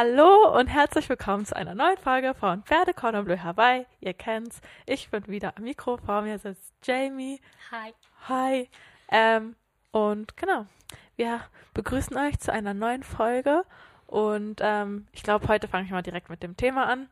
Hallo 0.00 0.56
und 0.56 0.68
herzlich 0.68 1.08
willkommen 1.08 1.44
zu 1.44 1.56
einer 1.56 1.74
neuen 1.74 1.96
Folge 1.98 2.32
von 2.32 2.62
Pferde 2.62 2.94
Cordon 2.94 3.24
Bleu 3.24 3.38
Hawaii. 3.38 3.84
Ihr 3.98 4.14
kennt's. 4.14 4.60
Ich 4.86 5.10
bin 5.10 5.26
wieder 5.26 5.54
am 5.56 5.64
Mikro. 5.64 5.96
Vor 5.96 6.22
mir 6.22 6.38
sitzt 6.38 6.72
Jamie. 6.84 7.40
Hi. 7.72 7.92
Hi. 8.28 8.70
Ähm, 9.10 9.56
und 9.90 10.36
genau, 10.36 10.66
wir 11.16 11.40
begrüßen 11.74 12.16
euch 12.16 12.38
zu 12.38 12.52
einer 12.52 12.74
neuen 12.74 13.02
Folge. 13.02 13.64
Und 14.06 14.60
ähm, 14.62 15.08
ich 15.10 15.24
glaube, 15.24 15.48
heute 15.48 15.66
fange 15.66 15.86
ich 15.86 15.90
mal 15.90 16.02
direkt 16.02 16.30
mit 16.30 16.44
dem 16.44 16.56
Thema 16.56 16.86
an. 16.86 17.08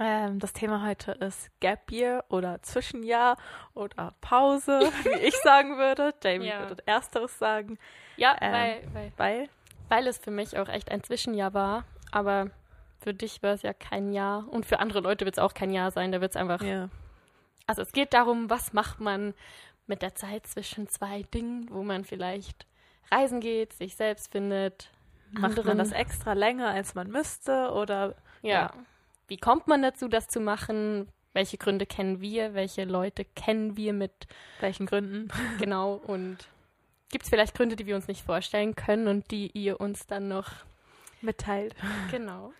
Ähm, 0.00 0.40
das 0.40 0.52
Thema 0.52 0.84
heute 0.84 1.12
ist 1.12 1.52
Gap 1.60 1.92
Year 1.92 2.24
oder 2.30 2.60
Zwischenjahr 2.62 3.36
oder 3.74 4.12
Pause, 4.20 4.80
wie 5.04 5.20
ich 5.20 5.36
sagen 5.44 5.78
würde. 5.78 6.12
Jamie 6.24 6.48
Ja. 6.48 6.68
würde 6.68 6.82
ersteres 6.84 7.38
sagen. 7.38 7.78
Ja, 8.16 8.36
Ähm, 8.40 8.52
weil, 8.52 8.82
weil, 8.92 9.12
Weil, 9.16 9.48
weil 9.88 10.06
es 10.08 10.18
für 10.18 10.32
mich 10.32 10.58
auch 10.58 10.68
echt 10.68 10.90
ein 10.90 11.04
Zwischenjahr 11.04 11.54
war. 11.54 11.84
Aber 12.10 12.50
für 13.00 13.14
dich 13.14 13.42
war 13.42 13.52
es 13.54 13.62
ja 13.62 13.72
kein 13.72 14.12
Jahr. 14.12 14.48
Und 14.48 14.66
für 14.66 14.80
andere 14.80 15.00
Leute 15.00 15.24
wird 15.24 15.36
es 15.36 15.42
auch 15.42 15.54
kein 15.54 15.70
Jahr 15.70 15.90
sein. 15.90 16.12
Da 16.12 16.20
wird 16.20 16.32
es 16.32 16.36
einfach. 16.36 16.62
ja. 16.62 16.88
Also 17.66 17.82
es 17.82 17.92
geht 17.92 18.14
darum, 18.14 18.48
was 18.48 18.72
macht 18.72 18.98
man 18.98 19.34
mit 19.86 20.00
der 20.00 20.14
Zeit 20.14 20.46
zwischen 20.46 20.88
zwei 20.88 21.22
Dingen, 21.34 21.68
wo 21.70 21.82
man 21.82 22.04
vielleicht 22.06 22.66
reisen 23.10 23.40
geht, 23.40 23.74
sich 23.74 23.94
selbst 23.94 24.32
findet. 24.32 24.90
Macht 25.32 25.50
man 25.50 25.58
anderen- 25.60 25.78
das 25.78 25.92
extra 25.92 26.32
länger, 26.32 26.68
als 26.68 26.94
man 26.94 27.10
müsste? 27.10 27.70
Oder 27.72 28.14
Ja. 28.40 28.50
Ja. 28.50 28.70
Wie 29.26 29.36
kommt 29.36 29.66
man 29.66 29.82
dazu, 29.82 30.08
das 30.08 30.28
zu 30.28 30.40
machen? 30.40 31.08
Welche 31.34 31.58
Gründe 31.58 31.84
kennen 31.84 32.22
wir? 32.22 32.54
Welche 32.54 32.84
Leute 32.84 33.26
kennen 33.26 33.76
wir 33.76 33.92
mit 33.92 34.12
welchen 34.60 34.86
Gründen? 34.86 35.28
genau? 35.58 35.92
Und 36.06 36.38
gibt 37.10 37.24
es 37.24 37.30
vielleicht 37.30 37.54
Gründe, 37.54 37.76
die 37.76 37.84
wir 37.84 37.96
uns 37.96 38.08
nicht 38.08 38.24
vorstellen 38.24 38.74
können 38.76 39.06
und 39.08 39.30
die 39.30 39.50
ihr 39.52 39.78
uns 39.78 40.06
dann 40.06 40.28
noch 40.28 40.50
mitteilt. 41.20 41.74
genau. 42.10 42.52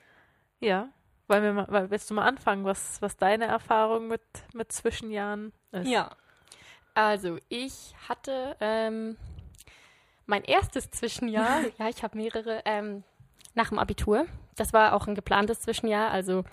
Ja. 0.60 0.88
Wollen 1.28 1.42
wir 1.42 1.52
mal, 1.52 1.66
weil, 1.68 1.90
willst 1.90 2.08
du 2.10 2.14
mal 2.14 2.26
anfangen, 2.26 2.64
was, 2.64 3.02
was 3.02 3.16
deine 3.16 3.44
Erfahrung 3.44 4.08
mit, 4.08 4.22
mit 4.54 4.72
Zwischenjahren 4.72 5.52
ist? 5.72 5.86
Ja. 5.86 6.10
Also, 6.94 7.38
ich 7.48 7.94
hatte 8.08 8.56
ähm, 8.60 9.16
mein 10.26 10.42
erstes 10.44 10.90
Zwischenjahr, 10.90 11.60
ja, 11.78 11.88
ich 11.88 12.02
habe 12.02 12.16
mehrere, 12.16 12.62
ähm, 12.64 13.04
nach 13.54 13.68
dem 13.68 13.78
Abitur. 13.78 14.26
Das 14.56 14.72
war 14.72 14.94
auch 14.94 15.06
ein 15.06 15.14
geplantes 15.14 15.60
Zwischenjahr. 15.60 16.10
Also, 16.10 16.44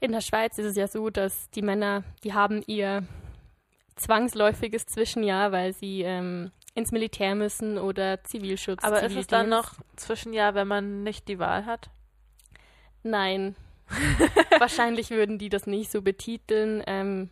in 0.00 0.12
der 0.12 0.20
Schweiz 0.20 0.58
ist 0.58 0.66
es 0.66 0.76
ja 0.76 0.88
so, 0.88 1.10
dass 1.10 1.50
die 1.50 1.62
Männer, 1.62 2.02
die 2.24 2.34
haben 2.34 2.62
ihr 2.66 3.04
zwangsläufiges 3.96 4.86
Zwischenjahr, 4.86 5.52
weil 5.52 5.74
sie 5.74 6.02
ähm, 6.02 6.50
ins 6.74 6.92
Militär 6.92 7.34
müssen 7.34 7.78
oder 7.78 8.22
Zivilschutz. 8.24 8.82
Aber 8.84 9.02
ist 9.02 9.16
es 9.16 9.26
dann 9.26 9.48
noch 9.48 9.74
Zwischenjahr, 9.96 10.54
wenn 10.54 10.68
man 10.68 11.02
nicht 11.02 11.28
die 11.28 11.38
Wahl 11.38 11.66
hat? 11.66 11.90
Nein. 13.02 13.56
Wahrscheinlich 14.58 15.10
würden 15.10 15.38
die 15.38 15.48
das 15.48 15.66
nicht 15.66 15.90
so 15.90 16.02
betiteln. 16.02 16.82
Ähm, 16.86 17.30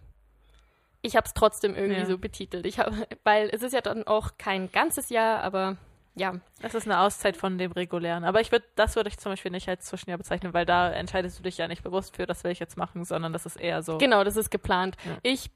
ich 1.02 1.14
habe 1.16 1.26
es 1.26 1.34
trotzdem 1.34 1.74
irgendwie 1.76 2.00
Ja. 2.00 2.06
so 2.06 2.18
betitelt. 2.18 2.66
Ich 2.66 2.78
hab, 2.80 2.92
weil 3.24 3.48
es 3.52 3.62
ist 3.62 3.72
ja 3.72 3.80
dann 3.80 4.06
auch 4.06 4.32
kein 4.38 4.72
ganzes 4.72 5.08
Jahr, 5.10 5.40
aber 5.42 5.76
ja. 6.16 6.34
Es 6.60 6.74
ist 6.74 6.86
eine 6.86 6.98
Auszeit 6.98 7.36
von 7.36 7.58
dem 7.58 7.70
regulären. 7.70 8.24
Aber 8.24 8.40
ich 8.40 8.50
würde, 8.50 8.64
das 8.74 8.96
würde 8.96 9.08
ich 9.08 9.18
zum 9.18 9.30
Beispiel 9.32 9.52
nicht 9.52 9.68
als 9.68 9.86
Zwischenjahr 9.86 10.18
bezeichnen, 10.18 10.52
weil 10.52 10.66
da 10.66 10.90
entscheidest 10.90 11.38
du 11.38 11.44
dich 11.44 11.56
ja 11.58 11.68
nicht 11.68 11.84
bewusst 11.84 12.16
für, 12.16 12.26
das 12.26 12.42
will 12.42 12.50
ich 12.50 12.58
jetzt 12.58 12.76
machen, 12.76 13.04
sondern 13.04 13.32
das 13.32 13.46
ist 13.46 13.54
eher 13.56 13.82
so. 13.84 13.98
Genau, 13.98 14.24
das 14.24 14.36
ist 14.36 14.50
geplant. 14.50 14.96
Ja. 15.04 15.16
Ich 15.22 15.50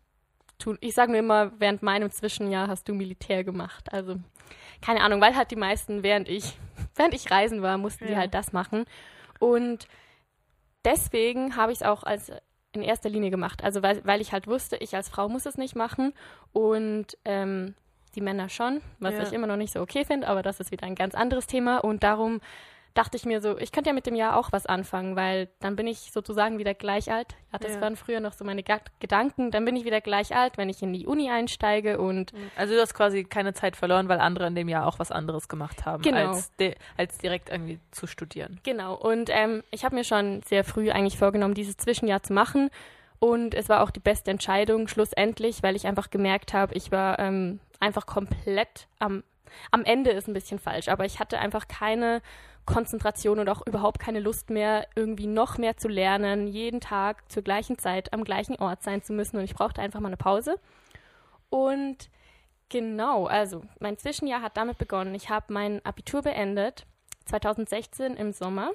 tu, 0.63 0.77
ich 0.81 0.95
sage 0.95 1.13
mir 1.13 1.19
immer, 1.19 1.53
während 1.59 1.83
meinem 1.83 2.11
Zwischenjahr 2.11 2.69
hast 2.69 2.89
du 2.89 2.95
Militär 2.95 3.45
gemacht. 3.45 3.93
Also 3.93 4.17
keine 4.81 5.01
Ahnung, 5.03 5.21
weil 5.21 5.37
halt 5.37 5.51
die 5.51 5.57
meisten, 5.57 6.03
während 6.03 6.29
ich, 6.29 6.57
während 6.97 7.15
ich 7.15 7.31
reisen 7.31 7.63
war, 7.63 7.79
mussten 7.79 8.07
die 8.07 8.13
Ja. 8.13 8.19
halt 8.19 8.35
das 8.35 8.53
machen. 8.53 8.85
Und 9.39 9.87
deswegen 10.85 11.57
habe 11.57 11.73
ich 11.73 11.79
es 11.79 11.83
auch 11.87 12.03
als 12.03 12.33
in 12.73 12.83
erster 12.83 13.09
Linie 13.11 13.31
gemacht. 13.31 13.63
Also 13.63 13.83
weil, 13.83 14.05
weil 14.05 14.21
ich 14.21 14.33
halt 14.33 14.47
wusste, 14.47 14.77
ich 14.77 14.97
als 14.97 15.09
Frau 15.09 15.29
muss 15.29 15.47
es 15.47 15.59
nicht 15.59 15.77
machen 15.77 16.15
und 16.53 17.19
ähm, 17.25 17.75
die 18.15 18.21
Männer 18.21 18.49
schon, 18.49 18.81
was 18.99 19.15
Ja. 19.15 19.23
ich 19.23 19.33
immer 19.33 19.47
noch 19.47 19.57
nicht 19.57 19.73
so 19.73 19.81
okay 19.81 20.05
finde, 20.05 20.27
aber 20.29 20.43
das 20.43 20.61
ist 20.61 20.71
wieder 20.71 20.87
ein 20.87 20.95
ganz 20.95 21.15
anderes 21.15 21.47
Thema. 21.47 21.79
Und 21.79 22.03
darum 22.03 22.41
dachte 22.95 23.17
ich 23.17 23.25
mir 23.25 23.41
so, 23.41 23.57
ich 23.59 23.73
könnte 23.73 23.91
ja 23.91 23.95
mit 23.95 24.07
dem 24.07 24.15
Jahr 24.15 24.37
auch 24.37 24.53
was 24.53 24.67
anfangen, 24.67 25.17
weil 25.17 25.49
dann 25.61 25.77
bin 25.77 25.87
ich 25.87 26.11
sozusagen 26.13 26.59
wieder 26.59 26.75
gleich 26.75 27.11
alt. 27.11 27.35
Ja, 27.53 27.59
das 27.59 27.73
Ja. 27.73 27.81
waren 27.81 27.97
früher 27.97 28.21
noch 28.21 28.33
so 28.35 28.45
meine 28.45 28.63
Ga 28.63 28.81
Gedanken. 29.01 29.51
Dann 29.51 29.65
bin 29.65 29.77
ich 29.77 29.85
wieder 29.85 30.01
gleich 30.01 30.35
alt, 30.37 30.59
wenn 30.59 30.69
ich 30.69 30.83
in 30.83 30.93
die 30.93 31.07
Uni 31.07 31.31
einsteige 31.31 31.99
und 31.99 32.33
Also 32.57 32.75
du 32.75 32.81
hast 32.81 32.95
quasi 32.95 33.25
keine 33.25 33.55
Zeit 33.55 33.77
verloren, 33.77 34.09
weil 34.09 34.21
andere 34.21 34.47
in 34.47 34.55
dem 34.55 34.69
Jahr 34.69 34.87
auch 34.87 34.99
was 34.99 35.11
anderes 35.11 35.49
gemacht 35.49 35.87
haben, 35.87 36.03
Genau. 36.03 36.33
als, 36.33 36.53
als 36.97 37.19
direkt 37.19 37.49
irgendwie 37.51 37.79
zu 37.91 38.07
studieren. 38.07 38.61
Genau, 38.63 38.95
und 38.95 39.31
ähm, 39.33 39.63
ich 39.71 39.85
habe 39.85 39.95
mir 39.95 40.05
schon 40.05 40.43
sehr 40.43 40.65
früh 40.65 40.91
eigentlich 40.91 41.19
vorgenommen, 41.19 41.55
dieses 41.55 41.77
Zwischenjahr 41.77 42.23
zu 42.23 42.33
machen. 42.33 42.71
Und 43.19 43.55
es 43.55 43.69
war 43.69 43.83
auch 43.83 43.91
die 43.93 44.01
beste 44.01 44.31
Entscheidung 44.33 44.89
schlussendlich, 44.89 45.63
weil 45.63 45.77
ich 45.77 45.87
einfach 45.87 46.11
gemerkt 46.11 46.53
habe, 46.53 46.75
ich 46.75 46.91
war 46.91 47.19
ähm, 47.21 47.61
einfach 47.79 48.05
komplett 48.05 48.89
am, 48.99 49.23
am 49.71 49.85
Ende 49.85 50.11
ist 50.11 50.27
ein 50.29 50.35
bisschen 50.35 50.59
falsch, 50.59 50.89
aber 50.89 51.05
ich 51.05 51.21
hatte 51.21 51.39
einfach 51.39 51.69
keine 51.69 52.21
Konzentration 52.65 53.39
und 53.39 53.49
auch 53.49 53.67
überhaupt 53.67 53.99
keine 53.99 54.21
Lust 54.21 54.51
mehr, 54.51 54.87
irgendwie 54.95 55.27
noch 55.27 55.59
mehr 55.59 55.77
zu 55.77 55.89
lernen, 55.89 56.47
jeden 56.47 56.81
Tag 56.81 57.31
zur 57.31 57.43
gleichen 57.43 57.79
Zeit 57.79 58.13
am 58.13 58.25
gleichen 58.25 58.57
Ort 58.57 58.83
sein 58.83 59.03
zu 59.03 59.13
müssen. 59.13 59.37
Und 59.37 59.45
ich 59.45 59.55
brauchte 59.55 59.81
einfach 59.81 60.01
mal 60.01 60.09
eine 60.09 60.17
Pause. 60.17 60.57
Und 61.51 62.09
genau, 62.69 63.27
also 63.27 63.63
mein 63.81 63.99
Zwischenjahr 63.99 64.43
hat 64.43 64.57
damit 64.57 64.79
begonnen. 64.79 65.15
Ich 65.15 65.29
habe 65.29 65.53
mein 65.53 65.85
Abitur 65.85 66.23
beendet, 66.23 66.87
2016 67.27 68.15
im 68.15 68.33
Sommer. 68.33 68.71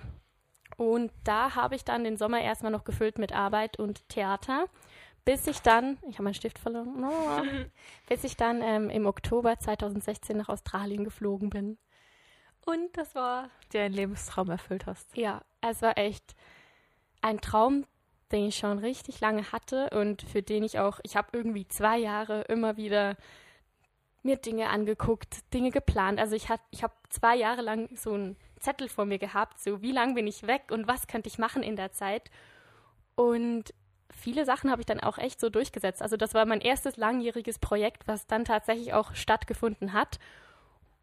Und 0.75 1.11
da 1.23 1.55
habe 1.55 1.75
ich 1.75 1.85
dann 1.85 2.03
den 2.03 2.17
Sommer 2.17 2.41
erstmal 2.41 2.71
noch 2.71 2.83
gefüllt 2.83 3.17
mit 3.17 3.33
Arbeit 3.33 3.79
und 3.79 4.07
Theater, 4.09 4.65
bis 5.25 5.47
ich 5.47 5.61
dann, 5.61 5.97
ich 6.07 6.15
habe 6.15 6.23
meinen 6.23 6.33
Stift 6.35 6.59
verloren, 6.59 7.71
bis 8.07 8.23
ich 8.23 8.37
dann 8.37 8.61
ähm, 8.61 8.89
im 8.89 9.05
Oktober 9.05 9.57
2016 9.57 10.37
nach 10.37 10.49
Australien 10.49 11.03
geflogen 11.03 11.49
bin. 11.49 11.77
Und 12.67 12.97
das 12.97 13.15
war, 13.15 13.49
dir 13.71 13.83
einen 13.83 13.93
Lebenstraum 13.95 14.49
erfüllt 14.49 14.85
hast. 14.85 15.15
ja, 15.15 15.41
es 15.61 15.81
war 15.81 15.97
echt 15.97 16.35
ein 17.21 17.39
Traum, 17.39 17.85
den 18.31 18.47
ich 18.47 18.57
schon 18.57 18.79
richtig 18.79 19.21
lange 19.21 19.51
hatte 19.53 19.89
und 19.91 20.21
für 20.21 20.41
den 20.43 20.63
ich 20.63 20.77
auch, 20.79 20.99
ich 21.03 21.15
habe 21.15 21.29
irgendwie 21.31 21.67
zwei 21.67 21.97
Jahre 21.97 22.41
immer 22.43 22.75
wieder 22.77 23.15
mir 24.21 24.35
Dinge 24.35 24.69
angeguckt, 24.69 25.37
Dinge 25.53 25.71
geplant. 25.71 26.19
Also 26.19 26.35
ich, 26.35 26.49
hat- 26.49 26.61
ich 26.71 26.83
habe 26.83 26.93
zwei 27.09 27.35
Jahre 27.37 27.61
lang 27.61 27.87
so 27.95 28.13
einen 28.13 28.35
Zettel 28.59 28.89
vor 28.89 29.05
mir 29.05 29.17
gehabt, 29.17 29.59
so 29.61 29.81
wie 29.81 29.91
lange 29.93 30.13
bin 30.15 30.27
ich 30.27 30.45
weg 30.45 30.63
und 30.71 30.87
was 30.87 31.07
könnte 31.07 31.29
ich 31.29 31.37
machen 31.37 31.63
in 31.63 31.77
der 31.77 31.93
Zeit. 31.93 32.29
Und 33.15 33.73
viele 34.11 34.43
Sachen 34.45 34.69
habe 34.71 34.81
ich 34.81 34.85
dann 34.85 34.99
auch 34.99 35.17
echt 35.17 35.39
so 35.39 35.49
durchgesetzt. 35.49 36.01
Also 36.01 36.17
das 36.17 36.33
war 36.33 36.45
mein 36.45 36.59
erstes 36.61 36.97
langjähriges 36.97 37.59
Projekt, 37.59 38.07
was 38.07 38.27
dann 38.27 38.43
tatsächlich 38.43 38.93
auch 38.93 39.15
stattgefunden 39.15 39.93
hat. 39.93 40.19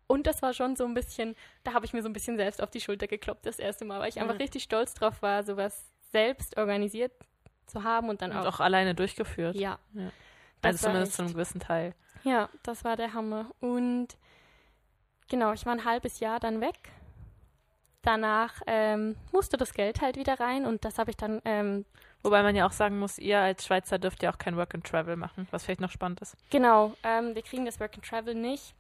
Und 0.07 0.27
das 0.27 0.43
war 0.43 0.53
schon 0.53 0.77
so 0.77 0.85
ein 0.85 0.95
bisschen, 0.95 1.35
da 1.63 1.73
habe 1.73 1.87
ich 1.87 1.93
mir 1.93 2.03
so 2.03 2.09
ein 2.09 2.13
bisschen 2.13 2.37
selbst 2.37 2.63
auf 2.63 2.71
die 2.71 2.81
Schulter 2.81 3.07
gekloppt 3.07 3.47
das 3.47 3.59
erste 3.59 3.85
Mal, 3.85 4.01
weil 4.01 4.09
ich 4.11 4.21
einfach 4.21 4.35
Mhm. 4.35 4.41
richtig 4.43 4.63
stolz 4.65 4.95
drauf 4.95 5.23
war, 5.23 5.43
sowas 5.43 5.91
selbst 6.13 6.57
organisiert 6.59 7.13
zu 7.67 7.83
haben 7.85 8.09
und 8.11 8.21
dann 8.23 8.31
Und 8.33 8.39
auch. 8.39 8.57
auch 8.57 8.61
alleine 8.61 8.95
durchgeführt. 8.95 9.57
ja. 9.57 9.79
Ja. 9.95 10.11
Also 10.63 10.87
zumindest 10.87 11.13
zu 11.15 11.23
echt- 11.23 11.27
einem 11.29 11.35
gewissen 11.35 11.61
Teil. 11.61 11.95
Ja, 12.23 12.49
das 12.63 12.85
war 12.85 12.97
der 12.97 13.13
Hammer. 13.13 13.51
Und 13.61 14.09
genau, 15.29 15.53
ich 15.53 15.67
war 15.67 15.73
ein 15.75 15.85
halbes 15.85 16.21
Jahr 16.21 16.41
dann 16.41 16.61
weg. 16.63 16.91
Danach 18.03 18.61
ähm, 18.67 19.17
musste 19.33 19.57
das 19.57 19.73
Geld 19.73 20.03
halt 20.03 20.17
wieder 20.17 20.39
rein 20.39 20.67
und 20.67 20.85
das 20.85 20.99
habe 20.99 21.11
ich 21.11 21.17
dann, 21.17 21.41
ähm, 21.47 21.87
Wobei 22.23 22.43
man 22.43 22.55
ja 22.57 22.67
auch 22.67 22.73
sagen 22.73 22.99
muss, 22.99 23.19
ihr 23.19 23.39
als 23.39 23.65
Schweizer 23.67 23.99
dürft 23.99 24.23
ja 24.23 24.31
auch 24.33 24.39
kein 24.39 24.57
Work 24.57 24.75
and 24.75 24.87
Travel 24.87 25.17
machen, 25.17 25.47
was 25.51 25.65
vielleicht 25.65 25.81
noch 25.81 25.91
spannend 25.91 26.21
ist. 26.21 26.37
genau, 26.51 26.95
ähm, 27.03 27.35
wir 27.35 27.43
kriegen 27.43 27.65
das 27.65 27.81
Work 27.81 27.95
and 27.95 28.05
Travel 28.07 28.35
nicht. 28.35 28.75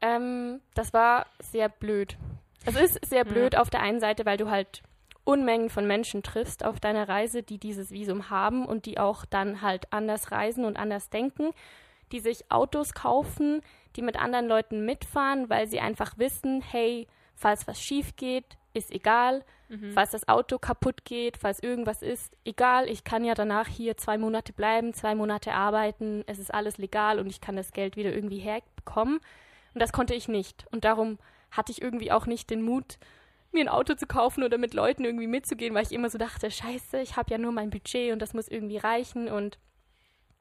Ähm, 0.00 0.60
das 0.74 0.92
war 0.92 1.26
sehr 1.40 1.68
blöd. 1.68 2.16
Es 2.64 2.76
ist 2.76 3.04
sehr 3.06 3.24
blöd 3.24 3.56
auf 3.56 3.70
der 3.70 3.80
einen 3.80 4.00
Seite, 4.00 4.26
weil 4.26 4.36
du 4.36 4.50
halt 4.50 4.82
Unmengen 5.24 5.70
von 5.70 5.86
Menschen 5.86 6.22
triffst 6.22 6.64
auf 6.64 6.80
deiner 6.80 7.08
Reise, 7.08 7.42
die 7.42 7.58
dieses 7.58 7.90
Visum 7.90 8.30
haben 8.30 8.66
und 8.66 8.86
die 8.86 8.98
auch 8.98 9.24
dann 9.24 9.62
halt 9.62 9.92
anders 9.92 10.32
reisen 10.32 10.64
und 10.64 10.76
anders 10.76 11.10
denken, 11.10 11.50
die 12.12 12.20
sich 12.20 12.50
Autos 12.50 12.94
kaufen, 12.94 13.60
die 13.96 14.02
mit 14.02 14.16
anderen 14.16 14.48
Leuten 14.48 14.84
mitfahren, 14.84 15.50
weil 15.50 15.68
sie 15.68 15.80
einfach 15.80 16.16
wissen, 16.18 16.62
hey, 16.62 17.06
falls 17.34 17.66
was 17.66 17.80
schief 17.80 18.16
geht, 18.16 18.56
ist 18.72 18.90
egal, 18.90 19.44
falls 19.92 20.12
das 20.12 20.28
Auto 20.28 20.58
kaputt 20.58 21.04
geht, 21.04 21.36
falls 21.36 21.62
irgendwas 21.62 22.00
ist, 22.00 22.34
egal, 22.44 22.88
ich 22.88 23.04
kann 23.04 23.24
ja 23.24 23.34
danach 23.34 23.66
hier 23.66 23.98
zwei 23.98 24.16
Monate 24.16 24.54
bleiben, 24.54 24.94
zwei 24.94 25.14
Monate 25.14 25.52
arbeiten, 25.52 26.24
es 26.26 26.38
ist 26.38 26.54
alles 26.54 26.78
legal 26.78 27.18
und 27.18 27.26
ich 27.26 27.42
kann 27.42 27.56
das 27.56 27.72
Geld 27.72 27.96
wieder 27.96 28.14
irgendwie 28.14 28.38
herbekommen. 28.38 29.20
Und 29.74 29.80
das 29.80 29.92
konnte 29.92 30.14
ich 30.14 30.28
nicht. 30.28 30.66
Und 30.70 30.84
darum 30.84 31.18
hatte 31.50 31.72
ich 31.72 31.82
irgendwie 31.82 32.12
auch 32.12 32.26
nicht 32.26 32.50
den 32.50 32.62
Mut, 32.62 32.98
mir 33.52 33.60
ein 33.60 33.68
Auto 33.68 33.94
zu 33.94 34.06
kaufen 34.06 34.42
oder 34.42 34.58
mit 34.58 34.74
Leuten 34.74 35.04
irgendwie 35.04 35.26
mitzugehen, 35.26 35.74
weil 35.74 35.84
ich 35.84 35.92
immer 35.92 36.10
so 36.10 36.18
dachte, 36.18 36.50
scheiße, 36.50 37.00
ich 37.00 37.16
habe 37.16 37.30
ja 37.30 37.38
nur 37.38 37.52
mein 37.52 37.70
Budget 37.70 38.12
und 38.12 38.20
das 38.20 38.34
muss 38.34 38.48
irgendwie 38.48 38.76
reichen. 38.76 39.28
Und 39.28 39.58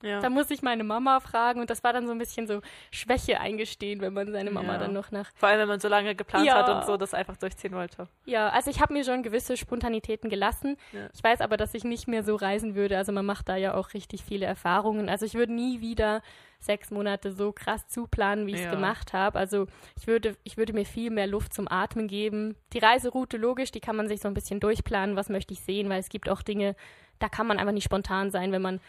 Ja. 0.04 0.20
Da 0.20 0.30
muss 0.30 0.52
ich 0.52 0.62
meine 0.62 0.84
Mama 0.84 1.20
fragen 1.20 1.60
und 1.60 1.70
das 1.72 1.84
war 1.84 1.92
dann 1.92 2.06
so 2.06 2.12
ein 2.12 2.20
bisschen 2.20 2.46
so 2.48 2.62
Schwäche 2.92 3.40
eingestehen, 3.40 4.00
wenn 4.02 4.14
man 4.14 4.32
seine 4.32 4.52
Mama 4.52 4.74
Ja. 4.74 4.78
dann 4.78 4.94
noch 4.94 5.10
nach. 5.12 5.32
Vor 5.36 5.50
allem, 5.50 5.60
wenn 5.62 5.68
man 5.68 5.80
so 5.80 5.88
lange 5.88 6.14
geplant 6.14 6.46
Ja. 6.46 6.56
hat 6.56 6.70
und 6.70 6.86
so 6.86 6.98
das 6.98 7.14
einfach 7.16 7.36
durchziehen 7.38 7.74
wollte. 7.74 8.08
Ja, 8.26 8.50
also 8.50 8.70
ich 8.70 8.80
habe 8.80 8.94
mir 8.94 9.04
schon 9.04 9.24
gewisse 9.24 9.58
Spontanitäten 9.58 10.30
gelassen. 10.30 10.78
Ich 11.14 11.24
weiß 11.24 11.42
aber, 11.42 11.58
dass 11.58 11.74
ich 11.74 11.84
nicht 11.84 12.08
mehr 12.08 12.24
so 12.24 12.36
reisen 12.36 12.76
würde. 12.76 12.96
Also 12.98 13.12
man 13.12 13.26
macht 13.26 13.50
da 13.50 13.56
ja 13.56 13.74
auch 13.74 13.94
richtig 13.96 14.24
viele 14.24 14.46
Erfahrungen. 14.46 15.10
Also 15.10 15.26
ich 15.26 15.34
würde 15.34 15.54
nie 15.54 15.82
wieder 15.82 16.22
sechs 16.60 16.92
Monate 16.92 17.32
so 17.32 17.52
krass 17.52 17.88
zuplanen, 17.88 18.46
wie 18.48 18.52
ich 18.52 18.60
es 18.60 18.66
Ja. 18.66 18.72
gemacht 18.72 19.14
habe. 19.14 19.38
Also 19.40 19.68
ich 20.00 20.06
würde, 20.08 20.36
ich 20.44 20.58
würde 20.58 20.74
mir 20.74 20.86
viel 20.86 21.10
mehr 21.12 21.28
Luft 21.28 21.54
zum 21.54 21.68
Atmen 21.68 22.08
geben. 22.08 22.56
Die 22.74 22.80
Reiseroute, 22.80 23.38
logisch, 23.38 23.72
die 23.72 23.80
kann 23.80 23.96
man 23.96 24.08
sich 24.08 24.22
so 24.22 24.28
ein 24.28 24.34
bisschen 24.36 24.60
durchplanen, 24.60 25.16
was 25.16 25.30
möchte 25.30 25.54
ich 25.54 25.62
sehen, 25.62 25.90
weil 25.90 26.00
es 26.00 26.10
gibt 26.10 26.30
auch 26.30 26.42
Dinge, 26.44 26.76
da 27.20 27.30
kann 27.30 27.48
man 27.48 27.58
einfach 27.60 27.74
nicht 27.74 27.84
spontan 27.84 28.30
sein, 28.32 28.52
wenn 28.52 28.62
man 28.62 28.80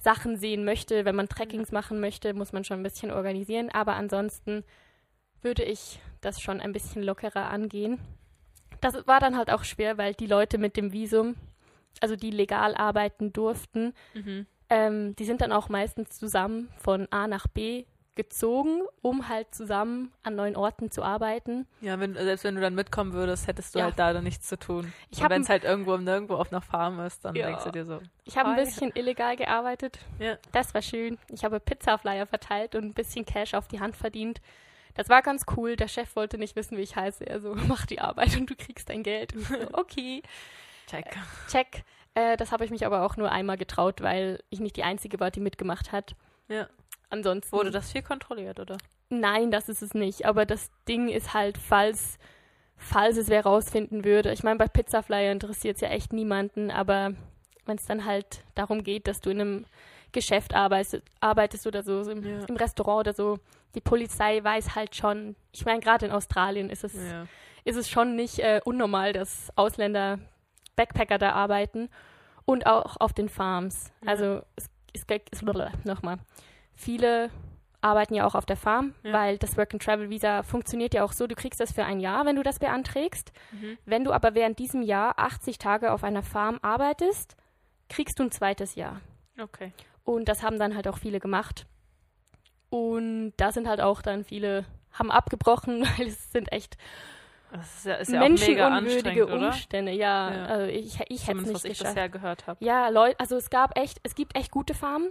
Sachen 0.00 0.36
sehen 0.38 0.64
möchte, 0.64 1.04
wenn 1.04 1.14
man 1.14 1.28
Trekkings 1.28 1.72
machen 1.72 2.00
möchte, 2.00 2.32
muss 2.34 2.52
man 2.52 2.64
schon 2.64 2.80
ein 2.80 2.82
bisschen 2.82 3.10
organisieren. 3.10 3.70
Aber 3.70 3.94
ansonsten 3.94 4.64
würde 5.42 5.62
ich 5.62 6.00
das 6.20 6.40
schon 6.40 6.60
ein 6.60 6.72
bisschen 6.72 7.02
lockerer 7.02 7.50
angehen. 7.50 7.98
Das 8.80 9.06
war 9.06 9.20
dann 9.20 9.36
halt 9.36 9.50
auch 9.50 9.64
schwer, 9.64 9.98
weil 9.98 10.14
die 10.14 10.26
Leute 10.26 10.56
mit 10.58 10.76
dem 10.76 10.92
Visum, 10.92 11.36
also 12.00 12.16
die 12.16 12.30
legal 12.30 12.74
arbeiten 12.74 13.32
durften, 13.32 13.92
Mhm. 14.14 14.46
ähm, 14.70 15.16
die 15.16 15.24
sind 15.24 15.40
dann 15.42 15.52
auch 15.52 15.68
meistens 15.68 16.18
zusammen 16.18 16.70
von 16.78 17.06
A 17.10 17.26
nach 17.26 17.46
B 17.46 17.84
gezogen, 18.16 18.82
um 19.02 19.28
halt 19.28 19.54
zusammen 19.54 20.12
an 20.22 20.34
neuen 20.36 20.56
Orten 20.56 20.90
zu 20.90 21.02
arbeiten. 21.02 21.66
Ja, 21.80 21.98
wenn, 22.00 22.14
selbst 22.14 22.44
wenn 22.44 22.54
du 22.54 22.60
dann 22.60 22.74
mitkommen 22.74 23.12
würdest, 23.12 23.46
hättest 23.46 23.74
du 23.74 23.78
Ja. 23.78 23.86
halt 23.86 23.98
da 23.98 24.12
dann 24.12 24.24
nichts 24.24 24.48
zu 24.48 24.58
tun. 24.58 24.92
Ich 25.10 25.20
wenn 25.26 25.42
es 25.42 25.48
halt 25.48 25.64
irgendwo 25.64 25.94
im 25.94 26.04
Nirgendwo 26.04 26.34
auf 26.34 26.52
einer 26.52 26.60
Farm 26.60 27.00
ist, 27.00 27.24
dann 27.24 27.34
Ja. 27.34 27.46
denkst 27.46 27.64
du 27.64 27.70
dir 27.70 27.84
so. 27.86 28.00
Ich 28.24 28.36
habe 28.36 28.50
ein 28.50 28.56
bisschen 28.56 28.90
illegal 28.94 29.36
gearbeitet. 29.36 29.98
Ja. 30.18 30.36
Das 30.52 30.74
war 30.74 30.82
schön. 30.82 31.18
Ich 31.30 31.44
habe 31.44 31.60
Pizzaflyer 31.60 32.26
verteilt 32.26 32.74
und 32.74 32.84
ein 32.84 32.94
bisschen 32.94 33.24
Cash 33.24 33.54
auf 33.54 33.68
die 33.68 33.80
Hand 33.80 33.96
verdient. 33.96 34.40
Das 34.94 35.08
war 35.08 35.22
ganz 35.22 35.44
cool. 35.56 35.76
Der 35.76 35.88
Chef 35.88 36.16
wollte 36.16 36.36
nicht 36.36 36.56
wissen, 36.56 36.76
wie 36.76 36.82
ich 36.82 36.96
heiße. 36.96 37.24
Er 37.24 37.40
so, 37.40 37.54
mach 37.68 37.86
die 37.86 38.00
Arbeit 38.00 38.36
und 38.36 38.50
du 38.50 38.56
kriegst 38.56 38.88
dein 38.90 39.02
Geld. 39.02 39.32
So, 39.36 39.54
okay. 39.72 40.22
Check. 40.88 41.16
Check. 41.48 41.84
Äh, 42.14 42.36
das 42.36 42.50
habe 42.50 42.64
ich 42.64 42.72
mich 42.72 42.84
aber 42.84 43.02
auch 43.06 43.16
nur 43.16 43.30
einmal 43.30 43.56
getraut, 43.56 44.00
weil 44.02 44.42
ich 44.50 44.58
nicht 44.58 44.74
die 44.76 44.82
Einzige 44.82 45.20
war, 45.20 45.30
die 45.30 45.38
mitgemacht 45.40 45.92
hat. 45.92 46.16
Ja. 46.48 46.66
Ansonsten. 47.10 47.52
Wurde 47.52 47.70
das 47.70 47.92
viel 47.92 48.02
kontrolliert, 48.02 48.58
oder? 48.60 48.78
Nein, 49.08 49.50
das 49.50 49.68
ist 49.68 49.82
es 49.82 49.94
nicht. 49.94 50.24
Aber 50.26 50.46
das 50.46 50.70
Ding 50.88 51.08
ist 51.08 51.34
halt, 51.34 51.58
falls, 51.58 52.18
falls 52.76 53.16
es 53.16 53.28
wer 53.28 53.42
rausfinden 53.44 54.04
würde. 54.04 54.32
Ich 54.32 54.42
meine, 54.42 54.58
bei 54.58 54.68
Pizzaflyer 54.68 55.32
interessiert 55.32 55.76
es 55.76 55.80
ja 55.82 55.88
echt 55.88 56.12
niemanden, 56.12 56.70
aber 56.70 57.14
wenn 57.66 57.76
es 57.76 57.86
dann 57.86 58.04
halt 58.04 58.44
darum 58.54 58.82
geht, 58.84 59.06
dass 59.08 59.20
du 59.20 59.30
in 59.30 59.40
einem 59.40 59.66
Geschäft 60.12 60.54
arbeitest, 60.54 61.02
arbeitest 61.20 61.66
oder 61.66 61.82
so, 61.82 62.02
so 62.02 62.10
im, 62.12 62.24
Ja. 62.24 62.44
im 62.46 62.56
Restaurant 62.56 63.00
oder 63.00 63.14
so, 63.14 63.38
die 63.74 63.80
Polizei 63.80 64.42
weiß 64.42 64.74
halt 64.74 64.96
schon, 64.96 65.36
ich 65.52 65.64
meine, 65.64 65.80
gerade 65.80 66.06
in 66.06 66.12
Australien 66.12 66.70
ist 66.70 66.82
es, 66.84 66.94
Ja. 66.94 67.26
ist 67.64 67.76
es 67.76 67.88
schon 67.88 68.16
nicht 68.16 68.38
äh, 68.40 68.60
unnormal, 68.64 69.12
dass 69.12 69.50
Ausländer, 69.56 70.18
Backpacker 70.76 71.18
da 71.18 71.32
arbeiten 71.32 71.88
und 72.44 72.66
auch 72.66 72.96
auf 72.98 73.12
den 73.12 73.28
Farms. 73.28 73.92
Ja. 74.02 74.10
Also 74.10 74.42
es, 74.56 74.68
es, 74.94 75.04
es 75.30 75.42
nochmal. 75.42 76.18
Viele 76.80 77.30
arbeiten 77.82 78.14
ja 78.14 78.26
auch 78.26 78.34
auf 78.34 78.46
der 78.46 78.56
Farm, 78.56 78.94
Ja. 79.02 79.12
weil 79.12 79.36
das 79.38 79.56
Work-and-Travel-Visa 79.56 80.42
funktioniert 80.42 80.94
ja 80.94 81.04
auch 81.04 81.12
so, 81.12 81.26
du 81.26 81.34
kriegst 81.34 81.60
das 81.60 81.72
für 81.72 81.84
ein 81.84 82.00
Jahr, 82.00 82.24
wenn 82.26 82.36
du 82.36 82.42
das 82.42 82.58
beanträgst. 82.58 83.32
Mhm. 83.52 83.76
Wenn 83.84 84.04
du 84.04 84.12
aber 84.12 84.34
während 84.34 84.58
diesem 84.58 84.82
Jahr 84.82 85.18
80 85.18 85.58
Tage 85.58 85.92
auf 85.92 86.04
einer 86.04 86.22
Farm 86.22 86.58
arbeitest, 86.62 87.36
kriegst 87.90 88.18
du 88.18 88.22
ein 88.24 88.30
zweites 88.30 88.76
Jahr. 88.76 89.00
Okay. 89.40 89.72
Und 90.04 90.28
das 90.28 90.42
haben 90.42 90.58
dann 90.58 90.74
halt 90.74 90.88
auch 90.88 90.98
viele 90.98 91.20
gemacht. 91.20 91.66
Und 92.70 93.32
da 93.36 93.52
sind 93.52 93.68
halt 93.68 93.80
auch 93.80 94.00
dann 94.02 94.24
viele, 94.24 94.64
haben 94.92 95.10
abgebrochen, 95.10 95.82
weil 95.98 96.06
es 96.08 96.32
sind 96.32 96.52
echt 96.52 96.76
Das 97.52 97.76
ist 97.78 97.86
ja, 97.86 97.94
ist 97.94 98.12
ja 98.12 98.20
menschenunwürdige? 98.20 99.26
Umstände. 99.26 99.92
Ja, 99.92 100.32
Ja. 100.34 100.44
also 100.46 100.66
ich, 100.66 100.98
ich 101.08 101.26
hätte 101.28 101.38
es 101.40 101.46
nicht 101.46 101.54
was 101.54 101.64
ich 101.64 101.70
geschafft. 101.78 101.94
bisher 101.94 102.08
gehört 102.08 102.46
habe. 102.46 102.64
Ja, 102.64 102.88
Leute, 102.88 103.18
also 103.18 103.36
es 103.36 103.50
gab 103.50 103.76
echt, 103.78 103.98
es 104.02 104.14
gibt 104.14 104.36
echt 104.36 104.50
gute 104.50 104.74
Farmen, 104.74 105.08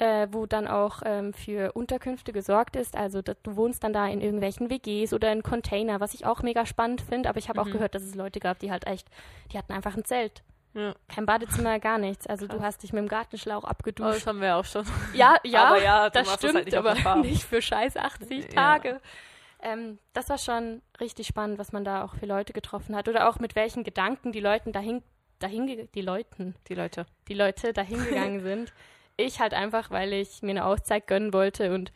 äh, 0.00 0.26
wo 0.32 0.46
dann 0.46 0.66
auch 0.66 1.02
ähm, 1.04 1.32
für 1.34 1.72
Unterkünfte 1.72 2.32
gesorgt 2.32 2.74
ist. 2.74 2.96
Also 2.96 3.20
da, 3.22 3.34
du 3.42 3.54
wohnst 3.56 3.84
dann 3.84 3.92
da 3.92 4.08
in 4.08 4.20
irgendwelchen 4.22 4.70
WGs 4.70 5.12
oder 5.12 5.30
in 5.30 5.42
Container, 5.42 6.00
was 6.00 6.14
ich 6.14 6.24
auch 6.24 6.42
mega 6.42 6.64
spannend 6.66 7.02
finde. 7.02 7.28
Aber 7.28 7.38
ich 7.38 7.48
habe 7.50 7.60
auch 7.60 7.66
Mhm. 7.66 7.72
gehört, 7.72 7.94
dass 7.94 8.02
es 8.02 8.14
Leute 8.14 8.40
gab, 8.40 8.58
die 8.60 8.70
halt 8.72 8.86
echt, 8.86 9.08
die 9.52 9.58
hatten 9.58 9.72
einfach 9.74 9.96
ein 9.96 10.04
Zelt. 10.04 10.42
Ja. 10.72 10.94
Kein 11.08 11.26
Badezimmer, 11.26 11.78
gar 11.80 11.98
nichts. 11.98 12.26
Also 12.26 12.46
du 12.46 12.56
Krass. 12.56 12.64
hast 12.66 12.82
dich 12.82 12.92
mit 12.94 13.02
dem 13.02 13.08
Gartenschlauch 13.08 13.64
Oh, 13.64 13.68
abgeduscht. 13.68 14.16
das 14.16 14.26
haben 14.26 14.40
wir 14.40 14.56
auch 14.56 14.64
schon. 14.64 14.86
Ja, 15.12 15.36
ja, 15.44 15.64
Aber 15.66 15.82
ja, 15.82 16.08
du 16.08 16.18
das 16.18 16.32
stimmt, 16.34 16.54
halt 16.54 16.64
nicht 16.66 16.76
aber 16.76 17.16
nicht 17.16 17.42
für 17.44 17.60
scheiß 17.60 17.96
80 17.96 18.44
Ja. 18.46 18.48
Tage. 18.54 19.00
Ähm, 19.62 19.98
das 20.14 20.30
war 20.30 20.38
schon 20.38 20.80
richtig 21.00 21.26
spannend, 21.26 21.58
was 21.58 21.72
man 21.72 21.84
da 21.84 22.04
auch 22.04 22.14
für 22.14 22.24
Leute 22.24 22.54
getroffen 22.54 22.96
hat. 22.96 23.08
Oder 23.08 23.28
auch 23.28 23.38
mit 23.38 23.54
welchen 23.56 23.84
Gedanken 23.84 24.32
die 24.32 24.40
Leuten 24.40 24.72
dahin, 24.72 25.02
dahin 25.40 25.66
die 25.94 26.00
Leuten, 26.00 26.54
Die 26.68 26.74
Leute. 26.74 27.04
die 27.28 27.34
Leute 27.34 27.72
dahin 27.74 28.02
gegangen 28.02 28.40
sind. 28.40 28.72
Ich 29.20 29.40
halt 29.40 29.54
einfach, 29.54 29.90
weil 29.90 30.12
ich 30.12 30.42
mir 30.42 30.50
eine 30.50 30.64
Auszeit 30.64 31.06
gönnen 31.06 31.32
wollte 31.32 31.74
und 31.74 31.92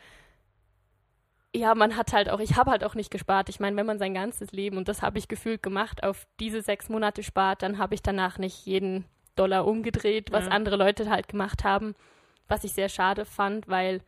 ja, 1.57 1.75
man 1.77 1.97
hat 1.97 2.13
halt 2.13 2.29
auch, 2.31 2.41
ich 2.41 2.57
habe 2.57 2.71
halt 2.73 2.83
auch 2.83 2.97
nicht 2.97 3.13
gespart. 3.13 3.49
Ich 3.49 3.61
meine, 3.61 3.77
wenn 3.77 3.87
man 3.87 3.99
sein 4.01 4.13
ganzes 4.13 4.51
Leben, 4.51 4.77
und 4.77 4.89
das 4.89 5.03
habe 5.03 5.19
ich 5.19 5.29
gefühlt 5.29 5.63
gemacht, 5.63 6.03
auf 6.03 6.27
diese 6.41 6.63
sechs 6.63 6.89
Monate 6.89 7.23
spart, 7.23 7.63
dann 7.63 7.79
habe 7.79 7.95
ich 7.95 8.03
danach 8.03 8.39
nicht 8.39 8.67
jeden 8.67 9.05
Dollar 9.37 9.65
umgedreht, 9.67 10.33
was 10.33 10.47
Ja. 10.47 10.51
andere 10.51 10.75
Leute 10.77 11.09
halt 11.09 11.29
gemacht 11.29 11.63
haben, 11.63 11.95
was 12.49 12.65
ich 12.65 12.73
sehr 12.73 12.89
schade 12.89 13.25
fand, 13.25 13.69
weil, 13.69 14.01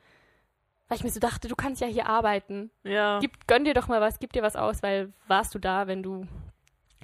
weil 0.89 0.99
ich 0.99 1.05
mir 1.05 1.11
so 1.11 1.21
dachte, 1.21 1.47
du 1.47 1.55
kannst 1.55 1.81
ja 1.81 1.87
hier 1.87 2.07
arbeiten. 2.09 2.71
Ja. 2.83 3.21
Gib, 3.21 3.47
gönn 3.47 3.65
dir 3.65 3.75
doch 3.75 3.87
mal 3.87 4.01
was, 4.01 4.19
gib 4.19 4.33
dir 4.33 4.43
was 4.43 4.57
aus, 4.57 4.83
weil 4.83 5.13
warst 5.29 5.55
du 5.55 5.61
da, 5.61 5.87
wenn 5.87 6.03
du 6.03 6.27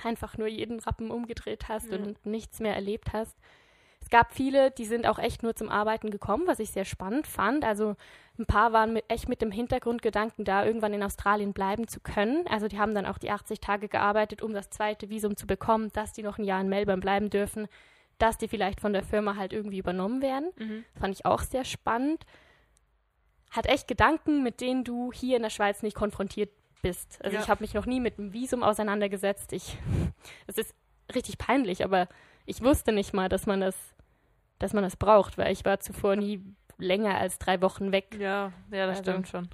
einfach 0.03 0.37
nur 0.39 0.49
jeden 0.49 0.81
Rappen 0.81 1.13
umgedreht 1.13 1.69
hast 1.69 1.93
Ja. 1.93 1.99
und 1.99 2.27
nichts 2.27 2.59
mehr 2.59 2.75
erlebt 2.75 3.13
hast. 3.13 3.37
Es 4.13 4.19
gab 4.19 4.35
viele, 4.35 4.71
die 4.71 4.85
sind 4.85 5.07
auch 5.07 5.19
echt 5.19 5.43
nur 5.43 5.57
zum 5.57 5.71
Arbeiten 5.71 6.11
gekommen, 6.11 6.47
was 6.47 6.59
ich 6.59 6.71
sehr 6.71 6.85
spannend 6.85 7.27
fand. 7.27 7.65
Also 7.65 7.97
ein 8.39 8.45
paar 8.45 8.75
waren 8.75 8.93
mit, 8.93 9.07
echt 9.09 9.27
mit 9.27 9.41
dem 9.41 9.51
Hintergrundgedanken 9.51 10.45
da, 10.45 10.67
irgendwann 10.67 10.93
in 10.93 11.03
Australien 11.03 11.55
bleiben 11.55 11.89
zu 11.89 11.99
können. 11.99 12.47
Also 12.47 12.69
die 12.69 12.79
haben 12.79 12.95
dann 12.95 13.07
auch 13.07 13.17
die 13.17 13.31
80 13.31 13.61
Tage 13.61 13.89
gearbeitet, 13.89 14.43
um 14.43 14.53
das 14.53 14.69
zweite 14.69 15.09
Visum 15.09 15.35
zu 15.35 15.47
bekommen, 15.47 15.89
dass 15.95 16.13
die 16.13 16.23
noch 16.23 16.37
ein 16.37 16.45
Jahr 16.45 16.61
in 16.61 16.69
Melbourne 16.69 17.01
bleiben 17.01 17.31
dürfen, 17.31 17.69
dass 18.19 18.37
die 18.37 18.49
vielleicht 18.49 18.83
von 18.83 18.93
der 18.93 19.03
Firma 19.03 19.37
halt 19.37 19.55
irgendwie 19.55 19.79
übernommen 19.79 20.21
werden. 20.21 20.51
Mhm. 20.59 20.85
Fand 21.01 21.15
ich 21.15 21.25
auch 21.25 21.41
sehr 21.41 21.65
spannend. 21.65 22.27
Hat 23.51 23.65
echt 23.65 23.89
Gedanken, 23.89 24.43
mit 24.43 24.61
denen 24.61 24.85
du 24.85 25.11
hier 25.11 25.37
in 25.39 25.43
der 25.43 25.49
Schweiz 25.49 25.83
nicht 25.83 25.97
konfrontiert 25.97 26.51
bist. 26.83 27.19
Also 27.25 27.39
Ja. 27.39 27.43
ich 27.43 27.49
habe 27.49 27.65
mich 27.65 27.73
noch 27.73 27.87
nie 27.87 27.99
mit 27.99 28.19
einem 28.19 28.35
Visum 28.35 28.63
auseinandergesetzt. 28.63 29.55
Ich, 29.55 29.79
es 30.47 30.59
ist 30.59 30.75
richtig 31.15 31.39
peinlich, 31.39 31.83
aber 31.83 32.09
ich 32.45 32.63
wusste 32.63 32.93
nicht 32.93 33.15
mal, 33.15 33.29
dass 33.31 33.47
man 33.47 33.61
das, 33.61 33.77
dass 34.63 34.73
man 34.73 34.83
das 34.85 34.97
braucht, 34.97 35.37
weil 35.39 35.53
ich 35.53 35.65
war 35.65 35.81
zuvor 35.81 36.17
nie 36.17 36.41
länger 36.79 37.17
als 37.19 37.39
drei 37.39 37.61
Wochen 37.63 37.93
weg. 37.93 38.17
Ja, 38.19 38.53
ja, 38.71 38.87
das 38.87 38.99
Also, 38.99 39.11
stimmt 39.11 39.29
schon. 39.29 39.49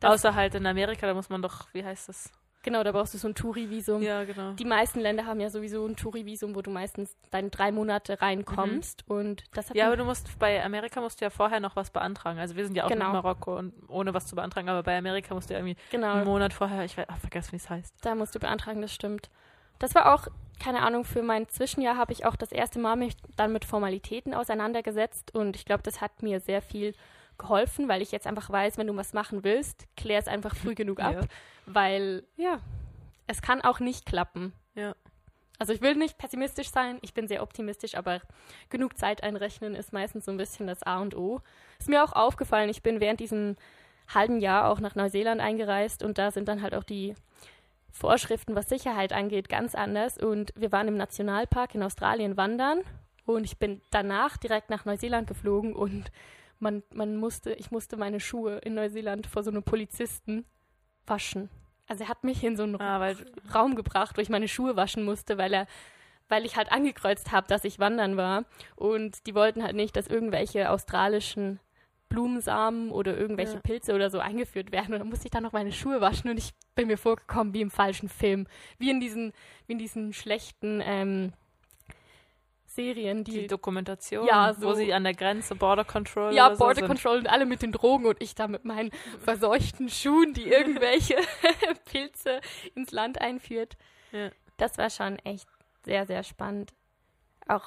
das- 0.00 0.12
Außer 0.14 0.34
halt 0.34 0.54
in 0.54 0.66
Amerika, 0.66 1.06
da 1.06 1.14
muss 1.14 1.28
man 1.30 1.42
doch, 1.42 1.68
wie 1.72 1.84
heißt 1.84 2.08
das? 2.08 2.32
Genau, 2.62 2.82
da 2.84 2.92
brauchst 2.92 3.14
du 3.14 3.18
so 3.18 3.26
ein 3.26 3.34
Touri-Visum. 3.34 4.02
Ja, 4.02 4.24
genau. 4.24 4.52
Die 4.52 4.66
meisten 4.66 5.00
Länder 5.00 5.24
haben 5.24 5.40
ja 5.40 5.48
sowieso 5.48 5.86
ein 5.86 5.96
Touri-Visum, 5.96 6.54
wo 6.54 6.60
du 6.60 6.70
meistens 6.70 7.16
deine 7.30 7.48
drei 7.48 7.72
Monate 7.72 8.20
reinkommst. 8.20 9.08
Und 9.08 9.44
das 9.56 9.70
hat 9.70 9.76
Ja, 9.76 9.86
aber 9.86 9.96
du 9.96 10.04
musst, 10.04 10.38
bei 10.38 10.62
Amerika 10.62 11.00
musst 11.00 11.20
du 11.22 11.24
ja 11.24 11.30
vorher 11.30 11.60
noch 11.60 11.74
was 11.76 11.90
beantragen. 11.90 12.38
Also 12.38 12.56
wir 12.56 12.64
sind 12.66 12.76
ja 12.76 12.84
auch 12.84 12.88
Genau. 12.90 13.06
in 13.06 13.12
Marokko 13.12 13.56
und 13.56 13.72
ohne 13.88 14.12
was 14.12 14.26
zu 14.26 14.36
beantragen, 14.36 14.68
aber 14.68 14.82
bei 14.82 14.98
Amerika 14.98 15.32
musst 15.34 15.48
du 15.48 15.54
ja 15.54 15.60
irgendwie 15.60 15.80
genau. 15.90 16.12
einen 16.12 16.24
Monat 16.26 16.52
vorher, 16.52 16.84
ich 16.84 16.98
weiß, 16.98 17.06
ach, 17.08 17.16
vergessen, 17.18 17.52
wie 17.52 17.56
es 17.56 17.70
heißt. 17.70 17.94
Da 18.04 18.14
musst 18.14 18.34
du 18.34 18.38
beantragen, 18.38 18.82
das 18.82 18.92
stimmt. 18.92 19.30
Das 19.80 19.94
war 19.96 20.14
auch, 20.14 20.28
keine 20.62 20.82
Ahnung, 20.82 21.04
für 21.04 21.22
mein 21.22 21.48
Zwischenjahr 21.48 21.96
habe 21.96 22.12
ich 22.12 22.24
auch 22.26 22.36
das 22.36 22.52
erste 22.52 22.78
Mal 22.78 22.94
mich 22.94 23.14
dann 23.36 23.52
mit 23.52 23.64
Formalitäten 23.64 24.34
auseinandergesetzt 24.34 25.34
und 25.34 25.56
ich 25.56 25.64
glaube, 25.64 25.82
das 25.82 26.00
hat 26.00 26.22
mir 26.22 26.38
sehr 26.38 26.62
viel 26.62 26.94
geholfen, 27.38 27.88
weil 27.88 28.02
ich 28.02 28.12
jetzt 28.12 28.26
einfach 28.26 28.50
weiß, 28.50 28.76
wenn 28.78 28.86
du 28.86 28.94
was 28.96 29.12
machen 29.14 29.42
willst, 29.42 29.86
klär 29.96 30.18
es 30.18 30.28
einfach 30.28 30.54
früh 30.54 30.74
genug 30.74 31.00
ab, 31.00 31.14
Ja. 31.14 31.20
weil, 31.66 32.22
ja, 32.36 32.60
es 33.26 33.40
kann 33.42 33.62
auch 33.62 33.80
nicht 33.80 34.04
klappen. 34.06 34.52
Ja. 34.74 34.94
Also 35.58 35.72
ich 35.72 35.80
will 35.82 35.94
nicht 35.94 36.16
pessimistisch 36.18 36.70
sein, 36.70 36.98
ich 37.02 37.12
bin 37.14 37.28
sehr 37.28 37.42
optimistisch, 37.42 37.94
aber 37.94 38.20
genug 38.70 38.96
Zeit 38.98 39.22
einrechnen 39.22 39.74
ist 39.74 39.92
meistens 39.92 40.24
so 40.26 40.30
ein 40.30 40.36
bisschen 40.38 40.66
das 40.66 40.82
A 40.82 41.00
und 41.00 41.14
O. 41.16 41.40
Ist 41.78 41.88
mir 41.88 42.04
auch 42.04 42.12
aufgefallen, 42.12 42.68
ich 42.70 42.82
bin 42.82 43.00
während 43.00 43.20
diesem 43.20 43.56
halben 44.08 44.40
Jahr 44.40 44.68
auch 44.70 44.80
nach 44.80 44.94
Neuseeland 44.94 45.40
eingereist 45.40 46.02
und 46.02 46.18
da 46.18 46.30
sind 46.30 46.48
dann 46.48 46.62
halt 46.62 46.74
auch 46.74 46.84
die 46.84 47.14
Vorschriften, 47.92 48.54
was 48.54 48.68
Sicherheit 48.68 49.12
angeht, 49.12 49.48
ganz 49.48 49.74
anders. 49.74 50.18
Und 50.18 50.52
wir 50.56 50.72
waren 50.72 50.88
im 50.88 50.96
Nationalpark 50.96 51.74
in 51.74 51.82
Australien 51.82 52.36
wandern 52.36 52.80
und 53.24 53.44
ich 53.44 53.58
bin 53.58 53.80
danach 53.90 54.36
direkt 54.36 54.70
nach 54.70 54.84
Neuseeland 54.84 55.26
geflogen 55.26 55.74
und 55.74 56.10
man, 56.58 56.82
man 56.92 57.16
musste, 57.16 57.52
ich 57.52 57.70
musste 57.70 57.96
meine 57.96 58.20
Schuhe 58.20 58.58
in 58.58 58.74
Neuseeland 58.74 59.26
vor 59.26 59.42
so 59.42 59.50
einem 59.50 59.62
Polizisten 59.62 60.44
waschen. 61.06 61.48
Also 61.88 62.04
er 62.04 62.08
hat 62.08 62.22
mich 62.22 62.44
in 62.44 62.56
so 62.56 62.62
einen 62.62 62.80
Ah, 62.80 63.14
Raum 63.54 63.74
gebracht, 63.74 64.16
wo 64.16 64.20
ich 64.20 64.28
meine 64.28 64.46
Schuhe 64.46 64.76
waschen 64.76 65.04
musste, 65.04 65.38
weil 65.38 65.52
er 65.52 65.66
weil 66.30 66.46
ich 66.46 66.56
halt 66.56 66.72
angekreuzt 66.72 67.32
habe, 67.32 67.48
dass 67.48 67.64
ich 67.64 67.78
wandern 67.78 68.16
war. 68.16 68.44
Und 68.76 69.26
die 69.26 69.34
wollten 69.34 69.62
halt 69.62 69.76
nicht, 69.76 69.96
dass 69.96 70.06
irgendwelche 70.06 70.70
australischen 70.70 71.58
Blumensamen 72.10 72.90
oder 72.90 73.16
irgendwelche 73.16 73.54
Ja. 73.54 73.60
Pilze 73.60 73.94
oder 73.94 74.10
so 74.10 74.18
eingeführt 74.18 74.70
werden. 74.72 74.92
Und 74.92 74.98
dann 75.00 75.08
musste 75.08 75.24
ich 75.26 75.30
dann 75.30 75.42
noch 75.44 75.52
meine 75.52 75.72
Schuhe 75.72 76.02
waschen 76.02 76.28
und 76.28 76.36
ich 76.36 76.50
bin 76.74 76.88
mir 76.88 76.98
vorgekommen 76.98 77.54
wie 77.54 77.62
im 77.62 77.70
falschen 77.70 78.10
Film. 78.10 78.46
Wie 78.78 78.90
in 78.90 79.00
diesen, 79.00 79.32
wie 79.66 79.72
in 79.72 79.78
diesen 79.78 80.12
schlechten 80.12 80.82
ähm, 80.84 81.32
Serien, 82.66 83.24
Die 83.24 83.32
die. 83.32 83.46
Dokumentation, 83.48 84.26
Ja, 84.26 84.54
wo 84.58 84.70
so- 84.70 84.74
sie 84.74 84.92
an 84.92 85.02
der 85.02 85.14
Grenze 85.14 85.56
Border 85.56 85.84
Control 85.84 86.32
ja, 86.32 86.52
so 86.52 86.58
Border 86.58 86.76
sind. 86.80 86.86
Control 86.86 87.18
und 87.18 87.26
alle 87.28 87.44
mit 87.46 87.62
den 87.62 87.72
Drogen 87.72 88.06
und 88.06 88.22
ich 88.22 88.34
da 88.36 88.46
mit 88.46 88.64
meinen 88.64 88.90
verseuchten 89.24 89.88
Schuhen, 89.88 90.34
die 90.34 90.48
irgendwelche 90.48 91.16
Pilze 91.90 92.40
ins 92.76 92.92
Land 92.92 93.20
einführt. 93.20 93.76
Ja. 94.12 94.30
Das 94.56 94.78
war 94.78 94.88
schon 94.90 95.18
echt 95.20 95.48
sehr, 95.84 96.06
sehr 96.06 96.22
spannend. 96.22 96.72
Auch, 97.48 97.64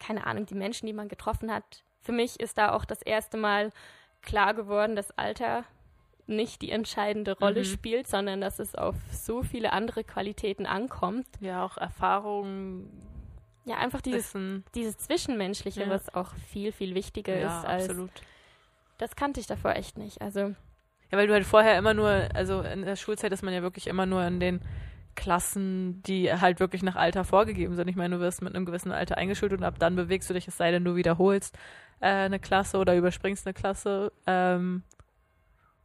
keine 0.00 0.26
Ahnung, 0.26 0.46
die 0.46 0.54
Menschen, 0.54 0.86
die 0.86 0.92
man 0.94 1.08
getroffen 1.08 1.52
hat. 1.52 1.84
Für 2.00 2.12
mich 2.12 2.40
ist 2.40 2.58
da 2.58 2.72
auch 2.72 2.84
das 2.84 3.02
erste 3.02 3.36
Mal 3.36 3.70
klar 4.22 4.54
geworden, 4.54 4.96
dass 4.96 5.10
Alter 5.18 5.64
nicht 6.26 6.62
die 6.62 6.70
entscheidende 6.70 7.36
Rolle 7.38 7.60
Mhm. 7.60 7.64
spielt, 7.64 8.06
sondern 8.08 8.40
dass 8.40 8.58
es 8.58 8.74
auf 8.74 8.94
so 9.12 9.42
viele 9.42 9.72
andere 9.72 10.04
Qualitäten 10.04 10.64
ankommt. 10.66 11.26
Ja, 11.40 11.64
auch 11.64 11.76
Erfahrung, 11.76 12.88
Ja, 13.64 13.76
einfach 13.76 14.00
dieses, 14.00 14.34
Wissen. 14.34 14.64
dieses 14.74 14.96
Zwischenmenschliche, 14.98 15.82
Ja. 15.82 15.90
was 15.90 16.14
auch 16.14 16.34
viel, 16.50 16.72
viel 16.72 16.94
wichtiger 16.94 17.36
Ja, 17.38 17.58
ist 17.60 17.66
als. 17.66 17.88
absolut. 17.90 18.10
Das 18.98 19.16
kannte 19.16 19.40
ich 19.40 19.46
davor 19.46 19.74
echt 19.76 19.98
nicht. 19.98 20.20
Also, 20.22 20.54
Ja, 21.10 21.18
weil 21.18 21.26
du 21.26 21.32
halt 21.34 21.44
vorher 21.44 21.76
immer 21.76 21.92
nur, 21.94 22.28
also 22.34 22.60
in 22.62 22.82
der 22.84 22.94
Schulzeit 22.96 23.32
ist 23.32 23.42
man 23.42 23.52
ja 23.52 23.62
wirklich 23.62 23.88
immer 23.88 24.06
nur 24.06 24.24
in 24.24 24.38
den 24.38 24.60
Klassen, 25.16 26.02
die 26.04 26.32
halt 26.32 26.60
wirklich 26.60 26.82
nach 26.84 26.94
Alter 26.96 27.24
vorgegeben 27.24 27.74
sind. 27.74 27.88
Ich 27.88 27.96
meine, 27.96 28.14
du 28.16 28.20
wirst 28.22 28.42
mit 28.42 28.54
einem 28.54 28.64
gewissen 28.64 28.92
Alter 28.92 29.18
eingeschult 29.18 29.52
und 29.52 29.64
ab 29.64 29.74
dann 29.80 29.96
bewegst 29.96 30.30
du 30.30 30.34
dich, 30.34 30.46
es 30.46 30.56
sei 30.56 30.70
denn, 30.70 30.84
du 30.84 30.94
wiederholst 30.94 31.58
äh, 32.00 32.06
eine 32.06 32.38
Klasse 32.38 32.78
oder 32.78 32.96
überspringst 32.96 33.46
eine 33.46 33.54
Klasse, 33.54 34.12
ähm, 34.26 34.82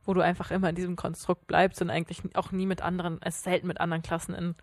wo 0.05 0.13
du 0.13 0.21
einfach 0.21 0.51
immer 0.51 0.69
in 0.69 0.75
diesem 0.75 0.95
Konstrukt 0.95 1.47
bleibst 1.47 1.81
und 1.81 1.89
eigentlich 1.89 2.21
auch 2.35 2.51
nie 2.51 2.65
mit 2.65 2.81
anderen, 2.81 3.19
es 3.21 3.43
selten 3.43 3.67
mit 3.67 3.79
anderen 3.81 4.03
Klassen 4.03 4.35
in, 4.35 4.55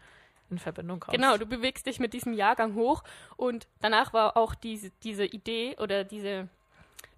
in 0.51 0.59
Verbindung 0.59 1.01
kommst. 1.01 1.17
Genau, 1.19 1.37
du 1.37 1.47
bewegst 1.47 1.87
dich 1.87 1.99
mit 1.99 2.13
diesem 2.13 2.33
Jahrgang 2.33 2.75
hoch 2.75 3.03
und 3.37 3.67
danach 3.81 4.13
war 4.13 4.37
auch 4.37 4.55
diese, 4.55 4.91
diese 5.03 5.25
Idee 5.25 5.77
oder 5.79 6.05
diese 6.05 6.49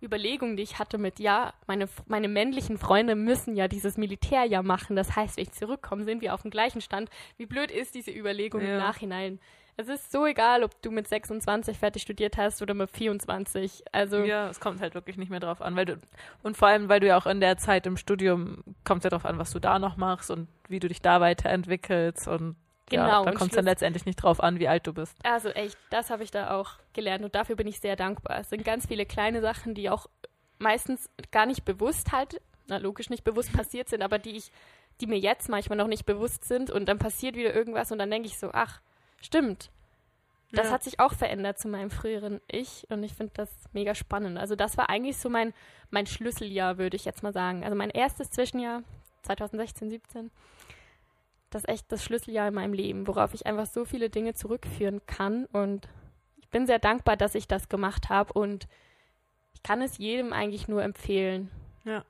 Überlegung, 0.03 0.57
die 0.57 0.63
ich 0.63 0.79
hatte 0.79 0.99
mit, 0.99 1.19
ja, 1.19 1.53
meine, 1.67 1.89
meine 2.07 2.29
männlichen 2.29 2.79
Freunde 2.79 3.15
müssen 3.15 3.57
ja 3.57 3.69
dieses 3.69 3.97
Militärjahr 3.97 4.63
machen. 4.63 4.97
Das 4.97 5.17
heißt, 5.17 5.37
wenn 5.37 5.45
ich 5.45 5.53
zurückkomme, 5.53 6.05
sind 6.05 6.21
wir 6.21 6.35
auf 6.35 6.43
dem 6.43 6.51
gleichen 6.51 6.81
Stand. 6.81 7.11
Wie 7.37 7.47
blöd 7.47 7.71
ist 7.71 7.95
diese 7.95 8.11
Überlegung 8.11 8.61
Ja. 8.61 8.73
im 8.73 8.79
Nachhinein? 8.79 9.39
Es 9.77 9.89
ist 9.89 10.13
so 10.13 10.25
egal, 10.25 10.63
ob 10.63 10.81
du 10.83 10.91
mit 10.91 11.09
26 11.09 11.79
fertig 11.79 12.03
studiert 12.03 12.37
hast 12.37 12.63
oder 12.63 12.75
mit 12.75 12.91
24. 12.91 13.85
Also, 13.93 14.19
Ja, 14.19 14.49
es 14.49 14.61
kommt 14.61 14.81
halt 14.81 14.95
wirklich 14.95 15.17
nicht 15.17 15.31
mehr 15.31 15.41
drauf 15.41 15.61
an, 15.61 15.75
weil 15.75 15.85
du 15.85 15.99
und 16.43 16.57
vor 16.57 16.69
allem, 16.69 16.89
weil 16.89 17.01
du 17.01 17.09
ja 17.09 17.17
auch 17.17 17.27
in 17.27 17.41
der 17.41 17.57
Zeit 17.57 17.87
im 17.87 17.97
Studium 17.97 18.63
kommt 18.85 19.05
ja 19.05 19.11
drauf 19.11 19.25
an, 19.25 19.39
was 19.39 19.51
du 19.51 19.59
da 19.59 19.79
noch 19.79 19.97
machst 19.97 20.31
und 20.31 20.49
wie 20.69 20.79
du 20.79 20.89
dich 20.89 21.03
da 21.03 21.21
weiterentwickelst 21.21 22.29
und 22.29 22.57
Genau, 22.91 23.25
ja, 23.25 23.25
da 23.25 23.33
kommt 23.33 23.51
es 23.51 23.57
dann 23.57 23.65
letztendlich 23.65 24.05
nicht 24.05 24.17
drauf 24.17 24.43
an, 24.43 24.59
wie 24.59 24.69
alt 24.69 24.87
du 24.87 24.93
bist. 24.93 25.17
Also 25.25 25.49
echt, 25.49 25.79
das 25.91 26.11
habe 26.11 26.23
ich 26.23 26.31
da 26.31 26.55
auch 26.55 26.73
gelernt 26.93 27.25
und 27.25 27.35
dafür 27.35 27.57
bin 27.57 27.67
ich 27.67 27.81
sehr 27.81 27.97
dankbar. 27.97 28.41
Es 28.41 28.51
sind 28.51 28.63
ganz 28.63 28.87
viele 28.87 29.07
kleine 29.07 29.41
Sachen, 29.41 29.75
die 29.75 29.89
auch 29.89 30.07
meistens 30.59 31.09
gar 31.33 31.47
nicht 31.47 31.65
bewusst 31.65 32.13
halt, 32.13 32.41
na 32.67 32.77
logisch 32.77 33.09
nicht 33.11 33.25
bewusst 33.25 33.53
passiert 33.57 33.89
sind, 33.89 34.03
aber 34.03 34.19
die 34.19 34.37
ich, 34.37 34.53
die 35.01 35.07
mir 35.07 35.19
jetzt 35.19 35.49
manchmal 35.49 35.79
noch 35.79 35.87
nicht 35.87 36.05
bewusst 36.05 36.45
sind 36.45 36.71
und 36.71 36.87
dann 36.87 36.99
passiert 36.99 37.37
wieder 37.37 37.55
irgendwas 37.55 37.91
und 37.91 37.99
dann 37.99 38.11
denke 38.11 38.29
ich 38.29 38.39
so, 38.39 38.51
ach, 38.53 38.81
stimmt. 39.25 39.71
Das 40.53 40.67
Ja. 40.67 40.73
hat 40.73 40.85
sich 40.85 41.01
auch 41.01 41.15
verändert 41.15 41.59
zu 41.59 41.69
meinem 41.69 41.91
früheren 41.91 42.41
Ich 42.49 42.87
und 42.91 43.03
ich 43.03 43.15
finde 43.15 43.33
das 43.35 43.51
mega 43.73 43.95
spannend. 43.95 44.39
Also 44.39 44.55
das 44.55 44.77
war 44.77 44.89
eigentlich 44.89 45.17
so 45.17 45.29
mein, 45.29 45.53
mein 45.91 46.07
Schlüsseljahr, 46.07 46.79
würde 46.79 46.97
ich 46.97 47.05
jetzt 47.05 47.23
mal 47.23 47.33
sagen. 47.33 47.65
Also 47.65 47.75
mein 47.77 47.91
erstes 47.91 48.31
Zwischenjahr, 48.31 48.83
2016, 49.23 49.91
17, 49.91 50.31
das 51.51 51.63
ist 51.65 51.69
echt 51.69 51.91
das 51.93 52.05
Schlüsseljahr 52.05 52.49
in 52.49 52.55
meinem 52.55 52.73
Leben, 52.73 53.07
worauf 53.09 53.35
ich 53.35 53.47
einfach 53.47 53.67
so 53.67 53.85
viele 53.85 54.11
Dinge 54.11 54.35
zurückführen 54.35 55.01
kann. 55.07 55.47
Und 55.47 55.89
ich 56.37 56.49
bin 56.51 56.67
sehr 56.67 56.79
dankbar, 56.79 57.17
dass 57.17 57.35
ich 57.35 57.49
das 57.49 57.69
gemacht 57.69 58.09
habe 58.09 58.33
und 58.35 58.69
ich 59.55 59.63
kann 59.63 59.83
es 59.83 59.99
jedem 59.99 60.33
eigentlich 60.33 60.69
nur 60.69 60.83
empfehlen. 60.85 61.51
Ja. 61.85 62.05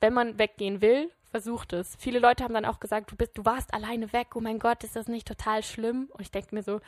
Wenn 0.00 0.12
man 0.12 0.38
weggehen 0.38 0.80
will, 0.80 1.10
versucht 1.34 1.72
es. 1.72 1.96
Viele 1.98 2.20
Leute 2.20 2.44
haben 2.44 2.54
dann 2.54 2.64
auch 2.64 2.78
gesagt, 2.78 3.10
du 3.10 3.16
bist, 3.16 3.36
du 3.36 3.44
warst 3.44 3.74
alleine 3.74 4.12
weg, 4.12 4.36
oh 4.36 4.40
mein 4.40 4.60
Gott, 4.60 4.84
ist 4.84 4.94
das 4.94 5.08
nicht 5.08 5.26
total 5.26 5.64
schlimm? 5.64 6.08
Und 6.12 6.20
ich 6.20 6.30
denke 6.30 6.54
mir 6.54 6.62
so, 6.62 6.80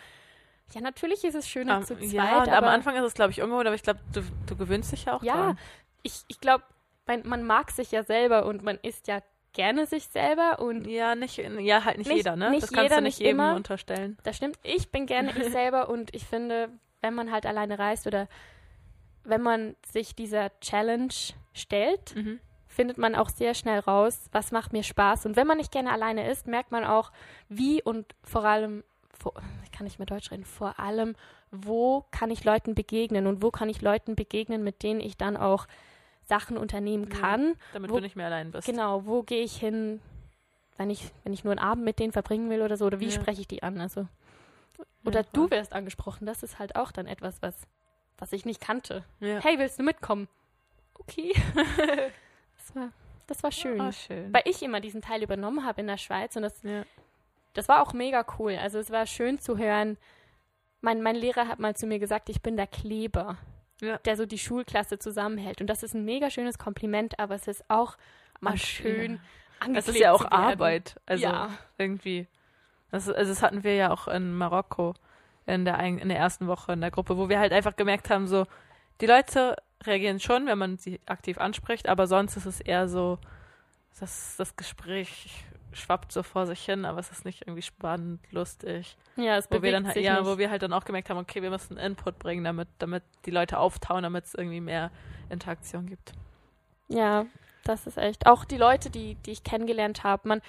ja, 0.73 0.81
natürlich 0.81 1.25
ist 1.25 1.35
es 1.35 1.49
schöner 1.49 1.79
Am, 1.79 1.83
zu 1.85 1.97
zweit, 1.97 2.13
ja, 2.13 2.39
und 2.43 2.49
am 2.49 2.55
aber 2.55 2.71
Anfang 2.71 2.95
ist 2.95 3.03
es, 3.03 3.15
glaube 3.15 3.33
ich, 3.33 3.43
ungewohnt, 3.43 3.67
aber 3.67 3.75
ich 3.75 3.83
glaube, 3.83 3.99
du, 4.13 4.23
du 4.47 4.55
gewöhnst 4.57 4.93
dich 4.93 5.07
ja 5.07 5.15
auch 5.17 5.23
Ja, 5.25 5.35
dran. 5.35 5.59
ich, 6.05 6.23
ich 6.29 6.39
glaube, 6.41 6.63
man, 7.09 7.27
man 7.27 7.43
mag 7.43 7.73
sich 7.73 7.91
ja 7.91 8.05
selber 8.05 8.47
und 8.47 8.63
man 8.63 8.79
ist 8.83 9.09
ja 9.09 9.21
gerne 9.53 9.87
sich 9.87 10.07
selber 10.07 10.61
und 10.61 10.87
Ja, 10.87 11.17
nicht, 11.17 11.39
ja, 11.39 11.85
halt 11.85 11.99
nicht, 11.99 12.07
Nicht- 12.07 12.17
jeder, 12.19 12.37
ne? 12.37 12.51
nicht 12.51 12.63
das 12.63 12.71
kannst 12.71 12.85
jeder, 12.85 12.97
du 12.99 13.03
nicht 13.03 13.19
nicht 13.19 13.27
jedem 13.27 13.41
immer. 13.41 13.55
unterstellen. 13.57 14.17
Das 14.23 14.37
stimmt. 14.37 14.59
Ich 14.63 14.91
bin 14.93 15.07
gerne 15.07 15.33
ich 15.37 15.51
selber 15.53 15.89
und 15.89 16.15
ich 16.15 16.25
finde, 16.25 16.69
wenn 17.01 17.15
man 17.15 17.33
halt 17.33 17.47
alleine 17.47 17.79
reist 17.81 18.07
oder 18.07 18.29
wenn 19.25 19.43
man 19.43 19.75
sich 19.91 20.15
dieser 20.15 20.51
Challenge 20.61 21.13
stellt, 21.53 22.15
Mhm. 22.15 22.39
Findet 22.77 22.99
man 22.99 23.15
auch 23.15 23.31
sehr 23.31 23.55
schnell 23.55 23.81
raus, 23.81 24.29
was 24.33 24.53
macht 24.53 24.73
mir 24.73 24.83
Spaß. 24.83 25.25
Und 25.27 25.35
wenn 25.35 25.47
man 25.47 25.57
nicht 25.57 25.73
gerne 25.73 25.91
alleine 25.91 26.31
ist, 26.31 26.47
merkt 26.47 26.71
man 26.71 26.85
auch, 26.85 27.11
wie 27.49 27.83
und 27.83 28.15
vor 28.23 28.45
allem, 28.45 28.85
vor, 29.19 29.33
ich 29.65 29.73
kann 29.73 29.85
nicht 29.85 29.99
mehr 29.99 30.07
Deutsch 30.07 30.31
reden, 30.31 30.45
vor 30.45 30.79
allem, 30.79 31.17
wo 31.51 32.05
kann 32.11 32.31
ich 32.31 32.45
Leuten 32.45 32.75
begegnen 32.75 33.27
und 33.27 33.43
wo 33.43 33.51
kann 33.51 33.71
ich 33.71 33.81
Leuten 33.81 34.15
begegnen, 34.15 34.63
mit 34.63 34.83
denen 34.83 35.01
ich 35.01 35.17
dann 35.17 35.37
auch 35.39 35.67
Sachen 36.27 36.59
unternehmen 36.59 37.09
Ja. 37.11 37.19
kann. 37.19 37.55
Damit 37.73 37.91
Wo- 37.91 37.95
du 37.97 38.03
nicht 38.03 38.15
mehr 38.17 38.27
allein 38.27 38.51
bist. 38.51 38.67
Genau, 38.67 39.07
wo 39.07 39.23
gehe 39.23 39.43
ich 39.43 39.57
hin, 39.57 40.01
wenn 40.77 40.91
ich, 40.91 41.11
wenn 41.25 41.33
ich 41.33 41.45
nur 41.45 41.53
einen 41.53 41.61
Abend 41.61 41.85
mit 41.85 41.99
denen 41.99 42.13
verbringen 42.13 42.51
will 42.51 42.61
oder 42.61 42.77
so, 42.77 42.85
oder 42.85 43.01
wie 43.01 43.07
Ja. 43.07 43.11
spreche 43.13 43.41
ich 43.41 43.49
die 43.49 43.63
an? 43.63 43.81
Also, 43.81 44.07
oder 45.05 45.21
Ja, 45.21 45.27
du 45.33 45.51
wirst 45.51 45.73
angesprochen, 45.73 46.27
das 46.27 46.43
ist 46.43 46.59
halt 46.59 46.77
auch 46.77 46.93
dann 46.93 47.07
etwas, 47.07 47.41
was, 47.41 47.55
was 48.19 48.33
ich 48.33 48.45
nicht 48.45 48.61
kannte. 48.61 49.03
Ja. 49.21 49.41
Hey, 49.43 49.59
willst 49.59 49.79
du 49.79 49.83
mitkommen? 49.83 50.29
Okay. 50.99 51.33
das, 52.67 52.75
war, 52.77 52.89
das 53.27 53.43
war 53.43 53.53
schön. 53.53 53.81
Oh, 53.81 53.93
schön. 53.93 54.33
Weil 54.33 54.43
ich 54.45 54.63
immer 54.63 54.81
diesen 54.81 55.01
Teil 55.03 55.23
übernommen 55.23 55.65
habe 55.65 55.81
in 55.81 55.87
der 55.87 55.97
Schweiz 55.99 56.37
und 56.37 56.43
das, 56.43 56.63
ja. 56.63 56.83
das 57.55 57.69
war 57.69 57.83
auch 57.83 57.93
mega 57.93 58.25
cool. 58.39 58.57
Also 58.61 58.79
es 58.79 58.91
war 58.91 59.07
schön 59.07 59.39
zu 59.39 59.59
hören. 59.59 59.97
Mein, 60.81 61.03
mein 61.03 61.17
Lehrer 61.17 61.49
hat 61.49 61.59
mal 61.59 61.75
zu 61.75 61.87
mir 61.87 61.99
gesagt, 61.99 62.29
ich 62.29 62.43
bin 62.43 62.57
der 62.57 62.67
Kleber, 62.67 63.39
Ja. 63.81 63.99
der 63.99 64.17
so 64.17 64.27
die 64.27 64.39
Schulklasse 64.39 64.99
zusammenhält. 64.99 65.61
Und 65.61 65.69
das 65.69 65.83
ist 65.83 65.95
ein 65.95 66.05
mega 66.05 66.31
schönes 66.31 66.59
Kompliment, 66.59 67.19
aber 67.19 67.35
es 67.35 67.49
ist 67.49 67.65
auch 67.69 67.97
mal 68.41 68.53
Und- 68.53 68.61
schön 68.61 69.21
Das 69.59 69.67
angeklebt 69.69 69.89
ist 69.97 69.99
ja 70.01 70.13
auch. 70.13 70.31
Arbeit. 70.31 71.01
Also 71.07 71.25
ja. 71.25 71.51
irgendwie. 71.79 72.27
Das, 72.91 73.09
also 73.09 73.31
das 73.33 73.43
hatten 73.43 73.65
wir 73.65 73.75
ja 73.75 73.91
auch 73.91 74.07
in 74.09 74.35
Marokko 74.35 74.95
in 75.47 75.65
der, 75.65 75.79
in 75.81 76.09
der 76.09 76.19
ersten 76.19 76.47
Woche 76.47 76.73
in 76.73 76.81
der 76.81 76.91
Gruppe, 76.91 77.17
wo 77.17 77.29
wir 77.29 77.39
halt 77.39 77.53
einfach 77.53 77.77
gemerkt 77.77 78.11
haben, 78.11 78.27
so, 78.27 78.47
die 79.01 79.07
Leute 79.07 79.57
reagieren 79.85 80.21
schon, 80.21 80.47
wenn 80.47 80.59
man 80.59 80.79
sie 80.79 81.01
aktiv 81.07 81.39
anspricht, 81.39 81.89
aber 81.89 82.07
sonst 82.07 82.37
ist 82.37 82.47
es 82.47 82.61
eher 82.61 82.89
so, 82.89 83.19
dass 84.01 84.37
das 84.37 84.57
Gespräch 84.57 85.45
schwappt 85.73 86.13
so 86.13 86.23
vor 86.23 86.47
sich 86.47 86.65
hin, 86.65 86.85
aber 86.85 86.99
es 86.99 87.11
ist 87.11 87.25
nicht 87.25 87.43
irgendwie 87.43 87.63
spannend, 87.63 88.21
lustig. 88.31 88.97
Ja, 89.17 89.37
es 89.37 89.51
Wo 89.51 89.63
wir 89.63 89.73
dann 89.73 89.85
halt, 89.85 89.95
sich 89.95 90.05
ja, 90.05 90.21
nicht. 90.21 90.27
wo 90.27 90.39
wir 90.39 90.51
halt 90.51 90.63
dann 90.63 90.73
auch 90.73 90.85
gemerkt 90.85 91.11
haben, 91.11 91.19
okay, 91.19 91.43
wir 91.43 91.51
müssen 91.51 91.77
Input 91.77 92.19
bringen, 92.19 92.45
damit, 92.45 92.69
damit 92.79 93.03
die 93.27 93.31
Leute 93.31 93.59
auftauen, 93.59 94.03
damit 94.03 94.25
es 94.25 94.35
irgendwie 94.35 94.61
mehr 94.61 94.91
Interaktion 95.29 95.87
gibt. 95.87 96.13
Ja, 96.89 97.27
das 97.65 97.87
ist 97.87 97.99
echt. 97.99 98.27
Auch 98.27 98.45
die 98.45 98.57
Leute, 98.57 98.91
die, 98.91 99.17
die 99.17 99.33
ich 99.33 99.45
kennengelernt 99.45 100.05
habe, 100.05 100.29
man, 100.29 100.43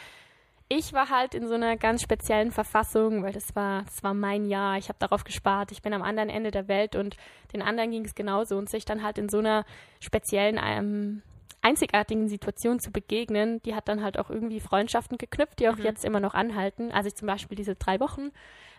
ich 0.70 0.92
war 0.94 1.10
halt 1.10 1.34
in 1.34 1.48
so 1.48 1.54
einer 1.54 1.78
ganz 1.78 2.02
speziellen 2.02 2.52
Verfassung, 2.52 3.24
weil 3.24 3.34
das 3.34 3.56
war, 3.56 3.84
das 3.84 4.04
war 4.04 4.14
mein 4.14 4.46
Jahr. 4.46 4.78
Ich 4.78 4.90
habe 4.90 5.00
darauf 5.00 5.24
gespart. 5.24 5.72
Ich 5.72 5.82
bin 5.82 5.94
am 5.94 6.02
anderen 6.02 6.30
Ende 6.30 6.52
der 6.52 6.68
Welt 6.68 6.96
und 6.96 7.16
den 7.54 7.62
anderen 7.62 7.92
ging 7.92 8.04
es 8.06 8.16
genauso. 8.16 8.58
Und 8.58 8.70
sich 8.70 8.84
dann 8.86 9.04
halt 9.04 9.18
in 9.18 9.30
so 9.30 9.40
einer 9.40 9.64
speziellen, 10.00 10.60
ähm, 10.62 11.22
einzigartigen 11.62 12.28
Situation 12.30 12.80
zu 12.80 12.92
begegnen, 12.92 13.62
die 13.64 13.76
hat 13.76 13.88
dann 13.88 14.04
halt 14.04 14.20
auch 14.20 14.30
irgendwie 14.30 14.60
Freundschaften 14.60 15.18
geknüpft, 15.18 15.60
die 15.60 15.70
auch 15.70 15.78
Mhm. 15.78 15.84
jetzt 15.84 16.06
immer 16.06 16.20
noch 16.20 16.34
anhalten. 16.34 16.92
Als 16.92 17.08
ich 17.08 17.16
zum 17.16 17.28
Beispiel 17.28 17.56
diese 17.58 17.76
drei 17.76 18.00
Wochen 18.00 18.32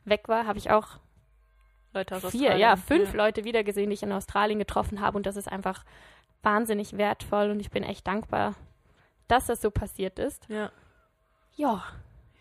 weg 0.04 0.28
war, 0.28 0.46
habe 0.46 0.58
ich 0.58 0.70
auch 0.70 0.98
Leute 1.92 2.16
aus 2.16 2.22
vier, 2.22 2.40
Australien. 2.50 2.60
ja, 2.60 2.76
fünf 2.76 3.14
Leute 3.14 3.44
wiedergesehen, 3.44 3.90
die 3.90 3.94
ich 3.94 4.02
in 4.02 4.12
Australien 4.12 4.58
getroffen 4.58 5.00
habe. 5.00 5.16
Und 5.16 5.26
das 5.26 5.36
ist 5.36 5.50
einfach 5.50 5.84
wahnsinnig 6.42 6.96
wertvoll 6.96 7.50
und 7.50 7.60
ich 7.60 7.70
bin 7.70 7.82
echt 7.82 8.06
dankbar, 8.06 8.54
dass 9.26 9.46
das 9.46 9.60
so 9.60 9.70
passiert 9.70 10.18
ist. 10.18 10.46
Ja. 10.48 10.70
Ja, 11.58 11.82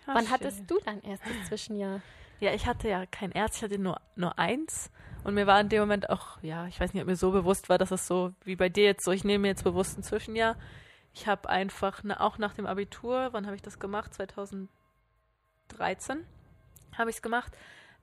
ja 0.05 0.13
wann 0.13 0.25
schön. 0.25 0.31
hattest 0.31 0.69
du 0.69 0.79
dein 0.85 1.01
erstes 1.01 1.31
Zwischenjahr? 1.47 2.01
Ja, 2.39 2.53
ich 2.53 2.67
hatte 2.67 2.87
ja 2.87 3.05
kein 3.07 3.31
Erz, 3.31 3.57
ich 3.57 3.63
hatte 3.63 3.79
nur, 3.79 3.99
nur 4.15 4.37
eins. 4.37 4.91
Und 5.23 5.33
mir 5.33 5.47
war 5.47 5.59
in 5.59 5.69
dem 5.69 5.79
Moment 5.81 6.11
auch, 6.11 6.41
ja, 6.43 6.67
ich 6.67 6.79
weiß 6.79 6.93
nicht, 6.93 7.01
ob 7.01 7.07
mir 7.07 7.15
so 7.15 7.31
bewusst 7.31 7.67
war, 7.67 7.79
dass 7.79 7.89
es 7.91 8.05
so 8.07 8.31
wie 8.43 8.55
bei 8.55 8.69
dir 8.69 8.85
jetzt 8.85 9.03
so, 9.03 9.11
ich 9.11 9.23
nehme 9.23 9.41
mir 9.41 9.47
jetzt 9.47 9.63
bewusst 9.63 9.97
ein 9.97 10.03
Zwischenjahr. 10.03 10.55
Ich 11.13 11.25
habe 11.25 11.49
einfach, 11.49 12.01
na, 12.03 12.19
auch 12.21 12.37
nach 12.37 12.53
dem 12.53 12.67
Abitur, 12.67 13.29
wann 13.31 13.47
habe 13.47 13.55
ich 13.55 13.63
das 13.63 13.79
gemacht? 13.79 14.13
2013 14.13 14.69
habe 16.95 17.09
ich 17.09 17.15
es 17.15 17.21
gemacht. 17.23 17.57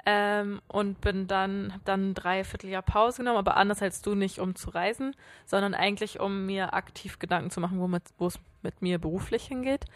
Ähm, 0.06 0.60
und 0.66 1.00
bin 1.00 1.28
dann, 1.28 1.72
hab 1.72 1.84
dann 1.84 2.10
ein 2.10 2.14
Dreivierteljahr 2.14 2.82
Pause 2.82 3.18
genommen, 3.18 3.38
aber 3.38 3.56
anders 3.56 3.80
als 3.80 4.02
du 4.02 4.16
nicht, 4.16 4.40
um 4.40 4.56
zu 4.56 4.70
reisen, 4.70 5.14
sondern 5.46 5.74
eigentlich, 5.74 6.18
um 6.20 6.44
mir 6.44 6.74
aktiv 6.74 7.20
Gedanken 7.20 7.50
zu 7.50 7.60
machen, 7.60 7.78
wo 8.18 8.26
es 8.26 8.38
mit 8.62 8.82
mir 8.82 8.98
beruflich 8.98 9.46
hingeht. 9.46 9.86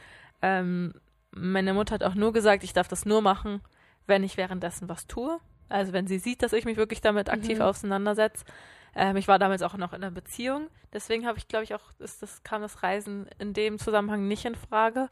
Ähm, 0.40 0.94
meine 1.40 1.74
Mutter 1.74 1.94
hat 1.94 2.02
auch 2.02 2.14
nur 2.14 2.32
gesagt, 2.32 2.64
ich 2.64 2.72
darf 2.72 2.88
das 2.88 3.06
nur 3.06 3.22
machen, 3.22 3.60
wenn 4.06 4.24
ich 4.24 4.36
währenddessen 4.36 4.88
was 4.88 5.06
tue. 5.06 5.38
Also 5.68 5.92
wenn 5.92 6.06
sie 6.06 6.18
sieht, 6.18 6.42
dass 6.42 6.52
ich 6.52 6.64
mich 6.64 6.76
wirklich 6.76 7.00
damit 7.00 7.30
aktiv 7.30 7.58
mhm. 7.58 7.64
auseinandersetze. 7.64 8.44
Ähm, 8.94 9.16
ich 9.16 9.28
war 9.28 9.38
damals 9.38 9.62
auch 9.62 9.76
noch 9.76 9.92
in 9.92 10.02
einer 10.02 10.10
Beziehung, 10.10 10.68
deswegen 10.92 11.26
habe 11.26 11.38
ich, 11.38 11.46
glaube 11.46 11.64
ich, 11.64 11.74
auch, 11.74 11.92
ist, 11.98 12.22
das 12.22 12.42
kam 12.42 12.62
das 12.62 12.82
Reisen 12.82 13.28
in 13.38 13.52
dem 13.52 13.78
Zusammenhang 13.78 14.26
nicht 14.26 14.44
in 14.44 14.54
Frage. 14.54 15.08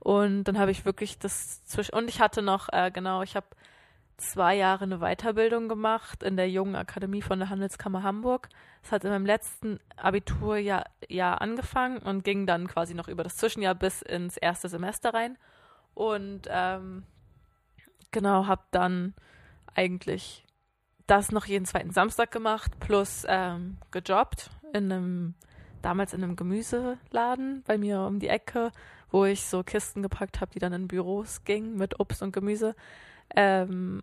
Und 0.00 0.44
dann 0.44 0.58
habe 0.58 0.72
ich 0.72 0.84
wirklich 0.84 1.18
das 1.20 1.64
zwischen 1.64 1.94
und 1.94 2.08
ich 2.08 2.20
hatte 2.20 2.42
noch, 2.42 2.68
äh, 2.72 2.90
genau, 2.90 3.22
ich 3.22 3.36
habe 3.36 3.46
zwei 4.16 4.56
Jahre 4.56 4.84
eine 4.84 4.98
Weiterbildung 4.98 5.68
gemacht 5.68 6.22
in 6.22 6.36
der 6.36 6.50
Jungen 6.50 6.74
Akademie 6.74 7.22
von 7.22 7.38
der 7.38 7.50
Handelskammer 7.50 8.02
Hamburg. 8.02 8.48
Das 8.82 8.92
hat 8.92 9.04
in 9.04 9.10
meinem 9.10 9.26
letzten 9.26 9.78
Abiturjahr 9.96 10.84
Jahr 11.08 11.40
angefangen 11.40 11.98
und 11.98 12.24
ging 12.24 12.46
dann 12.46 12.66
quasi 12.66 12.94
noch 12.94 13.08
über 13.08 13.22
das 13.22 13.36
Zwischenjahr 13.36 13.74
bis 13.74 14.02
ins 14.02 14.36
erste 14.36 14.68
Semester 14.68 15.14
rein. 15.14 15.38
Und 15.94 16.48
ähm, 16.48 17.04
genau, 18.10 18.46
habe 18.46 18.62
dann 18.70 19.14
eigentlich 19.74 20.44
das 21.06 21.32
noch 21.32 21.46
jeden 21.46 21.66
zweiten 21.66 21.90
Samstag 21.90 22.30
gemacht, 22.30 22.78
plus 22.80 23.24
ähm, 23.28 23.78
gejobbt 23.90 24.50
in 24.72 24.90
einem, 24.90 25.34
damals 25.82 26.14
in 26.14 26.22
einem 26.22 26.36
Gemüseladen 26.36 27.62
bei 27.66 27.76
mir 27.76 28.00
um 28.02 28.18
die 28.18 28.28
Ecke, 28.28 28.70
wo 29.10 29.24
ich 29.24 29.44
so 29.44 29.62
Kisten 29.62 30.02
gepackt 30.02 30.40
habe, 30.40 30.52
die 30.52 30.58
dann 30.58 30.72
in 30.72 30.88
Büros 30.88 31.44
gingen 31.44 31.76
mit 31.76 32.00
Obst 32.00 32.22
und 32.22 32.32
Gemüse. 32.32 32.74
Ähm, 33.34 34.02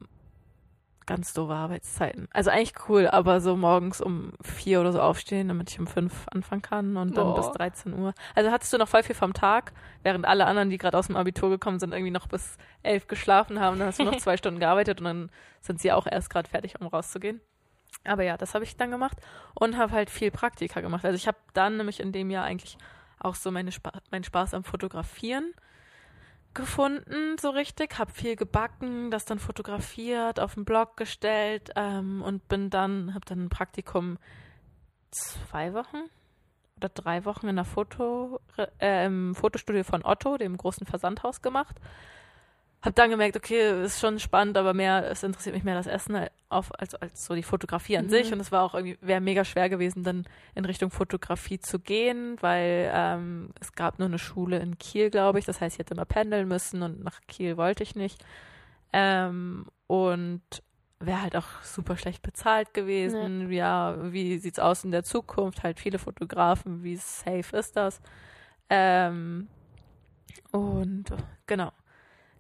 ganz 1.10 1.34
doofe 1.34 1.54
Arbeitszeiten. 1.54 2.28
Also 2.32 2.51
eigentlich 2.51 2.74
cool, 2.88 3.08
aber 3.08 3.42
so 3.42 3.58
morgens 3.58 4.00
um 4.00 4.34
vier 4.42 4.80
oder 4.80 4.92
so 4.92 5.01
aufstehen, 5.01 5.48
damit 5.48 5.72
ich 5.72 5.80
um 5.80 5.88
fünf 5.88 6.28
anfangen 6.32 6.62
kann 6.62 6.98
und 6.98 7.18
dann 7.18 7.25
Boah. 7.25 7.36
bis 7.36 7.51
13 7.51 7.94
Uhr. 7.98 8.13
Also 8.36 8.51
hattest 8.51 8.72
du 8.72 8.78
noch 8.78 8.88
voll 8.88 9.01
viel 9.01 9.16
vom 9.16 9.34
Tag, 9.34 9.74
während 10.04 10.25
alle 10.25 10.46
anderen, 10.46 10.70
die 10.70 10.78
gerade 10.78 10.96
aus 10.96 11.08
dem 11.08 11.16
Abitur 11.16 11.50
gekommen 11.50 11.80
sind, 11.80 11.94
irgendwie 11.94 12.12
noch 12.12 12.28
bis 12.28 12.58
elf 12.84 13.08
geschlafen 13.08 13.60
haben. 13.60 13.80
Dann 13.80 13.88
hast 13.88 14.00
du 14.00 14.04
noch 14.04 14.16
zwei 14.20 14.38
Stunden 14.38 14.60
gearbeitet 14.60 15.00
und 15.00 15.06
dann 15.06 15.32
sind 15.62 15.82
sie 15.82 15.92
auch 15.92 16.06
erst 16.06 16.30
gerade 16.30 16.48
fertig, 16.48 16.80
um 16.80 16.86
rauszugehen. 16.86 17.42
Aber 18.04 18.24
ja, 18.24 18.38
das 18.38 18.54
habe 18.54 18.63
ich 18.63 18.78
dann 18.78 18.92
gemacht 18.92 19.18
und 19.56 19.78
habe 19.78 19.92
halt 19.94 20.12
viel 20.12 20.30
Praktika 20.30 20.80
gemacht. 20.80 21.06
Also 21.06 21.16
ich 21.16 21.28
habe 21.28 21.38
dann 21.56 21.78
nämlich 21.78 22.00
in 22.00 22.12
dem 22.12 22.30
Jahr 22.30 22.46
eigentlich 22.46 22.78
auch 23.18 23.34
so 23.34 23.50
meine 23.50 23.72
Spa 23.72 23.94
meinen 24.12 24.24
Spaß 24.24 24.54
am 24.54 24.63
Fotografieren 24.63 25.56
gefunden, 26.53 27.38
so 27.39 27.50
richtig, 27.50 27.98
habe 28.00 28.12
viel 28.12 28.36
gebacken, 28.36 29.12
das 29.12 29.25
dann 29.25 29.39
fotografiert, 29.39 30.39
auf 30.39 30.56
den 30.56 30.65
Blog 30.65 30.98
gestellt 30.98 31.72
ähm, 31.75 32.22
und 32.22 32.48
bin 32.48 32.70
dann, 32.70 33.13
habe 33.13 33.25
dann 33.25 33.46
ein 33.46 33.50
Praktikum 33.50 34.18
zwei 35.12 35.74
Wochen 35.74 36.10
oder 36.77 36.89
drei 36.89 37.25
Wochen 37.25 37.48
in 37.48 37.56
der 37.56 37.65
Foto, 37.65 38.39
äh, 38.79 39.06
im 39.06 39.36
Fotostudio 39.36 39.84
von 39.84 40.03
Otto, 40.03 40.38
dem 40.38 40.58
großen 40.58 40.86
Versandhaus 40.86 41.41
gemacht 41.41 41.75
habe 42.82 42.94
dann 42.94 43.10
gemerkt, 43.10 43.36
okay, 43.36 43.84
ist 43.84 44.00
schon 44.00 44.20
spannend, 44.20 44.58
aber 44.58 44.74
mehr, 44.74 45.12
es 45.12 45.24
interessiert 45.24 45.54
mich 45.54 45.66
mehr 45.66 45.76
das 45.76 45.88
Essen 45.88 46.28
auf, 46.48 46.72
als, 46.80 46.96
als 46.96 47.26
so 47.26 47.36
die 47.36 47.44
Fotografie 47.44 47.98
an 47.98 48.06
mhm. 48.06 48.10
sich. 48.10 48.32
Und 48.32 48.40
es 48.40 48.54
war 48.54 48.64
auch 48.64 48.74
irgendwie, 48.74 48.98
wäre 49.02 49.20
mega 49.20 49.44
schwer 49.44 49.70
gewesen, 49.70 50.04
dann 50.04 50.26
in 50.56 50.64
Richtung 50.64 50.90
Fotografie 50.90 51.60
zu 51.60 51.80
gehen, 51.80 52.38
weil 52.40 52.90
ähm, 52.94 53.50
es 53.60 53.74
gab 53.74 54.00
nur 54.00 54.08
eine 54.08 54.20
Schule 54.20 54.60
in 54.60 54.78
Kiel, 54.78 55.10
glaube 55.10 55.40
ich. 55.40 55.46
Das 55.46 55.60
heißt, 55.60 55.76
ich 55.76 55.80
hätte 55.80 55.94
immer 55.94 56.06
pendeln 56.06 56.48
müssen 56.48 56.82
und 56.82 57.04
nach 57.04 57.20
Kiel 57.28 57.58
wollte 57.58 57.84
ich 57.84 57.96
nicht. 57.96 58.24
Ähm, 58.94 59.66
und 59.88 60.42
wäre 61.02 61.22
halt 61.22 61.36
auch 61.36 61.62
super 61.64 61.98
schlecht 61.98 62.22
bezahlt 62.22 62.74
gewesen. 62.74 63.52
Ja. 63.52 63.94
ja, 63.94 64.14
wie 64.14 64.38
sieht's 64.38 64.60
aus 64.60 64.86
in 64.86 64.92
der 64.92 65.04
Zukunft? 65.04 65.64
Halt 65.64 65.82
viele 65.82 66.00
Fotografen, 66.00 66.82
wie 66.84 66.96
safe 66.96 67.58
ist 67.58 67.76
das? 67.76 68.02
Ähm, 68.70 69.50
und 70.52 71.06
genau 71.46 71.74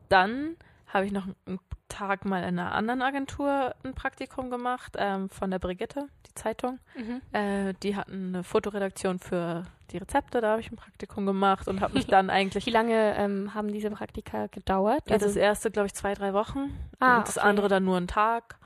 dann 0.09 0.55
habe 0.87 1.05
ich 1.05 1.11
noch 1.11 1.25
einen 1.45 1.59
Tag 1.87 2.23
mal 2.25 2.43
in 2.43 2.59
einer 2.59 2.71
anderen 2.73 3.01
Agentur 3.01 3.73
ein 3.83 3.93
Praktikum 3.93 4.49
gemacht, 4.49 4.95
ähm, 4.97 5.29
von 5.29 5.51
der 5.51 5.59
Brigitte, 5.59 6.07
die 6.27 6.33
Zeitung. 6.35 6.79
Mhm. 6.95 7.21
Äh, 7.33 7.73
die 7.83 7.95
hatten 7.95 8.29
eine 8.29 8.43
Fotoredaktion 8.43 9.19
für 9.19 9.65
die 9.91 9.97
Rezepte, 9.97 10.39
da 10.39 10.51
habe 10.51 10.61
ich 10.61 10.71
ein 10.71 10.77
Praktikum 10.77 11.25
gemacht 11.25 11.67
und 11.67 11.81
habe 11.81 11.95
mich 11.95 12.05
dann 12.05 12.29
eigentlich. 12.29 12.65
Wie 12.65 12.71
lange 12.71 13.15
ähm, 13.17 13.53
haben 13.53 13.73
diese 13.73 13.89
Praktika 13.89 14.47
gedauert? 14.47 15.03
Also 15.11 15.25
das 15.25 15.35
erste, 15.35 15.71
glaube 15.71 15.87
ich, 15.87 15.95
zwei, 15.95 16.13
drei 16.13 16.33
Wochen. 16.33 16.77
Ah, 16.99 17.17
und 17.17 17.27
das 17.27 17.37
okay. 17.37 17.47
andere 17.47 17.67
dann 17.67 17.83
nur 17.83 17.97
einen 17.97 18.07
Tag. 18.07 18.57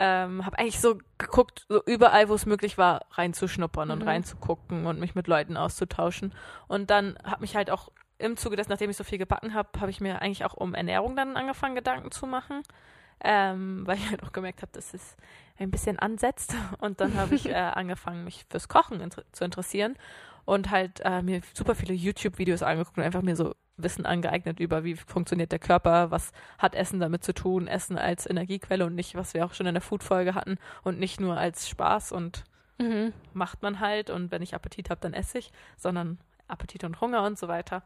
Ähm, 0.00 0.46
habe 0.46 0.56
eigentlich 0.58 0.80
so 0.80 0.98
geguckt, 1.18 1.66
so 1.68 1.82
überall, 1.84 2.28
wo 2.28 2.34
es 2.34 2.46
möglich 2.46 2.78
war, 2.78 3.06
reinzuschnuppern 3.10 3.88
mhm. 3.88 3.94
und 3.94 4.02
reinzugucken 4.02 4.86
und 4.86 5.00
mich 5.00 5.16
mit 5.16 5.26
Leuten 5.26 5.56
auszutauschen. 5.56 6.32
Und 6.68 6.90
dann 6.90 7.18
habe 7.24 7.40
mich 7.40 7.56
halt 7.56 7.68
auch 7.68 7.90
im 8.18 8.36
Zuge 8.36 8.56
dessen, 8.56 8.70
nachdem 8.70 8.90
ich 8.90 8.96
so 8.96 9.04
viel 9.04 9.18
gebacken 9.18 9.54
habe, 9.54 9.68
habe 9.80 9.90
ich 9.90 10.00
mir 10.00 10.20
eigentlich 10.20 10.44
auch 10.44 10.54
um 10.54 10.74
Ernährung 10.74 11.16
dann 11.16 11.36
angefangen, 11.36 11.74
Gedanken 11.74 12.10
zu 12.10 12.26
machen. 12.26 12.62
Ähm, 13.20 13.82
weil 13.86 13.96
ich 13.96 14.08
halt 14.10 14.22
auch 14.22 14.32
gemerkt 14.32 14.62
habe, 14.62 14.72
dass 14.72 14.94
es 14.94 15.16
ein 15.58 15.70
bisschen 15.70 15.98
ansetzt. 15.98 16.54
Und 16.80 17.00
dann 17.00 17.14
habe 17.14 17.34
ich 17.34 17.46
äh, 17.48 17.54
angefangen, 17.54 18.24
mich 18.24 18.44
fürs 18.50 18.68
Kochen 18.68 19.00
inter 19.00 19.22
zu 19.32 19.44
interessieren 19.44 19.96
und 20.48 20.70
halt 20.70 21.02
äh, 21.04 21.20
mir 21.20 21.42
super 21.52 21.74
viele 21.74 21.92
YouTube-Videos 21.92 22.62
angeguckt 22.62 22.96
und 22.96 23.04
einfach 23.04 23.20
mir 23.20 23.36
so 23.36 23.54
Wissen 23.76 24.06
angeeignet 24.06 24.60
über, 24.60 24.82
wie 24.82 24.96
funktioniert 24.96 25.52
der 25.52 25.58
Körper, 25.58 26.10
was 26.10 26.32
hat 26.56 26.74
Essen 26.74 27.00
damit 27.00 27.22
zu 27.22 27.34
tun, 27.34 27.68
Essen 27.68 27.98
als 27.98 28.24
Energiequelle 28.24 28.86
und 28.86 28.94
nicht, 28.94 29.14
was 29.14 29.34
wir 29.34 29.44
auch 29.44 29.52
schon 29.52 29.66
in 29.66 29.74
der 29.74 29.82
Food-Folge 29.82 30.34
hatten 30.34 30.56
und 30.84 30.98
nicht 30.98 31.20
nur 31.20 31.36
als 31.36 31.68
Spaß 31.68 32.12
und 32.12 32.44
mhm. 32.78 33.12
macht 33.34 33.60
man 33.60 33.78
halt 33.80 34.08
und 34.08 34.30
wenn 34.30 34.40
ich 34.40 34.54
Appetit 34.54 34.88
habe, 34.88 35.02
dann 35.02 35.12
esse 35.12 35.36
ich, 35.36 35.52
sondern 35.76 36.18
Appetit 36.48 36.84
und 36.84 37.00
Hunger 37.00 37.22
und 37.22 37.38
so 37.38 37.48
weiter. 37.48 37.82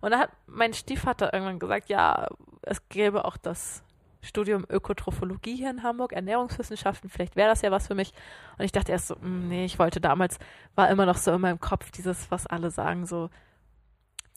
Und 0.00 0.12
da 0.12 0.18
hat 0.18 0.30
mein 0.46 0.74
Stiefvater 0.74 1.32
irgendwann 1.32 1.58
gesagt, 1.58 1.88
ja, 1.88 2.28
es 2.62 2.88
gäbe 2.88 3.24
auch 3.24 3.36
das 3.36 3.82
Studium 4.20 4.64
Ökotrophologie 4.68 5.56
hier 5.56 5.70
in 5.70 5.82
Hamburg, 5.82 6.12
Ernährungswissenschaften, 6.12 7.10
vielleicht 7.10 7.34
wäre 7.34 7.48
das 7.48 7.62
ja 7.62 7.70
was 7.70 7.88
für 7.88 7.94
mich. 7.94 8.12
Und 8.56 8.64
ich 8.64 8.72
dachte 8.72 8.92
erst 8.92 9.08
so, 9.08 9.16
mh, 9.16 9.22
hm, 9.22 9.48
nee, 9.48 9.64
ich 9.64 9.78
wollte 9.78 10.00
damals, 10.00 10.38
war 10.76 10.88
immer 10.90 11.06
noch 11.06 11.16
so 11.16 11.32
in 11.32 11.40
meinem 11.40 11.60
Kopf 11.60 11.90
dieses, 11.90 12.30
was 12.30 12.46
alle 12.46 12.70
sagen, 12.70 13.06
so, 13.06 13.30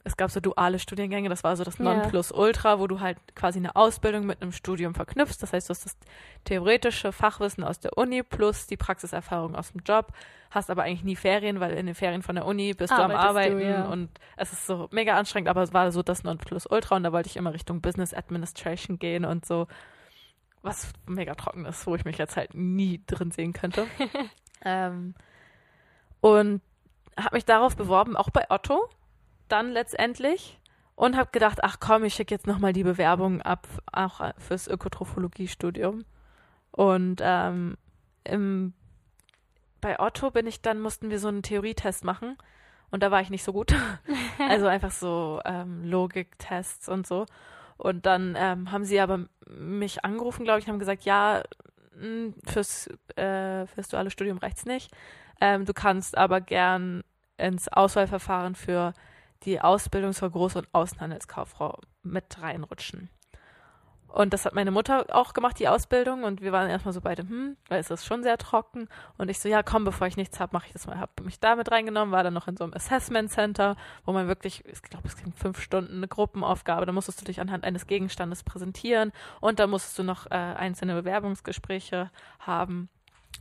es 0.06 0.18
gab 0.18 0.30
so 0.30 0.40
duale 0.40 0.78
Studiengänge, 0.78 1.30
das 1.30 1.44
war 1.44 1.58
so 1.58 1.64
das 1.64 1.80
Nonplusultra, 1.80 2.80
wo 2.80 2.86
du 2.86 3.00
halt 3.00 3.18
quasi 3.34 3.58
eine 3.58 3.76
Ausbildung 3.76 4.28
mit 4.28 4.40
einem 4.40 4.52
Studium 4.52 4.94
verknüpfst. 4.94 5.38
Das 5.42 5.52
heißt, 5.52 5.68
du 5.68 5.72
hast 5.72 5.84
das 5.84 5.98
theoretische 6.44 7.12
Fachwissen 7.12 7.64
aus 7.64 7.80
der 7.80 7.98
Uni 7.98 8.22
plus 8.22 8.68
die 8.68 8.78
Praxiserfahrung 8.78 9.56
aus 9.56 9.72
dem 9.72 9.82
Job, 9.84 10.14
hast 10.52 10.70
aber 10.70 10.84
eigentlich 10.84 11.04
nie 11.04 11.16
Ferien, 11.16 11.60
weil 11.60 11.74
in 11.74 11.88
den 11.88 11.96
Ferien 11.96 12.22
von 12.22 12.36
der 12.36 12.46
Uni 12.46 12.76
bist 12.76 12.94
Arbeitest 12.94 13.16
du 13.16 13.20
am 13.20 13.30
Arbeiten 13.30 13.58
du, 13.58 13.66
ja. 13.66 13.86
und 13.86 14.10
es 14.38 14.54
ist 14.54 14.68
so 14.68 14.88
mega 14.92 15.18
anstrengend, 15.18 15.50
aber 15.50 15.64
es 15.64 15.74
war 15.74 15.92
so 15.92 16.04
das 16.04 16.24
Nonplusultra 16.24 16.96
und 16.96 17.02
da 17.02 17.12
wollte 17.12 17.30
ich 17.30 17.36
immer 17.36 17.54
Richtung 17.56 17.82
Business 17.82 18.14
Administration 18.14 19.00
gehen 19.00 19.26
und 19.26 19.44
so, 19.44 19.66
was 20.62 20.94
mega 21.08 21.34
trocken 21.34 21.66
ist, 21.66 21.88
wo 21.88 21.96
ich 21.96 22.06
mich 22.06 22.20
jetzt 22.20 22.38
halt 22.38 22.54
nie 22.54 23.02
drin 23.08 23.32
sehen 23.32 23.54
könnte. 23.54 23.88
ähm, 24.64 25.16
und 26.22 26.62
habe 27.18 27.38
mich 27.38 27.46
darauf 27.46 27.76
beworben, 27.76 28.16
auch 28.16 28.30
bei 28.30 28.46
Otto 28.52 28.88
dann 29.48 29.72
letztendlich 29.72 30.60
und 30.96 31.18
habe 31.18 31.30
gedacht, 31.32 31.60
ach 31.62 31.78
komm, 31.80 32.04
ich 32.04 32.14
schicke 32.14 32.34
jetzt 32.34 32.48
nochmal 32.48 32.74
die 32.74 32.84
Bewerbung 32.84 33.42
ab, 33.42 33.68
auch 33.92 34.22
fürs 34.38 34.68
Ökotrophologie-Studium. 34.68 36.06
Und 36.72 37.22
ähm, 37.22 37.78
im, 38.24 38.74
bei 39.82 40.00
Otto 40.00 40.32
bin 40.32 40.48
ich 40.48 40.62
dann, 40.62 40.80
mussten 40.80 41.10
wir 41.10 41.20
so 41.20 41.28
einen 41.28 41.44
Theorietest 41.44 42.04
machen 42.04 42.38
und 42.92 43.04
da 43.04 43.12
war 43.12 43.22
ich 43.22 43.30
nicht 43.30 43.44
so 43.44 43.54
gut. 43.54 43.74
also 44.50 44.68
einfach 44.68 44.92
so 44.92 45.42
ähm, 45.46 45.84
Logiktests 45.84 46.90
und 46.90 47.06
so. 47.06 47.26
Und 47.78 48.06
dann 48.06 48.36
ähm, 48.38 48.72
haben 48.72 48.86
sie 48.86 49.00
aber 49.00 49.26
mich 49.48 50.06
angerufen, 50.06 50.46
glaube 50.46 50.60
ich, 50.60 50.66
und 50.66 50.72
haben 50.72 50.80
gesagt, 50.80 51.04
ja, 51.04 51.44
hm, 52.00 52.34
fürs, 52.46 52.88
äh, 53.18 53.68
fürs 53.68 53.90
duale 53.90 54.12
Studium 54.12 54.38
reicht's 54.38 54.66
nicht. 54.66 54.92
Ähm, 55.42 55.66
du 55.66 55.74
kannst 55.74 56.18
aber 56.18 56.40
gern 56.40 57.04
ins 57.38 57.68
Auswahlverfahren 57.68 58.56
für 58.56 58.94
die 59.46 59.62
Ausbildung 59.62 60.14
zur 60.14 60.30
Groß- 60.30 60.58
und 60.58 60.68
Außenhandelskauffrau 60.74 61.80
mit 62.04 62.42
reinrutschen. 62.42 63.10
Und 64.16 64.34
das 64.34 64.46
hat 64.46 64.56
meine 64.56 64.72
Mutter 64.72 65.08
auch 65.14 65.34
gemacht, 65.34 65.60
die 65.60 65.68
Ausbildung. 65.68 66.24
Und 66.24 66.40
wir 66.40 66.54
waren 66.54 66.70
erstmal 66.70 66.94
so 66.94 67.02
beide, 67.02 67.24
hm, 67.24 67.58
weil 67.68 67.82
es 67.82 67.92
ist 67.92 68.06
schon 68.06 68.24
sehr 68.24 68.38
trocken. 68.38 68.88
Und 69.18 69.30
ich 69.30 69.40
so, 69.40 69.50
ja, 69.50 69.62
komm, 69.62 69.84
bevor 69.84 70.08
ich 70.08 70.16
nichts 70.16 70.40
habe, 70.40 70.54
mache 70.54 70.68
ich 70.68 70.72
das 70.72 70.88
mal. 70.88 70.98
Habe 70.98 71.22
mich 71.24 71.42
da 71.42 71.58
mit 71.58 71.70
reingenommen, 71.70 72.14
war 72.14 72.24
dann 72.24 72.34
noch 72.34 72.48
in 72.48 72.56
so 72.56 72.64
einem 72.64 72.74
Assessment 72.74 73.30
Center, 73.30 73.76
wo 74.06 74.14
man 74.14 74.30
wirklich, 74.30 74.64
ich 74.68 74.82
glaube, 74.84 75.10
es 75.10 75.18
ging 75.18 75.34
fünf 75.34 75.60
Stunden 75.60 75.98
eine 75.98 76.08
Gruppenaufgabe. 76.08 76.86
Da 76.86 76.94
musstest 76.94 77.20
du 77.20 77.26
dich 77.26 77.42
anhand 77.42 77.66
eines 77.66 77.88
Gegenstandes 77.88 78.44
präsentieren. 78.44 79.12
Und 79.42 79.60
da 79.60 79.68
musstest 79.68 80.00
du 80.00 80.04
noch 80.04 80.28
äh, 80.28 80.36
einzelne 80.36 80.94
Bewerbungsgespräche 80.94 82.10
haben. 82.40 82.88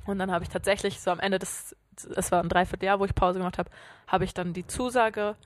Und 0.06 0.18
dann 0.18 0.32
habe 0.32 0.42
ich 0.42 0.50
tatsächlich 0.50 1.00
so 1.00 1.12
am 1.12 1.20
Ende 1.20 1.38
des, 1.38 1.76
es 2.16 2.32
war 2.32 2.42
ein 2.42 2.48
Dreivierteljahr, 2.48 2.98
wo 2.98 3.04
ich 3.04 3.14
Pause 3.14 3.38
gemacht 3.38 3.58
habe, 3.58 3.70
habe 4.08 4.24
ich 4.24 4.34
dann 4.34 4.52
die 4.52 4.66
Zusage 4.66 5.36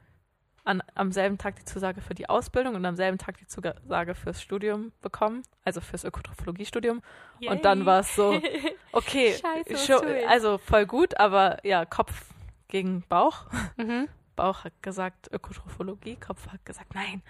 an, 0.68 0.82
am 0.94 1.12
selben 1.12 1.38
Tag 1.38 1.56
die 1.56 1.64
Zusage 1.64 2.02
für 2.02 2.14
die 2.14 2.28
Ausbildung 2.28 2.74
und 2.74 2.84
am 2.84 2.94
selben 2.94 3.16
Tag 3.16 3.38
die 3.38 3.46
Zusage 3.46 4.14
fürs 4.14 4.42
Studium 4.42 4.92
bekommen, 5.00 5.42
also 5.64 5.80
fürs 5.80 6.04
Ökotrophologiestudium. 6.04 7.00
Und 7.48 7.64
dann 7.64 7.86
war 7.86 8.00
es 8.00 8.14
so, 8.14 8.40
okay, 8.92 9.34
Scheiße, 9.34 10.28
also 10.28 10.58
voll 10.58 10.84
gut, 10.84 11.18
aber 11.18 11.64
ja, 11.64 11.86
Kopf 11.86 12.26
gegen 12.68 13.02
Bauch. 13.08 13.46
Mhm. 13.76 14.08
Bauch 14.36 14.64
hat 14.64 14.74
gesagt 14.82 15.32
Ökotrophologie, 15.32 16.16
Kopf 16.16 16.46
hat 16.48 16.64
gesagt, 16.64 16.94
nein, 16.94 17.22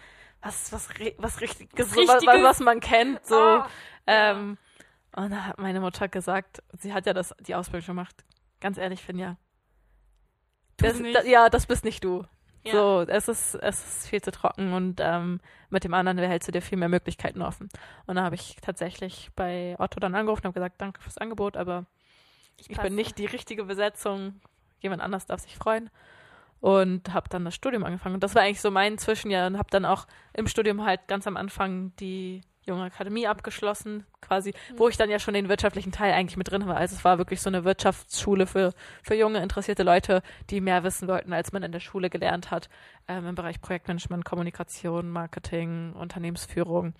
was, 0.42 0.72
was, 0.72 0.88
was 1.16 1.40
richtiges, 1.40 1.96
Was 1.96 2.08
was, 2.08 2.26
was, 2.26 2.60
man 2.60 2.80
kennt, 2.80 3.24
so. 3.24 3.36
Ah, 3.36 3.68
ähm, 4.06 4.58
und 5.16 5.30
da 5.30 5.46
hat 5.46 5.58
meine 5.58 5.80
Mutter 5.80 6.08
gesagt, 6.08 6.62
sie 6.76 6.92
hat 6.92 7.06
ja 7.06 7.14
das, 7.14 7.34
die 7.40 7.54
Ausbildung 7.54 7.86
schon 7.86 7.96
gemacht. 7.96 8.24
Ganz 8.60 8.78
ehrlich, 8.78 9.00
Finja. 9.00 9.36
Das, 10.76 10.98
da, 10.98 11.22
ja, 11.22 11.48
das 11.48 11.66
bist 11.66 11.84
nicht 11.84 12.04
du. 12.04 12.24
Ja. 12.68 12.72
So, 12.72 13.00
es 13.06 13.28
ist, 13.28 13.54
es 13.56 13.84
ist 13.84 14.08
viel 14.08 14.22
zu 14.22 14.30
trocken 14.30 14.72
und 14.72 15.00
ähm, 15.02 15.40
mit 15.70 15.84
dem 15.84 15.94
anderen 15.94 16.18
behältst 16.18 16.48
du 16.48 16.52
dir 16.52 16.62
viel 16.62 16.78
mehr 16.78 16.88
Möglichkeiten 16.88 17.42
offen. 17.42 17.68
Und 18.06 18.16
da 18.16 18.22
habe 18.22 18.34
ich 18.34 18.56
tatsächlich 18.62 19.30
bei 19.34 19.76
Otto 19.78 20.00
dann 20.00 20.14
angerufen 20.14 20.40
und 20.40 20.46
habe 20.46 20.60
gesagt, 20.60 20.80
danke 20.80 21.00
fürs 21.00 21.18
Angebot, 21.18 21.56
aber 21.56 21.86
ich 22.56 22.68
passe. 22.68 22.82
bin 22.82 22.94
nicht 22.94 23.18
die 23.18 23.26
richtige 23.26 23.64
Besetzung. 23.64 24.40
Jemand 24.80 25.02
anders 25.02 25.26
darf 25.26 25.40
sich 25.40 25.56
freuen. 25.56 25.90
Und 26.60 27.12
habe 27.14 27.28
dann 27.28 27.44
das 27.44 27.54
Studium 27.54 27.84
angefangen. 27.84 28.16
Und 28.16 28.24
das 28.24 28.34
war 28.34 28.42
eigentlich 28.42 28.60
so 28.60 28.72
mein 28.72 28.98
Zwischenjahr 28.98 29.46
und 29.46 29.58
habe 29.58 29.70
dann 29.70 29.84
auch 29.84 30.06
im 30.32 30.48
Studium 30.48 30.84
halt 30.84 31.06
ganz 31.06 31.26
am 31.28 31.36
Anfang 31.36 31.94
die 31.96 32.40
junge 32.68 32.84
Akademie 32.84 33.26
abgeschlossen, 33.26 34.06
quasi, 34.20 34.54
wo 34.76 34.88
ich 34.88 34.96
dann 34.96 35.10
ja 35.10 35.18
schon 35.18 35.34
den 35.34 35.48
wirtschaftlichen 35.48 35.92
Teil 35.92 36.12
eigentlich 36.12 36.36
mit 36.36 36.50
drin 36.50 36.66
war. 36.66 36.76
Also 36.76 36.94
es 36.94 37.04
war 37.04 37.18
wirklich 37.18 37.40
so 37.40 37.50
eine 37.50 37.64
Wirtschaftsschule 37.64 38.46
für, 38.46 38.72
für 39.02 39.14
junge, 39.14 39.42
interessierte 39.42 39.82
Leute, 39.82 40.22
die 40.50 40.60
mehr 40.60 40.84
wissen 40.84 41.08
wollten, 41.08 41.32
als 41.32 41.52
man 41.52 41.62
in 41.62 41.72
der 41.72 41.80
Schule 41.80 42.10
gelernt 42.10 42.50
hat, 42.50 42.68
ähm, 43.08 43.26
im 43.26 43.34
Bereich 43.34 43.60
Projektmanagement, 43.60 44.24
Kommunikation, 44.24 45.10
Marketing, 45.10 45.92
Unternehmensführung. 45.94 46.94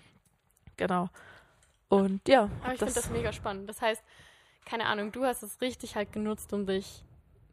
Genau. 0.77 1.09
Und 1.89 2.27
ja, 2.29 2.51
Aber 2.63 2.73
ich 2.73 2.79
finde 2.79 2.95
das 2.95 3.11
mega 3.11 3.33
spannend. 3.33 3.69
Das 3.69 3.81
heißt, 3.81 4.03
keine 4.65 4.87
Ahnung, 4.87 5.13
du 5.13 5.25
hast 5.25 5.43
es 5.43 5.61
richtig 5.61 5.97
halt 5.97 6.13
genutzt, 6.13 6.53
um 6.53 6.67
dich 6.67 7.05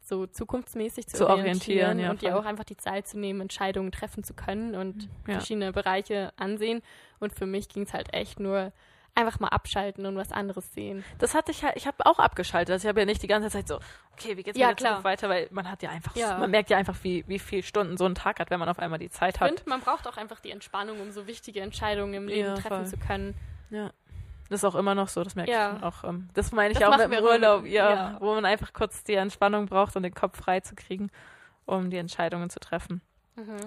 so 0.07 0.27
zukunftsmäßig 0.27 1.07
zu, 1.07 1.17
Zu 1.17 1.29
orientieren, 1.29 1.97
orientieren, 1.97 1.99
ja, 1.99 2.09
und 2.11 2.21
dir 2.21 2.37
auch 2.37 2.45
einfach 2.45 2.63
die 2.63 2.77
Zeit 2.77 3.07
zu 3.07 3.17
nehmen, 3.19 3.41
Entscheidungen 3.41 3.91
treffen 3.91 4.23
zu 4.23 4.33
können 4.33 4.75
und 4.75 5.09
Ja. 5.27 5.33
verschiedene 5.33 5.73
Bereiche 5.73 6.31
ansehen. 6.37 6.81
Und 7.19 7.33
für 7.33 7.45
mich 7.45 7.69
ging 7.69 7.83
es 7.83 7.93
halt 7.93 8.13
echt 8.13 8.39
nur 8.39 8.71
einfach 9.17 9.39
mal 9.39 9.47
abschalten 9.47 10.05
und 10.05 10.17
was 10.17 10.31
anderes 10.33 10.73
sehen. 10.73 11.03
Das 11.19 11.33
hatte 11.33 11.51
ich 11.51 11.63
halt, 11.63 11.77
ich 11.77 11.87
habe 11.87 12.05
auch 12.05 12.19
abgeschaltet. 12.19 12.73
Also 12.73 12.85
ich 12.85 12.89
habe 12.89 12.99
ja 12.99 13.05
nicht 13.05 13.23
die 13.23 13.27
ganze 13.27 13.49
Zeit 13.49 13.67
so, 13.67 13.79
okay, 14.13 14.35
wie 14.35 14.43
geht's 14.43 14.57
Ja, 14.59 14.67
mir 14.67 14.71
jetzt 14.71 14.79
klar. 14.79 15.03
weiter, 15.05 15.29
weil 15.29 15.47
man 15.51 15.71
hat 15.71 15.81
ja 15.83 15.89
einfach, 15.89 16.15
Ja. 16.17 16.37
man 16.37 16.51
merkt 16.51 16.69
ja 16.69 16.77
einfach, 16.77 16.97
wie, 17.03 17.23
wie 17.27 17.39
viel 17.39 17.63
Stunden 17.63 17.95
so 17.97 18.05
ein 18.05 18.13
Tag 18.15 18.39
hat, 18.39 18.49
wenn 18.49 18.59
man 18.59 18.67
auf 18.67 18.77
einmal 18.77 18.99
die 18.99 19.09
Zeit 19.09 19.39
hat. 19.39 19.47
finde, 19.47 19.63
man 19.67 19.79
braucht 19.79 20.05
auch 20.07 20.17
einfach 20.17 20.41
die 20.41 20.51
Entspannung, 20.51 20.99
um 20.99 21.11
so 21.11 21.27
wichtige 21.27 21.61
Entscheidungen 21.61 22.13
im 22.13 22.27
Leben 22.27 22.49
Ja, 22.49 22.55
treffen 22.55 22.67
voll. 22.67 22.85
zu 22.87 22.97
können. 22.97 23.35
Ja. 23.69 23.91
Das 24.49 24.59
ist 24.61 24.63
auch 24.65 24.75
immer 24.75 24.93
noch 24.95 25.07
so, 25.07 25.23
das 25.23 25.35
merke 25.35 25.51
Ja. 25.51 25.77
ich 25.77 25.83
auch. 25.83 26.03
Ähm, 26.03 26.29
das 26.33 26.51
meine 26.51 26.71
ich 26.73 26.79
Das 26.79 26.87
auch 26.89 26.97
mit 27.07 27.17
dem 27.17 27.23
Urlaub, 27.23 27.65
ja, 27.65 27.89
ja. 27.93 28.17
wo 28.21 28.33
man 28.35 28.45
einfach 28.45 28.73
kurz 28.73 29.03
die 29.03 29.15
Entspannung 29.15 29.65
braucht 29.65 29.95
und 29.95 30.03
den 30.03 30.13
Kopf 30.13 30.37
frei 30.37 30.59
zu 30.59 30.75
kriegen, 30.75 31.09
um 31.65 31.89
die 31.89 31.97
Entscheidungen 31.97 32.49
zu 32.49 32.59
treffen. 32.59 33.01
Mhm. 33.35 33.57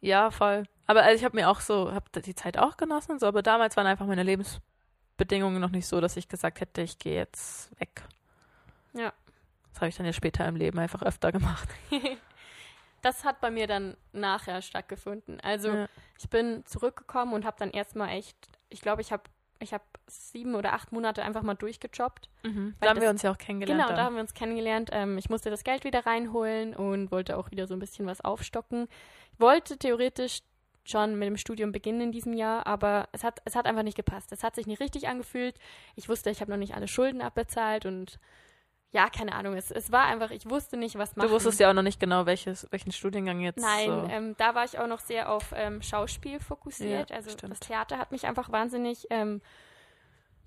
Ja, 0.00 0.30
voll. 0.30 0.64
Aber 0.86 1.02
also 1.02 1.16
ich 1.16 1.24
habe 1.24 1.36
mir 1.36 1.48
auch 1.48 1.60
so, 1.60 1.92
habe 1.92 2.20
die 2.20 2.34
Zeit 2.34 2.58
auch 2.58 2.76
genossen 2.76 3.12
und 3.12 3.20
so, 3.20 3.26
aber 3.26 3.42
damals 3.42 3.76
waren 3.76 3.86
einfach 3.86 4.06
meine 4.06 4.22
Lebensbedingungen 4.24 5.60
noch 5.60 5.70
nicht 5.70 5.86
so, 5.86 6.00
dass 6.00 6.16
ich 6.16 6.28
gesagt 6.28 6.60
hätte, 6.60 6.82
ich 6.82 6.98
gehe 6.98 7.14
jetzt 7.14 7.70
weg. 7.80 8.02
Ja. 8.92 9.12
Das 9.72 9.80
habe 9.80 9.88
ich 9.88 9.96
dann 9.96 10.06
ja 10.06 10.12
später 10.12 10.46
im 10.46 10.56
Leben 10.56 10.78
einfach 10.78 11.02
öfter 11.02 11.32
gemacht. 11.32 11.68
Das 13.02 13.22
hat 13.22 13.38
bei 13.42 13.50
mir 13.50 13.66
dann 13.66 13.98
nachher 14.12 14.62
stattgefunden. 14.62 15.38
Also 15.42 15.68
Ja. 15.68 15.88
ich 16.18 16.30
bin 16.30 16.64
zurückgekommen 16.64 17.34
und 17.34 17.44
habe 17.44 17.56
dann 17.58 17.70
erstmal 17.70 18.08
echt, 18.08 18.34
ich 18.70 18.80
glaube, 18.80 19.02
ich 19.02 19.12
habe 19.12 19.24
ich 19.60 19.72
hab 19.72 19.82
sieben 20.06 20.54
oder 20.54 20.72
acht 20.74 20.92
Monate 20.92 21.22
einfach 21.22 21.42
mal 21.42 21.54
durchgejobbt. 21.54 22.28
Mhm. 22.42 22.74
Da 22.80 22.88
haben 22.88 22.96
wir 22.96 23.02
das- 23.02 23.10
uns 23.12 23.22
ja 23.22 23.30
auch 23.32 23.38
kennengelernt. 23.38 23.78
Genau, 23.80 23.88
da 23.90 23.96
dann. 23.96 24.04
haben 24.06 24.14
wir 24.16 24.20
uns 24.20 24.34
kennengelernt. 24.34 24.90
Ähm, 24.92 25.16
ich 25.18 25.30
musste 25.30 25.50
das 25.50 25.64
Geld 25.64 25.84
wieder 25.84 26.04
reinholen 26.06 26.74
und 26.74 27.10
wollte 27.10 27.36
auch 27.36 27.50
wieder 27.50 27.66
so 27.66 27.74
ein 27.74 27.80
bisschen 27.80 28.06
was 28.06 28.20
aufstocken. 28.20 28.88
Ich 29.32 29.40
wollte 29.40 29.78
theoretisch 29.78 30.40
schon 30.86 31.18
mit 31.18 31.26
dem 31.26 31.38
Studium 31.38 31.72
beginnen 31.72 32.00
in 32.02 32.12
diesem 32.12 32.34
Jahr, 32.34 32.66
aber 32.66 33.08
es 33.12 33.24
hat, 33.24 33.40
es 33.46 33.56
hat 33.56 33.64
einfach 33.66 33.82
nicht 33.84 33.96
gepasst. 33.96 34.32
Es 34.32 34.42
hat 34.44 34.54
sich 34.54 34.66
nicht 34.66 34.80
richtig 34.80 35.08
angefühlt. 35.08 35.56
Ich 35.96 36.08
wusste, 36.10 36.28
ich 36.28 36.40
habe 36.42 36.50
noch 36.50 36.58
nicht 36.58 36.74
alle 36.74 36.88
Schulden 36.88 37.22
abbezahlt 37.22 37.86
und 37.86 38.18
ja, 38.94 39.10
keine 39.10 39.34
Ahnung. 39.34 39.54
Es, 39.54 39.72
es 39.72 39.90
war 39.90 40.04
einfach, 40.04 40.30
ich 40.30 40.48
wusste 40.48 40.76
nicht, 40.76 40.96
was 40.96 41.16
machen. 41.16 41.26
Du 41.26 41.34
wusstest 41.34 41.58
ja 41.58 41.68
auch 41.68 41.74
noch 41.74 41.82
nicht 41.82 41.98
genau, 41.98 42.26
welches, 42.26 42.68
welchen 42.70 42.92
Studiengang 42.92 43.40
jetzt. 43.40 43.60
Nein, 43.60 43.86
so. 43.86 44.08
ähm, 44.08 44.36
da 44.38 44.54
war 44.54 44.64
ich 44.64 44.78
auch 44.78 44.86
noch 44.86 45.00
sehr 45.00 45.32
auf 45.32 45.52
ähm, 45.56 45.82
Schauspiel 45.82 46.38
fokussiert. 46.38 47.10
Ja, 47.10 47.16
also 47.16 47.30
stimmt. 47.30 47.50
das 47.50 47.60
Theater 47.60 47.98
hat 47.98 48.12
mich 48.12 48.24
einfach 48.24 48.52
wahnsinnig 48.52 49.08
ähm, 49.10 49.42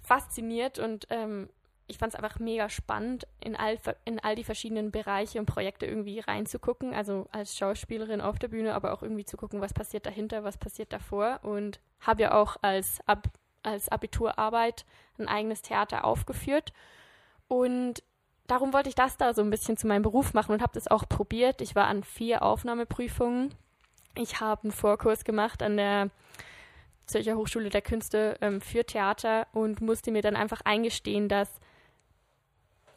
fasziniert 0.01 0.79
und 0.79 1.07
ähm, 1.09 1.49
ich 1.87 1.97
fand 1.97 2.13
es 2.13 2.19
einfach 2.19 2.39
mega 2.39 2.69
spannend, 2.69 3.27
in 3.41 3.57
all, 3.57 3.77
in 4.05 4.21
all 4.21 4.35
die 4.35 4.45
verschiedenen 4.45 4.91
Bereiche 4.91 5.39
und 5.39 5.45
Projekte 5.45 5.85
irgendwie 5.85 6.19
reinzugucken. 6.19 6.93
Also 6.93 7.27
als 7.33 7.57
Schauspielerin 7.57 8.21
auf 8.21 8.39
der 8.39 8.47
Bühne, 8.47 8.75
aber 8.75 8.93
auch 8.93 9.03
irgendwie 9.03 9.25
zu 9.25 9.35
gucken, 9.35 9.59
was 9.59 9.73
passiert 9.73 10.05
dahinter, 10.05 10.45
was 10.45 10.57
passiert 10.57 10.93
davor. 10.93 11.39
Und 11.43 11.81
habe 11.99 12.23
ja 12.23 12.33
auch 12.33 12.55
als, 12.61 12.99
Ab 13.05 13.27
als 13.63 13.89
Abiturarbeit 13.89 14.85
ein 15.17 15.27
eigenes 15.27 15.61
Theater 15.61 16.05
aufgeführt. 16.05 16.71
Und 17.49 18.03
darum 18.47 18.73
wollte 18.73 18.89
ich 18.89 18.95
das 18.95 19.17
da 19.17 19.33
so 19.33 19.41
ein 19.41 19.49
bisschen 19.49 19.77
zu 19.77 19.87
meinem 19.87 20.01
Beruf 20.01 20.33
machen 20.33 20.53
und 20.53 20.61
habe 20.61 20.73
das 20.73 20.87
auch 20.87 21.07
probiert. 21.07 21.61
Ich 21.61 21.75
war 21.75 21.87
an 21.87 22.03
vier 22.03 22.43
Aufnahmeprüfungen. 22.43 23.53
Ich 24.15 24.39
habe 24.39 24.63
einen 24.63 24.71
Vorkurs 24.71 25.23
gemacht 25.23 25.61
an 25.61 25.77
der 25.77 26.09
Zürcher 27.05 27.35
Hochschule 27.35 27.69
der 27.69 27.81
Künste 27.81 28.37
ähm, 28.41 28.61
für 28.61 28.85
Theater 28.85 29.47
und 29.53 29.81
musste 29.81 30.11
mir 30.11 30.21
dann 30.21 30.35
einfach 30.35 30.61
eingestehen, 30.65 31.29
dass 31.29 31.49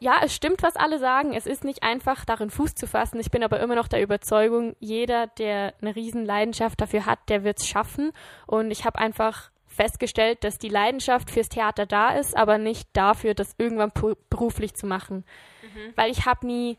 ja, 0.02 0.16
es 0.24 0.34
stimmt, 0.34 0.62
was 0.62 0.76
alle 0.76 0.98
sagen. 0.98 1.34
Es 1.34 1.46
ist 1.46 1.62
nicht 1.62 1.82
einfach, 1.82 2.24
darin 2.24 2.50
Fuß 2.50 2.74
zu 2.74 2.86
fassen. 2.86 3.20
Ich 3.20 3.30
bin 3.30 3.44
aber 3.44 3.60
immer 3.60 3.74
noch 3.74 3.86
der 3.86 4.02
Überzeugung, 4.02 4.74
jeder, 4.80 5.26
der 5.26 5.74
eine 5.82 5.94
riesen 5.94 6.24
Leidenschaft 6.24 6.80
dafür 6.80 7.04
hat, 7.04 7.18
der 7.28 7.44
wird 7.44 7.60
es 7.60 7.68
schaffen. 7.68 8.12
Und 8.46 8.70
ich 8.70 8.86
habe 8.86 8.98
einfach 8.98 9.50
festgestellt, 9.70 10.44
dass 10.44 10.58
die 10.58 10.68
Leidenschaft 10.68 11.30
fürs 11.30 11.48
Theater 11.48 11.86
da 11.86 12.10
ist, 12.10 12.36
aber 12.36 12.58
nicht 12.58 12.88
dafür, 12.92 13.34
das 13.34 13.54
irgendwann 13.56 13.92
beruflich 14.28 14.74
zu 14.74 14.86
machen. 14.86 15.24
Weil 15.96 16.10
ich 16.10 16.26
habe 16.26 16.46
nie. 16.46 16.76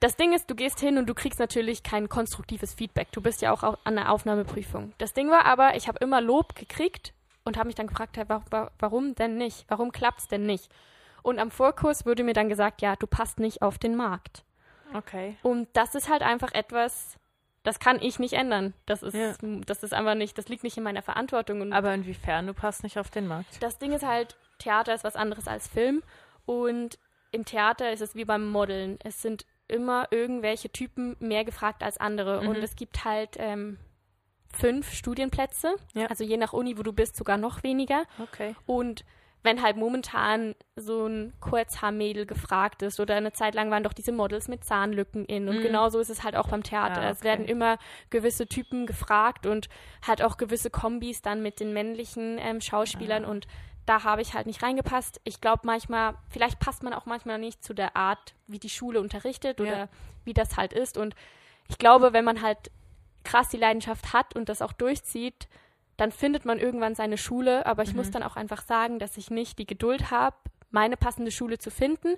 Das 0.00 0.16
Ding 0.16 0.32
ist, 0.32 0.48
du 0.50 0.54
gehst 0.54 0.80
hin 0.80 0.96
und 0.96 1.06
du 1.06 1.14
kriegst 1.14 1.38
natürlich 1.38 1.82
kein 1.82 2.08
konstruktives 2.08 2.72
Feedback. 2.72 3.12
Du 3.12 3.20
bist 3.20 3.42
ja 3.42 3.52
auch 3.52 3.62
au- 3.62 3.76
an 3.84 3.96
der 3.96 4.10
Aufnahmeprüfung. 4.10 4.94
Das 4.96 5.12
Ding 5.12 5.28
war 5.30 5.44
aber, 5.44 5.76
ich 5.76 5.88
habe 5.88 5.98
immer 6.00 6.22
Lob 6.22 6.54
gekriegt 6.54 7.12
und 7.44 7.58
habe 7.58 7.66
mich 7.66 7.74
dann 7.76 7.86
gefragt, 7.86 8.18
warum 8.78 9.14
denn 9.14 9.36
nicht? 9.36 9.66
Warum 9.68 9.92
klappt's 9.92 10.26
denn 10.26 10.46
nicht? 10.46 10.70
Und 11.22 11.38
am 11.38 11.50
Vorkurs 11.50 12.06
wurde 12.06 12.24
mir 12.24 12.32
dann 12.32 12.48
gesagt, 12.48 12.80
ja, 12.80 12.96
du 12.96 13.06
passt 13.06 13.38
nicht 13.40 13.60
auf 13.60 13.76
den 13.78 13.94
Markt. 13.94 14.42
Okay. 14.94 15.36
Und 15.42 15.68
das 15.74 15.94
ist 15.94 16.08
halt 16.08 16.22
einfach 16.22 16.52
etwas, 16.54 17.18
das 17.62 17.78
kann 17.78 18.00
ich 18.00 18.18
nicht 18.18 18.32
ändern. 18.34 18.72
Das 18.86 19.02
ist, 19.02 19.14
Ja. 19.14 19.34
das 19.66 19.82
ist 19.82 19.92
einfach 19.92 20.14
nicht, 20.14 20.38
das 20.38 20.48
liegt 20.48 20.64
nicht 20.64 20.76
in 20.76 20.82
meiner 20.82 21.02
Verantwortung. 21.02 21.60
Und 21.60 21.72
Aber 21.72 21.92
inwiefern 21.94 22.46
du 22.46 22.54
passt 22.54 22.82
nicht 22.82 22.98
auf 22.98 23.10
den 23.10 23.26
Markt? 23.26 23.62
das 23.62 23.78
Ding 23.78 23.92
ist 23.92 24.04
halt, 24.06 24.36
Theater 24.58 24.94
ist 24.94 25.04
was 25.04 25.16
anderes 25.16 25.46
als 25.48 25.68
Film. 25.68 26.02
Und 26.46 26.98
im 27.32 27.44
Theater 27.44 27.92
ist 27.92 28.00
es 28.00 28.14
wie 28.14 28.24
beim 28.24 28.48
Modeln. 28.48 28.98
Es 29.04 29.22
sind 29.22 29.44
immer 29.68 30.08
irgendwelche 30.10 30.70
Typen 30.70 31.16
mehr 31.20 31.44
gefragt 31.44 31.82
als 31.82 31.98
andere. 31.98 32.42
Mhm. 32.42 32.48
Und 32.48 32.56
es 32.56 32.74
gibt 32.76 33.04
halt 33.04 33.36
ähm, 33.38 33.78
fünf 34.52 34.92
Studienplätze. 34.92 35.74
Ja. 35.94 36.06
Also 36.06 36.24
je 36.24 36.36
nach 36.36 36.52
Uni, 36.52 36.76
wo 36.78 36.82
du 36.82 36.92
bist, 36.92 37.14
sogar 37.16 37.36
noch 37.36 37.62
weniger. 37.62 38.04
Okay. 38.18 38.56
Und 38.66 39.04
wenn 39.42 39.62
halt 39.62 39.76
momentan 39.76 40.54
so 40.76 41.06
ein 41.06 41.32
Kurzhaarmädel 41.40 42.26
gefragt 42.26 42.82
ist 42.82 43.00
oder 43.00 43.14
eine 43.16 43.32
Zeit 43.32 43.54
lang 43.54 43.70
waren 43.70 43.82
doch 43.82 43.94
diese 43.94 44.12
Models 44.12 44.48
mit 44.48 44.64
Zahnlücken 44.64 45.24
in 45.24 45.48
und 45.48 45.58
Mhm. 45.58 45.62
genauso 45.62 45.98
ist 45.98 46.10
es 46.10 46.22
halt 46.22 46.36
auch 46.36 46.48
beim 46.48 46.62
Theater. 46.62 47.00
Ah, 47.00 47.10
Es 47.10 47.18
okay. 47.18 47.28
werden 47.28 47.46
immer 47.46 47.78
gewisse 48.10 48.46
Typen 48.46 48.86
gefragt 48.86 49.46
und 49.46 49.68
halt 50.06 50.22
auch 50.22 50.36
gewisse 50.36 50.68
Kombis 50.70 51.22
dann 51.22 51.42
mit 51.42 51.58
den 51.60 51.72
männlichen 51.72 52.38
ähm, 52.38 52.60
Schauspielern 52.60 53.24
Ah. 53.24 53.28
und 53.30 53.46
da 53.86 54.04
habe 54.04 54.20
ich 54.22 54.34
halt 54.34 54.46
nicht 54.46 54.62
reingepasst. 54.62 55.20
Ich 55.24 55.40
glaube 55.40 55.62
manchmal, 55.64 56.14
vielleicht 56.28 56.60
passt 56.60 56.82
man 56.82 56.92
auch 56.92 57.06
manchmal 57.06 57.38
nicht 57.38 57.64
zu 57.64 57.72
der 57.74 57.96
Art, 57.96 58.34
wie 58.46 58.58
die 58.58 58.68
Schule 58.68 59.00
unterrichtet 59.00 59.60
oder 59.60 59.78
Ja. 59.78 59.88
wie 60.24 60.34
das 60.34 60.56
halt 60.58 60.72
ist 60.74 60.98
und 60.98 61.14
ich 61.68 61.78
glaube, 61.78 62.12
wenn 62.12 62.24
man 62.24 62.42
halt 62.42 62.70
krass 63.24 63.48
die 63.48 63.56
Leidenschaft 63.56 64.12
hat 64.12 64.34
und 64.36 64.48
das 64.48 64.60
auch 64.60 64.72
durchzieht, 64.72 65.48
dann 66.00 66.12
findet 66.12 66.44
man 66.46 66.58
irgendwann 66.58 66.94
seine 66.94 67.18
Schule. 67.18 67.66
Aber 67.66 67.82
ich 67.82 67.90
Mhm. 67.90 67.96
muss 67.98 68.10
dann 68.10 68.22
auch 68.22 68.36
einfach 68.36 68.62
sagen, 68.62 68.98
dass 68.98 69.16
ich 69.16 69.30
nicht 69.30 69.58
die 69.58 69.66
Geduld 69.66 70.10
habe, 70.10 70.36
meine 70.70 70.96
passende 70.96 71.30
Schule 71.30 71.58
zu 71.58 71.70
finden 71.70 72.16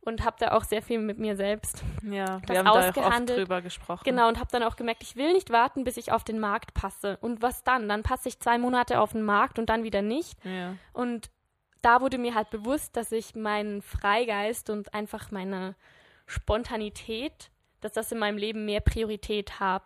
und 0.00 0.24
habe 0.24 0.36
da 0.40 0.52
auch 0.52 0.64
sehr 0.64 0.80
viel 0.82 0.98
mit 0.98 1.18
mir 1.18 1.36
selbst. 1.36 1.82
Ja, 2.02 2.40
Das 2.40 2.48
wir 2.48 2.58
haben 2.58 2.64
da 2.64 2.70
auch 2.72 2.76
oft 2.78 2.88
ausgehandelt. 2.98 3.38
drüber 3.38 3.60
gesprochen. 3.62 4.02
Genau, 4.04 4.26
und 4.28 4.38
habe 4.40 4.48
dann 4.50 4.62
auch 4.62 4.76
gemerkt, 4.76 5.02
ich 5.02 5.14
will 5.16 5.32
nicht 5.34 5.50
warten, 5.50 5.84
bis 5.84 5.96
ich 5.98 6.10
auf 6.10 6.24
den 6.24 6.38
Markt 6.40 6.72
passe. 6.74 7.18
Und 7.20 7.42
was 7.42 7.62
dann? 7.62 7.88
Dann 7.88 8.02
passe 8.02 8.28
ich 8.28 8.40
zwei 8.40 8.56
Monate 8.58 8.98
auf 9.00 9.12
den 9.12 9.22
Markt 9.22 9.58
und 9.58 9.66
dann 9.68 9.84
wieder 9.84 10.00
nicht. 10.02 10.42
Ja. 10.44 10.74
Und 10.94 11.30
da 11.82 12.00
wurde 12.00 12.16
mir 12.18 12.34
halt 12.34 12.50
bewusst, 12.50 12.96
dass 12.96 13.12
ich 13.12 13.34
meinen 13.34 13.80
Freigeist 13.82 14.70
und 14.70 14.92
einfach 14.94 15.30
meine 15.30 15.76
Spontanität, 16.26 17.50
dass 17.80 17.92
das 17.92 18.10
in 18.12 18.18
meinem 18.18 18.38
Leben 18.38 18.64
mehr 18.64 18.80
Priorität 18.80 19.60
hab, 19.60 19.84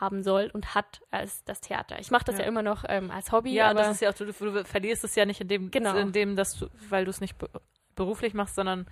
haben 0.00 0.22
soll 0.22 0.50
und 0.52 0.74
hat 0.74 1.00
als 1.10 1.44
das 1.44 1.60
Theater. 1.60 1.98
Ich 1.98 2.10
mache 2.10 2.24
das 2.24 2.36
ja. 2.36 2.42
ja, 2.42 2.48
immer 2.48 2.62
noch 2.62 2.84
ähm, 2.88 3.10
als 3.10 3.32
Hobby. 3.32 3.52
Ja, 3.52 3.70
aber 3.70 3.80
das 3.80 3.92
ist 3.92 4.00
ja 4.00 4.10
auch, 4.10 4.14
du, 4.14 4.26
du 4.26 4.64
verlierst 4.64 5.04
es 5.04 5.14
ja 5.14 5.24
nicht 5.24 5.40
in 5.40 5.48
dem, 5.48 5.70
genau. 5.70 5.96
in 5.96 6.12
dem 6.12 6.36
dass 6.36 6.58
du, 6.58 6.68
weil 6.88 7.04
du 7.04 7.10
es 7.10 7.20
nicht 7.20 7.38
be 7.38 7.48
beruflich 7.94 8.32
machst, 8.32 8.54
sondern 8.54 8.86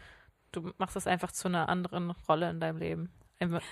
du 0.51 0.73
machst 0.79 0.97
es 0.97 1.07
einfach 1.07 1.31
zu 1.31 1.47
einer 1.47 1.69
anderen 1.69 2.11
Rolle 2.29 2.51
in 2.51 2.59
deinem 2.59 2.79
Leben. 2.79 3.13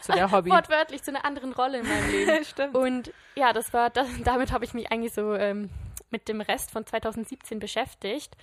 Zu 0.03 0.13
der 0.13 0.31
Hobby. 0.33 0.51
Wortwörtlich 0.51 1.03
zu 1.03 1.11
einer 1.11 1.25
anderen 1.25 1.53
Rolle 1.53 1.81
in 1.81 1.89
meinem 1.89 2.11
Leben. 2.11 2.45
Stimmt. 2.45 2.77
Und 2.77 3.13
ja, 3.35 3.53
das 3.53 3.73
war, 3.73 3.91
das, 3.91 4.07
damit 4.23 4.53
habe 4.53 4.65
ich 4.65 4.75
mich 4.75 4.93
eigentlich 4.93 5.13
so 5.13 5.35
ähm, 5.35 5.71
mit 6.11 6.29
dem 6.29 6.41
Rest 6.41 6.71
von 6.71 6.87
2017 6.87 7.59
beschäftigt 7.59 8.37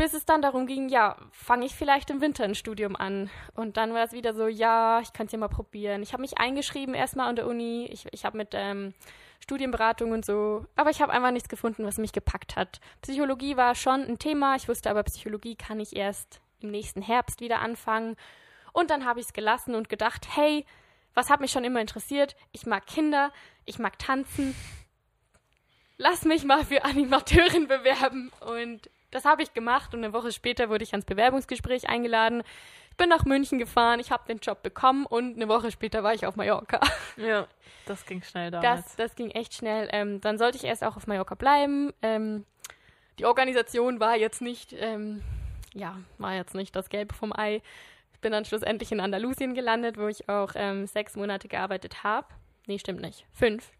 bis 0.00 0.14
es 0.14 0.24
dann 0.24 0.40
darum 0.40 0.66
ging, 0.66 0.88
ja, 0.88 1.14
fange 1.30 1.66
ich 1.66 1.74
vielleicht 1.74 2.08
im 2.08 2.22
Winter 2.22 2.44
ein 2.44 2.54
Studium 2.54 2.96
an. 2.96 3.28
Und 3.54 3.76
dann 3.76 3.92
war 3.92 4.02
es 4.02 4.12
wieder 4.12 4.32
so, 4.32 4.46
ja, 4.46 4.98
ich 5.02 5.12
kann 5.12 5.26
es 5.26 5.32
ja 5.32 5.36
mal 5.38 5.48
probieren. 5.48 6.02
Ich 6.02 6.14
habe 6.14 6.22
mich 6.22 6.38
eingeschrieben 6.38 6.94
erstmal 6.94 7.28
an 7.28 7.36
der 7.36 7.46
Uni. 7.46 7.86
Ich, 7.92 8.06
ich 8.10 8.24
habe 8.24 8.38
mit 8.38 8.52
ähm, 8.54 8.94
Studienberatung 9.40 10.12
und 10.12 10.24
so, 10.24 10.64
aber 10.74 10.88
ich 10.88 11.02
habe 11.02 11.12
einfach 11.12 11.32
nichts 11.32 11.50
gefunden, 11.50 11.84
was 11.84 11.98
mich 11.98 12.12
gepackt 12.12 12.56
hat. 12.56 12.80
Psychologie 13.02 13.58
war 13.58 13.74
schon 13.74 14.00
ein 14.00 14.18
Thema. 14.18 14.56
Ich 14.56 14.70
wusste 14.70 14.88
aber, 14.88 15.02
Psychologie 15.02 15.54
kann 15.54 15.80
ich 15.80 15.94
erst 15.94 16.40
im 16.60 16.70
nächsten 16.70 17.02
Herbst 17.02 17.42
wieder 17.42 17.60
anfangen. 17.60 18.16
Und 18.72 18.88
dann 18.88 19.04
habe 19.04 19.20
ich 19.20 19.26
es 19.26 19.34
gelassen 19.34 19.74
und 19.74 19.90
gedacht, 19.90 20.28
hey, 20.34 20.64
was 21.12 21.28
hat 21.28 21.42
mich 21.42 21.52
schon 21.52 21.64
immer 21.64 21.82
interessiert? 21.82 22.36
Ich 22.52 22.64
mag 22.64 22.86
Kinder, 22.86 23.32
ich 23.66 23.78
mag 23.78 23.98
tanzen. 23.98 24.54
Lass 25.98 26.24
mich 26.24 26.44
mal 26.44 26.64
für 26.64 26.86
Animateurin 26.86 27.66
bewerben. 27.68 28.32
Und 28.40 28.88
das 29.10 29.24
habe 29.24 29.42
ich 29.42 29.52
gemacht 29.52 29.94
und 29.94 30.04
eine 30.04 30.12
Woche 30.12 30.32
später 30.32 30.68
wurde 30.68 30.84
ich 30.84 30.92
ans 30.92 31.04
Bewerbungsgespräch 31.04 31.88
eingeladen. 31.88 32.42
Ich 32.90 32.96
bin 32.96 33.08
nach 33.08 33.24
München 33.24 33.58
gefahren, 33.58 33.98
ich 34.00 34.10
habe 34.10 34.26
den 34.26 34.38
Job 34.38 34.62
bekommen 34.62 35.06
und 35.06 35.36
eine 35.36 35.48
Woche 35.48 35.70
später 35.70 36.02
war 36.02 36.14
ich 36.14 36.26
auf 36.26 36.36
Mallorca. 36.36 36.80
Ja, 37.16 37.46
das 37.86 38.06
ging 38.06 38.22
schnell 38.22 38.50
damals. 38.50 38.84
Das, 38.84 38.96
das 38.96 39.14
ging 39.14 39.30
echt 39.30 39.54
schnell. 39.54 39.88
Ähm, 39.92 40.20
dann 40.20 40.38
sollte 40.38 40.56
ich 40.56 40.64
erst 40.64 40.82
auch 40.84 40.96
auf 40.96 41.06
Mallorca 41.06 41.34
bleiben. 41.34 41.92
Ähm, 42.02 42.44
die 43.18 43.26
Organisation 43.26 44.00
war 44.00 44.16
jetzt 44.16 44.40
nicht, 44.40 44.72
ähm, 44.78 45.22
ja, 45.74 45.98
war 46.18 46.34
jetzt 46.34 46.54
nicht 46.54 46.74
das 46.74 46.88
Gelbe 46.88 47.14
vom 47.14 47.32
Ei. 47.36 47.62
Ich 48.14 48.20
bin 48.20 48.32
dann 48.32 48.44
schlussendlich 48.44 48.92
in 48.92 49.00
Andalusien 49.00 49.54
gelandet, 49.54 49.98
wo 49.98 50.06
ich 50.06 50.28
auch 50.28 50.52
ähm, 50.54 50.86
sechs 50.86 51.16
Monate 51.16 51.48
gearbeitet 51.48 52.04
habe. 52.04 52.26
Nee, 52.66 52.78
stimmt 52.78 53.00
nicht. 53.00 53.26
Fünf. 53.32 53.70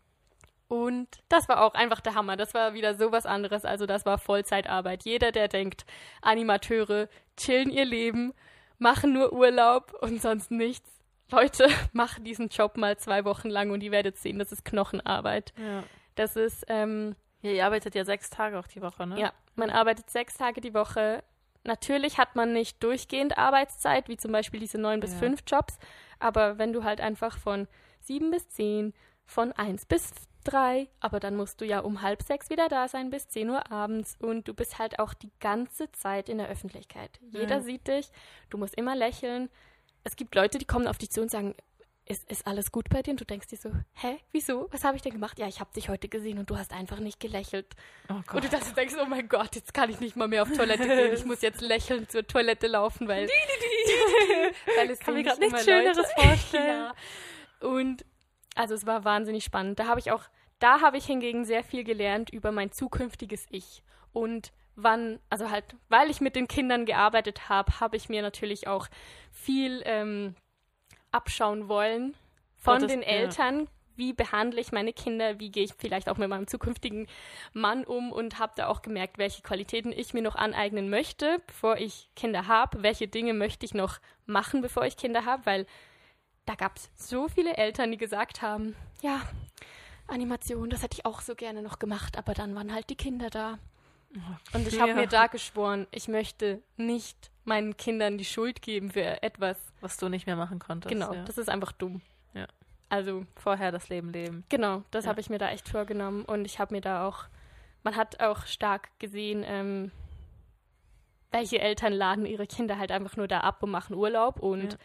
Und 0.70 1.09
das 1.28 1.48
war 1.48 1.62
auch 1.64 1.74
einfach 1.74 2.00
der 2.00 2.14
Hammer. 2.14 2.37
Das 2.37 2.54
war 2.54 2.74
wieder 2.74 2.94
so 2.94 3.11
was 3.11 3.26
anderes. 3.26 3.64
Also 3.64 3.87
das 3.87 4.06
war 4.06 4.18
Vollzeitarbeit. 4.18 5.02
Jeder, 5.02 5.33
der 5.33 5.48
denkt, 5.48 5.85
Animateure 6.22 7.09
chillen 7.37 7.70
ihr 7.70 7.85
Leben, 7.85 8.33
machen 8.78 9.12
nur 9.12 9.33
Urlaub 9.33 9.92
und 10.00 10.22
sonst 10.22 10.52
nichts. 10.52 10.88
Leute, 11.33 11.66
machen 11.92 12.22
diesen 12.22 12.50
Job 12.50 12.76
mal 12.76 12.96
zwei 12.98 13.24
Wochen 13.24 13.48
lang 13.48 13.72
und 13.72 13.83
ihr 13.83 13.90
werdet 13.90 14.16
sehen, 14.16 14.38
das 14.38 14.52
ist 14.52 14.64
Knochenarbeit. 14.64 15.52
Ja. 15.59 15.83
Das 16.14 16.37
ist, 16.37 16.64
ähm, 16.68 17.16
ja, 17.42 17.50
ihr 17.50 17.66
arbeitet 17.66 17.96
ja 17.96 18.04
sechs 18.04 18.30
Tage 18.30 18.56
auch 18.56 18.68
die 18.68 18.80
Woche, 18.80 19.09
ne? 19.09 19.18
Ja, 19.18 19.33
man 19.56 19.70
arbeitet 19.70 20.09
sechs 20.09 20.37
Tage 20.37 20.61
die 20.61 20.72
Woche. 20.72 21.24
Natürlich 21.64 22.16
hat 22.16 22.37
man 22.37 22.52
nicht 22.52 22.80
durchgehend 22.80 23.37
Arbeitszeit, 23.37 24.09
wie 24.09 24.18
zum 24.18 24.30
Beispiel 24.30 24.61
diese 24.61 24.78
neun 24.78 25.00
bis 25.00 25.14
ja. 25.14 25.18
fünf 25.18 25.42
Jobs, 25.48 25.80
aber 26.20 26.59
wenn 26.59 26.72
du 26.72 26.85
halt 26.85 27.00
einfach 27.00 27.38
von 27.38 27.66
sieben 27.98 28.30
bis 28.30 28.48
zehn, 28.50 28.94
von 29.24 29.50
eins 29.50 29.85
bis 29.85 30.12
drei, 30.44 30.88
aber 31.00 31.20
dann 31.20 31.37
musst 31.37 31.61
du 31.61 31.64
ja 31.64 31.81
um 31.81 32.03
halb 32.03 32.22
sechs 32.22 32.50
wieder 32.50 32.68
da 32.68 32.88
sein 32.88 33.11
bis 33.11 33.29
zehn 33.29 33.50
Uhr 33.50 33.70
abends 33.70 34.16
und 34.20 34.48
du 34.48 34.55
bist 34.55 34.79
halt 34.79 34.98
auch 34.98 35.14
die 35.14 35.31
ganze 35.40 35.90
Zeit 35.92 36.29
in 36.29 36.38
der 36.38 36.48
Öffentlichkeit. 36.48 37.18
Jeder 37.31 37.57
ja. 37.57 37.61
sieht 37.61 37.88
dich, 37.88 38.11
du 38.50 38.59
musst 38.59 38.74
immer 38.74 38.96
lächeln. 38.96 39.50
Es 40.05 40.16
gibt 40.16 40.35
Leute, 40.35 40.59
die 40.59 40.64
kommen 40.64 40.87
auf 40.87 40.98
dich 40.98 41.11
zu 41.11 41.20
und 41.20 41.31
sagen, 41.31 41.55
ist, 42.11 42.29
ist 42.31 42.46
alles 42.46 42.72
gut 42.72 42.88
bei 42.88 43.03
dir? 43.03 43.12
Und 43.12 43.20
du 43.20 43.24
denkst 43.24 43.46
dir 43.46 43.57
so, 43.57 43.70
hä, 43.94 44.18
wieso? 44.33 44.68
Was 44.72 44.85
habe 44.85 44.96
ich 44.96 45.03
denn 45.03 45.12
gemacht? 45.12 45.38
Ja, 45.38 45.46
ich 45.46 45.61
habe 45.61 45.72
dich 45.72 45.88
heute 45.88 46.09
gesehen 46.09 46.38
und 46.38 46.50
du 46.50 46.59
hast 46.59 46.72
einfach 46.72 46.98
nicht 46.98 47.20
gelächelt. 47.20 47.66
Oh 48.09 48.14
und 48.14 48.44
du 48.44 48.48
denkst, 48.48 48.96
oh 49.00 49.07
mein 49.07 49.29
Gott, 49.29 49.55
jetzt 49.55 49.72
kann 49.72 49.90
ich 49.90 50.00
nicht 50.00 50.16
mal 50.16 50.26
mehr 50.26 50.42
auf 50.42 50.50
Toilette 50.50 50.88
gehen. 50.88 51.14
Ich 51.14 51.24
muss 51.24 51.40
jetzt 51.40 51.61
lächelnd 51.61 52.11
zur 52.11 52.26
Toilette 52.26 52.66
laufen, 52.66 53.07
weil, 53.07 53.29
weil 54.76 54.90
es 54.90 54.98
kann 54.98 55.14
mir 55.14 55.22
gerade 55.22 55.40
nichts 55.40 55.64
Schöneres 55.64 56.12
vorstellen. 56.16 56.66
ja. 56.66 56.94
Und 57.61 58.05
also 58.61 58.75
es 58.75 58.87
war 58.87 59.05
wahnsinnig 59.05 59.42
spannend. 59.42 59.79
Da 59.79 59.87
habe 59.87 60.01
ich 60.01 60.12
auch, 60.12 60.25
da 60.59 60.83
habe 60.83 60.99
ich 60.99 61.07
hingegen 61.07 61.46
sehr 61.46 61.64
viel 61.64 61.83
gelernt 61.83 62.29
über 62.29 62.53
mein 62.53 62.70
zukünftiges 62.70 63.46
Ich. 63.49 63.83
Und 64.12 64.53
wann, 64.77 65.18
also 65.31 65.51
halt, 65.51 65.64
weil 65.88 66.11
ich 66.11 66.20
mit 66.20 66.37
den 66.37 66.46
Kindern 66.46 66.85
gearbeitet 66.85 67.49
habe, 67.49 67.81
habe 67.81 67.96
ich 67.96 68.11
mir 68.11 68.20
natürlich 68.20 68.68
auch 68.68 68.88
viel 69.33 69.83
ähm, 69.87 70.35
abschauen 71.11 71.68
wollen 71.68 72.14
von 72.59 72.81
das, 72.81 72.92
den 72.92 73.03
Eltern. 73.03 73.61
Ja. 73.61 73.66
Wie 73.96 74.12
behandle 74.12 74.61
ich 74.61 74.73
meine 74.73 74.92
Kinder? 74.92 75.40
Wie 75.40 75.51
gehe 75.51 75.64
ich 75.64 75.73
vielleicht 75.79 76.11
auch 76.11 76.18
mit 76.18 76.29
meinem 76.29 76.46
zukünftigen 76.46 77.07
Mann 77.55 77.85
um? 77.85 78.12
Und 78.12 78.38
habe 78.38 78.53
da 78.57 78.66
auch 78.66 78.83
gemerkt, 78.83 79.16
welche 79.16 79.40
Qualitäten 79.40 79.90
ich 79.90 80.12
mir 80.12 80.23
noch 80.23 80.37
aneignen 80.37 80.90
möchte, 80.90 81.40
bevor 81.46 81.79
ich 81.79 82.11
Kinder 82.14 82.46
habe. 82.46 82.83
Welche 82.83 83.09
Dinge 83.09 83.33
möchte 83.33 83.64
ich 83.64 83.73
noch 83.73 84.01
machen, 84.27 84.61
bevor 84.61 84.85
ich 84.85 84.99
Kinder 84.99 85.25
habe? 85.25 85.46
Weil 85.46 85.66
da 86.51 86.57
gab 86.57 86.77
es 86.77 86.91
so 86.97 87.29
viele 87.29 87.57
Eltern, 87.57 87.93
die 87.93 87.97
gesagt 87.97 88.43
haben, 88.43 88.75
ja, 89.03 89.23
Animation, 90.09 90.69
das 90.69 90.83
hätte 90.83 90.99
ich 90.99 91.07
auch 91.07 91.21
so 91.21 91.37
gerne 91.37 91.63
noch 91.63 91.79
gemacht, 91.79 92.19
aber 92.19 92.35
dann 92.35 92.57
waren 92.57 92.75
halt 92.75 92.91
die 92.91 92.97
Kinder 92.97 93.31
da. 93.31 93.61
Und 94.53 94.67
ich 94.67 94.81
habe 94.81 94.91
ja. 94.91 94.97
mir 94.97 95.07
da 95.07 95.29
geschworen, 95.29 95.87
ich 95.93 96.09
möchte 96.09 96.61
nicht 96.77 97.31
meinen 97.45 97.77
Kindern 97.77 98.19
die 98.19 98.25
Schuld 98.25 98.63
geben 98.63 98.91
für 98.91 99.23
etwas. 99.23 99.57
Was 99.81 99.97
du 99.97 100.09
nicht 100.09 100.27
mehr 100.27 100.35
machen 100.35 100.59
konntest. 100.59 100.93
Genau, 100.93 101.15
ja. 101.15 101.23
das 101.23 101.39
ist 101.39 101.49
einfach 101.49 101.71
dumm. 101.71 102.01
Ja. 102.35 102.49
Also 102.89 103.25
vorher 103.37 103.71
das 103.71 103.89
Leben 103.89 104.11
leben. 104.11 104.43
Genau, 104.49 104.83
das 104.91 105.05
ja. 105.05 105.11
habe 105.11 105.21
ich 105.21 105.31
mir 105.31 105.39
da 105.39 105.51
echt 105.51 105.69
vorgenommen 105.69 106.25
und 106.25 106.45
ich 106.45 106.59
habe 106.59 106.75
mir 106.75 106.81
da 106.81 107.07
auch, 107.07 107.27
man 107.85 107.95
hat 107.95 108.21
auch 108.21 108.47
stark 108.47 108.89
gesehen, 108.99 109.45
ähm, 109.47 109.93
welche 111.31 111.61
Eltern 111.61 111.93
laden 111.93 112.27
ihre 112.27 112.49
Kinder 112.49 112.77
halt 112.77 112.91
einfach 112.91 113.17
nur 113.17 113.29
da 113.29 113.39
ab 113.41 113.63
und 113.63 113.71
machen 113.71 113.95
Urlaub 113.95 114.41
und 114.41 114.77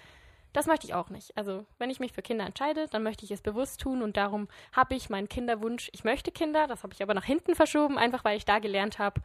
das 0.55 0.67
möchte 0.67 0.87
ich 0.87 0.93
auch 0.93 1.09
nicht. 1.09 1.35
Also, 1.35 1.65
wenn 1.79 1.89
ich 1.89 1.99
mich 1.99 2.13
für 2.13 2.21
Kinder 2.21 2.45
entscheide, 2.45 2.87
dann 2.87 3.03
möchte 3.03 3.25
ich 3.25 3.31
es 3.31 3.41
bewusst 3.41 3.81
tun 3.81 4.01
und 4.01 4.15
darum 4.15 4.47
habe 4.71 4.95
ich 4.95 5.09
meinen 5.09 5.27
Kinderwunsch, 5.27 5.89
ich 5.91 6.05
möchte 6.05 6.31
Kinder, 6.31 6.65
das 6.67 6.83
habe 6.83 6.93
ich 6.93 7.03
aber 7.03 7.13
nach 7.13 7.25
hinten 7.25 7.55
verschoben, 7.55 7.97
einfach 7.97 8.23
weil 8.23 8.37
ich 8.37 8.45
da 8.45 8.59
gelernt 8.59 8.97
habe. 8.97 9.21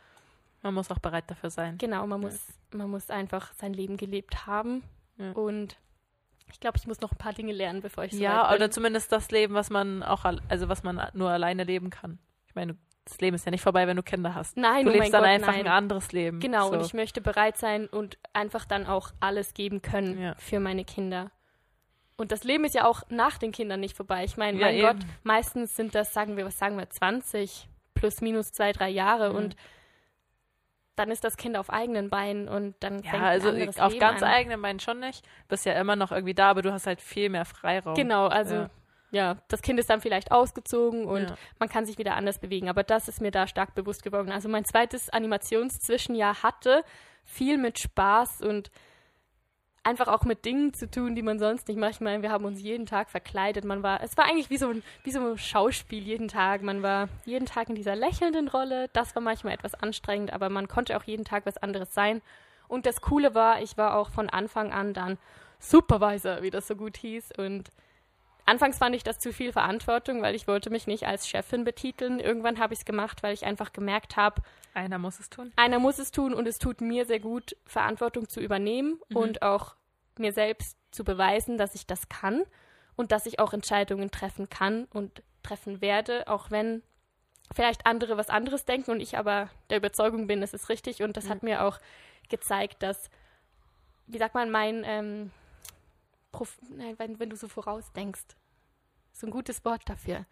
Man 0.63 0.75
muss 0.75 0.91
auch 0.91 0.99
bereit 0.99 1.25
dafür 1.29 1.51
sein. 1.51 1.79
Genau, 1.79 2.07
man 2.07 2.21
muss, 2.21 2.39
man 2.73 2.91
muss 2.91 3.11
einfach 3.11 3.53
sein 3.55 3.73
Leben 3.73 3.97
gelebt 3.97 4.47
haben. 4.47 4.83
Ja. 5.19 5.31
Und 5.33 5.79
ich 6.53 6.59
glaube, 6.59 6.79
ich 6.79 6.87
muss 6.89 7.01
noch 7.01 7.13
ein 7.13 7.19
paar 7.19 7.33
Dinge 7.33 7.53
lernen, 7.53 7.81
bevor 7.81 8.05
ich 8.05 8.13
so 8.13 8.19
Ja, 8.19 8.53
oder 8.53 8.71
zumindest 8.71 9.13
das 9.13 9.31
Leben, 9.31 9.55
was 9.55 9.71
man 9.71 10.03
auch, 10.03 10.25
also 10.49 10.69
was 10.69 10.83
man 10.83 11.01
nur 11.15 11.31
alleine 11.31 11.63
leben 11.63 11.91
kann. 11.91 12.19
Ich 12.47 12.57
meine, 12.57 12.77
das 13.05 13.21
Leben 13.21 13.35
ist 13.35 13.45
ja 13.45 13.51
nicht 13.51 13.63
vorbei, 13.63 13.87
wenn 13.87 13.97
du 13.97 14.03
Kinder 14.03 14.35
hast. 14.35 14.57
Nein, 14.57 14.85
du 14.85 14.91
oh 14.91 14.95
lebst 14.95 15.13
dann 15.13 15.23
Gott, 15.23 15.31
einfach 15.31 15.53
nein. 15.53 15.67
ein 15.67 15.73
anderes 15.73 16.13
Leben. 16.13 16.39
Genau, 16.41 16.69
so. 16.69 16.75
und 16.75 16.85
ich 16.85 16.95
möchte 16.95 17.21
bereit 17.21 17.57
sein 17.57 17.87
und 17.89 18.19
einfach 18.33 18.65
dann 18.65 18.87
auch 18.87 19.11
alles 19.21 19.55
geben 19.55 19.83
können 19.83 20.21
ja. 20.21 20.35
für 20.37 20.61
meine 20.61 20.85
Kinder. 20.85 21.31
Und 22.17 22.31
das 22.33 22.45
Leben 22.45 22.65
ist 22.65 22.75
ja 22.75 22.85
auch 22.85 23.03
nach 23.09 23.39
den 23.39 23.51
Kindern 23.51 23.81
nicht 23.81 23.97
vorbei. 23.97 24.25
Ich 24.25 24.37
meine, 24.37 24.59
ja, 24.59 24.67
mein 24.67 24.75
eben. 24.77 24.87
Gott, 24.87 24.97
meistens 25.23 25.75
sind 25.75 25.95
das, 25.95 26.13
sagen 26.13 26.37
wir, 26.37 26.45
was 26.45 26.59
sagen 26.59 26.77
wir, 26.77 26.89
20 26.89 27.69
plus 27.95 28.21
minus 28.21 28.53
zwei, 28.53 28.73
drei 28.73 28.91
Jahre 28.91 29.31
Mhm. 29.31 29.37
und 29.37 29.57
dann 30.97 31.11
ist 31.11 31.25
das 31.25 31.39
Kind 31.39 31.57
auf 31.57 31.71
eigenen 31.71 32.11
Beinen 32.11 32.47
und 32.49 32.75
dann 32.81 33.03
Ja, 33.03 33.11
fängt 33.13 33.23
also 33.25 33.49
ein 33.49 33.55
anderes 33.55 33.79
auf 33.81 33.93
Leben 33.93 34.01
ganz 34.01 34.23
an. 34.23 34.29
eigenen 34.29 34.61
Beinen 34.61 34.81
schon 34.81 35.01
nicht. 35.01 35.27
Bist 35.49 35.65
ja 35.65 35.73
immer 35.81 35.97
noch 35.97 36.13
irgendwie 36.13 36.35
da, 36.35 36.51
aber 36.51 36.61
du 36.63 36.73
hast 36.73 36.87
halt 36.87 37.01
viel 37.01 37.31
mehr 37.31 37.47
Freiraum. 37.47 37.95
Genau, 37.95 38.27
also 38.27 38.55
Ja. 38.55 38.71
Ja. 39.11 39.37
das 39.49 39.63
Kind 39.63 39.79
ist 39.81 39.91
dann 39.91 40.01
vielleicht 40.01 40.33
ausgezogen 40.33 41.05
und 41.05 41.31
Ja. 41.31 41.35
man 41.59 41.69
kann 41.69 41.87
sich 41.87 41.99
wieder 41.99 42.15
anders 42.17 42.39
bewegen. 42.39 42.69
Aber 42.69 42.83
das 42.83 43.09
ist 43.09 43.21
mir 43.21 43.31
da 43.31 43.47
stark 43.47 43.75
bewusst 43.75 44.03
geworden. 44.03 44.31
Also 44.33 44.49
mein 44.49 44.65
zweites 44.65 45.11
Animationszwischenjahr 45.11 46.43
hatte 46.43 46.85
viel 47.25 47.59
mit 47.59 47.79
Spaß 47.79 48.43
und 48.43 48.71
einfach 49.83 50.09
auch 50.09 50.25
mit 50.25 50.45
Dingen 50.45 50.75
zu 50.75 50.91
tun, 50.91 51.15
die 51.15 51.23
man 51.23 51.39
sonst 51.39 51.69
nicht 51.69 51.79
macht. 51.79 51.93
Ich 51.93 52.01
meine, 52.01 52.23
wir 52.23 52.31
haben 52.31 52.45
uns 52.45 52.61
jeden 52.61 52.87
Tag 52.87 53.09
verkleidet. 53.11 53.65
Man 53.65 53.83
war, 53.83 54.03
es 54.03 54.17
war 54.17 54.27
eigentlich 54.27 54.51
wie 54.51 54.59
so 54.59 54.69
ein, 54.69 54.83
wie 55.05 55.11
so 55.11 55.21
ein 55.21 55.39
Schauspiel 55.39 56.03
jeden 56.03 56.29
Tag. 56.29 56.63
Man 56.63 56.83
war 56.83 57.09
jeden 57.25 57.47
Tag 57.47 57.69
in 57.71 57.75
dieser 57.75 57.97
lächelnden 57.97 58.49
Rolle. 58.49 58.89
Das 58.93 59.15
war 59.15 59.23
manchmal 59.23 59.55
etwas 59.55 59.75
anstrengend, 59.75 60.33
aber 60.33 60.51
man 60.51 60.69
konnte 60.69 60.97
auch 60.97 61.05
jeden 61.05 61.25
Tag 61.25 61.47
was 61.47 61.57
anderes 61.57 61.95
sein. 61.95 62.21
Und 62.69 62.85
das 62.87 63.01
Coole 63.01 63.35
war, 63.35 63.63
ich 63.63 63.77
war 63.79 63.97
auch 63.97 64.11
von 64.11 64.29
Anfang 64.29 64.71
an 64.73 64.93
dann 64.93 65.19
Supervisor, 65.59 66.43
wie 66.43 66.51
das 66.51 66.67
so 66.69 66.77
gut 66.77 66.97
hieß. 66.99 67.33
Und 67.39 67.71
anfangs 68.47 68.79
fand 68.79 68.95
ich 68.97 69.03
das 69.03 69.19
zu 69.19 69.33
viel 69.33 69.53
Verantwortung, 69.53 70.23
weil 70.23 70.35
ich 70.35 70.47
wollte 70.47 70.71
mich 70.71 70.87
nicht 70.87 71.07
als 71.07 71.29
Chefin 71.29 71.65
betiteln. 71.65 72.21
Irgendwann 72.21 72.59
habe 72.59 72.73
ich 72.75 72.81
es 72.81 72.85
gemacht, 72.85 73.23
weil 73.23 73.35
ich 73.35 73.45
einfach 73.45 73.73
gemerkt 73.73 74.17
habe, 74.17 74.43
Einer 74.75 74.99
muss 74.99 75.19
es 75.21 75.31
tun. 75.31 75.53
einer 75.57 75.79
muss 75.79 75.99
es 75.99 76.11
tun 76.11 76.35
und 76.35 76.47
es 76.47 76.59
tut 76.59 76.81
mir 76.81 77.07
sehr 77.07 77.21
gut, 77.21 77.57
Verantwortung 77.67 78.29
zu 78.29 78.41
übernehmen 78.41 79.01
Mhm. 79.09 79.17
und 79.17 79.43
auch 79.43 79.75
mir 80.19 80.33
selbst 80.33 80.77
zu 80.91 81.05
beweisen, 81.05 81.57
dass 81.59 81.75
ich 81.75 81.87
das 81.87 82.09
kann 82.09 82.43
und 82.97 83.13
dass 83.13 83.27
ich 83.27 83.39
auch 83.39 83.53
Entscheidungen 83.53 84.11
treffen 84.11 84.49
kann 84.51 84.85
und 84.93 85.23
treffen 85.43 85.81
werde, 85.81 86.29
auch 86.29 86.51
wenn 86.51 86.83
vielleicht 87.55 87.87
andere 87.87 88.17
was 88.17 88.29
anderes 88.29 88.65
denken 88.65 88.91
und 88.91 89.01
ich 89.01 89.17
aber 89.17 89.49
der 89.71 89.79
Überzeugung 89.79 90.27
bin, 90.27 90.43
es 90.43 90.53
ist 90.55 90.69
richtig 90.69 91.03
und 91.03 91.17
das 91.17 91.25
Mhm. 91.25 91.31
hat 91.31 91.43
mir 91.43 91.65
auch 91.65 91.79
gezeigt, 92.29 92.83
dass, 92.83 93.09
wie 94.07 94.19
sagt 94.19 94.35
man, 94.35 94.51
mein, 94.51 94.83
ähm, 94.85 95.31
wenn, 96.97 97.19
wenn 97.19 97.31
du 97.31 97.37
so 97.37 97.49
vorausdenkst, 97.49 98.37
so 99.13 99.27
ein 99.27 99.31
gutes 99.31 99.65
Wort 99.65 99.83
dafür? 99.87 100.27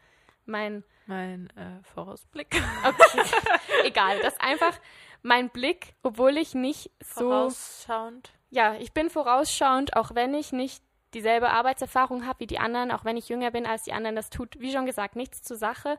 Mein, 0.46 0.82
Mein 1.06 1.50
äh, 1.56 1.82
Vorausblick. 1.94 2.48
okay, 2.84 3.22
egal, 3.84 4.18
das 4.20 4.32
ist 4.34 4.40
einfach 4.40 4.78
mein 5.22 5.50
Blick, 5.50 5.94
obwohl 6.02 6.38
ich 6.38 6.54
nicht 6.54 6.90
so, 7.02 7.28
Vorausschauend. 7.28 8.30
ja, 8.50 8.76
ich 8.76 8.92
bin 8.92 9.10
vorausschauend, 9.10 9.94
auch 9.96 10.14
wenn 10.14 10.32
ich 10.32 10.52
nicht 10.52 10.82
dieselbe 11.14 11.50
Arbeitserfahrung 11.50 12.26
habe 12.26 12.40
wie 12.40 12.46
die 12.46 12.58
anderen, 12.58 12.90
auch 12.92 13.04
wenn 13.04 13.16
ich 13.16 13.28
jünger 13.28 13.50
bin 13.50 13.66
als 13.66 13.82
die 13.82 13.92
anderen, 13.92 14.16
das 14.16 14.30
tut, 14.30 14.58
wie 14.60 14.72
schon 14.72 14.86
gesagt, 14.86 15.16
nichts 15.16 15.42
zur 15.42 15.56
Sache, 15.56 15.98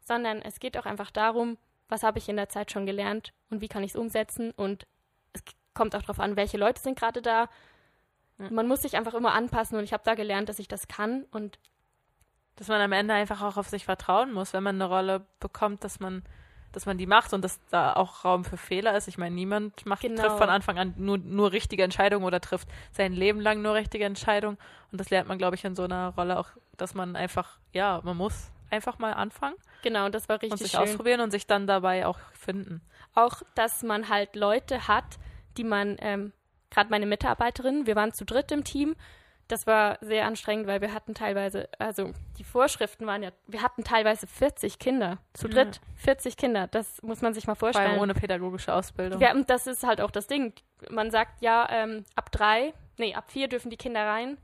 sondern 0.00 0.40
es 0.40 0.60
geht 0.60 0.78
auch 0.78 0.86
einfach 0.86 1.10
darum, 1.10 1.58
was 1.88 2.02
habe 2.02 2.18
ich 2.18 2.28
in 2.28 2.36
der 2.36 2.48
Zeit 2.48 2.70
schon 2.70 2.86
gelernt 2.86 3.32
und 3.50 3.60
wie 3.60 3.68
kann 3.68 3.82
ich 3.82 3.90
es 3.90 3.96
umsetzen 3.96 4.50
und 4.52 4.86
es 5.32 5.42
kommt 5.74 5.94
auch 5.94 6.02
darauf 6.02 6.20
an, 6.20 6.36
welche 6.36 6.56
Leute 6.56 6.80
sind 6.80 6.98
gerade 6.98 7.20
da. 7.22 7.48
Man 8.50 8.66
muss 8.68 8.82
sich 8.82 8.96
einfach 8.96 9.14
immer 9.14 9.32
anpassen 9.34 9.76
und 9.76 9.84
ich 9.84 9.92
habe 9.92 10.02
da 10.04 10.14
gelernt, 10.14 10.48
dass 10.48 10.58
ich 10.58 10.68
das 10.68 10.88
kann 10.88 11.24
und 11.30 11.58
Dass 12.56 12.68
man 12.68 12.80
am 12.80 12.92
Ende 12.92 13.14
einfach 13.14 13.42
auch 13.42 13.56
auf 13.56 13.68
sich 13.68 13.84
vertrauen 13.84 14.32
muss, 14.32 14.52
wenn 14.52 14.62
man 14.62 14.76
eine 14.76 14.84
Rolle 14.86 15.26
bekommt, 15.40 15.82
dass 15.84 15.98
man, 16.00 16.22
dass 16.72 16.84
man 16.86 16.98
die 16.98 17.06
macht 17.06 17.32
und 17.32 17.42
dass 17.42 17.58
da 17.70 17.94
auch 17.94 18.24
Raum 18.24 18.44
für 18.44 18.56
Fehler 18.56 18.96
ist. 18.96 19.08
Ich 19.08 19.16
meine, 19.18 19.34
niemand 19.34 19.86
macht, 19.86 20.02
Genau. 20.02 20.22
trifft 20.22 20.38
von 20.38 20.50
Anfang 20.50 20.78
an 20.78 20.94
nur, 20.98 21.18
nur 21.18 21.52
richtige 21.52 21.82
Entscheidungen 21.84 22.24
oder 22.24 22.40
trifft 22.40 22.68
sein 22.92 23.12
Leben 23.12 23.40
lang 23.40 23.62
nur 23.62 23.74
richtige 23.74 24.04
Entscheidungen. 24.04 24.58
Und 24.92 25.00
das 25.00 25.08
lernt 25.10 25.28
man, 25.28 25.38
glaube 25.38 25.56
ich, 25.56 25.64
in 25.64 25.74
so 25.74 25.84
einer 25.84 26.08
Rolle 26.16 26.38
auch, 26.38 26.48
dass 26.76 26.94
man 26.94 27.16
einfach, 27.16 27.58
ja, 27.72 28.00
man 28.04 28.16
muss 28.16 28.50
einfach 28.70 28.98
mal 28.98 29.12
anfangen 29.14 29.56
genau, 29.82 30.08
das 30.10 30.28
war 30.28 30.36
und 30.36 30.42
richtig 30.42 30.60
sich 30.60 30.70
schön. 30.72 30.80
ausprobieren 30.80 31.20
und 31.22 31.30
sich 31.32 31.46
dann 31.46 31.66
dabei 31.66 32.06
auch 32.06 32.18
finden. 32.34 32.82
auch, 33.14 33.42
dass 33.56 33.82
man 33.82 34.08
halt 34.08 34.36
Leute 34.36 34.86
hat, 34.86 35.18
die 35.56 35.64
man, 35.64 35.96
ähm, 36.00 36.32
gerade 36.70 36.90
meine 36.90 37.06
Mitarbeiterin, 37.06 37.86
wir 37.86 37.96
waren 37.96 38.12
zu 38.12 38.24
dritt 38.24 38.52
im 38.52 38.64
Team. 38.64 38.96
Das 39.48 39.66
war 39.66 39.98
sehr 40.00 40.26
anstrengend, 40.26 40.68
weil 40.68 40.80
wir 40.80 40.94
hatten 40.94 41.12
teilweise, 41.12 41.68
also 41.80 42.12
die 42.38 42.44
Vorschriften 42.44 43.04
waren 43.08 43.22
ja, 43.24 43.30
wir 43.48 43.62
hatten 43.62 43.82
teilweise 43.82 44.28
40 44.28 44.78
Kinder. 44.78 45.18
Zu 45.32 45.48
Ja. 45.48 45.54
dritt 45.64 45.80
40 45.96 46.36
Kinder. 46.36 46.68
Das 46.68 47.02
muss 47.02 47.20
man 47.20 47.34
sich 47.34 47.48
mal 47.48 47.56
Vor 47.56 47.66
allem 47.68 47.74
vorstellen. 47.74 48.00
ohne 48.00 48.14
pädagogische 48.14 48.72
Ausbildung. 48.72 49.20
Ja, 49.20 49.32
und 49.32 49.50
das 49.50 49.66
ist 49.66 49.82
halt 49.82 50.00
auch 50.00 50.12
das 50.12 50.28
Ding. 50.28 50.52
Man 50.88 51.10
sagt 51.10 51.42
ja, 51.42 51.66
ähm, 51.68 52.04
ab 52.14 52.30
drei, 52.30 52.72
nee, 52.96 53.12
ab 53.14 53.28
vier 53.32 53.48
dürfen 53.48 53.70
die 53.70 53.76
Kinder 53.76 54.06
rein. 54.06 54.38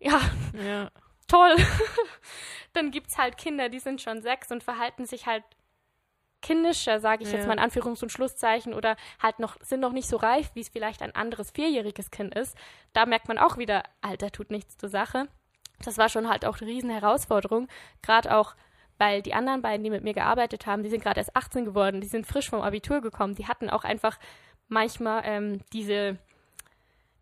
Ja, 0.00 0.20
Ja. 0.66 0.90
toll. 1.28 1.54
Dann 2.72 2.90
gibt's 2.90 3.16
halt 3.18 3.38
Kinder, 3.38 3.68
die 3.68 3.78
sind 3.78 4.00
schon 4.02 4.20
sechs 4.20 4.50
und 4.50 4.64
verhalten 4.64 5.06
sich 5.06 5.26
halt 5.26 5.44
kindischer, 6.44 7.00
sage 7.00 7.24
ich 7.24 7.32
jetzt 7.32 7.42
Ja. 7.42 7.48
mal 7.48 7.58
in 7.58 7.70
Anführungs- 7.70 8.02
und 8.02 8.12
Schlusszeichen, 8.12 8.72
oder 8.74 8.96
halt 9.20 9.40
noch, 9.40 9.56
sind 9.62 9.80
noch 9.80 9.92
nicht 9.92 10.08
so 10.08 10.16
reif, 10.16 10.50
wie 10.54 10.60
es 10.60 10.68
vielleicht 10.68 11.02
ein 11.02 11.14
anderes 11.16 11.50
vierjähriges 11.50 12.10
Kind 12.12 12.34
ist. 12.36 12.56
Da 12.92 13.06
merkt 13.06 13.26
man 13.26 13.38
auch 13.38 13.56
wieder, 13.58 13.82
Alter 14.02 14.30
tut 14.30 14.50
nichts 14.50 14.76
zur 14.76 14.88
Sache. 14.90 15.26
Das 15.84 15.98
war 15.98 16.08
schon 16.08 16.28
halt 16.28 16.44
auch 16.44 16.60
eine 16.60 16.70
riesen 16.70 16.90
Herausforderung, 16.90 17.66
gerade 18.02 18.36
auch, 18.36 18.54
weil 18.98 19.22
die 19.22 19.34
anderen 19.34 19.60
beiden, 19.62 19.82
die 19.82 19.90
mit 19.90 20.04
mir 20.04 20.14
gearbeitet 20.14 20.66
haben, 20.66 20.84
die 20.84 20.88
sind 20.90 21.02
gerade 21.02 21.18
erst 21.18 21.34
18 21.34 21.64
geworden, 21.64 22.00
die 22.00 22.06
sind 22.06 22.26
frisch 22.26 22.48
vom 22.50 22.60
Abitur 22.62 23.00
gekommen, 23.00 23.34
die 23.34 23.48
hatten 23.48 23.68
auch 23.70 23.82
einfach 23.84 24.18
manchmal 24.68 25.22
ähm, 25.24 25.60
diese 25.72 26.18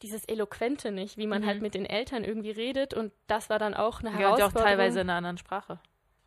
dieses 0.03 0.25
Eloquente 0.25 0.91
nicht, 0.91 1.17
wie 1.17 1.29
man 1.29 1.43
Mhm. 1.43 1.47
halt 1.47 1.63
mit 1.63 1.75
den 1.75 1.87
Eltern 1.87 2.25
irgendwie 2.25 2.51
redet 2.51 2.93
und 2.93 3.13
das 3.29 3.49
war 3.51 3.61
dann 3.61 3.73
auch 3.73 4.01
eine 4.01 4.11
Ja, 4.11 4.15
und 4.15 4.21
ja 4.21 4.29
auch 4.31 4.39
Herausforderung. 4.39 4.69
teilweise 4.69 5.01
in 5.01 5.09
einer 5.09 5.19
anderen 5.19 5.39
Sprache. 5.39 5.79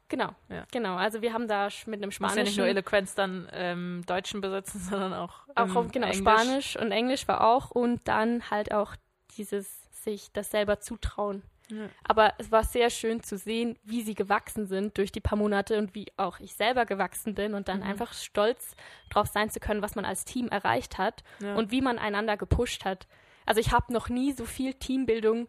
Genau, 0.07 0.29
Ja. 0.49 0.65
genau. 0.71 0.95
Also 0.97 1.21
wir 1.21 1.33
haben 1.33 1.47
da 1.47 1.67
mit 1.87 2.01
einem 2.01 2.11
Spanischen, 2.11 2.37
ja 2.37 2.43
nicht 2.43 2.57
nur 2.57 2.67
Eloquenz 2.67 3.15
dann 3.15 3.47
im 3.49 4.05
Deutschen 4.05 4.39
besitzen, 4.41 4.79
sondern 4.91 5.13
auch, 5.13 5.47
auch 5.55 5.75
auf- 5.75 5.91
genau 5.91 6.07
Englisch. 6.07 6.19
Spanisch 6.19 6.75
und 6.77 6.91
Englisch 6.91 7.27
war 7.27 7.41
auch 7.47 7.71
und 7.71 8.07
dann 8.07 8.49
halt 8.51 8.71
auch 8.73 8.95
dieses 9.37 9.83
sich 10.03 10.31
das 10.31 10.51
selber 10.51 10.79
zutrauen. 10.79 11.41
Ja. 11.69 11.89
Aber 12.03 12.33
es 12.37 12.51
war 12.51 12.63
sehr 12.63 12.91
schön 12.91 13.23
zu 13.23 13.39
sehen, 13.39 13.79
wie 13.83 14.03
sie 14.03 14.13
gewachsen 14.13 14.67
sind 14.67 14.99
durch 14.99 15.11
die 15.11 15.19
paar 15.19 15.35
Monate 15.39 15.79
und 15.79 15.95
wie 15.95 16.05
auch 16.15 16.39
ich 16.39 16.53
selber 16.53 16.85
gewachsen 16.85 17.33
bin 17.33 17.55
und 17.55 17.67
dann 17.67 17.77
Mhm. 17.79 17.87
einfach 17.87 18.13
stolz 18.13 18.75
drauf 19.09 19.25
sein 19.25 19.49
zu 19.49 19.59
können, 19.59 19.81
was 19.81 19.95
man 19.95 20.05
als 20.05 20.23
Team 20.25 20.47
erreicht 20.49 20.99
hat 20.99 21.23
Ja. 21.39 21.55
und 21.55 21.71
wie 21.71 21.81
man 21.81 21.97
einander 21.97 22.37
gepusht 22.37 22.85
hat. 22.85 23.07
Also 23.47 23.59
ich 23.59 23.71
habe 23.71 23.91
noch 23.91 24.09
nie 24.09 24.31
so 24.33 24.45
viel 24.45 24.75
Teambildung 24.75 25.47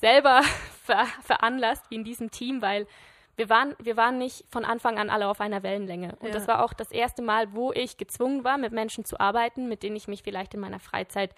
selber 0.00 0.42
ver 0.84 1.06
veranlasst 1.22 1.88
wie 1.90 1.94
in 1.94 2.04
diesem 2.04 2.32
Team, 2.32 2.60
weil 2.60 2.88
wir 3.36 3.48
waren, 3.48 3.74
wir 3.80 3.96
waren 3.96 4.18
nicht 4.18 4.44
von 4.50 4.64
Anfang 4.64 4.98
an 4.98 5.10
alle 5.10 5.28
auf 5.28 5.40
einer 5.40 5.62
Wellenlänge. 5.62 6.16
Und 6.20 6.28
Ja. 6.28 6.34
das 6.34 6.46
war 6.48 6.64
auch 6.64 6.72
das 6.72 6.90
erste 6.90 7.22
Mal, 7.22 7.52
wo 7.52 7.72
ich 7.72 7.96
gezwungen 7.96 8.44
war, 8.44 8.58
mit 8.58 8.72
Menschen 8.72 9.04
zu 9.04 9.18
arbeiten, 9.20 9.68
mit 9.68 9.82
denen 9.82 9.96
ich 9.96 10.08
mich 10.08 10.22
vielleicht 10.22 10.54
in 10.54 10.60
meiner 10.60 10.80
Freizeit 10.80 11.34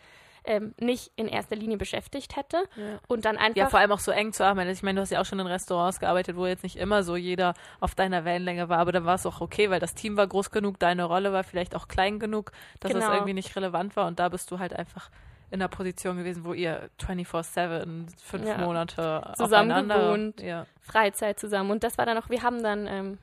ähm, 0.48 0.74
nicht 0.78 1.10
in 1.16 1.26
erster 1.26 1.56
Linie 1.56 1.76
beschäftigt 1.76 2.36
hätte. 2.36 2.58
Ja. 2.76 3.00
Und 3.08 3.24
dann 3.24 3.36
einfach. 3.36 3.56
Ja, 3.56 3.68
vor 3.68 3.80
allem 3.80 3.90
auch 3.90 3.98
so 3.98 4.12
eng 4.12 4.32
zu 4.32 4.44
arbeiten. 4.44 4.70
Ich 4.70 4.82
meine, 4.84 4.94
du 4.96 5.02
hast 5.02 5.10
ja 5.10 5.20
auch 5.20 5.24
schon 5.24 5.40
in 5.40 5.46
Restaurants 5.48 5.98
gearbeitet, 5.98 6.36
wo 6.36 6.46
jetzt 6.46 6.62
nicht 6.62 6.76
immer 6.76 7.02
so 7.02 7.16
jeder 7.16 7.54
auf 7.80 7.96
deiner 7.96 8.24
Wellenlänge 8.24 8.68
war, 8.68 8.78
aber 8.78 8.92
dann 8.92 9.04
war 9.04 9.16
es 9.16 9.26
auch 9.26 9.40
okay, 9.40 9.70
weil 9.70 9.80
das 9.80 9.94
Team 9.96 10.16
war 10.16 10.26
groß 10.28 10.52
genug, 10.52 10.78
deine 10.78 11.02
Rolle 11.02 11.32
war 11.32 11.42
vielleicht 11.42 11.74
auch 11.74 11.88
klein 11.88 12.20
genug, 12.20 12.52
dass 12.78 12.92
es 12.92 12.98
Genau. 13.00 13.12
irgendwie 13.14 13.34
nicht 13.34 13.56
relevant 13.56 13.96
war 13.96 14.06
und 14.06 14.20
da 14.20 14.28
bist 14.28 14.48
du 14.52 14.60
halt 14.60 14.72
einfach 14.72 15.10
in 15.50 15.60
einer 15.60 15.68
Position 15.68 16.16
gewesen, 16.16 16.44
wo 16.44 16.52
ihr 16.52 16.90
24-7, 17.00 18.06
fünf 18.22 18.46
Ja. 18.46 18.58
Monate 18.58 19.32
Zusammen 19.36 19.88
gewohnt. 19.88 20.40
Ja. 20.40 20.66
Freizeit 20.80 21.38
zusammen. 21.38 21.70
Und 21.70 21.84
das 21.84 21.98
war 21.98 22.06
dann 22.06 22.18
auch, 22.18 22.28
wir 22.30 22.42
haben 22.42 22.62
dann 22.62 22.86
ähm, 22.86 23.18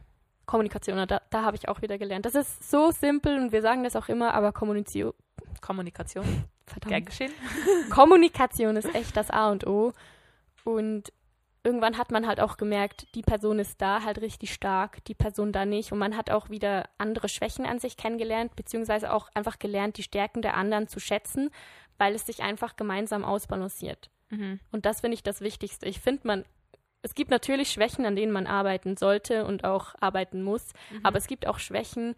Kommunikation, 0.46 1.06
da, 1.08 1.22
da 1.30 1.42
habe 1.44 1.58
ich 1.58 1.68
auch 1.70 1.82
wieder 1.82 1.98
gelernt. 1.98 2.26
Das 2.26 2.36
ist 2.36 2.70
so 2.70 2.92
simpel 2.92 3.38
und 3.38 3.52
wir 3.52 3.62
sagen 3.62 3.84
das 3.84 3.96
auch 3.96 4.10
immer, 4.10 4.34
aber 4.34 4.52
Kommunikation, 4.52 5.14
Kommunikation, 5.62 6.26
verdammt. 6.66 6.90
gern 6.92 7.06
geschehen. 7.06 7.32
Kommunikation 7.90 8.76
ist 8.76 8.94
echt 8.94 9.16
das 9.18 9.30
A 9.30 9.50
und 9.52 9.68
O. 9.68 9.94
Und 10.64 11.12
irgendwann 11.64 11.98
hat 11.98 12.12
man 12.12 12.28
halt 12.28 12.40
auch 12.42 12.58
gemerkt, 12.58 13.16
die 13.16 13.22
Person 13.22 13.60
ist 13.60 13.82
da 13.82 14.04
halt 14.04 14.22
richtig 14.22 14.54
stark, 14.54 15.04
die 15.06 15.14
Person 15.16 15.52
da 15.54 15.66
nicht. 15.66 15.92
Und 15.92 16.00
man 16.00 16.16
hat 16.18 16.30
auch 16.30 16.50
wieder 16.50 16.90
andere 16.98 17.30
Schwächen 17.30 17.66
an 17.66 17.80
sich 17.80 17.96
kennengelernt, 17.96 18.56
beziehungsweise 18.56 19.14
auch 19.14 19.30
einfach 19.34 19.60
gelernt, 19.60 19.98
die 19.98 20.04
Stärken 20.04 20.42
der 20.42 20.58
anderen 20.58 20.88
zu 20.88 21.00
schätzen, 21.00 21.52
weil 21.98 22.16
es 22.16 22.26
sich 22.26 22.42
einfach 22.44 22.76
gemeinsam 22.76 23.24
ausbalanciert. 23.24 24.10
Mhm. 24.30 24.60
Und 24.72 24.86
das 24.86 25.02
finde 25.02 25.16
ich 25.16 25.24
das 25.24 25.42
Wichtigste. 25.42 25.88
Ich 25.88 26.00
finde, 26.00 26.26
man, 26.28 26.46
es 27.02 27.16
gibt 27.16 27.32
natürlich 27.32 27.72
Schwächen, 27.72 28.06
an 28.06 28.16
denen 28.16 28.32
man 28.32 28.48
arbeiten 28.48 28.98
sollte 28.98 29.46
und 29.46 29.64
auch 29.64 29.96
arbeiten 30.00 30.42
muss, 30.44 30.74
Mhm. 30.92 31.00
aber 31.04 31.18
es 31.18 31.28
gibt 31.28 31.48
auch 31.48 31.60
Schwächen, 31.60 32.16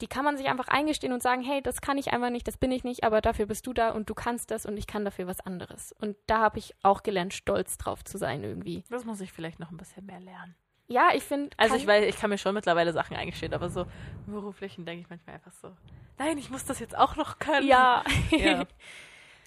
die 0.00 0.06
kann 0.06 0.24
man 0.24 0.36
sich 0.36 0.46
einfach 0.48 0.68
eingestehen 0.68 1.12
und 1.12 1.22
sagen, 1.22 1.42
hey, 1.42 1.60
das 1.60 1.80
kann 1.80 1.98
ich 1.98 2.12
einfach 2.12 2.30
nicht, 2.30 2.46
das 2.46 2.56
bin 2.56 2.70
ich 2.70 2.84
nicht, 2.84 3.02
aber 3.02 3.20
dafür 3.20 3.46
bist 3.46 3.66
du 3.66 3.72
da 3.72 3.90
und 3.90 4.08
du 4.08 4.14
kannst 4.14 4.52
das 4.52 4.64
und 4.64 4.76
ich 4.76 4.86
kann 4.86 5.04
dafür 5.04 5.26
was 5.26 5.40
anderes. 5.40 5.90
Und 6.00 6.16
da 6.28 6.38
habe 6.38 6.60
ich 6.60 6.72
auch 6.84 7.02
gelernt, 7.02 7.34
stolz 7.34 7.78
drauf 7.78 8.04
zu 8.04 8.16
sein 8.16 8.44
irgendwie. 8.44 8.84
Das 8.90 9.04
muss 9.04 9.20
ich 9.20 9.32
vielleicht 9.32 9.58
noch 9.58 9.72
ein 9.72 9.76
bisschen 9.76 10.06
mehr 10.06 10.20
lernen. 10.20 10.54
Ja, 10.86 11.08
ich 11.14 11.24
finde. 11.24 11.50
Also 11.56 11.74
ich 11.74 11.86
weiß, 11.86 12.04
ich 12.06 12.16
kann 12.16 12.30
mir 12.30 12.38
schon 12.38 12.54
mittlerweile 12.54 12.92
Sachen 12.92 13.16
eingestehen, 13.16 13.52
aber 13.52 13.68
so 13.68 13.86
im 14.26 14.32
beruflichen 14.32 14.86
denke 14.86 15.02
ich 15.02 15.10
manchmal 15.10 15.34
einfach 15.34 15.52
so, 15.52 15.76
nein, 16.18 16.38
ich 16.38 16.50
muss 16.50 16.64
das 16.64 16.78
jetzt 16.80 16.96
auch 16.96 17.16
noch 17.16 17.38
können. 17.38 17.66
Ja. 17.66 18.04
Ja. 18.30 18.66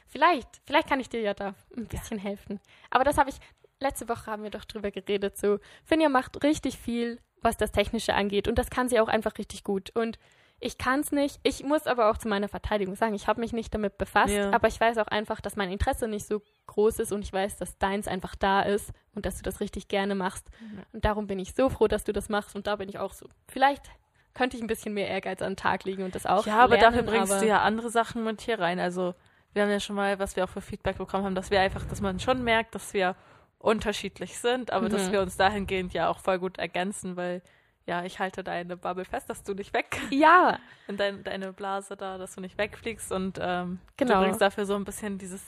vielleicht, 0.07 0.61
vielleicht 0.65 0.87
kann 0.89 0.99
ich 0.99 1.09
dir 1.09 1.21
ja 1.21 1.33
da 1.33 1.53
ein 1.75 1.87
bisschen 1.87 2.17
helfen. 2.17 2.59
Aber 2.89 3.03
das 3.03 3.17
habe 3.17 3.29
ich, 3.29 3.35
letzte 3.79 4.07
Woche 4.09 4.27
haben 4.27 4.43
wir 4.43 4.49
doch 4.51 4.65
drüber 4.65 4.91
geredet, 4.91 5.37
so, 5.37 5.59
Finja 5.85 6.09
macht 6.09 6.43
richtig 6.43 6.77
viel, 6.77 7.19
was 7.41 7.57
das 7.57 7.71
Technische 7.71 8.13
angeht 8.13 8.47
und 8.47 8.57
das 8.57 8.69
kann 8.69 8.89
sie 8.89 8.99
auch 8.99 9.07
einfach 9.07 9.37
richtig 9.37 9.63
gut 9.63 9.89
und 9.95 10.19
ich 10.63 10.77
kann 10.77 10.99
es 10.99 11.11
nicht. 11.11 11.39
Ich 11.41 11.63
muss 11.63 11.87
aber 11.87 12.11
auch 12.11 12.17
zu 12.19 12.27
meiner 12.27 12.47
Verteidigung 12.47 12.93
sagen, 12.93 13.15
ich 13.15 13.25
habe 13.25 13.39
mich 13.39 13.51
nicht 13.51 13.73
damit 13.73 13.97
befasst, 13.97 14.31
Ja. 14.31 14.51
aber 14.51 14.67
ich 14.67 14.79
weiß 14.79 14.99
auch 14.99 15.07
einfach, 15.07 15.41
dass 15.41 15.55
mein 15.55 15.71
Interesse 15.71 16.07
nicht 16.07 16.27
so 16.27 16.43
groß 16.67 16.99
ist 16.99 17.11
und 17.11 17.23
ich 17.23 17.33
weiß, 17.33 17.57
dass 17.57 17.79
deins 17.79 18.07
einfach 18.07 18.35
da 18.35 18.61
ist 18.61 18.91
und 19.15 19.25
dass 19.25 19.37
du 19.37 19.41
das 19.41 19.59
richtig 19.59 19.87
gerne 19.87 20.13
machst. 20.13 20.47
Ja. 20.75 20.83
Und 20.93 21.03
darum 21.03 21.25
bin 21.25 21.39
ich 21.39 21.55
so 21.55 21.69
froh, 21.71 21.87
dass 21.87 22.03
du 22.03 22.13
das 22.13 22.29
machst 22.29 22.55
und 22.55 22.67
da 22.67 22.75
bin 22.75 22.89
ich 22.89 22.99
auch 22.99 23.13
so. 23.13 23.27
Vielleicht 23.47 23.89
könnte 24.33 24.55
ich 24.57 24.63
ein 24.63 24.67
bisschen 24.67 24.93
mehr 24.93 25.07
Ehrgeiz 25.07 25.41
an 25.41 25.53
den 25.53 25.57
Tag 25.57 25.83
legen 25.83 26.03
und 26.03 26.15
das 26.15 26.25
auch 26.25 26.45
Ja, 26.45 26.59
aber 26.59 26.75
lernen, 26.77 26.95
dafür 26.97 27.11
bringst 27.11 27.31
aber 27.31 27.41
du 27.41 27.47
ja 27.47 27.61
andere 27.61 27.89
Sachen 27.89 28.23
mit 28.23 28.41
hier 28.41 28.59
rein. 28.59 28.79
Also 28.79 29.13
wir 29.53 29.63
haben 29.63 29.69
ja 29.69 29.79
schon 29.79 29.95
mal, 29.95 30.17
was 30.19 30.35
wir 30.35 30.43
auch 30.45 30.49
für 30.49 30.61
Feedback 30.61 30.97
bekommen 30.97 31.25
haben, 31.25 31.35
dass 31.35 31.51
wir 31.51 31.59
einfach, 31.59 31.85
dass 31.85 31.99
man 32.01 32.19
schon 32.19 32.43
merkt, 32.43 32.73
dass 32.75 32.93
wir 32.93 33.15
unterschiedlich 33.59 34.37
sind, 34.39 34.71
aber 34.71 34.89
dass 34.89 35.07
Mhm. 35.07 35.11
wir 35.11 35.21
uns 35.21 35.37
dahingehend 35.37 35.93
ja 35.93 36.09
auch 36.09 36.19
voll 36.19 36.39
gut 36.39 36.57
ergänzen, 36.57 37.15
weil 37.15 37.41
ja, 37.85 38.03
ich 38.05 38.19
halte 38.19 38.43
deine 38.43 38.77
Bubble 38.77 39.05
fest, 39.05 39.29
dass 39.29 39.43
du 39.43 39.53
nicht 39.53 39.73
weg 39.73 39.99
Ja, 40.11 40.59
in 40.87 40.97
dein, 40.97 41.23
deine 41.23 41.51
Blase 41.53 41.95
da, 41.97 42.17
dass 42.17 42.35
du 42.35 42.41
nicht 42.41 42.57
wegfliegst 42.57 43.11
und 43.11 43.39
ähm, 43.41 43.79
Genau. 43.97 44.15
du 44.15 44.19
bringst 44.21 44.41
dafür 44.41 44.65
so 44.65 44.75
ein 44.75 44.85
bisschen 44.85 45.17
dieses 45.17 45.41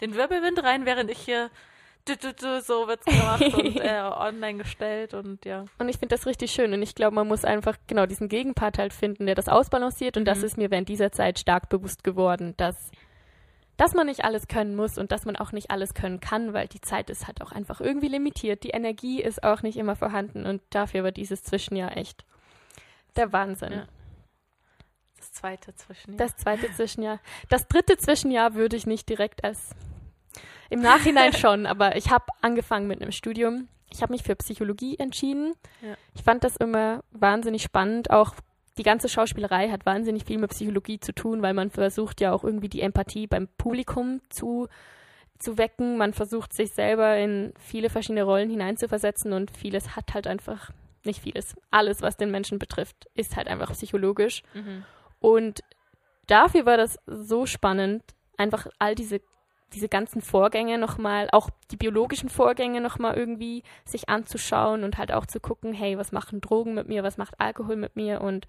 den 0.00 0.14
Wirbelwind 0.14 0.62
rein, 0.62 0.86
während 0.86 1.10
ich 1.10 1.18
hier 1.18 1.50
so 2.16 2.86
wird's 2.88 3.04
gemacht 3.04 3.42
und 3.54 3.76
äh, 3.80 4.00
online 4.00 4.58
gestellt 4.62 5.14
und 5.14 5.44
ja. 5.44 5.64
Und 5.78 5.88
ich 5.88 5.98
finde 5.98 6.14
das 6.14 6.26
richtig 6.26 6.50
schön. 6.50 6.72
Und 6.72 6.82
ich 6.82 6.94
glaube, 6.94 7.14
man 7.14 7.28
muss 7.28 7.44
einfach 7.44 7.76
genau 7.86 8.06
diesen 8.06 8.28
Gegenpart 8.28 8.78
halt 8.78 8.92
finden, 8.92 9.26
der 9.26 9.34
das 9.34 9.48
ausbalanciert. 9.48 10.16
Und 10.16 10.24
das 10.24 10.38
Mhm. 10.38 10.44
ist 10.44 10.56
mir 10.56 10.70
während 10.70 10.88
dieser 10.88 11.12
Zeit 11.12 11.38
stark 11.38 11.68
bewusst 11.68 12.04
geworden, 12.04 12.54
dass, 12.56 12.90
dass 13.76 13.94
man 13.94 14.06
nicht 14.06 14.24
alles 14.24 14.48
können 14.48 14.74
muss 14.74 14.98
und 14.98 15.12
dass 15.12 15.24
man 15.24 15.36
auch 15.36 15.52
nicht 15.52 15.70
alles 15.70 15.94
können 15.94 16.20
kann, 16.20 16.52
weil 16.52 16.68
die 16.68 16.80
Zeit 16.80 17.10
ist 17.10 17.26
halt 17.26 17.42
auch 17.42 17.52
einfach 17.52 17.80
irgendwie 17.80 18.08
limitiert. 18.08 18.64
Die 18.64 18.70
Energie 18.70 19.22
ist 19.22 19.42
auch 19.44 19.62
nicht 19.62 19.76
immer 19.76 19.96
vorhanden. 19.96 20.46
Und 20.46 20.62
dafür 20.70 21.04
war 21.04 21.12
dieses 21.12 21.42
Zwischenjahr 21.42 21.96
echt 21.96 22.24
der 23.16 23.32
Wahnsinn. 23.32 23.72
Ja. 23.72 23.86
Das 25.18 25.32
zweite 25.32 25.74
zwischen 25.74 26.16
Das 26.16 26.36
zweite 26.36 26.72
Zwischenjahr. 26.72 27.20
Das 27.48 27.66
dritte 27.68 27.96
Zwischenjahr 27.96 28.54
würde 28.54 28.76
ich 28.76 28.86
nicht 28.86 29.08
direkt 29.08 29.44
als. 29.44 29.70
Im 30.70 30.80
Nachhinein 30.80 31.32
schon, 31.32 31.66
aber 31.66 31.96
ich 31.96 32.10
habe 32.10 32.26
angefangen 32.40 32.86
mit 32.86 33.00
einem 33.00 33.12
Studium. 33.12 33.68
Ich 33.90 34.02
habe 34.02 34.12
mich 34.12 34.22
für 34.22 34.36
Psychologie 34.36 34.98
entschieden. 34.98 35.54
Ja. 35.80 35.96
Ich 36.14 36.22
fand 36.22 36.44
das 36.44 36.56
immer 36.56 37.02
wahnsinnig 37.10 37.62
spannend. 37.62 38.10
Auch 38.10 38.34
die 38.76 38.82
ganze 38.82 39.08
Schauspielerei 39.08 39.70
hat 39.70 39.86
wahnsinnig 39.86 40.24
viel 40.24 40.38
mit 40.38 40.50
Psychologie 40.50 41.00
zu 41.00 41.12
tun, 41.12 41.42
weil 41.42 41.54
man 41.54 41.70
versucht 41.70 42.20
ja 42.20 42.32
auch 42.32 42.44
irgendwie 42.44 42.68
die 42.68 42.80
Empathie 42.80 43.26
beim 43.26 43.48
Publikum 43.58 44.20
zu, 44.28 44.68
zu 45.38 45.58
wecken. 45.58 45.96
Man 45.96 46.12
versucht 46.12 46.52
sich 46.52 46.72
selber 46.72 47.16
in 47.16 47.52
viele 47.58 47.90
verschiedene 47.90 48.22
Rollen 48.22 48.50
hineinzuversetzen 48.50 49.32
und 49.32 49.50
vieles 49.50 49.96
hat 49.96 50.14
halt 50.14 50.26
einfach, 50.26 50.70
nicht 51.04 51.22
vieles, 51.22 51.56
alles, 51.70 52.02
was 52.02 52.16
den 52.16 52.30
Menschen 52.30 52.58
betrifft, 52.58 53.08
ist 53.14 53.36
halt 53.36 53.48
einfach 53.48 53.72
psychologisch. 53.72 54.42
Mhm. 54.54 54.84
Und 55.18 55.60
dafür 56.26 56.66
war 56.66 56.76
das 56.76 56.98
so 57.06 57.46
spannend, 57.46 58.02
einfach 58.36 58.68
all 58.78 58.94
diese, 58.94 59.20
diese 59.74 59.88
ganzen 59.88 60.22
Vorgänge 60.22 60.78
nochmal, 60.78 61.28
auch 61.32 61.50
die 61.70 61.76
biologischen 61.76 62.28
Vorgänge 62.28 62.80
nochmal 62.80 63.16
irgendwie 63.16 63.62
sich 63.84 64.08
anzuschauen 64.08 64.84
und 64.84 64.98
halt 64.98 65.12
auch 65.12 65.26
zu 65.26 65.40
gucken, 65.40 65.74
hey, 65.74 65.98
was 65.98 66.12
machen 66.12 66.40
Drogen 66.40 66.74
mit 66.74 66.88
mir, 66.88 67.02
was 67.02 67.18
macht 67.18 67.38
Alkohol 67.38 67.76
mit 67.76 67.96
mir 67.96 68.20
und 68.20 68.46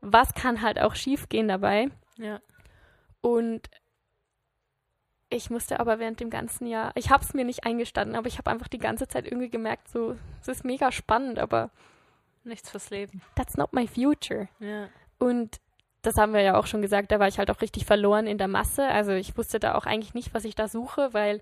was 0.00 0.34
kann 0.34 0.60
halt 0.62 0.78
auch 0.80 0.94
schiefgehen 0.94 1.48
dabei. 1.48 1.88
Ja. 2.16 2.40
Und 3.20 3.68
ich 5.28 5.50
musste 5.50 5.80
aber 5.80 5.98
während 5.98 6.20
dem 6.20 6.30
ganzen 6.30 6.66
Jahr, 6.66 6.92
ich 6.94 7.10
habe 7.10 7.24
es 7.24 7.34
mir 7.34 7.44
nicht 7.44 7.64
eingestanden, 7.64 8.16
aber 8.16 8.28
ich 8.28 8.38
habe 8.38 8.50
einfach 8.50 8.68
die 8.68 8.78
ganze 8.78 9.08
Zeit 9.08 9.24
irgendwie 9.26 9.50
gemerkt, 9.50 9.88
so, 9.88 10.16
es 10.40 10.48
ist 10.48 10.64
mega 10.64 10.92
spannend, 10.92 11.38
aber 11.38 11.70
Nichts 12.44 12.70
fürs 12.70 12.90
Leben. 12.90 13.22
that's 13.34 13.56
not 13.56 13.72
my 13.72 13.88
future. 13.88 14.48
Ja. 14.60 14.88
Und 15.18 15.60
das 16.06 16.16
haben 16.16 16.32
wir 16.32 16.40
ja 16.40 16.56
auch 16.56 16.66
schon 16.66 16.82
gesagt, 16.82 17.10
da 17.10 17.18
war 17.18 17.26
ich 17.26 17.38
halt 17.38 17.50
auch 17.50 17.60
richtig 17.60 17.84
verloren 17.84 18.26
in 18.26 18.38
der 18.38 18.48
Masse. 18.48 18.86
Also 18.86 19.12
ich 19.12 19.36
wusste 19.36 19.58
da 19.58 19.74
auch 19.74 19.86
eigentlich 19.86 20.14
nicht, 20.14 20.32
was 20.34 20.44
ich 20.44 20.54
da 20.54 20.68
suche, 20.68 21.12
weil 21.12 21.40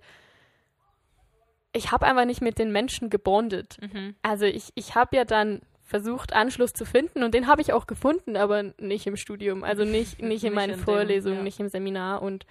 ich 1.72 1.92
habe 1.92 2.06
einfach 2.06 2.24
nicht 2.24 2.40
mit 2.40 2.58
den 2.58 2.72
Menschen 2.72 3.10
gebondet. 3.10 3.76
Mhm. 3.80 4.14
Also 4.22 4.46
ich, 4.46 4.70
ich 4.74 4.94
habe 4.94 5.16
ja 5.16 5.24
dann 5.24 5.60
versucht, 5.82 6.32
Anschluss 6.32 6.72
zu 6.72 6.86
finden 6.86 7.22
und 7.22 7.34
den 7.34 7.46
habe 7.46 7.60
ich 7.60 7.74
auch 7.74 7.86
gefunden, 7.86 8.36
aber 8.36 8.62
nicht 8.78 9.06
im 9.06 9.16
Studium. 9.16 9.64
Also 9.64 9.84
nicht, 9.84 10.22
nicht 10.22 10.44
in 10.44 10.54
meinen 10.54 10.78
Vorlesungen, 10.78 11.38
ja. 11.38 11.42
nicht 11.42 11.60
im 11.60 11.68
Seminar. 11.68 12.22
Und 12.22 12.46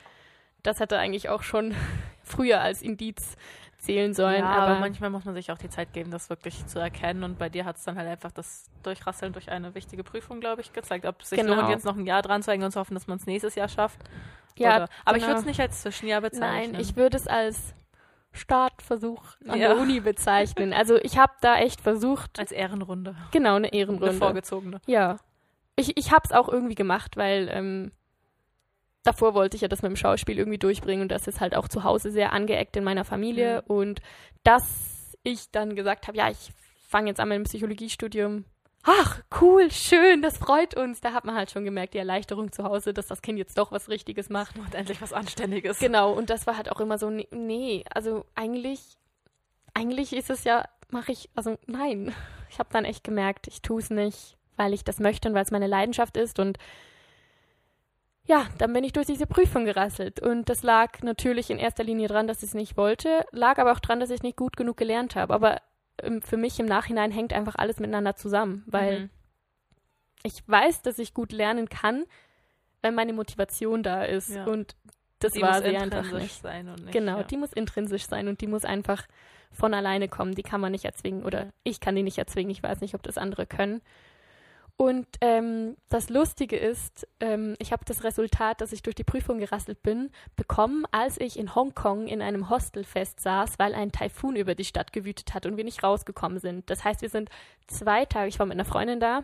das 0.61 0.79
hätte 0.79 0.99
eigentlich 0.99 1.29
auch 1.29 1.41
schon 1.41 1.73
früher 2.23 2.61
als 2.61 2.83
Indiz 2.83 3.37
zählen 3.83 4.13
sollen. 4.13 4.39
ja, 4.39 4.49
aber, 4.49 4.67
aber 4.67 4.79
manchmal 4.79 5.09
muss 5.09 5.25
man 5.25 5.35
sich 5.35 5.51
auch 5.51 5.57
die 5.57 5.69
Zeit 5.69 5.91
geben, 5.93 6.09
das 6.11 6.29
wirklich 6.29 6.65
zu 6.67 6.79
erkennen. 6.79 7.23
Und 7.23 7.37
bei 7.37 7.49
dir 7.49 7.65
hat 7.65 7.75
es 7.77 7.83
dann 7.83 7.97
halt 7.97 8.07
einfach 8.07 8.31
das 8.31 8.71
Durchrasseln 8.83 9.33
durch 9.33 9.51
eine 9.51 9.75
wichtige 9.75 10.03
Prüfung, 10.03 10.39
glaube 10.39 10.61
ich, 10.61 10.71
gezeigt. 10.73 11.05
Ob 11.05 11.21
es 11.21 11.29
sich 11.29 11.39
Genau. 11.39 11.55
lohnt, 11.55 11.69
jetzt 11.69 11.85
noch 11.85 11.95
ein 11.97 12.05
Jahr 12.05 12.21
dran 12.21 12.41
zu 12.43 12.51
hängen 12.51 12.63
und 12.63 12.71
zu 12.71 12.79
hoffen, 12.79 12.93
dass 12.93 13.07
man 13.07 13.17
es 13.17 13.25
nächstes 13.25 13.55
Jahr 13.55 13.67
schafft. 13.67 13.99
ja, 14.57 14.75
Oder, 14.77 14.89
aber 15.05 15.17
ich 15.17 15.23
genau. 15.23 15.33
würde 15.35 15.39
es 15.41 15.45
nicht 15.45 15.59
als 15.59 15.81
Zwischenjahr 15.81 16.21
bezeichnen. 16.21 16.71
Nein, 16.73 16.81
ich 16.81 16.95
würde 16.95 17.17
es 17.17 17.27
als 17.27 17.73
Startversuch 18.31 19.23
an 19.47 19.59
Ja. 19.59 19.69
der 19.69 19.77
Uni 19.77 19.99
bezeichnen. 19.99 20.73
Also 20.73 20.95
ich 20.97 21.17
habe 21.17 21.33
da 21.41 21.57
echt 21.57 21.81
versucht, 21.81 22.39
als 22.39 22.51
Ehrenrunde. 22.51 23.15
genau 23.31 23.55
eine 23.55 23.67
Eine 23.67 23.73
Ehrenrunde. 23.73 24.13
vorgezogene. 24.13 24.81
Ja. 24.87 25.17
Ich, 25.75 25.97
ich 25.97 26.11
habe 26.11 26.21
es 26.25 26.31
auch 26.31 26.49
irgendwie 26.49 26.75
gemacht, 26.75 27.15
weil 27.17 27.49
ähm, 27.51 27.91
davor 29.03 29.33
wollte 29.33 29.55
ich 29.55 29.61
ja 29.61 29.67
das 29.67 29.81
mit 29.81 29.89
dem 29.89 29.95
Schauspiel 29.95 30.37
irgendwie 30.37 30.57
durchbringen 30.57 31.03
und 31.03 31.11
das 31.11 31.27
ist 31.27 31.41
halt 31.41 31.55
auch 31.55 31.67
zu 31.67 31.83
Hause 31.83 32.11
sehr 32.11 32.33
angeeckt 32.33 32.75
in 32.77 32.83
meiner 32.83 33.05
Familie. 33.05 33.61
Und 33.63 34.01
dass 34.43 35.17
ich 35.23 35.51
dann 35.51 35.75
gesagt 35.75 36.07
habe, 36.07 36.17
ja, 36.17 36.29
ich 36.29 36.51
fange 36.87 37.09
jetzt 37.09 37.19
an 37.19 37.29
mit 37.29 37.37
dem 37.37 37.43
Psychologiestudium. 37.43 38.45
Ach, 38.85 39.21
cool, 39.39 39.71
schön, 39.71 40.21
das 40.21 40.37
freut 40.37 40.75
uns. 40.75 40.99
Da 40.99 41.13
hat 41.13 41.23
man 41.23 41.35
halt 41.35 41.51
schon 41.51 41.63
gemerkt, 41.63 41.93
die 41.93 41.99
Erleichterung 41.99 42.51
zu 42.51 42.65
Hause, 42.65 42.93
dass 42.93 43.07
das 43.07 43.21
Kind 43.21 43.37
jetzt 43.37 43.57
doch 43.57 43.71
was 43.71 43.87
Richtiges 43.87 44.29
macht. 44.29 44.57
Und 44.57 44.75
endlich 44.75 45.01
was 45.01 45.13
Anständiges. 45.13 45.79
Genau, 45.79 46.11
und 46.11 46.29
das 46.29 46.47
war 46.47 46.57
halt 46.57 46.69
auch 46.69 46.81
immer 46.81 46.97
so, 46.97 47.09
nee, 47.09 47.27
nee 47.31 47.85
also 47.93 48.25
eigentlich, 48.35 48.97
eigentlich 49.73 50.13
ist 50.13 50.29
es 50.29 50.43
ja, 50.43 50.65
mache 50.89 51.13
ich, 51.13 51.29
also 51.35 51.57
nein. 51.65 52.13
Ich 52.49 52.59
habe 52.59 52.69
dann 52.71 52.85
echt 52.85 53.03
gemerkt, 53.03 53.47
ich 53.47 53.61
tue 53.61 53.81
es 53.81 53.89
nicht, 53.89 54.37
weil 54.57 54.73
ich 54.73 54.83
das 54.83 54.99
möchte 54.99 55.29
und 55.29 55.33
weil 55.33 55.43
es 55.43 55.51
meine 55.51 55.67
Leidenschaft 55.67 56.17
ist 56.17 56.37
und 56.37 56.59
ja, 58.25 58.45
dann 58.57 58.71
bin 58.73 58.83
ich 58.83 58.93
durch 58.93 59.07
diese 59.07 59.27
Prüfung 59.27 59.65
gerasselt 59.65 60.19
und 60.21 60.47
das 60.49 60.63
lag 60.63 61.01
natürlich 61.01 61.49
in 61.49 61.59
erster 61.59 61.83
Linie 61.83 62.07
dran, 62.07 62.27
dass 62.27 62.37
ich 62.43 62.49
es 62.49 62.53
nicht 62.53 62.77
wollte, 62.77 63.25
lag 63.31 63.57
aber 63.59 63.73
auch 63.73 63.79
dran, 63.79 63.99
dass 63.99 64.09
ich 64.09 64.23
nicht 64.23 64.37
gut 64.37 64.55
genug 64.55 64.77
gelernt 64.77 65.15
habe. 65.15 65.33
Aber 65.33 65.61
ähm, 66.01 66.21
für 66.21 66.37
mich 66.37 66.59
im 66.59 66.65
Nachhinein 66.65 67.11
hängt 67.11 67.33
einfach 67.33 67.55
alles 67.55 67.79
miteinander 67.79 68.15
zusammen, 68.15 68.63
weil 68.67 68.99
Mhm. 69.01 69.09
ich 70.23 70.41
weiß, 70.47 70.81
dass 70.83 70.99
ich 70.99 71.13
gut 71.13 71.31
lernen 71.33 71.67
kann, 71.67 72.05
wenn 72.81 72.95
meine 72.95 73.13
Motivation 73.13 73.83
da 73.83 74.03
ist 74.03 74.29
Ja. 74.29 74.45
und 74.45 74.75
das 75.19 75.33
die 75.33 75.41
war 75.41 75.53
muss 75.55 75.59
sie 75.63 75.77
einfach 75.77 75.83
intrinsisch 76.03 76.21
nicht. 76.21 76.41
sein 76.41 76.67
und 76.69 76.81
nicht. 76.85 76.91
Genau, 76.93 77.17
ja. 77.17 77.23
die 77.23 77.37
muss 77.37 77.53
intrinsisch 77.53 78.05
sein 78.07 78.27
und 78.27 78.41
die 78.41 78.47
muss 78.47 78.65
einfach 78.65 79.05
von 79.51 79.73
alleine 79.73 80.07
kommen. 80.09 80.33
Die 80.35 80.43
kann 80.43 80.59
man 80.61 80.71
nicht 80.71 80.85
erzwingen 80.85 81.23
oder 81.23 81.51
ich 81.63 81.79
kann 81.79 81.95
die 81.95 82.03
nicht 82.03 82.17
erzwingen. 82.17 82.51
Ich 82.51 82.63
weiß 82.63 82.81
nicht, 82.81 82.95
ob 82.95 83.03
das 83.03 83.17
andere 83.17 83.45
können. 83.45 83.81
Und 84.75 85.07
ähm, 85.21 85.77
das 85.89 86.09
Lustige 86.09 86.57
ist, 86.57 87.07
ähm, 87.19 87.55
ich 87.59 87.71
habe 87.71 87.85
das 87.85 88.03
Resultat, 88.03 88.59
dass 88.59 88.73
ich 88.73 88.81
durch 88.81 88.95
die 88.95 89.03
Prüfung 89.03 89.37
gerasselt 89.37 89.83
bin, 89.83 90.09
bekommen, 90.35 90.85
als 90.91 91.19
ich 91.19 91.37
in 91.37 91.53
Hongkong 91.53 92.07
in 92.07 92.21
einem 92.21 92.49
Hostelfest 92.49 93.19
saß, 93.19 93.59
weil 93.59 93.75
ein 93.75 93.91
Taifun 93.91 94.35
über 94.35 94.55
die 94.55 94.65
Stadt 94.65 94.91
gewütet 94.91 95.33
hat 95.33 95.45
und 95.45 95.57
wir 95.57 95.63
nicht 95.63 95.83
rausgekommen 95.83 96.39
sind. 96.39 96.69
Das 96.69 96.83
heißt, 96.83 97.01
wir 97.01 97.09
sind 97.09 97.29
zwei 97.67 98.05
Tage, 98.05 98.27
ich 98.27 98.39
war 98.39 98.47
mit 98.47 98.55
einer 98.55 98.65
Freundin 98.65 98.99
da, 98.99 99.23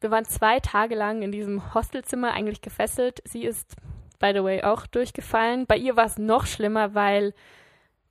wir 0.00 0.10
waren 0.10 0.24
zwei 0.24 0.60
Tage 0.60 0.94
lang 0.94 1.22
in 1.22 1.32
diesem 1.32 1.74
Hostelzimmer 1.74 2.32
eigentlich 2.32 2.60
gefesselt. 2.60 3.20
Sie 3.24 3.44
ist, 3.44 3.76
by 4.18 4.32
the 4.34 4.42
way, 4.42 4.62
auch 4.62 4.86
durchgefallen. 4.86 5.66
Bei 5.66 5.76
ihr 5.76 5.96
war 5.96 6.06
es 6.06 6.18
noch 6.18 6.46
schlimmer, 6.46 6.94
weil 6.94 7.34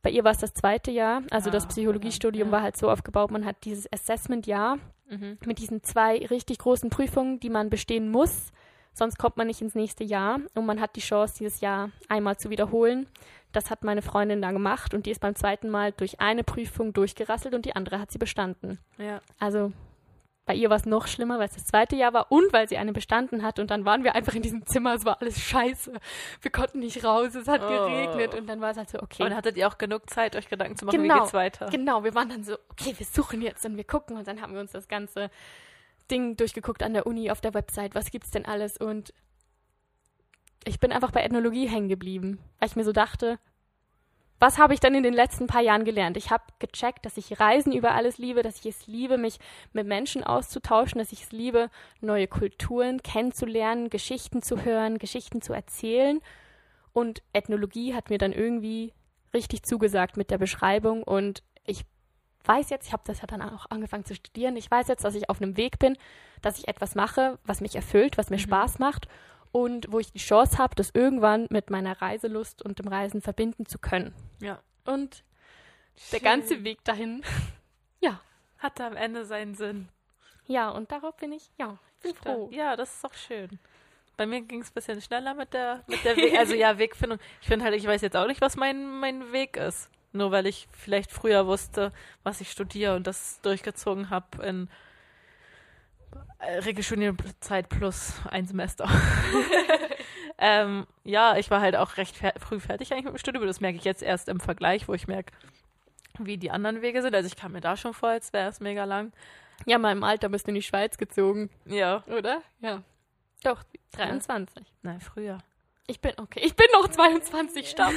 bei 0.02 0.10
ihr 0.10 0.24
war 0.24 0.32
es 0.32 0.40
das 0.40 0.54
zweite 0.54 0.90
Jahr. 0.90 1.22
Also 1.32 1.50
Ah, 1.50 1.54
das 1.54 1.68
Psychologiestudium 1.68 2.48
ja. 2.48 2.52
war 2.52 2.62
halt 2.62 2.78
so 2.78 2.90
aufgebaut, 2.90 3.32
man 3.32 3.46
hat 3.46 3.58
dieses 3.66 3.92
Assessment-Jahr 3.92 4.78
Mhm. 5.12 5.38
mit 5.46 5.60
diesen 5.60 5.84
zwei 5.84 6.26
richtig 6.26 6.58
großen 6.60 6.90
Prüfungen, 6.90 7.40
die 7.40 7.50
man 7.50 7.70
bestehen 7.70 8.10
muss. 8.10 8.52
Sonst 8.94 9.18
kommt 9.18 9.38
man 9.38 9.48
nicht 9.48 9.62
ins 9.62 9.76
nächste 9.76 10.04
Jahr 10.04 10.40
und 10.56 10.66
man 10.66 10.82
hat 10.82 10.96
die 10.96 11.02
Chance, 11.02 11.36
dieses 11.38 11.62
Jahr 11.62 11.92
einmal 12.10 12.38
zu 12.38 12.50
wiederholen. 12.50 13.08
Das 13.52 13.70
hat 13.70 13.84
meine 13.84 14.02
Freundin 14.02 14.42
da 14.42 14.52
gemacht 14.52 14.94
und 14.94 15.06
die 15.06 15.12
ist 15.12 15.22
beim 15.22 15.36
zweiten 15.36 15.70
Mal 15.70 15.92
durch 15.92 16.20
eine 16.20 16.44
Prüfung 16.44 16.94
durchgerasselt 16.94 17.54
und 17.54 17.66
die 17.66 17.76
andere 17.76 18.00
hat 18.00 18.12
sie 18.12 18.18
bestanden. 18.18 18.80
Ja. 18.98 19.22
Also 19.40 19.72
bei 20.46 20.56
ihr 20.56 20.70
war 20.70 20.78
es 20.78 20.86
noch 20.86 21.08
schlimmer, 21.08 21.38
weil 21.38 21.48
es 21.48 21.54
das 21.54 21.66
zweite 21.66 21.96
Jahr 21.96 22.14
war 22.14 22.32
und 22.32 22.52
weil 22.52 22.68
sie 22.68 22.78
eine 22.78 22.94
bestanden 22.94 23.44
hat. 23.44 23.60
Und 23.60 23.70
dann 23.70 23.86
waren 23.86 24.04
wir 24.04 24.16
einfach 24.16 24.34
in 24.34 24.42
diesem 24.42 24.66
Zimmer, 24.66 24.96
es 24.96 25.06
war 25.06 25.22
alles 25.22 25.40
scheiße. 25.40 25.94
Wir 26.42 26.52
konnten 26.52 26.80
nicht 26.80 27.04
raus, 27.04 27.36
es 27.36 27.48
hat 27.48 27.62
Oh. 27.64 27.68
geregnet 27.68 28.34
und 28.36 28.48
dann 28.48 28.60
war 28.60 28.72
es 28.72 28.78
halt 28.78 28.90
so, 28.90 29.00
okay. 29.02 29.24
Dann 29.24 29.36
hattet 29.36 29.56
ihr 29.58 29.68
auch 29.68 29.78
genug 29.78 30.10
Zeit, 30.10 30.36
euch 30.36 30.50
Gedanken 30.50 30.76
zu 30.78 30.86
machen, 30.86 31.00
wie 31.04 31.08
Genau. 31.08 31.20
geht's 31.22 31.34
weiter? 31.34 31.68
Genau, 31.70 32.04
wir 32.04 32.16
waren 32.16 32.30
dann 32.30 32.44
so, 32.44 32.56
okay, 32.70 32.94
wir 32.98 33.06
suchen 33.06 33.42
jetzt 33.42 33.66
und 33.66 33.78
wir 33.78 33.84
gucken 33.84 34.18
und 34.18 34.28
dann 34.28 34.42
haben 34.42 34.54
wir 34.54 34.60
uns 34.62 34.72
das 34.72 34.88
ganze 34.88 35.30
Ding 36.10 36.36
durchgeguckt 36.38 36.82
an 36.84 36.94
der 36.94 37.06
Uni 37.06 37.30
auf 37.30 37.40
der 37.40 37.54
Website, 37.54 37.94
was 37.96 38.10
gibt's 38.12 38.32
denn 38.32 38.46
alles 38.46 38.78
und 38.78 39.14
ich 40.66 40.80
bin 40.80 40.92
einfach 40.92 41.12
bei 41.12 41.22
Ethnologie 41.24 41.68
hängen 41.68 41.88
geblieben, 41.90 42.40
weil 42.60 42.70
ich 42.70 42.76
mir 42.76 42.84
so 42.84 42.92
dachte, 42.92 43.40
was 44.42 44.58
habe 44.58 44.74
ich 44.74 44.80
dann 44.80 44.96
in 44.96 45.04
den 45.04 45.14
letzten 45.14 45.46
paar 45.46 45.62
Jahren 45.62 45.86
gelernt? 45.86 46.18
Ich 46.18 46.32
habe 46.32 46.44
gecheckt, 46.58 47.06
dass 47.06 47.16
ich 47.16 47.40
Reisen 47.40 47.72
über 47.72 47.94
alles 47.94 48.18
liebe, 48.18 48.42
dass 48.42 48.58
ich 48.60 48.66
es 48.66 48.88
liebe, 48.88 49.20
mich 49.20 49.38
mit 49.72 49.86
Menschen 49.86 50.24
auszutauschen, 50.24 50.98
dass 50.98 51.12
ich 51.12 51.24
es 51.24 51.32
liebe, 51.32 51.70
neue 52.02 52.28
Kulturen 52.28 53.04
kennenzulernen, 53.04 53.92
Geschichten 53.92 54.42
zu 54.42 54.66
hören, 54.66 54.98
Geschichten 54.98 55.44
zu 55.44 55.54
erzählen. 55.54 56.22
Und 56.92 57.22
Ethnologie 57.34 57.94
hat 57.94 58.10
mir 58.10 58.18
dann 58.18 58.34
irgendwie 58.34 58.94
richtig 59.32 59.62
zugesagt 59.62 60.18
mit 60.18 60.32
der 60.32 60.40
Beschreibung 60.40 61.04
und 61.04 61.44
ich 61.66 61.86
weiß 62.44 62.72
jetzt, 62.72 62.88
ich 62.88 62.94
habe 62.94 63.04
das 63.06 63.22
ja 63.22 63.28
dann 63.28 63.44
auch 63.44 63.68
angefangen 63.70 64.06
zu 64.06 64.16
studieren, 64.16 64.56
ich 64.56 64.70
weiß 64.72 64.88
jetzt, 64.88 65.06
dass 65.06 65.14
ich 65.14 65.30
auf 65.30 65.40
einem 65.40 65.56
Weg 65.56 65.78
bin, 65.78 65.96
dass 66.42 66.58
ich 66.58 66.68
etwas 66.68 66.96
mache, 66.96 67.38
was 67.46 67.62
mich 67.62 67.76
erfüllt, 67.76 68.18
was 68.18 68.32
mir 68.32 68.38
Mhm. 68.38 68.42
Spaß 68.42 68.80
macht 68.80 69.08
und 69.52 69.92
wo 69.92 70.00
ich 70.00 70.12
die 70.12 70.20
Chance 70.20 70.58
habe, 70.58 70.76
das 70.76 70.92
irgendwann 70.94 71.48
mit 71.50 71.70
meiner 71.70 72.02
Reiselust 72.02 72.62
und 72.62 72.80
dem 72.80 72.88
Reisen 72.88 73.22
verbinden 73.22 73.66
zu 73.66 73.80
können. 73.80 74.14
Ja. 74.42 74.60
Und 74.86 75.24
der 76.12 76.20
Schön. 76.20 76.26
ganze 76.26 76.64
Weg 76.64 76.84
dahin, 76.84 77.24
ja, 78.00 78.20
Hatte 78.58 78.86
am 78.86 78.96
Ende 78.96 79.26
seinen 79.26 79.56
Sinn. 79.56 79.90
ja, 80.48 80.70
und 80.70 80.92
darauf 80.92 81.16
bin 81.18 81.32
ich, 81.34 81.50
ja, 81.58 81.78
ich 81.98 82.04
bin 82.04 82.16
froh. 82.16 82.50
Ja, 82.52 82.76
das 82.76 82.94
ist 82.96 83.04
doch 83.04 83.14
schön. 83.14 83.60
Bei 84.18 84.26
mir 84.26 84.42
ging 84.42 84.62
es 84.62 84.70
ein 84.70 84.74
bisschen 84.74 85.02
schneller 85.02 85.34
mit 85.34 85.54
der, 85.54 85.84
mit 85.88 86.04
der 86.04 86.16
Weg, 86.18 86.38
also 86.38 86.54
ja, 86.54 86.78
Wegfindung. 86.78 87.20
Ich 87.42 87.48
finde 87.48 87.66
halt, 87.66 87.76
ich 87.76 87.86
weiß 87.86 88.02
jetzt 88.02 88.16
auch 88.16 88.28
nicht, 88.28 88.42
was 88.42 88.56
mein, 88.56 89.00
mein 89.00 89.32
Weg 89.32 89.58
ist. 89.58 89.90
Nur 90.14 90.32
weil 90.32 90.46
ich 90.46 90.68
vielleicht 90.72 91.12
früher 91.12 91.48
wusste, 91.48 91.92
was 92.24 92.42
ich 92.42 92.52
studiere 92.52 92.96
und 92.96 93.08
das 93.08 93.40
durchgezogen 93.42 94.10
habe 94.10 94.46
in 94.46 94.70
Regelstudienzeit 96.66 97.70
plus 97.70 98.14
ein 98.30 98.46
Semester. 98.48 98.90
ähm, 100.38 100.88
ja, 101.04 101.38
ich 101.38 101.50
war 101.52 101.62
halt 101.62 101.76
auch 101.76 101.98
recht 101.98 102.18
fer 102.18 102.34
früh 102.40 102.60
fertig 102.60 102.92
eigentlich 102.92 103.06
mit 103.06 103.14
dem 103.14 103.20
Studium. 103.20 103.46
Das 103.46 103.60
merke 103.62 103.78
ich 103.78 103.84
jetzt 103.84 104.02
erst 104.04 104.28
im 104.30 104.40
Vergleich, 104.40 104.88
wo 104.88 104.94
ich 104.94 105.08
merke, 105.08 105.34
wie 106.20 106.38
die 106.38 106.52
anderen 106.52 106.82
Wege 106.82 107.02
sind. 107.02 107.16
Also 107.16 107.28
ich 107.28 107.36
kam 107.36 107.52
mir 107.54 107.62
da 107.62 107.78
schon 107.78 107.94
vor, 107.94 108.10
als 108.10 108.34
wäre 108.34 108.50
es 108.50 108.60
mega 108.60 108.84
lang. 108.86 109.12
Ja, 109.66 109.78
mal 109.78 109.92
im 109.92 110.04
Alter 110.04 110.30
bist 110.30 110.48
du 110.48 110.50
in 110.50 110.56
die 110.56 110.62
Schweiz 110.64 110.98
gezogen, 110.98 111.50
Ja. 111.66 112.04
oder? 112.08 112.42
Ja. 112.62 112.82
Doch, 113.44 113.64
23. 113.94 114.66
Nein, 114.82 115.00
früher. 115.02 115.38
Ich 115.88 116.00
bin, 116.00 116.14
okay, 116.18 116.42
ich 116.44 116.56
bin 116.56 116.68
noch 116.74 116.88
22, 116.88 117.70
stopp. 117.72 117.94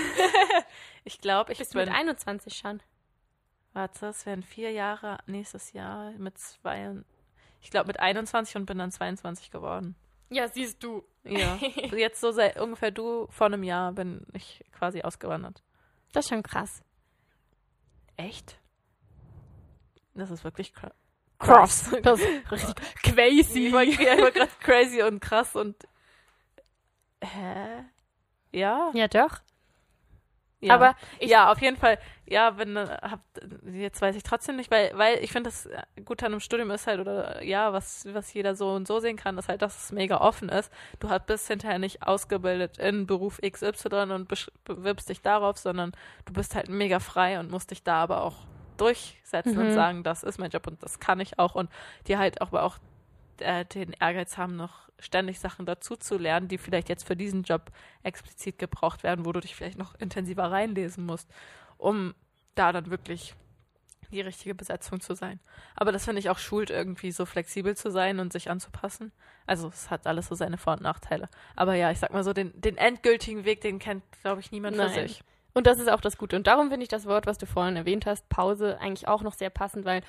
Ich 1.04 1.20
glaube, 1.20 1.52
ich 1.52 1.58
Bist 1.58 1.74
du 1.74 1.78
mit 1.78 1.86
bin. 1.86 1.94
21 1.94 2.54
schon? 2.56 2.82
Warte, 3.72 4.06
es 4.06 4.26
werden 4.26 4.42
vier 4.42 4.70
Jahre 4.72 5.18
nächstes 5.26 5.72
Jahr 5.72 6.10
mit 6.12 6.38
zwei. 6.38 6.96
Ich 7.64 7.70
glaube 7.70 7.86
mit 7.86 7.98
21 7.98 8.56
und 8.56 8.66
bin 8.66 8.76
dann 8.76 8.92
22 8.92 9.50
geworden. 9.50 9.96
Ja, 10.28 10.48
siehst 10.48 10.82
du. 10.82 11.02
Ja. 11.24 11.56
Jetzt 11.96 12.20
so 12.20 12.30
seit 12.30 12.60
ungefähr 12.60 12.90
du 12.90 13.26
vor 13.30 13.46
einem 13.46 13.62
Jahr 13.62 13.92
bin 13.92 14.26
ich 14.34 14.62
quasi 14.70 15.00
ausgewandert. 15.00 15.62
Das 16.12 16.26
ist 16.26 16.28
schon 16.28 16.42
krass. 16.42 16.82
Echt? 18.18 18.60
Das 20.12 20.30
ist 20.30 20.44
wirklich 20.44 20.74
krass. 20.74 20.92
Cross. 21.38 21.90
Das 22.02 22.20
ist 22.20 22.50
richtig 22.52 22.74
crazy. 23.02 23.66
Ich 23.68 23.72
war 23.72 23.86
gerade 23.86 24.52
crazy 24.60 25.02
und 25.02 25.20
krass 25.20 25.56
und. 25.56 25.88
Hä? 27.22 27.84
Ja? 28.52 28.90
Ja, 28.92 29.08
doch. 29.08 29.40
Ja. 30.64 30.74
Aber 30.74 30.96
ich, 31.18 31.30
ja, 31.30 31.50
auf 31.52 31.60
jeden 31.60 31.76
Fall. 31.76 31.98
Ja, 32.26 32.56
wenn 32.56 32.76
äh, 32.76 32.86
habt, 33.02 33.22
jetzt 33.70 34.00
weiß 34.00 34.16
ich 34.16 34.22
trotzdem 34.22 34.56
nicht, 34.56 34.70
weil, 34.70 34.90
weil 34.94 35.18
ich 35.22 35.30
finde, 35.30 35.50
das 35.50 35.68
Gute 36.04 36.24
an 36.26 36.32
einem 36.32 36.40
Studium 36.40 36.70
ist 36.70 36.86
halt, 36.86 37.00
oder 37.00 37.42
ja, 37.42 37.72
was, 37.72 38.06
was 38.12 38.32
jeder 38.32 38.54
so 38.54 38.70
und 38.70 38.86
so 38.88 38.98
sehen 38.98 39.16
kann, 39.16 39.36
ist 39.36 39.48
halt, 39.48 39.60
dass 39.62 39.84
es 39.84 39.92
mega 39.92 40.20
offen 40.20 40.48
ist. 40.48 40.72
Du 41.00 41.10
hast 41.10 41.26
bist 41.26 41.48
hinterher 41.48 41.78
nicht 41.78 42.02
ausgebildet 42.02 42.78
in 42.78 43.06
Beruf 43.06 43.40
XY 43.42 44.12
und 44.12 44.28
bewirbst 44.64 45.08
dich 45.08 45.20
darauf, 45.20 45.58
sondern 45.58 45.92
du 46.24 46.32
bist 46.32 46.54
halt 46.54 46.68
mega 46.68 46.98
frei 46.98 47.38
und 47.38 47.50
musst 47.50 47.70
dich 47.70 47.82
da 47.82 48.02
aber 48.02 48.22
auch 48.22 48.36
durchsetzen 48.76 49.58
und 49.58 49.66
Mhm. 49.68 49.72
sagen, 49.72 50.02
das 50.02 50.22
ist 50.22 50.38
mein 50.38 50.50
Job 50.50 50.66
und 50.66 50.82
das 50.82 50.98
kann 50.98 51.20
ich 51.20 51.38
auch 51.38 51.54
und 51.54 51.70
die 52.06 52.16
halt 52.16 52.40
aber 52.40 52.62
auch 52.64 52.78
äh, 53.40 53.64
den 53.64 53.92
Ehrgeiz 53.92 54.36
haben, 54.36 54.56
noch 54.56 54.88
ständig 54.98 55.40
Sachen 55.40 55.66
dazu 55.66 55.96
zu 55.96 56.16
lernen, 56.18 56.48
die 56.48 56.58
vielleicht 56.58 56.88
jetzt 56.88 57.06
für 57.06 57.16
diesen 57.16 57.42
Job 57.42 57.70
explizit 58.02 58.58
gebraucht 58.58 59.02
werden, 59.02 59.24
wo 59.24 59.32
du 59.32 59.40
dich 59.40 59.54
vielleicht 59.54 59.78
noch 59.78 59.94
intensiver 59.96 60.50
reinlesen 60.50 61.04
musst, 61.04 61.28
um 61.76 62.14
da 62.54 62.72
dann 62.72 62.90
wirklich 62.90 63.34
die 64.10 64.20
richtige 64.20 64.54
Besetzung 64.54 65.00
zu 65.00 65.14
sein. 65.14 65.40
Aber 65.74 65.92
das 65.92 66.04
finde 66.04 66.20
ich 66.20 66.30
auch 66.30 66.38
schult, 66.38 66.70
irgendwie 66.70 67.10
so 67.10 67.26
flexibel 67.26 67.76
zu 67.76 67.90
sein 67.90 68.20
und 68.20 68.32
sich 68.32 68.50
anzupassen. 68.50 69.12
Also 69.46 69.68
es 69.68 69.90
hat 69.90 70.06
alles 70.06 70.28
so 70.28 70.34
seine 70.34 70.56
Vor- 70.56 70.74
und 70.74 70.82
Nachteile. 70.82 71.28
Aber 71.56 71.74
ja, 71.74 71.90
ich 71.90 71.98
sag 71.98 72.12
mal 72.12 72.24
so, 72.24 72.32
den, 72.32 72.58
den 72.60 72.76
endgültigen 72.76 73.44
Weg, 73.44 73.60
den 73.60 73.78
kennt, 73.78 74.04
glaube 74.22 74.40
ich, 74.40 74.52
niemand 74.52 74.76
für 74.76 74.84
Nein. 74.84 75.08
sich. 75.08 75.22
Und 75.52 75.66
das 75.66 75.78
ist 75.78 75.88
auch 75.88 76.00
das 76.00 76.18
Gute. 76.18 76.36
Und 76.36 76.46
darum 76.46 76.68
finde 76.68 76.82
ich 76.82 76.88
das 76.88 77.06
Wort, 77.06 77.26
was 77.26 77.38
du 77.38 77.46
vorhin 77.46 77.76
erwähnt 77.76 78.06
hast, 78.06 78.28
Pause, 78.28 78.78
eigentlich 78.80 79.06
auch 79.06 79.22
noch 79.22 79.34
sehr 79.34 79.50
passend, 79.50 79.84
weil 79.84 80.02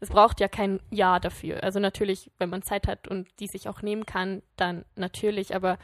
es 0.00 0.08
braucht 0.08 0.40
ja 0.40 0.48
kein 0.48 0.80
Ja 0.90 1.18
dafür. 1.20 1.62
Also 1.62 1.78
natürlich, 1.80 2.30
wenn 2.38 2.48
man 2.50 2.62
Zeit 2.62 2.86
hat 2.88 3.06
und 3.08 3.28
die 3.38 3.46
sich 3.46 3.68
auch 3.68 3.82
nehmen 3.82 4.06
kann, 4.06 4.42
dann 4.56 4.84
natürlich. 4.96 5.54
Aber 5.54 5.78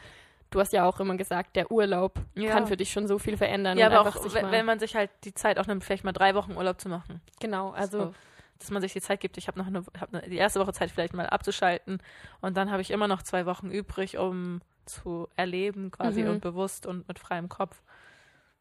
du 0.51 0.61
hast 0.61 0.73
ja 0.73 0.85
auch 0.89 1.01
immer 1.01 1.17
gesagt, 1.17 1.55
der 1.57 1.71
Urlaub 1.71 2.19
Ja. 2.35 2.51
kann 2.53 2.67
für 2.67 2.77
dich 2.77 2.91
schon 2.93 3.07
so 3.09 3.19
viel 3.19 3.37
verändern. 3.37 3.77
Ja, 3.79 3.87
aber 3.89 4.09
auch, 4.09 4.25
wenn 4.51 4.64
man 4.64 4.79
sich 4.79 4.95
halt 4.97 5.11
die 5.25 5.35
Zeit 5.35 5.59
auch 5.59 5.67
nimmt, 5.67 5.85
vielleicht 5.85 6.05
mal 6.05 6.12
drei 6.12 6.35
Wochen 6.35 6.53
Urlaub 6.57 6.81
zu 6.81 6.89
machen. 6.89 7.21
genau, 7.41 7.71
also 7.71 7.99
so, 8.07 8.14
dass 8.59 8.71
man 8.71 8.81
sich 8.81 8.95
die 8.95 9.03
Zeit 9.03 9.21
gibt. 9.21 9.37
Ich 9.37 9.49
habe 9.49 9.59
noch 9.59 9.67
eine, 9.67 9.85
hab 10.01 10.14
eine, 10.14 10.27
die 10.29 10.37
erste 10.39 10.61
Woche 10.61 10.73
Zeit 10.73 10.91
vielleicht 10.91 11.12
mal 11.12 11.27
abzuschalten 11.27 12.01
und 12.41 12.57
dann 12.57 12.71
habe 12.71 12.81
ich 12.81 12.91
immer 12.91 13.07
noch 13.09 13.23
zwei 13.23 13.45
Wochen 13.45 13.71
übrig, 13.71 14.17
um 14.17 14.62
zu 14.87 15.29
erleben 15.37 15.91
quasi 15.91 16.23
Mhm. 16.23 16.31
und 16.31 16.41
bewusst 16.41 16.87
und 16.87 17.07
mit 17.07 17.19
freiem 17.19 17.51
Kopf. 17.51 17.83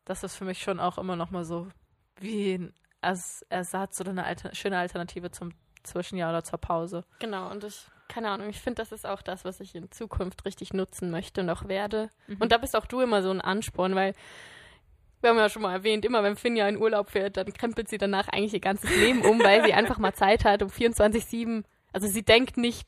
Das 0.04 0.24
ist 0.24 0.36
für 0.36 0.44
mich 0.44 0.62
schon 0.62 0.80
auch 0.82 0.98
immer 0.98 1.16
noch 1.16 1.32
mal 1.32 1.46
so 1.46 1.68
wie 2.20 2.56
ein 2.56 2.74
Ers 3.06 3.46
Ersatz 3.50 4.02
oder 4.02 4.12
eine 4.12 4.26
Alter 4.26 4.54
schöne 4.56 4.78
Alternative 4.78 5.32
zum 5.32 5.52
Zwischenjahr 5.84 6.32
oder 6.32 6.44
zur 6.44 6.60
Pause. 6.60 7.04
genau. 7.20 7.50
Und 7.52 7.64
ich, 7.64 7.86
keine 8.08 8.30
Ahnung, 8.30 8.50
ich 8.50 8.60
finde, 8.60 8.82
das 8.82 8.92
ist 8.92 9.06
auch 9.06 9.22
das, 9.22 9.46
was 9.46 9.60
ich 9.60 9.76
in 9.76 9.92
Zukunft 9.92 10.46
richtig 10.46 10.74
nutzen 10.74 11.12
möchte 11.12 11.42
und 11.42 11.50
auch 11.50 11.68
werde. 11.68 12.10
Mhm. 12.28 12.38
Und 12.40 12.52
da 12.52 12.58
bist 12.58 12.76
auch 12.76 12.86
du 12.86 13.02
immer 13.02 13.22
so 13.22 13.30
ein 13.30 13.42
Ansporn, 13.42 13.96
weil 13.96 14.14
wir 15.22 15.30
haben 15.30 15.38
ja 15.38 15.50
schon 15.50 15.62
mal 15.62 15.74
erwähnt, 15.74 16.06
immer 16.06 16.24
wenn 16.24 16.36
Finja 16.36 16.68
in 16.68 16.78
Urlaub 16.78 17.10
fährt, 17.10 17.38
dann 17.38 17.52
krempelt 17.54 17.88
sie 17.88 17.98
danach 17.98 18.28
eigentlich 18.28 18.54
ihr 18.54 18.60
ganzes 18.60 18.90
Leben 18.96 19.22
um, 19.22 19.40
weil 19.40 19.64
sie 19.66 19.74
einfach 19.74 19.98
mal 19.98 20.14
Zeit 20.14 20.46
hat 20.46 20.62
um 20.62 20.70
24-7. 20.70 21.64
Also 21.94 22.08
sie 22.08 22.24
denkt 22.24 22.58
nicht 22.58 22.88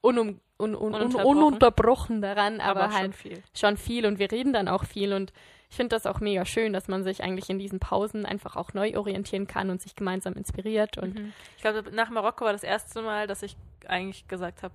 unum, 0.00 0.40
un, 0.58 0.74
un, 0.74 0.74
un, 0.74 0.94
Ununterbrochen. 0.94 1.36
ununterbrochen 1.36 2.22
daran, 2.22 2.60
aber, 2.60 2.84
aber 2.84 2.94
halt 2.94 3.04
schon 3.04 3.12
viel. 3.12 3.42
schon 3.54 3.76
viel 3.76 4.06
und 4.06 4.18
wir 4.18 4.30
reden 4.30 4.52
dann 4.52 4.68
auch 4.68 4.84
viel 4.84 5.12
und 5.12 5.32
ich 5.74 5.76
finde 5.76 5.96
das 5.96 6.06
auch 6.06 6.20
mega 6.20 6.44
schön, 6.44 6.72
dass 6.72 6.86
man 6.86 7.02
sich 7.02 7.24
eigentlich 7.24 7.50
in 7.50 7.58
diesen 7.58 7.80
Pausen 7.80 8.24
einfach 8.26 8.54
auch 8.54 8.74
neu 8.74 8.96
orientieren 8.96 9.48
kann 9.48 9.70
und 9.70 9.82
sich 9.82 9.96
gemeinsam 9.96 10.34
inspiriert 10.34 10.98
und 10.98 11.14
Mhm. 11.18 11.32
Ich 11.56 11.62
glaube, 11.62 11.90
nach 11.90 12.10
Marokko 12.10 12.44
war 12.44 12.52
das 12.52 12.62
erste 12.62 13.02
Mal, 13.02 13.26
dass 13.26 13.42
ich 13.42 13.56
eigentlich 13.88 14.28
gesagt 14.28 14.62
habe, 14.62 14.72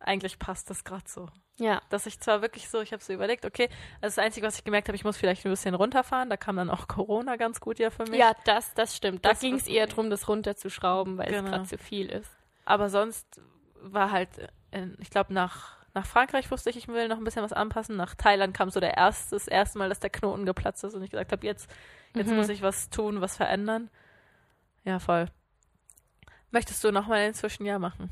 eigentlich 0.00 0.38
passt 0.40 0.70
das 0.70 0.82
gerade 0.82 1.04
so. 1.06 1.28
ja, 1.58 1.80
dass 1.90 2.06
ich 2.06 2.18
zwar 2.18 2.42
wirklich 2.42 2.68
so, 2.68 2.80
ich 2.80 2.92
habe 2.92 3.00
so 3.00 3.12
überlegt, 3.12 3.44
okay, 3.44 3.68
also 4.00 4.16
das 4.16 4.18
Einzige, 4.18 4.46
was 4.46 4.56
ich 4.58 4.64
gemerkt 4.64 4.88
habe, 4.88 4.96
ich 4.96 5.04
muss 5.04 5.16
vielleicht 5.16 5.44
ein 5.44 5.50
bisschen 5.52 5.74
runterfahren. 5.76 6.30
Da 6.30 6.36
kam 6.36 6.56
dann 6.56 6.68
auch 6.70 6.88
Corona 6.88 7.36
ganz 7.36 7.60
gut 7.60 7.78
ja 7.78 7.90
für 7.90 8.04
mich. 8.04 8.18
ja, 8.18 8.32
das, 8.46 8.72
das 8.74 8.96
stimmt. 8.96 9.24
Da 9.24 9.30
Das 9.30 9.40
ging 9.40 9.54
es 9.54 9.68
eher 9.68 9.86
darum, 9.86 10.08
das 10.10 10.26
runterzuschrauben, 10.28 11.16
weil 11.18 11.26
es 11.28 11.36
Genau. 11.36 11.50
gerade 11.50 11.64
zu 11.64 11.76
viel 11.78 12.08
ist. 12.08 12.30
Aber 12.64 12.88
sonst 12.88 13.40
war 13.82 14.10
halt, 14.10 14.30
in, 14.72 14.96
ich 15.00 15.10
glaube, 15.10 15.32
nach, 15.34 15.76
nach 15.94 16.06
Frankreich 16.06 16.50
wusste 16.50 16.70
ich, 16.70 16.76
ich 16.76 16.88
will 16.88 17.08
noch 17.08 17.18
ein 17.18 17.24
bisschen 17.24 17.42
was 17.42 17.52
anpassen. 17.52 17.96
Nach 17.96 18.14
Thailand 18.14 18.54
kam 18.56 18.70
so 18.70 18.80
der 18.80 18.96
erste, 18.96 19.34
das 19.36 19.48
erste 19.48 19.78
Mal, 19.78 19.88
dass 19.88 20.00
der 20.00 20.10
Knoten 20.10 20.46
geplatzt 20.46 20.84
ist 20.84 20.94
und 20.94 21.02
ich 21.02 21.10
gesagt 21.10 21.32
habe, 21.32 21.46
jetzt, 21.46 21.68
jetzt 22.14 22.30
Mhm. 22.30 22.36
muss 22.36 22.48
ich 22.48 22.62
was 22.62 22.90
tun, 22.90 23.20
was 23.20 23.36
verändern. 23.36 23.90
Ja, 24.84 24.98
voll. 24.98 25.26
Möchtest 26.50 26.82
du 26.84 26.90
noch 26.92 27.06
mal 27.06 27.18
ein 27.18 27.34
Zwischenjahr 27.34 27.78
machen? 27.78 28.10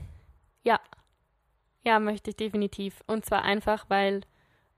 Ja, 1.85 2.01
möchte 2.01 2.31
ich 2.31 2.37
definitiv. 2.37 3.03
Und 3.07 3.25
zwar 3.25 3.45
einfach, 3.45 3.87
weil 3.89 4.23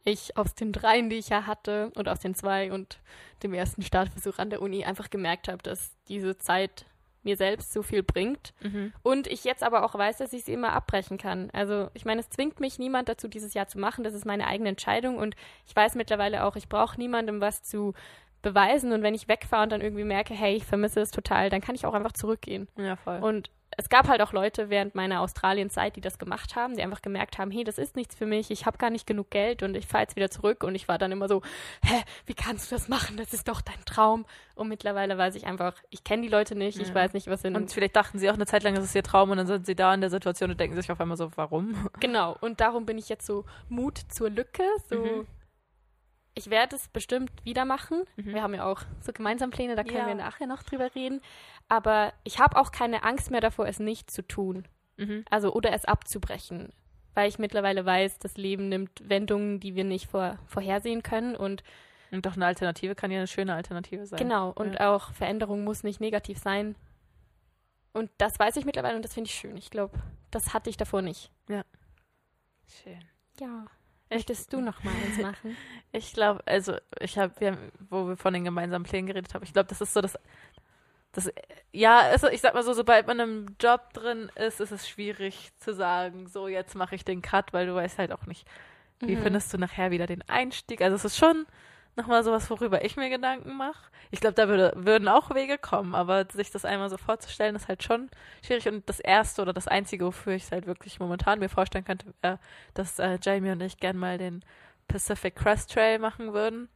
ich 0.05 0.37
aus 0.37 0.55
den 0.55 0.73
dreien, 0.73 1.11
die 1.11 1.17
ich 1.17 1.29
ja 1.31 1.47
hatte, 1.47 1.91
und 1.97 2.09
aus 2.09 2.21
den 2.21 2.35
zwei 2.35 2.73
und 2.73 3.01
dem 3.43 3.53
ersten 3.53 3.83
Startversuch 3.83 4.39
an 4.39 4.51
der 4.51 4.63
Uni 4.63 4.85
einfach 4.85 5.11
gemerkt 5.11 5.49
habe, 5.49 5.63
dass 5.63 5.97
diese 6.09 6.39
Zeit 6.39 6.85
mir 7.23 7.37
selbst 7.37 7.73
so 7.73 7.83
viel 7.83 8.03
bringt. 8.03 8.55
Und 9.03 9.27
ich 9.27 9.45
jetzt 9.45 9.63
aber 9.63 9.85
auch 9.85 9.95
weiß, 9.95 10.19
dass 10.19 10.33
ich 10.33 10.45
sie 10.45 10.53
immer 10.53 10.73
abbrechen 10.73 11.19
kann. 11.19 11.51
Also 11.53 11.89
ich 11.95 12.05
meine, 12.05 12.21
es 12.21 12.31
zwingt 12.31 12.61
mich 12.61 12.79
niemand 12.79 13.09
dazu, 13.09 13.29
dieses 13.29 13.55
Jahr 13.55 13.69
zu 13.69 13.79
machen. 13.79 14.05
Das 14.05 14.15
ist 14.15 14.25
meine 14.27 14.47
eigene 14.47 14.71
Entscheidung. 14.71 15.19
Und 15.19 15.35
ich 15.67 15.77
weiß 15.77 15.95
mittlerweile 15.95 16.45
auch, 16.45 16.57
ich 16.57 16.69
brauche 16.69 16.99
niemandem 16.99 17.41
was 17.41 17.63
zu 17.63 17.95
beweisen. 18.43 18.93
Und 18.93 19.03
wenn 19.03 19.15
ich 19.15 19.29
wegfahre 19.29 19.65
und 19.65 19.73
dann 19.73 19.81
irgendwie 19.81 20.05
merke, 20.05 20.35
hey, 20.35 20.55
ich 20.57 20.65
vermisse 20.65 21.01
es 21.01 21.11
total, 21.11 21.51
dann 21.51 21.61
kann 21.61 21.75
ich 21.75 21.87
auch 21.87 21.95
einfach 21.95 22.13
zurückgehen. 22.13 22.69
Ja, 22.77 22.97
voll. 22.97 23.19
Und 23.21 23.51
es 23.77 23.89
gab 23.89 24.09
halt 24.09 24.21
auch 24.21 24.33
Leute 24.33 24.69
während 24.69 24.95
meiner 24.97 25.21
Australienzeit, 25.21 25.95
die 25.95 26.01
das 26.01 26.19
gemacht 26.19 26.57
haben, 26.57 26.77
die 26.77 26.83
einfach 26.83 27.03
gemerkt 27.03 27.39
haben, 27.39 27.53
hey, 27.53 27.63
das 27.63 27.79
ist 27.79 27.95
nichts 27.95 28.17
für 28.17 28.27
mich, 28.27 28.51
ich 28.51 28.67
habe 28.67 28.79
gar 28.79 28.91
nicht 28.91 29.07
genug 29.07 29.31
Geld 29.31 29.63
und 29.63 29.77
ich 29.77 29.87
fahre 29.87 30.03
jetzt 30.03 30.17
wieder 30.17 30.29
zurück 30.29 30.65
und 30.65 30.75
ich 30.75 30.89
war 30.89 30.99
dann 30.99 31.13
immer 31.13 31.29
so, 31.29 31.41
hä, 31.85 32.03
wie 32.27 32.35
kannst 32.35 32.71
du 32.71 32.75
das 32.75 32.89
machen? 32.89 33.17
Das 33.17 33.33
ist 33.33 33.47
doch 33.49 33.61
dein 33.61 33.83
Traum. 33.87 34.27
Und 34.57 34.69
mittlerweile 34.69 35.17
weiß 35.17 35.37
ich 35.37 35.47
einfach, 35.47 35.75
ich 35.89 36.03
kenne 36.03 36.23
die 36.23 36.29
Leute 36.29 36.57
nicht, 36.57 36.81
ich 36.81 36.89
Ja. 36.89 36.95
weiß 36.97 37.13
nicht, 37.13 37.29
was 37.29 37.45
in 37.45 37.55
und 37.55 37.71
vielleicht 37.73 37.95
dachten 37.97 38.19
sie 38.19 38.29
auch 38.29 38.35
eine 38.35 38.45
Zeit 38.47 38.65
lang, 38.65 38.77
es 38.77 38.85
ist 38.85 38.95
ihr 38.95 39.05
Traum 39.05 39.31
und 39.31 39.37
dann 39.39 39.47
sind 39.47 39.65
sie 39.65 39.77
da 39.77 39.95
in 39.95 40.01
der 40.01 40.11
Situation 40.11 40.51
und 40.51 40.59
denken 40.59 40.77
sich 40.77 40.91
auf 40.91 41.01
einmal 41.01 41.17
so, 41.17 41.31
warum? 41.37 41.89
Genau, 42.01 42.37
und 42.41 42.61
darum 42.61 42.85
bin 42.87 42.99
ich 42.99 43.09
jetzt 43.09 43.25
so 43.25 43.45
Mut 43.69 43.99
zur 44.09 44.31
Lücke, 44.31 44.65
so 44.89 44.97
Mhm. 44.97 45.27
Ich 46.35 46.51
werde 46.51 46.77
es 46.77 46.89
bestimmt 46.89 47.31
wieder 47.45 47.65
machen. 47.65 48.05
Mhm. 48.17 48.35
Wir 48.35 48.43
haben 48.43 48.55
ja 48.55 48.65
auch 48.65 48.83
so 49.01 49.13
gemeinsam 49.13 49.51
Pläne, 49.51 49.75
da 49.77 49.83
können 49.85 49.99
Ja. 49.99 50.07
wir 50.07 50.15
nachher 50.15 50.47
noch 50.47 50.63
drüber 50.63 50.95
reden, 50.95 51.21
aber 51.69 52.13
ich 52.25 52.39
habe 52.39 52.57
auch 52.57 52.73
keine 52.73 53.03
Angst 53.03 53.31
mehr 53.31 53.41
davor, 53.41 53.67
es 53.67 53.79
nicht 53.81 54.11
zu 54.11 54.23
tun. 54.27 54.67
Mhm. 54.97 55.25
Also 55.31 55.53
oder 55.53 55.73
es 55.73 55.85
abzubrechen, 55.85 56.73
weil 57.15 57.29
ich 57.29 57.39
mittlerweile 57.39 57.85
weiß, 57.85 58.19
das 58.19 58.37
Leben 58.37 58.69
nimmt 58.69 59.09
Wendungen, 59.09 59.61
die 59.61 59.75
wir 59.75 59.85
nicht 59.85 60.07
vor, 60.11 60.39
vorhersehen 60.47 61.03
können 61.03 61.35
und 61.37 61.63
Und 62.13 62.27
doch 62.27 62.35
eine 62.37 62.47
Alternative 62.47 62.95
kann 62.95 63.11
ja 63.11 63.19
eine 63.19 63.27
schöne 63.29 63.55
Alternative 63.55 64.05
sein. 64.07 64.19
genau 64.19 64.51
und 64.51 64.81
auch 64.81 65.13
Veränderung 65.13 65.65
muss 65.65 65.83
nicht 65.85 66.01
negativ 66.01 66.39
sein. 66.39 66.75
Und 67.93 68.11
das 68.19 68.39
weiß 68.39 68.57
ich 68.57 68.65
mittlerweile 68.65 68.95
und 68.97 69.05
das 69.05 69.15
finde 69.15 69.29
ich 69.29 69.35
schön. 69.35 69.57
Ich 69.57 69.71
glaube, 69.71 69.99
das 70.31 70.55
hatte 70.55 70.71
ich 70.71 70.77
davor 70.77 71.03
nicht. 71.03 71.31
Schön. 71.49 73.05
Ja. 73.41 73.67
Möchtest 74.11 74.53
du 74.53 74.61
noch 74.61 74.83
mal 74.85 74.95
eins 74.95 75.19
machen? 75.19 75.57
Ich 75.93 76.13
glaube, 76.13 76.41
also 76.47 76.77
ich 77.01 77.19
habe, 77.19 77.33
wir 77.41 77.49
haben- 77.53 77.73
wo 77.89 78.07
wir 78.07 78.17
von 78.17 78.33
den 78.33 78.45
gemeinsamen 78.45 78.85
Plänen 78.85 79.09
geredet 79.09 79.35
haben, 79.35 79.43
ich 79.43 79.53
glaube, 79.53 79.69
das 79.69 79.81
ist 79.81 79.93
so 79.93 80.01
das, 80.01 80.17
das, 81.13 81.33
ja, 81.73 81.99
also 82.03 82.29
ich 82.29 82.41
sag 82.41 82.55
mal 82.55 82.63
so, 82.63 82.73
sobald 82.75 83.09
man 83.09 83.19
im 83.19 83.57
Job 83.61 83.93
drin 83.93 84.31
ist, 84.37 84.61
ist 84.61 84.71
es 84.71 84.89
schwierig 84.89 85.51
zu 85.59 85.75
sagen, 85.75 86.29
so 86.29 86.47
jetzt 86.47 86.77
mache 86.77 86.95
ich 86.95 87.05
den 87.05 87.23
Cut, 87.23 87.53
weil 87.53 87.67
du 87.67 87.75
weißt 87.75 87.99
halt 87.99 88.13
auch 88.13 88.27
nicht, 88.27 88.47
wie 89.01 89.17
Mhm. 89.17 89.23
findest 89.23 89.53
du 89.53 89.59
nachher 89.59 89.91
wieder 89.91 90.07
den 90.07 90.23
Einstieg. 90.29 90.81
Also 90.81 90.95
es 90.95 91.05
ist 91.05 91.17
schon 91.19 91.45
nochmal 91.97 92.23
sowas, 92.25 92.49
worüber 92.51 92.85
ich 92.85 92.97
mir 92.97 93.11
Gedanken 93.11 93.57
mache. 93.57 93.91
Ich 94.11 94.21
glaube, 94.21 94.35
da 94.35 94.49
würde, 94.49 94.73
würden 94.77 95.09
auch 95.09 95.35
Wege 95.35 95.59
kommen, 95.59 95.95
aber 95.95 96.27
sich 96.31 96.51
das 96.51 96.65
einmal 96.65 96.91
so 96.91 96.97
vorzustellen, 96.97 97.57
ist 97.57 97.69
halt 97.69 97.83
schon 97.83 98.11
schwierig. 98.45 98.69
Und 98.69 98.89
das 98.89 99.01
Erste 99.01 99.43
oder 99.43 99.53
das 99.53 99.69
Einzige, 99.69 100.05
wofür 100.05 100.35
ich 100.35 100.45
es 100.45 100.53
halt 100.53 100.67
wirklich 100.67 100.99
momentan 101.01 101.39
mir 101.39 101.49
vorstellen 101.49 101.85
könnte, 101.85 102.13
wäre, 102.23 102.39
dass 102.75 102.99
äh, 102.99 103.19
Jamie 103.23 103.51
und 103.51 103.61
ich 103.61 103.79
gern 103.79 103.97
mal 103.97 104.19
den 104.19 104.45
Pacific 104.89 105.37
Crest 105.37 105.73
Trail 105.73 105.99
machen 105.99 106.33
würden. 106.33 106.69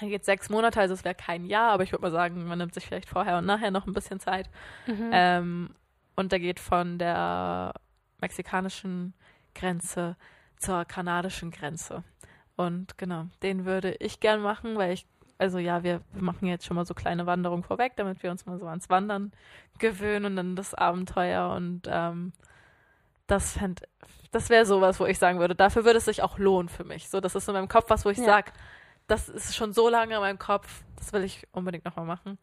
Er 0.00 0.08
geht 0.08 0.24
sechs 0.24 0.48
Monate, 0.48 0.80
also 0.80 0.94
es 0.94 1.04
wäre 1.04 1.14
kein 1.14 1.44
Jahr, 1.44 1.72
aber 1.72 1.82
ich 1.82 1.92
würde 1.92 2.02
mal 2.02 2.12
sagen, 2.12 2.46
man 2.46 2.58
nimmt 2.58 2.72
sich 2.72 2.86
vielleicht 2.86 3.08
vorher 3.08 3.38
und 3.38 3.46
nachher 3.46 3.70
noch 3.70 3.86
ein 3.86 3.92
bisschen 3.92 4.20
Zeit. 4.20 4.48
Mhm. 4.86 5.10
Ähm, 5.12 5.70
und 6.14 6.32
der 6.32 6.40
geht 6.40 6.60
von 6.60 6.98
der 6.98 7.74
mexikanischen 8.20 9.14
Grenze 9.54 10.16
zur 10.56 10.84
kanadischen 10.84 11.50
Grenze. 11.50 12.04
Und 12.58 12.98
genau, 12.98 13.26
den 13.44 13.64
würde 13.66 13.94
ich 14.00 14.18
gern 14.18 14.40
machen, 14.42 14.76
weil 14.76 14.92
ich, 14.92 15.06
also 15.38 15.58
ja, 15.58 15.84
wir 15.84 16.00
machen 16.12 16.48
jetzt 16.48 16.66
schon 16.66 16.74
mal 16.74 16.84
so 16.84 16.92
kleine 16.92 17.24
Wanderungen 17.24 17.62
vorweg, 17.62 17.92
damit 17.94 18.20
wir 18.24 18.32
uns 18.32 18.46
mal 18.46 18.58
so 18.58 18.66
ans 18.66 18.90
Wandern 18.90 19.30
gewöhnen 19.78 20.24
und 20.24 20.34
dann 20.34 20.56
das 20.56 20.74
Abenteuer 20.74 21.50
und 21.54 21.82
ähm, 21.88 22.32
das 23.28 23.52
fänd, 23.52 23.82
das 24.32 24.50
wäre 24.50 24.66
sowas, 24.66 24.98
wo 24.98 25.06
ich 25.06 25.20
sagen 25.20 25.38
würde, 25.38 25.54
dafür 25.54 25.84
würde 25.84 25.98
es 25.98 26.06
sich 26.06 26.20
auch 26.24 26.36
lohnen 26.36 26.68
für 26.68 26.82
mich. 26.82 27.08
So, 27.08 27.20
das 27.20 27.36
ist 27.36 27.46
in 27.46 27.54
meinem 27.54 27.68
Kopf 27.68 27.90
was, 27.90 28.04
wo 28.04 28.10
ich 28.10 28.18
Ja. 28.18 28.24
sag, 28.24 28.52
das 29.06 29.28
ist 29.28 29.54
schon 29.54 29.72
so 29.72 29.88
lange 29.88 30.16
in 30.16 30.20
meinem 30.20 30.40
Kopf, 30.40 30.82
das 30.96 31.12
will 31.12 31.22
ich 31.22 31.46
unbedingt 31.52 31.84
nochmal 31.84 32.06
machen. 32.06 32.38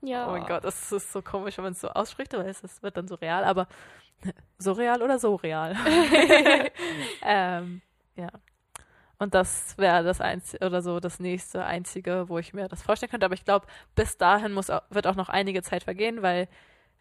Ja. 0.00 0.28
Oh 0.28 0.30
mein 0.30 0.46
Gott, 0.46 0.64
das 0.64 0.90
ist 0.92 1.12
so 1.12 1.20
komisch, 1.20 1.58
wenn 1.58 1.64
man 1.64 1.72
es 1.74 1.80
so 1.82 1.90
ausspricht, 1.90 2.34
aber 2.34 2.46
es 2.46 2.64
es 2.64 2.82
wird 2.82 2.96
dann 2.96 3.06
so 3.06 3.16
real, 3.16 3.44
aber 3.44 3.68
so 4.58 4.72
real 4.72 5.02
oder 5.02 5.18
so 5.18 5.34
real. 5.34 5.76
ähm, 7.22 7.82
ja. 8.16 8.30
Und 9.18 9.34
das 9.34 9.76
wäre 9.78 10.04
das 10.04 10.20
einzige 10.20 10.64
oder 10.64 10.80
so 10.80 11.00
das 11.00 11.18
nächste 11.18 11.64
einzige, 11.64 12.28
wo 12.28 12.38
ich 12.38 12.54
mir 12.54 12.68
das 12.68 12.82
vorstellen 12.82 13.10
könnte. 13.10 13.26
Aber 13.26 13.34
ich 13.34 13.44
glaube, 13.44 13.66
bis 13.96 14.16
dahin 14.16 14.52
muss 14.52 14.68
wird 14.90 15.06
auch 15.06 15.16
noch 15.16 15.28
einige 15.28 15.62
Zeit 15.62 15.82
vergehen, 15.84 16.22
weil 16.22 16.48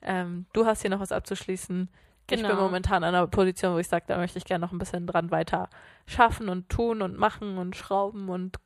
ähm, 0.02 0.46
du 0.54 0.66
hast 0.66 0.82
hier 0.82 0.90
noch 0.90 1.00
was 1.00 1.12
abzuschließen. 1.12 1.90
Ich 2.30 2.42
bin 2.42 2.48
Genau. 2.50 2.56
momentan 2.62 3.04
an 3.04 3.16
einer 3.16 3.28
Position, 3.28 3.74
wo 3.76 3.78
ich 3.78 3.88
sage, 3.88 4.06
da 4.08 4.18
möchte 4.18 4.38
ich 4.38 4.46
gerne 4.46 4.66
noch 4.66 4.72
ein 4.74 4.80
bisschen 4.80 5.08
dran 5.08 5.32
weiter 5.32 5.70
schaffen 6.08 6.50
und 6.50 6.70
tun 6.70 7.02
und 7.02 7.18
machen 7.18 7.58
und 7.58 7.76
schrauben 7.76 8.30
und 8.30 8.58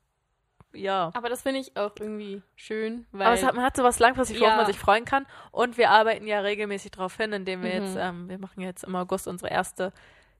ja. 0.74 1.12
Aber 1.14 1.28
das 1.28 1.42
finde 1.42 1.60
ich 1.60 1.76
auch 1.76 1.92
irgendwie 2.00 2.42
schön, 2.56 3.06
weil 3.12 3.28
Aber 3.28 3.42
hat, 3.48 3.56
man 3.56 3.66
hat 3.66 3.76
sowas 3.76 4.00
langfristig, 4.00 4.40
worauf 4.40 4.52
Ja. 4.52 4.58
man 4.58 4.66
sich 4.66 4.80
freuen 4.80 5.04
kann. 5.04 5.26
Und 5.52 5.78
wir 5.78 5.90
arbeiten 5.90 6.26
ja 6.26 6.40
regelmäßig 6.40 6.92
darauf 6.92 7.18
hin, 7.18 7.34
indem 7.34 7.62
wir 7.62 7.70
Mhm. 7.70 7.76
jetzt, 7.86 7.98
ähm, 8.00 8.30
wir 8.30 8.38
machen 8.40 8.62
jetzt 8.62 8.86
im 8.86 8.96
August 8.96 9.28
unsere 9.28 9.52
erste 9.52 9.92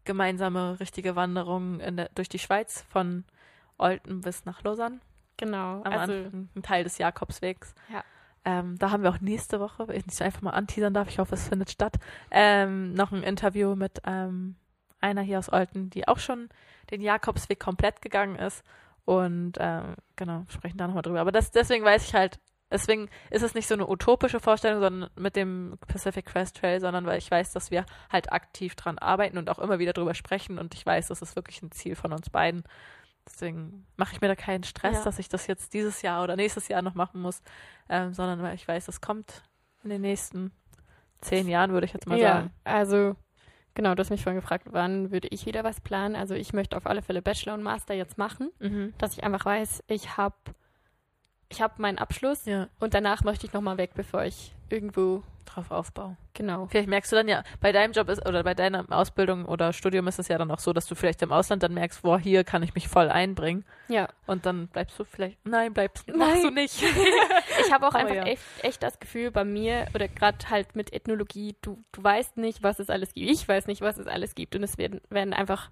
gemeinsame 0.04 0.80
richtige 0.80 1.16
Wanderung 1.16 1.80
der, 1.80 2.10
durch 2.16 2.30
die 2.30 2.40
Schweiz 2.40 2.84
von 2.90 3.24
Olten 3.78 4.22
bis 4.22 4.46
nach 4.46 4.64
Lausanne. 4.64 5.00
genau, 5.38 5.82
Am 5.84 5.94
also 5.94 6.14
Anfang 6.14 6.50
ein 6.56 6.64
Teil 6.64 6.84
des 6.84 6.98
Jakobswegs. 6.98 7.74
Ja. 7.92 8.04
Ähm, 8.44 8.78
da 8.80 8.90
haben 8.90 9.04
wir 9.04 9.12
auch 9.12 9.22
nächste 9.22 9.60
Woche, 9.60 9.88
wenn 9.88 9.98
ich 9.98 10.06
nicht 10.08 10.22
einfach 10.22 10.42
mal 10.42 10.52
anteasern 10.52 10.94
darf, 10.94 11.10
ich 11.10 11.20
hoffe, 11.20 11.36
es 11.36 11.48
findet 11.48 11.70
statt, 11.70 11.98
ähm, 12.32 12.94
noch 12.94 13.12
ein 13.12 13.22
Interview 13.22 13.76
mit 13.76 14.02
ähm, 14.06 14.56
einer 15.00 15.22
hier 15.22 15.40
aus 15.40 15.52
Olten, 15.52 15.90
die 15.90 16.08
auch 16.08 16.18
schon 16.18 16.50
den 16.90 17.02
Jakobsweg 17.02 17.60
komplett 17.60 18.02
gegangen 18.02 18.36
ist. 18.36 18.64
Und 19.06 19.54
ähm, 19.60 19.96
genau, 20.16 20.46
sprechen 20.48 20.78
da 20.78 20.88
nochmal 20.88 21.04
drüber. 21.04 21.22
Aber 21.22 21.32
das, 21.32 21.52
deswegen 21.52 21.84
weiß 21.84 22.08
ich 22.08 22.14
halt, 22.14 22.40
deswegen 22.72 23.10
ist 23.30 23.44
es 23.44 23.54
nicht 23.54 23.68
so 23.68 23.74
eine 23.74 23.88
utopische 23.88 24.40
Vorstellung, 24.40 24.80
sondern 24.82 25.10
mit 25.16 25.36
dem 25.36 25.78
Pacific 25.88 26.26
Crest 26.26 26.58
Trail, 26.58 26.80
sondern 26.80 27.06
weil 27.06 27.18
ich 27.18 27.30
weiß, 27.30 27.52
dass 27.54 27.70
wir 27.72 27.86
halt 28.12 28.32
aktiv 28.32 28.76
dran 28.76 28.98
arbeiten 28.98 29.38
und 29.38 29.50
auch 29.50 29.60
immer 29.60 29.80
wieder 29.80 29.94
drüber 29.94 30.14
sprechen 30.14 30.58
und 30.58 30.74
ich 30.74 30.86
weiß, 30.86 31.08
das 31.08 31.22
ist 31.22 31.36
wirklich 31.36 31.62
ein 31.62 31.72
Ziel 31.72 31.96
von 31.96 32.14
uns 32.14 32.30
beiden. 32.30 32.64
Deswegen 33.28 33.86
mache 33.98 34.16
ich 34.16 34.22
mir 34.22 34.28
da 34.30 34.36
keinen 34.36 34.64
Stress, 34.64 34.98
Ja. 34.98 35.04
dass 35.04 35.20
ich 35.20 35.30
das 35.30 35.46
jetzt 35.48 35.74
dieses 35.74 36.02
Jahr 36.02 36.24
oder 36.24 36.36
nächstes 36.36 36.68
Jahr 36.68 36.82
noch 36.82 36.96
machen 36.96 37.22
muss, 37.22 37.42
ähm, 37.90 38.14
sondern 38.14 38.42
weil 38.42 38.56
ich 38.56 38.68
weiß, 38.68 38.86
das 38.88 39.00
kommt 39.02 39.44
in 39.84 39.90
den 39.92 40.02
nächsten 40.02 40.52
zehn 41.22 41.48
Jahren, 41.48 41.72
würde 41.72 41.86
ich 41.86 41.94
jetzt 41.94 42.08
mal 42.08 42.18
ja, 42.18 42.34
sagen. 42.34 42.52
also 42.64 43.16
genau, 43.76 43.94
du 43.94 44.00
hast 44.02 44.10
mich 44.10 44.24
vorhin 44.24 44.42
gefragt, 44.42 44.66
wann 44.72 45.12
würde 45.12 45.28
ich 45.30 45.46
wieder 45.46 45.64
was 45.64 45.80
planen? 45.82 46.16
Also 46.16 46.34
ich 46.34 46.52
möchte 46.52 46.76
auf 46.76 46.88
alle 46.88 47.04
Fälle 47.04 47.22
Bachelor 47.22 47.54
und 47.54 47.62
Master 47.64 47.94
jetzt 47.94 48.18
machen, 48.18 48.50
Mhm. 48.60 48.94
dass 48.98 49.14
ich 49.14 49.24
einfach 49.24 49.46
weiß, 49.46 49.84
ich 49.88 50.18
habe 50.18 50.36
ich 51.52 51.62
habe 51.62 51.74
meinen 51.82 51.98
Abschluss 52.00 52.46
Ja, 52.46 52.68
und 52.80 52.94
danach 52.94 53.24
möchte 53.24 53.46
ich 53.46 53.54
noch 53.54 53.62
mal 53.62 53.78
weg, 53.78 53.92
bevor 53.94 54.24
ich 54.24 54.54
irgendwo 54.70 55.22
drauf 55.46 55.70
aufbauen. 55.70 56.16
genau. 56.34 56.68
Vielleicht 56.68 56.88
merkst 56.88 57.12
du 57.12 57.18
dann 57.18 57.28
ja, 57.28 57.44
bei 57.60 57.74
deinem 57.74 57.92
Job 57.92 58.08
ist 58.08 58.26
oder 58.26 58.42
bei 58.44 58.54
deiner 58.54 58.86
Ausbildung 58.90 59.44
oder 59.44 59.74
Studium 59.74 60.08
ist 60.08 60.18
es 60.18 60.30
ja 60.30 60.38
dann 60.38 60.50
auch 60.50 60.60
so, 60.60 60.72
dass 60.72 60.86
du 60.86 60.96
vielleicht 60.96 61.22
im 61.24 61.34
Ausland 61.34 61.62
dann 61.62 61.74
merkst, 61.74 62.04
boah, 62.04 62.18
hier 62.18 62.46
kann 62.46 62.64
ich 62.64 62.74
mich 62.74 62.88
voll 62.88 63.10
einbringen. 63.10 63.66
Ja, 63.90 64.08
Und 64.28 64.46
dann 64.46 64.68
bleibst 64.68 64.98
du 64.98 65.04
vielleicht, 65.04 65.46
nein, 65.46 65.74
bleibst 65.74 66.08
Nein. 66.08 66.18
machst 66.20 66.44
du 66.46 66.52
nicht. 66.52 66.82
ich 67.66 67.72
habe 67.74 67.86
auch 67.86 67.90
Aber 67.94 67.98
einfach 68.00 68.16
ja. 68.16 68.24
echt, 68.24 68.44
echt 68.62 68.82
das 68.82 68.98
Gefühl 69.02 69.30
bei 69.32 69.44
mir 69.44 69.88
oder 69.94 70.08
gerade 70.08 70.38
halt 70.50 70.74
mit 70.78 70.94
Ethnologie, 70.94 71.56
du, 71.62 71.84
du 71.92 72.02
weißt 72.02 72.38
nicht, 72.38 72.64
was 72.64 72.80
es 72.80 72.90
alles 72.90 73.14
gibt. 73.14 73.30
Ich 73.30 73.46
weiß 73.46 73.68
nicht, 73.68 73.82
was 73.82 73.98
es 73.98 74.08
alles 74.08 74.36
gibt 74.36 74.56
und 74.56 74.64
es 74.64 74.78
werden, 74.78 75.02
werden 75.10 75.34
einfach 75.34 75.70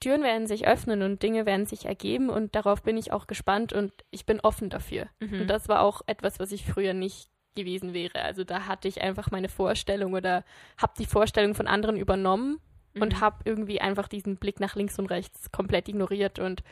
Türen 0.00 0.22
werden 0.22 0.46
sich 0.46 0.66
öffnen 0.66 1.02
und 1.02 1.22
Dinge 1.22 1.46
werden 1.46 1.66
sich 1.66 1.84
ergeben 1.86 2.30
und 2.30 2.54
darauf 2.54 2.82
bin 2.82 2.96
ich 2.96 3.12
auch 3.12 3.26
gespannt 3.26 3.72
und 3.72 3.92
ich 4.10 4.26
bin 4.26 4.40
offen 4.40 4.70
dafür. 4.70 5.06
Mhm. 5.20 5.42
Und 5.42 5.46
das 5.48 5.68
war 5.68 5.82
auch 5.82 6.00
etwas, 6.06 6.40
was 6.40 6.52
ich 6.52 6.64
früher 6.64 6.94
nicht 6.94 7.28
gewesen 7.54 7.92
wäre. 7.92 8.22
Also 8.22 8.44
da 8.44 8.66
hatte 8.66 8.88
ich 8.88 9.02
einfach 9.02 9.30
meine 9.30 9.48
Vorstellung 9.48 10.14
oder 10.14 10.44
habe 10.80 10.94
die 10.98 11.06
Vorstellung 11.06 11.54
von 11.54 11.66
anderen 11.66 11.96
übernommen 11.96 12.58
und 12.94 13.14
Mhm. 13.14 13.20
habe 13.20 13.36
irgendwie 13.44 13.80
einfach 13.80 14.08
diesen 14.08 14.36
Blick 14.36 14.58
nach 14.58 14.74
links 14.74 14.98
und 14.98 15.06
rechts 15.06 15.52
komplett 15.52 15.88
ignoriert 15.88 16.38
und 16.38 16.62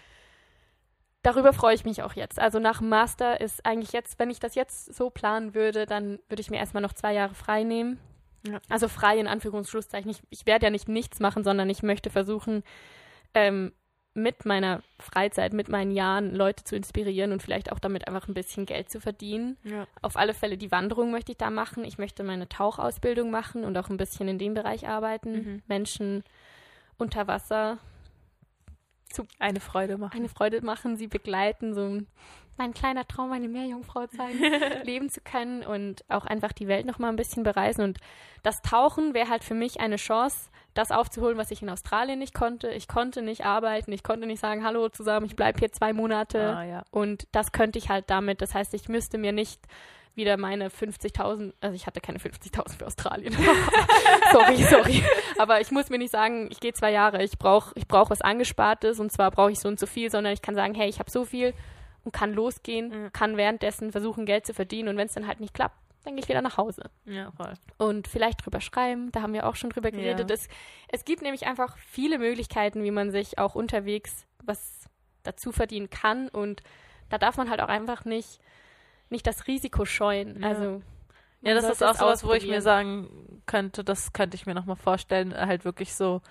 darüber 1.23 1.53
freue 1.53 1.75
ich 1.75 1.85
mich 1.85 2.03
auch 2.03 2.15
jetzt. 2.15 2.39
Also 2.41 2.59
nach 2.59 2.79
dem 2.79 2.89
Master 2.89 3.41
ist 3.41 3.65
eigentlich 3.67 3.93
jetzt, 3.93 4.19
wenn 4.19 4.31
ich 4.31 4.41
das 4.41 4.55
jetzt 4.55 4.95
so 4.95 5.11
planen 5.11 5.55
würde, 5.55 5.87
dann 5.87 6.19
würde 6.29 6.41
ich 6.41 6.51
mir 6.51 6.59
erstmal 6.59 6.83
noch 6.83 6.93
zwei 6.93 7.13
Jahre 7.13 7.35
frei 7.35 7.65
nehmen. 7.65 7.99
Ja. 8.47 8.61
Also 8.69 8.89
frei 8.89 9.19
in 9.19 9.27
Anführungsschlusszeichen. 9.27 10.11
Ich, 10.11 10.23
ich 10.31 10.47
werde 10.47 10.67
ja 10.67 10.71
nicht 10.71 10.89
nichts 10.89 11.21
machen, 11.21 11.45
sondern 11.45 11.69
ich 11.69 11.83
möchte 11.83 12.09
versuchen, 12.09 12.63
ähm, 13.35 13.73
mit 14.15 14.45
meiner 14.47 14.83
Freizeit, 14.99 15.53
mit 15.53 15.69
meinen 15.69 15.93
Jahren 15.93 16.35
Leute 16.35 16.65
zu 16.65 16.75
inspirieren 16.75 17.31
und 17.31 17.41
vielleicht 17.43 17.71
auch 17.71 17.79
damit 17.79 18.09
einfach 18.09 18.27
ein 18.27 18.35
bisschen 18.35 18.67
Geld 18.67 18.91
zu 18.91 19.01
verdienen. 19.01 19.57
ja. 19.63 19.87
Auf 20.03 20.17
alle 20.17 20.35
Fälle 20.35 20.57
die 20.59 20.73
Wanderung 20.73 21.13
möchte 21.13 21.31
ich 21.33 21.39
da 21.39 21.51
machen. 21.51 21.85
Ich 21.85 21.99
möchte 21.99 22.25
meine 22.25 22.49
Tauchausbildung 22.49 23.31
machen 23.31 23.65
und 23.65 23.77
auch 23.79 23.91
ein 23.91 23.97
bisschen 23.97 24.27
in 24.27 24.39
dem 24.39 24.55
Bereich 24.55 24.89
arbeiten. 24.89 25.33
Mhm. 25.33 25.63
Menschen 25.69 26.25
unter 26.97 27.29
Wasser 27.29 27.79
Eine 29.39 29.61
Freude 29.61 29.99
machen. 29.99 30.17
eine 30.19 30.29
Freude 30.29 30.63
machen, 30.63 30.97
sie 30.97 31.07
begleiten, 31.07 31.75
so 31.75 31.83
ein- 31.85 32.07
mein 32.59 32.75
kleiner 32.75 33.07
Traum, 33.07 33.33
eine 33.33 33.49
Meerjungfrau 33.49 34.07
sein, 34.11 34.33
leben 34.85 35.11
zu 35.11 35.21
können 35.21 35.63
und 35.63 36.05
auch 36.09 36.27
einfach 36.27 36.53
die 36.53 36.69
Welt 36.69 36.87
noch 36.87 36.99
mal 36.99 37.09
ein 37.09 37.17
bisschen 37.17 37.43
bereisen. 37.43 37.83
Und 37.83 37.99
das 38.43 38.61
Tauchen 38.63 39.15
wäre 39.15 39.29
halt 39.29 39.45
für 39.45 39.55
mich 39.55 39.81
eine 39.81 39.97
Chance, 39.97 40.51
das 40.75 40.91
aufzuholen, 40.91 41.39
was 41.39 41.51
ich 41.51 41.63
in 41.63 41.71
Australien 41.71 42.19
nicht 42.19 42.35
konnte. 42.35 42.69
Ich 42.71 42.87
konnte 42.89 43.23
nicht 43.23 43.45
arbeiten, 43.45 43.93
ich 43.93 44.03
konnte 44.03 44.27
nicht 44.27 44.41
sagen, 44.41 44.65
hallo 44.65 44.89
zusammen, 44.89 45.27
ich 45.27 45.37
bleibe 45.37 45.59
hier 45.59 45.73
zwei 45.73 45.93
Monate. 45.93 46.57
Ah, 46.57 46.65
ja. 46.65 46.83
Und 46.91 47.27
das 47.33 47.53
könnte 47.53 47.79
ich 47.79 47.89
halt 47.89 48.11
damit. 48.11 48.43
Das 48.43 48.55
heißt, 48.55 48.75
ich 48.75 48.89
müsste 48.89 49.19
mir 49.19 49.33
nicht 49.33 49.61
wieder 50.19 50.37
meine 50.37 50.69
50.000, 50.69 51.55
also 51.61 51.75
ich 51.75 51.87
hatte 51.87 52.01
keine 52.01 52.19
50.000 52.19 52.77
für 52.77 52.87
Australien. 52.87 53.35
sorry, 54.33 54.63
sorry. 54.65 55.05
Aber 55.39 55.61
ich 55.61 55.71
muss 55.71 55.89
mir 55.89 55.99
nicht 55.99 56.11
sagen, 56.11 56.49
ich 56.51 56.61
gehe 56.61 56.73
zwei 56.73 56.91
Jahre, 56.93 57.23
ich 57.23 57.39
brauche 57.39 57.73
ich 57.77 57.89
brauch 57.89 58.11
was 58.11 58.21
Angespartes 58.21 59.01
und 59.01 59.11
zwar 59.11 59.31
brauche 59.31 59.53
ich 59.53 59.61
so 59.61 59.69
und 59.69 59.79
so 59.81 59.87
viel, 59.87 60.11
sondern 60.11 60.33
ich 60.33 60.43
kann 60.43 60.55
sagen, 60.55 60.75
hey, 60.75 60.89
ich 60.89 60.99
habe 60.99 61.11
so 61.11 61.25
viel 61.25 61.55
und 62.09 62.13
kann 62.13 62.33
losgehen, 62.33 62.89
Mhm. 63.05 63.13
kann 63.13 63.37
währenddessen 63.37 63.93
versuchen, 63.93 64.27
Geld 64.27 64.47
zu 64.47 64.55
verdienen 64.55 64.89
und 64.89 64.97
wenn 64.97 65.07
es 65.07 65.15
dann 65.15 65.27
halt 65.27 65.41
nicht 65.41 65.55
klappt, 65.55 65.77
dann 66.05 66.15
gehe 66.15 66.23
ich 66.23 66.29
wieder 66.29 66.43
nach 66.43 66.57
Hause 66.57 66.85
ja, 67.05 67.31
voll. 67.33 67.53
und 67.77 68.09
vielleicht 68.09 68.45
drüber 68.45 68.61
schreiben. 68.61 69.11
Da 69.13 69.21
haben 69.21 69.33
wir 69.35 69.47
auch 69.47 69.57
schon 69.57 69.71
drüber 69.71 69.91
geredet. 69.91 70.31
Ja. 70.31 70.35
Es, 70.35 70.49
es 70.89 71.05
gibt 71.05 71.23
nämlich 71.23 71.47
einfach 71.47 71.77
viele 71.79 72.19
Möglichkeiten, 72.19 72.83
wie 72.83 72.91
man 72.91 73.11
sich 73.11 73.39
auch 73.39 73.55
unterwegs 73.55 74.27
was 74.45 74.87
dazu 75.25 75.53
verdienen 75.53 75.91
kann. 75.91 76.29
Und 76.29 76.63
da 77.11 77.19
darf 77.19 77.37
man 77.37 77.51
halt 77.51 77.61
auch 77.61 77.69
einfach 77.69 78.05
nicht, 78.07 78.41
nicht 79.11 79.27
das 79.27 79.47
Risiko 79.47 79.85
scheuen. 79.85 80.41
Ja. 80.41 80.49
Also 80.49 80.83
Ja, 81.43 81.53
das 81.55 81.69
ist 81.69 81.83
auch 81.85 81.95
sowas, 81.97 82.25
wo 82.25 82.33
ich 82.33 82.47
mir 82.47 82.63
sagen 82.63 83.43
könnte, 83.45 83.85
das 83.85 84.13
könnte 84.15 84.37
ich 84.37 84.47
mir 84.47 84.55
nochmal 84.55 84.77
vorstellen, 84.77 85.35
halt 85.37 85.65
wirklich 85.67 85.95
so, 85.95 86.23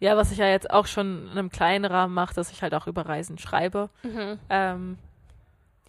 ja, 0.00 0.16
was 0.16 0.32
ich 0.32 0.38
ja 0.38 0.48
jetzt 0.48 0.70
auch 0.70 0.86
schon 0.86 1.24
in 1.26 1.30
einem 1.38 1.50
kleinen 1.50 1.84
Rahmen 1.84 2.14
mache, 2.14 2.34
dass 2.34 2.50
ich 2.50 2.62
halt 2.62 2.74
auch 2.74 2.88
über 2.88 3.06
Reisen 3.06 3.38
schreibe. 3.38 3.88
Mhm. 4.02 4.40
Ähm, 4.50 4.98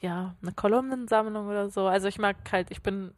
ja, 0.04 0.36
eine 0.41 0.51
Kolumnensammlung 0.51 1.47
oder 1.47 1.70
so. 1.70 1.88
Also 1.88 2.08
ich 2.10 2.20
mag 2.20 2.36
halt, 2.51 2.70
ich 2.72 2.84
bin 2.84 3.14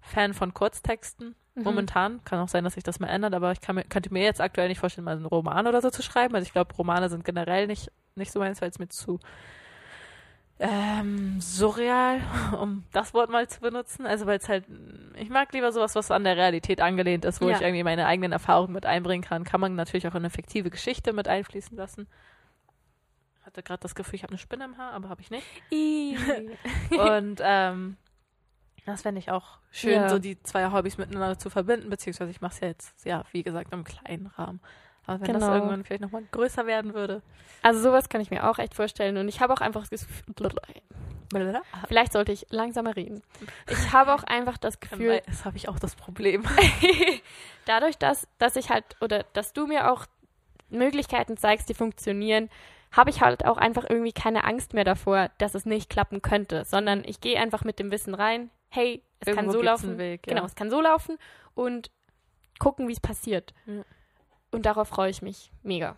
Fan 0.00 0.34
von 0.34 0.54
Kurztexten. 0.54 1.34
Mhm. 1.56 1.62
Momentan. 1.64 2.24
Kann 2.24 2.38
auch 2.38 2.48
sein, 2.48 2.62
dass 2.64 2.74
sich 2.74 2.84
das 2.84 3.00
mal 3.00 3.08
ändert, 3.08 3.34
aber 3.34 3.50
ich 3.50 3.60
kann 3.60 3.74
mir, 3.74 3.82
könnte 3.84 4.12
mir 4.12 4.22
jetzt 4.22 4.40
aktuell 4.40 4.68
nicht 4.68 4.78
vorstellen, 4.78 5.04
mal 5.04 5.16
einen 5.16 5.26
Roman 5.26 5.66
oder 5.66 5.82
so 5.82 5.90
zu 5.90 6.02
schreiben. 6.02 6.34
Also 6.36 6.46
ich 6.46 6.52
glaube, 6.52 6.72
Romane 6.76 7.08
sind 7.08 7.24
generell 7.24 7.66
nicht, 7.66 7.90
nicht 8.14 8.30
so 8.30 8.38
meins, 8.38 8.62
weil 8.62 8.70
es 8.70 8.78
mir 8.78 8.88
zu 8.88 9.18
ähm, 10.58 11.40
surreal, 11.40 12.20
um 12.60 12.84
das 12.92 13.12
Wort 13.12 13.30
mal 13.30 13.48
zu 13.48 13.60
benutzen. 13.60 14.06
Also 14.06 14.26
weil 14.26 14.38
es 14.38 14.48
halt, 14.48 14.64
ich 15.16 15.28
mag 15.28 15.52
lieber 15.52 15.72
sowas, 15.72 15.96
was 15.96 16.10
an 16.12 16.22
der 16.22 16.36
Realität 16.36 16.80
angelehnt 16.80 17.24
ist, 17.24 17.40
wo 17.40 17.48
Ja. 17.48 17.56
ich 17.56 17.62
irgendwie 17.62 17.82
meine 17.82 18.06
eigenen 18.06 18.30
Erfahrungen 18.32 18.72
mit 18.72 18.86
einbringen 18.86 19.24
kann. 19.24 19.42
Kann 19.44 19.60
man 19.60 19.74
natürlich 19.74 20.06
auch 20.06 20.12
in 20.14 20.18
eine 20.18 20.30
fiktive 20.30 20.70
Geschichte 20.70 21.12
mit 21.12 21.26
einfließen 21.26 21.76
lassen. 21.76 22.06
Hatte 23.56 23.62
gerade 23.62 23.80
das 23.80 23.94
Gefühl, 23.94 24.16
ich 24.16 24.22
habe 24.22 24.32
eine 24.32 24.38
Spinne 24.38 24.66
im 24.66 24.76
Haar, 24.76 24.92
aber 24.92 25.08
habe 25.08 25.22
ich 25.22 25.30
nicht. 25.30 25.46
Und 26.90 27.40
ähm, 27.42 27.96
das 28.84 29.00
fände 29.00 29.18
ich 29.18 29.30
auch 29.30 29.58
schön, 29.70 29.94
Ja. 29.94 30.10
so 30.10 30.18
die 30.18 30.42
zwei 30.42 30.70
Hobbys 30.70 30.98
miteinander 30.98 31.38
zu 31.38 31.48
verbinden, 31.48 31.88
beziehungsweise 31.88 32.30
ich 32.30 32.42
mache 32.42 32.52
es 32.52 32.60
ja 32.60 32.68
jetzt, 32.68 33.06
ja, 33.06 33.24
wie 33.32 33.42
gesagt, 33.42 33.72
im 33.72 33.82
kleinen 33.84 34.26
Rahmen. 34.26 34.60
Aber 35.06 35.20
wenn 35.26 35.32
das 35.32 35.42
Genau. 35.44 35.54
irgendwann 35.54 35.84
vielleicht 35.84 36.02
nochmal 36.02 36.24
größer 36.32 36.66
werden 36.66 36.92
würde. 36.92 37.22
Also 37.62 37.80
sowas 37.80 38.10
kann 38.10 38.20
ich 38.20 38.30
mir 38.30 38.46
auch 38.46 38.58
echt 38.58 38.74
vorstellen. 38.74 39.16
Und 39.16 39.26
ich 39.28 39.40
habe 39.40 39.54
auch 39.54 39.62
einfach 39.62 39.86
das 39.88 40.06
Gefühl, 40.06 40.42
vielleicht 41.88 42.12
sollte 42.12 42.32
ich 42.32 42.46
langsamer 42.50 42.94
reden. 42.94 43.22
Ich 43.70 43.90
habe 43.92 44.12
auch 44.14 44.24
einfach 44.24 44.58
das 44.58 44.80
Gefühl, 44.80 45.22
Das 45.24 45.46
habe 45.46 45.56
ich 45.56 45.70
auch 45.70 45.78
das 45.78 45.96
Problem. 45.96 46.44
dadurch, 47.64 47.96
dass, 47.96 48.28
dass 48.36 48.56
ich 48.56 48.68
halt, 48.68 48.84
oder 49.00 49.22
dass 49.32 49.54
du 49.54 49.66
mir 49.66 49.90
auch 49.90 50.04
Möglichkeiten 50.68 51.38
zeigst, 51.38 51.70
die 51.70 51.74
funktionieren, 51.74 52.50
habe 52.96 53.10
ich 53.10 53.20
halt 53.20 53.44
auch 53.44 53.58
einfach 53.58 53.84
irgendwie 53.88 54.12
keine 54.12 54.44
Angst 54.44 54.72
mehr 54.72 54.84
davor, 54.84 55.30
dass 55.38 55.54
es 55.54 55.66
nicht 55.66 55.90
klappen 55.90 56.22
könnte, 56.22 56.64
sondern 56.64 57.04
ich 57.04 57.20
gehe 57.20 57.38
einfach 57.38 57.62
mit 57.62 57.78
dem 57.78 57.90
Wissen 57.90 58.14
rein, 58.14 58.50
hey, 58.70 59.02
es 59.20 59.28
Irgendwo 59.28 59.44
kann 59.44 59.52
so 59.52 59.62
laufen. 59.62 59.98
Weg, 59.98 60.26
ja. 60.26 60.34
Genau, 60.34 60.46
es 60.46 60.54
kann 60.54 60.70
so 60.70 60.80
laufen 60.80 61.18
und 61.54 61.90
gucken, 62.58 62.88
wie 62.88 62.92
es 62.92 63.00
passiert. 63.00 63.52
Ja. 63.66 63.84
Und 64.50 64.64
darauf 64.64 64.88
freue 64.88 65.10
ich 65.10 65.20
mich 65.20 65.50
mega. 65.62 65.96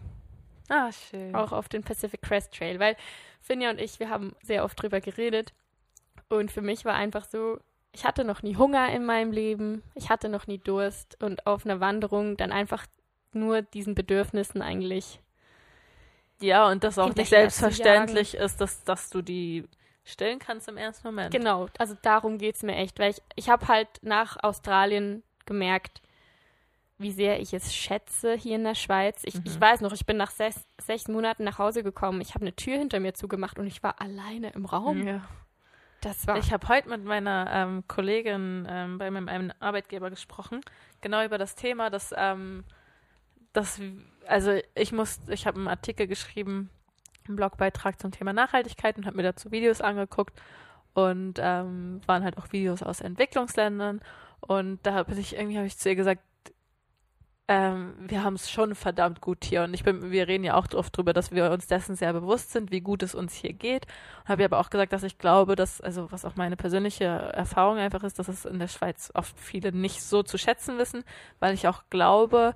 Ah, 0.69 0.91
schön. 0.93 1.35
Auch 1.35 1.53
auf 1.53 1.69
den 1.69 1.83
Pacific 1.83 2.21
Crest 2.21 2.53
Trail, 2.53 2.79
weil 2.79 2.97
Finja 3.41 3.71
und 3.71 3.81
ich, 3.81 4.01
wir 4.01 4.11
haben 4.11 4.35
sehr 4.43 4.65
oft 4.65 4.81
drüber 4.83 5.01
geredet. 5.01 5.53
Und 6.29 6.51
für 6.51 6.61
mich 6.63 6.85
war 6.85 6.95
einfach 6.95 7.25
so, 7.25 7.59
ich 7.93 8.05
hatte 8.05 8.25
noch 8.25 8.43
nie 8.43 8.57
Hunger 8.57 8.91
in 8.91 9.07
meinem 9.07 9.33
Leben, 9.33 9.83
ich 9.95 10.11
hatte 10.11 10.29
noch 10.29 10.47
nie 10.47 10.59
Durst 10.59 11.17
und 11.23 11.47
auf 11.47 11.65
einer 11.65 11.81
Wanderung 11.81 12.37
dann 12.37 12.53
einfach 12.53 12.87
nur 13.33 13.63
diesen 13.63 13.95
Bedürfnissen 13.95 14.61
eigentlich. 14.61 15.21
Ja, 16.41 16.69
und 16.69 16.85
das 16.85 16.99
auch 16.99 17.15
nicht 17.15 17.29
selbstverständlich 17.29 18.35
ist, 18.35 18.61
dass, 18.61 18.85
dass 18.85 19.11
du 19.11 19.23
die 19.23 19.65
stillen 20.05 20.39
kannst 20.39 20.69
im 20.69 20.77
ersten 20.77 21.09
Moment. 21.09 21.33
Genau, 21.33 21.69
also 21.79 21.97
darum 22.01 22.39
geht 22.39 22.57
es 22.57 22.63
mir 22.63 22.77
echt, 22.77 22.99
weil 22.99 23.11
ich, 23.11 23.23
ich 23.37 23.49
habe 23.51 23.69
halt 23.69 23.89
nach 24.03 24.37
Australien 24.43 25.23
gemerkt, 25.47 26.01
wie 26.97 27.13
sehr 27.13 27.41
ich 27.41 27.53
es 27.53 27.75
schätze 27.75 28.35
hier 28.35 28.57
in 28.57 28.65
der 28.65 28.75
Schweiz. 28.75 29.23
Ich, 29.25 29.35
ich 29.35 29.57
Mhm. 29.57 29.61
weiß 29.61 29.81
noch, 29.83 29.93
ich 29.93 30.07
bin 30.07 30.17
nach 30.17 30.31
sechs, 30.31 30.65
sechs 30.81 31.07
Monaten 31.09 31.45
nach 31.45 31.59
Hause 31.59 31.83
gekommen. 31.83 32.21
Ich 32.21 32.35
habe 32.35 32.43
eine 32.43 32.57
Tür 32.57 32.77
hinter 32.79 32.99
mir 33.01 33.15
zugemacht 33.15 33.59
und 33.59 33.67
ich 33.67 33.83
war 33.83 34.01
alleine 34.01 34.51
im 34.51 34.65
Raum. 34.65 35.07
Ja. 35.07 35.21
Das 36.01 36.27
war 36.27 36.37
Ich 36.39 36.53
habe 36.53 36.67
heute 36.69 36.89
mit 36.89 37.05
meiner 37.05 37.49
ähm, 37.53 37.85
Kollegin 37.89 38.67
ähm, 38.69 38.99
bei 38.99 39.11
meinem 39.11 39.29
einem 39.29 39.53
Arbeitgeber 39.61 40.11
gesprochen, 40.11 40.61
genau 41.01 41.25
über 41.25 41.39
das 41.39 41.55
Thema, 41.57 41.91
dass, 41.91 42.15
ähm, 42.17 42.65
dass 43.53 43.81
also 44.29 44.59
ich 44.75 44.93
muss, 44.93 45.21
ich 45.29 45.47
habe 45.47 45.59
einen 45.59 45.69
Artikel 45.69 46.07
geschrieben, 46.07 46.71
einen 47.27 47.37
Blogbeitrag 47.37 47.99
zum 48.01 48.11
Thema 48.13 48.33
Nachhaltigkeit 48.33 48.97
und 48.97 49.07
habe 49.07 49.17
mir 49.17 49.23
dazu 49.23 49.51
Videos 49.51 49.81
angeguckt 49.81 50.41
und 50.95 51.39
ähm, 51.41 52.01
waren 52.07 52.25
halt 52.25 52.39
auch 52.39 52.53
Videos 52.53 52.83
aus 52.83 53.01
Entwicklungsländern 53.01 54.01
und 54.41 54.81
da 54.85 54.95
habe 54.95 55.15
ich 55.15 55.35
irgendwie 55.35 55.57
habe 55.57 55.67
ich 55.67 55.79
zu 55.79 55.89
ihr 55.89 55.97
gesagt, 55.97 56.23
ähm, 57.51 57.95
wir 57.99 58.23
haben 58.23 58.35
es 58.35 58.51
schon 58.51 58.75
verdammt 58.75 59.23
gut 59.23 59.43
hier 59.43 59.65
und 59.65 59.73
ich 59.73 59.83
bin, 59.83 60.11
wir 60.11 60.29
reden 60.29 60.45
ja 60.45 60.55
auch 60.55 60.67
oft 60.75 60.95
drüber, 60.95 61.15
dass 61.15 61.33
wir 61.33 61.51
uns 61.51 61.67
dessen 61.67 61.97
sehr 61.97 62.13
bewusst 62.13 62.53
sind, 62.53 62.71
wie 62.71 62.83
gut 62.83 63.03
es 63.03 63.15
uns 63.15 63.33
hier 63.33 63.55
geht. 63.55 63.87
Habe 64.27 64.43
ihr 64.43 64.47
aber 64.47 64.59
auch 64.59 64.69
gesagt, 64.69 64.93
dass 64.93 65.03
ich 65.03 65.17
glaube, 65.17 65.57
dass, 65.57 65.81
also 65.81 66.13
was 66.13 66.27
auch 66.27 66.37
meine 66.37 66.57
persönliche 66.57 67.07
Erfahrung 67.07 67.79
einfach 67.79 68.03
ist, 68.03 68.19
dass 68.19 68.29
es 68.29 68.45
in 68.45 68.59
der 68.59 68.69
Schweiz 68.69 69.11
oft 69.15 69.41
viele 69.41 69.73
nicht 69.73 70.03
so 70.03 70.23
zu 70.23 70.37
schätzen 70.37 70.77
wissen, 70.77 71.05
weil 71.41 71.55
ich 71.55 71.67
auch 71.69 71.85
glaube, 71.89 72.55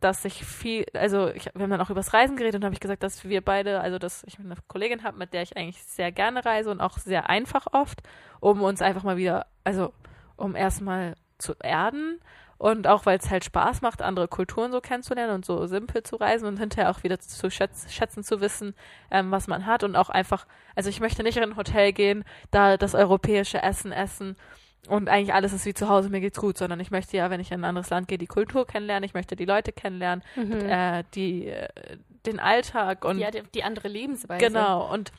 dass 0.00 0.24
ich 0.24 0.44
viel, 0.44 0.86
also 0.94 1.28
ich, 1.28 1.46
wir 1.54 1.62
haben 1.62 1.70
dann 1.70 1.80
auch 1.80 1.90
übers 1.90 2.14
Reisen 2.14 2.36
geredet 2.36 2.56
und 2.56 2.64
habe 2.64 2.74
ich 2.74 2.80
gesagt, 2.80 3.02
dass 3.02 3.24
wir 3.24 3.40
beide, 3.40 3.80
also 3.80 3.98
dass 3.98 4.22
ich 4.24 4.38
eine 4.38 4.54
Kollegin 4.68 5.02
habe, 5.02 5.18
mit 5.18 5.32
der 5.32 5.42
ich 5.42 5.56
eigentlich 5.56 5.82
sehr 5.82 6.12
gerne 6.12 6.44
reise 6.44 6.70
und 6.70 6.80
auch 6.80 6.98
sehr 6.98 7.28
einfach 7.28 7.66
oft, 7.72 8.02
um 8.40 8.62
uns 8.62 8.80
einfach 8.80 9.02
mal 9.02 9.16
wieder, 9.16 9.46
also 9.64 9.92
um 10.36 10.54
erstmal 10.54 11.14
zu 11.38 11.54
erden 11.62 12.20
und 12.58 12.88
auch 12.88 13.06
weil 13.06 13.18
es 13.18 13.30
halt 13.30 13.44
Spaß 13.44 13.82
macht, 13.82 14.02
andere 14.02 14.26
Kulturen 14.26 14.72
so 14.72 14.80
kennenzulernen 14.80 15.34
und 15.34 15.44
so 15.44 15.66
simpel 15.66 16.02
zu 16.02 16.16
reisen 16.16 16.46
und 16.46 16.58
hinterher 16.58 16.90
auch 16.90 17.04
wieder 17.04 17.18
zu 17.20 17.50
schätzen, 17.50 17.88
schätzen 17.88 18.24
zu 18.24 18.40
wissen, 18.40 18.74
ähm, 19.10 19.30
was 19.30 19.46
man 19.46 19.64
hat 19.64 19.84
und 19.84 19.96
auch 19.96 20.10
einfach, 20.10 20.46
also 20.74 20.90
ich 20.90 21.00
möchte 21.00 21.22
nicht 21.22 21.36
in 21.36 21.44
ein 21.44 21.56
Hotel 21.56 21.92
gehen, 21.92 22.24
da 22.50 22.76
das 22.76 22.96
europäische 22.96 23.62
Essen 23.62 23.92
essen 23.92 24.36
und 24.86 25.08
eigentlich 25.08 25.34
alles 25.34 25.52
ist 25.52 25.66
wie 25.66 25.74
zu 25.74 25.88
Hause, 25.88 26.08
mir 26.08 26.20
geht's 26.20 26.38
gut, 26.38 26.56
sondern 26.56 26.80
ich 26.80 26.90
möchte 26.90 27.16
ja, 27.16 27.30
wenn 27.30 27.40
ich 27.40 27.50
in 27.50 27.60
ein 27.60 27.64
anderes 27.64 27.90
Land 27.90 28.08
gehe, 28.08 28.18
die 28.18 28.26
Kultur 28.26 28.66
kennenlernen, 28.66 29.04
ich 29.04 29.14
möchte 29.14 29.36
die 29.36 29.44
Leute 29.44 29.72
kennenlernen, 29.72 30.24
mhm. 30.36 30.52
äh, 30.52 31.04
die, 31.14 31.48
äh, 31.48 31.68
den 32.26 32.38
Alltag 32.40 33.04
und 33.04 33.18
ja, 33.18 33.30
die, 33.30 33.42
die 33.54 33.64
andere 33.64 33.88
Lebensweise. 33.88 34.46
Genau, 34.46 34.92
und 34.92 35.12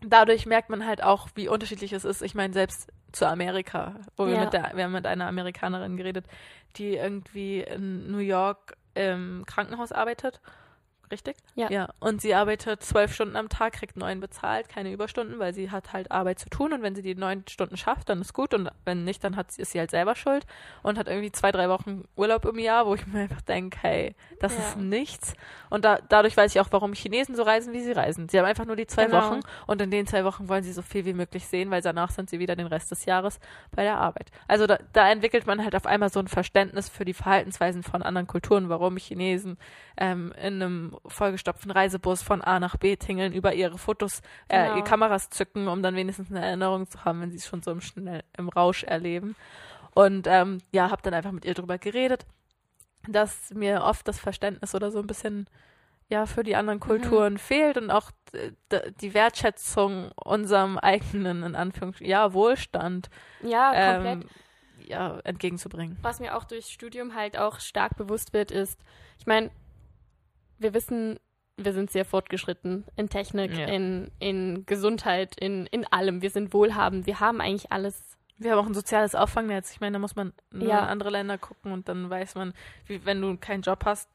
dadurch 0.00 0.46
merkt 0.46 0.70
man 0.70 0.86
halt 0.86 1.02
auch, 1.02 1.28
wie 1.34 1.48
unterschiedlich 1.48 1.92
es 1.92 2.04
ist. 2.04 2.22
Ich 2.22 2.34
meine, 2.34 2.52
selbst 2.52 2.92
zu 3.12 3.26
Amerika, 3.26 3.94
wo 4.16 4.26
wir 4.26 4.34
Ja. 4.34 4.44
mit 4.44 4.52
der, 4.52 4.72
wir 4.74 4.84
haben 4.84 4.92
mit 4.92 5.06
einer 5.06 5.26
Amerikanerin 5.26 5.96
geredet, 5.96 6.26
die 6.76 6.94
irgendwie 6.94 7.60
in 7.60 8.10
New 8.10 8.18
York 8.18 8.76
im 8.94 9.44
Krankenhaus 9.46 9.92
arbeitet. 9.92 10.40
Richtig? 11.12 11.36
Ja. 11.54 11.70
Ja. 11.70 11.88
Und 12.00 12.22
sie 12.22 12.34
arbeitet 12.34 12.82
zwölf 12.82 13.12
Stunden 13.14 13.36
am 13.36 13.50
Tag, 13.50 13.74
kriegt 13.74 13.98
neun 13.98 14.18
bezahlt, 14.18 14.70
keine 14.70 14.90
Überstunden, 14.90 15.38
weil 15.38 15.52
sie 15.52 15.70
hat 15.70 15.92
halt 15.92 16.10
Arbeit 16.10 16.38
zu 16.38 16.48
tun 16.48 16.72
und 16.72 16.80
wenn 16.82 16.94
sie 16.94 17.02
die 17.02 17.14
neun 17.14 17.44
Stunden 17.48 17.76
schafft, 17.76 18.08
dann 18.08 18.22
ist 18.22 18.32
gut 18.32 18.54
und 18.54 18.70
wenn 18.86 19.04
nicht, 19.04 19.22
dann 19.22 19.36
hat 19.36 19.52
sie, 19.52 19.60
ist 19.60 19.72
sie 19.72 19.78
halt 19.78 19.90
selber 19.90 20.16
schuld 20.16 20.46
und 20.82 20.98
hat 20.98 21.08
irgendwie 21.08 21.30
zwei, 21.30 21.52
drei 21.52 21.68
Wochen 21.68 22.04
Urlaub 22.16 22.46
im 22.46 22.58
Jahr, 22.58 22.86
wo 22.86 22.94
ich 22.94 23.06
mir 23.06 23.20
einfach 23.20 23.42
denke, 23.42 23.78
hey, 23.82 24.14
das 24.40 24.54
Ja. 24.54 24.58
ist 24.60 24.78
nichts. 24.78 25.34
Und 25.68 25.84
da, 25.84 25.98
dadurch 26.08 26.34
weiß 26.36 26.54
ich 26.54 26.60
auch, 26.60 26.68
warum 26.70 26.94
Chinesen 26.94 27.36
so 27.36 27.42
reisen, 27.42 27.74
wie 27.74 27.82
sie 27.82 27.92
reisen. 27.92 28.30
Sie 28.30 28.38
haben 28.38 28.46
einfach 28.46 28.64
nur 28.64 28.76
die 28.76 28.86
zwei 28.86 29.04
Genau. 29.04 29.20
Wochen 29.20 29.40
und 29.66 29.82
in 29.82 29.90
den 29.90 30.06
zwei 30.06 30.24
Wochen 30.24 30.48
wollen 30.48 30.62
sie 30.64 30.72
so 30.72 30.80
viel 30.80 31.04
wie 31.04 31.12
möglich 31.12 31.46
sehen, 31.46 31.70
weil 31.70 31.82
danach 31.82 32.10
sind 32.10 32.30
sie 32.30 32.38
wieder 32.38 32.56
den 32.56 32.66
Rest 32.68 32.90
des 32.90 33.04
Jahres 33.04 33.38
bei 33.70 33.82
der 33.82 33.98
Arbeit. 33.98 34.30
Also 34.48 34.66
da, 34.66 34.78
da 34.94 35.10
entwickelt 35.10 35.46
man 35.46 35.62
halt 35.62 35.76
auf 35.76 35.84
einmal 35.84 36.08
so 36.08 36.20
ein 36.20 36.28
Verständnis 36.28 36.88
für 36.88 37.04
die 37.04 37.12
Verhaltensweisen 37.12 37.82
von 37.82 38.02
anderen 38.02 38.26
Kulturen, 38.26 38.70
warum 38.70 38.96
Chinesen 38.96 39.58
ähm, 39.98 40.32
in 40.42 40.62
einem 40.62 40.96
vollgestopften 41.06 41.70
Reisebus 41.70 42.22
von 42.22 42.42
A 42.42 42.60
nach 42.60 42.76
B 42.76 42.96
tingeln, 42.96 43.32
über 43.32 43.54
ihre 43.54 43.78
Fotos, 43.78 44.20
äh, 44.48 44.64
Genau. 44.64 44.74
die 44.76 44.82
Kameras 44.82 45.30
zücken, 45.30 45.68
um 45.68 45.82
dann 45.82 45.94
wenigstens 45.96 46.30
eine 46.30 46.44
Erinnerung 46.44 46.88
zu 46.88 47.04
haben, 47.04 47.20
wenn 47.20 47.30
sie 47.30 47.38
es 47.38 47.46
schon 47.46 47.62
so 47.62 47.70
im, 47.72 47.80
schnell, 47.80 48.22
im 48.36 48.48
Rausch 48.48 48.84
erleben. 48.84 49.34
Und 49.94 50.26
ähm, 50.26 50.58
ja, 50.72 50.90
habe 50.90 51.02
dann 51.02 51.14
einfach 51.14 51.32
mit 51.32 51.44
ihr 51.44 51.54
drüber 51.54 51.78
geredet, 51.78 52.24
dass 53.08 53.50
mir 53.52 53.82
oft 53.82 54.06
das 54.06 54.18
Verständnis 54.20 54.74
oder 54.74 54.90
so 54.90 55.00
ein 55.00 55.06
bisschen 55.06 55.46
ja 56.08 56.26
für 56.26 56.42
die 56.42 56.56
anderen 56.56 56.78
Kulturen 56.80 57.38
fehlt 57.38 57.78
und 57.78 57.90
auch 57.90 58.10
äh, 58.32 58.52
die 59.00 59.14
Wertschätzung 59.14 60.12
unserem 60.12 60.78
eigenen 60.78 61.42
in 61.42 61.54
Anführungsstrichen 61.56 62.10
ja 62.10 62.32
Wohlstand 62.32 63.08
Ja, 63.42 63.94
komplett. 63.94 64.22
ähm, 64.22 64.28
ja 64.86 65.18
entgegenzubringen. 65.24 65.96
Was 66.02 66.20
mir 66.20 66.36
auch 66.36 66.44
durchs 66.44 66.70
Studium 66.70 67.14
halt 67.14 67.36
auch 67.38 67.60
stark 67.60 67.96
bewusst 67.96 68.32
wird, 68.32 68.50
ist, 68.50 68.78
ich 69.18 69.26
meine, 69.26 69.50
wir 70.62 70.74
wissen, 70.74 71.18
wir 71.56 71.72
sind 71.72 71.90
sehr 71.90 72.04
fortgeschritten 72.04 72.84
in 72.96 73.08
Technik, 73.08 73.52
Ja. 73.56 73.66
in, 73.66 74.10
in 74.18 74.64
Gesundheit, 74.66 75.36
in, 75.38 75.66
in 75.66 75.86
allem. 75.86 76.22
Wir 76.22 76.30
sind 76.30 76.52
wohlhabend, 76.54 77.06
wir 77.06 77.20
haben 77.20 77.40
eigentlich 77.40 77.70
alles. 77.72 78.16
Wir 78.38 78.52
haben 78.52 78.58
auch 78.58 78.66
ein 78.66 78.74
soziales 78.74 79.14
Auffangnetz. 79.14 79.70
Ich 79.72 79.80
meine, 79.80 79.92
da 79.94 79.98
muss 79.98 80.16
man 80.16 80.32
nur 80.50 80.66
Ja. 80.68 80.80
in 80.80 80.84
andere 80.86 81.10
Länder 81.10 81.38
gucken 81.38 81.72
und 81.72 81.88
dann 81.88 82.08
weiß 82.10 82.34
man, 82.34 82.54
wie, 82.86 83.04
wenn 83.04 83.20
du 83.20 83.36
keinen 83.36 83.62
Job 83.62 83.84
hast, 83.84 84.08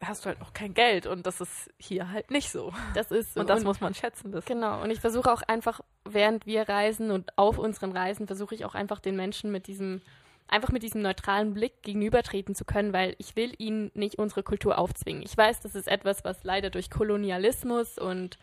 hast 0.00 0.24
du 0.24 0.28
halt 0.28 0.40
auch 0.40 0.52
kein 0.52 0.72
Geld 0.74 1.06
und 1.06 1.26
das 1.26 1.40
ist 1.40 1.70
hier 1.76 2.10
halt 2.10 2.30
nicht 2.30 2.50
so. 2.50 2.72
Das 2.94 3.10
ist 3.10 3.34
so. 3.34 3.40
Und 3.40 3.50
das 3.50 3.64
muss 3.64 3.80
man 3.80 3.92
schätzen. 3.94 4.30
Das 4.30 4.44
Genau, 4.44 4.80
und 4.82 4.90
ich 4.90 5.00
versuche 5.00 5.30
auch 5.32 5.42
einfach, 5.42 5.80
während 6.04 6.46
wir 6.46 6.68
reisen 6.68 7.10
und 7.10 7.36
auf 7.36 7.58
unseren 7.58 7.92
Reisen, 7.92 8.26
versuche 8.28 8.54
ich 8.54 8.64
auch 8.64 8.74
einfach 8.76 9.00
den 9.00 9.16
Menschen 9.16 9.50
mit 9.50 9.66
diesem, 9.66 10.00
einfach 10.48 10.70
mit 10.70 10.82
diesem 10.82 11.02
neutralen 11.02 11.54
Blick 11.54 11.82
gegenübertreten 11.82 12.54
zu 12.54 12.64
können, 12.64 12.92
weil 12.92 13.14
ich 13.18 13.36
will 13.36 13.52
ihnen 13.58 13.90
nicht 13.94 14.18
unsere 14.18 14.42
Kultur 14.42 14.78
aufzwingen. 14.78 15.22
Ich 15.22 15.36
weiß, 15.36 15.60
das 15.60 15.74
ist 15.74 15.88
etwas, 15.88 16.24
was 16.24 16.44
leider 16.44 16.70
durch 16.70 16.90
Kolonialismus 16.90 17.98
und 17.98 18.38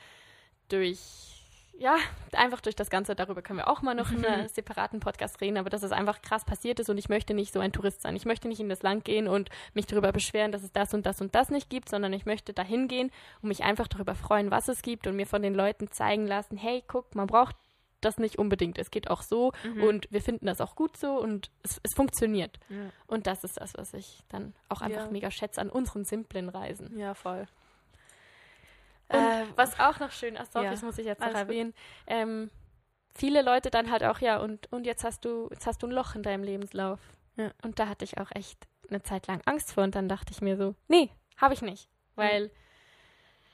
durch, 0.69 0.99
ja, 1.77 1.97
einfach 2.33 2.61
durch 2.61 2.75
das 2.75 2.89
Ganze, 2.89 3.15
darüber 3.15 3.41
können 3.41 3.59
wir 3.59 3.67
auch 3.67 3.81
mal 3.81 3.95
noch 3.95 4.11
in 4.11 4.25
einem 4.25 4.47
separaten 4.53 4.99
Podcast 4.99 5.41
reden, 5.41 5.57
aber 5.57 5.69
dass 5.69 5.83
es 5.83 5.91
einfach 5.91 6.21
krass 6.21 6.45
passiert 6.45 6.79
ist 6.79 6.89
und 6.89 6.97
ich 6.97 7.09
möchte 7.09 7.33
nicht 7.33 7.53
so 7.53 7.59
ein 7.59 7.73
Tourist 7.73 8.01
sein. 8.01 8.15
Ich 8.15 8.25
möchte 8.25 8.47
nicht 8.47 8.59
in 8.59 8.69
das 8.69 8.83
Land 8.83 9.03
gehen 9.03 9.27
und 9.27 9.49
mich 9.73 9.87
darüber 9.87 10.11
beschweren, 10.11 10.51
dass 10.51 10.63
es 10.63 10.71
das 10.71 10.93
und 10.93 11.05
das 11.05 11.21
und 11.21 11.35
das 11.35 11.49
nicht 11.49 11.69
gibt, 11.69 11.89
sondern 11.89 12.13
ich 12.13 12.25
möchte 12.25 12.53
dahin 12.53 12.87
gehen 12.87 13.11
und 13.41 13.49
mich 13.49 13.63
einfach 13.63 13.87
darüber 13.87 14.15
freuen, 14.15 14.51
was 14.51 14.67
es 14.67 14.81
gibt 14.81 15.07
und 15.07 15.15
mir 15.15 15.27
von 15.27 15.41
den 15.41 15.55
Leuten 15.55 15.91
zeigen 15.91 16.27
lassen, 16.27 16.57
hey, 16.57 16.83
guck, 16.87 17.15
man 17.15 17.27
braucht 17.27 17.55
das 18.05 18.17
nicht 18.17 18.37
unbedingt. 18.37 18.77
Es 18.77 18.91
geht 18.91 19.09
auch 19.09 19.21
so 19.23 19.51
und 19.81 20.07
wir 20.11 20.21
finden 20.21 20.45
das 20.45 20.61
auch 20.61 20.75
gut 20.75 20.95
so 20.97 21.19
und 21.19 21.49
es, 21.63 21.79
es 21.83 21.93
funktioniert. 21.93 22.59
ja. 22.69 22.89
Und 23.07 23.27
das 23.27 23.43
ist 23.43 23.57
das, 23.59 23.73
was 23.75 23.93
ich 23.93 24.23
dann 24.29 24.53
auch 24.69 24.81
einfach 24.81 25.05
Ja. 25.05 25.11
mega 25.11 25.31
schätze 25.31 25.59
an 25.59 25.69
unseren 25.69 26.05
simplen 26.05 26.49
Reisen. 26.49 26.97
ja, 26.97 27.13
voll. 27.13 27.45
Äh, 29.07 29.43
was 29.55 29.79
auch 29.79 29.99
noch 29.99 30.11
schön 30.11 30.35
ist, 30.35 30.53
sorry, 30.53 30.65
ja, 30.65 30.71
das 30.71 30.81
muss 30.81 30.97
ich 30.97 31.05
jetzt 31.05 31.19
noch 31.21 31.27
erwähnen, 31.33 31.73
ähm, 32.07 32.49
viele 33.13 33.43
Leute 33.43 33.69
dann 33.69 33.91
halt 33.91 34.03
auch, 34.03 34.19
ja, 34.19 34.37
und, 34.39 34.71
und 34.71 34.85
jetzt 34.87 35.03
hast 35.03 35.23
du, 35.25 35.47
jetzt 35.51 35.67
hast 35.67 35.83
du 35.83 35.87
ein 35.87 35.91
Loch 35.91 36.15
in 36.15 36.23
deinem 36.23 36.43
Lebenslauf. 36.43 36.99
Ja. 37.35 37.51
Und 37.63 37.77
da 37.79 37.87
hatte 37.87 38.03
ich 38.03 38.17
auch 38.17 38.31
echt 38.33 38.67
eine 38.89 39.03
Zeit 39.03 39.27
lang 39.27 39.41
Angst 39.45 39.73
vor 39.73 39.83
und 39.83 39.93
dann 39.93 40.09
dachte 40.09 40.31
ich 40.33 40.41
mir 40.41 40.57
so, 40.57 40.73
nee, 40.87 41.11
habe 41.37 41.53
ich 41.53 41.61
nicht. 41.61 41.87
Weil, 42.15 42.49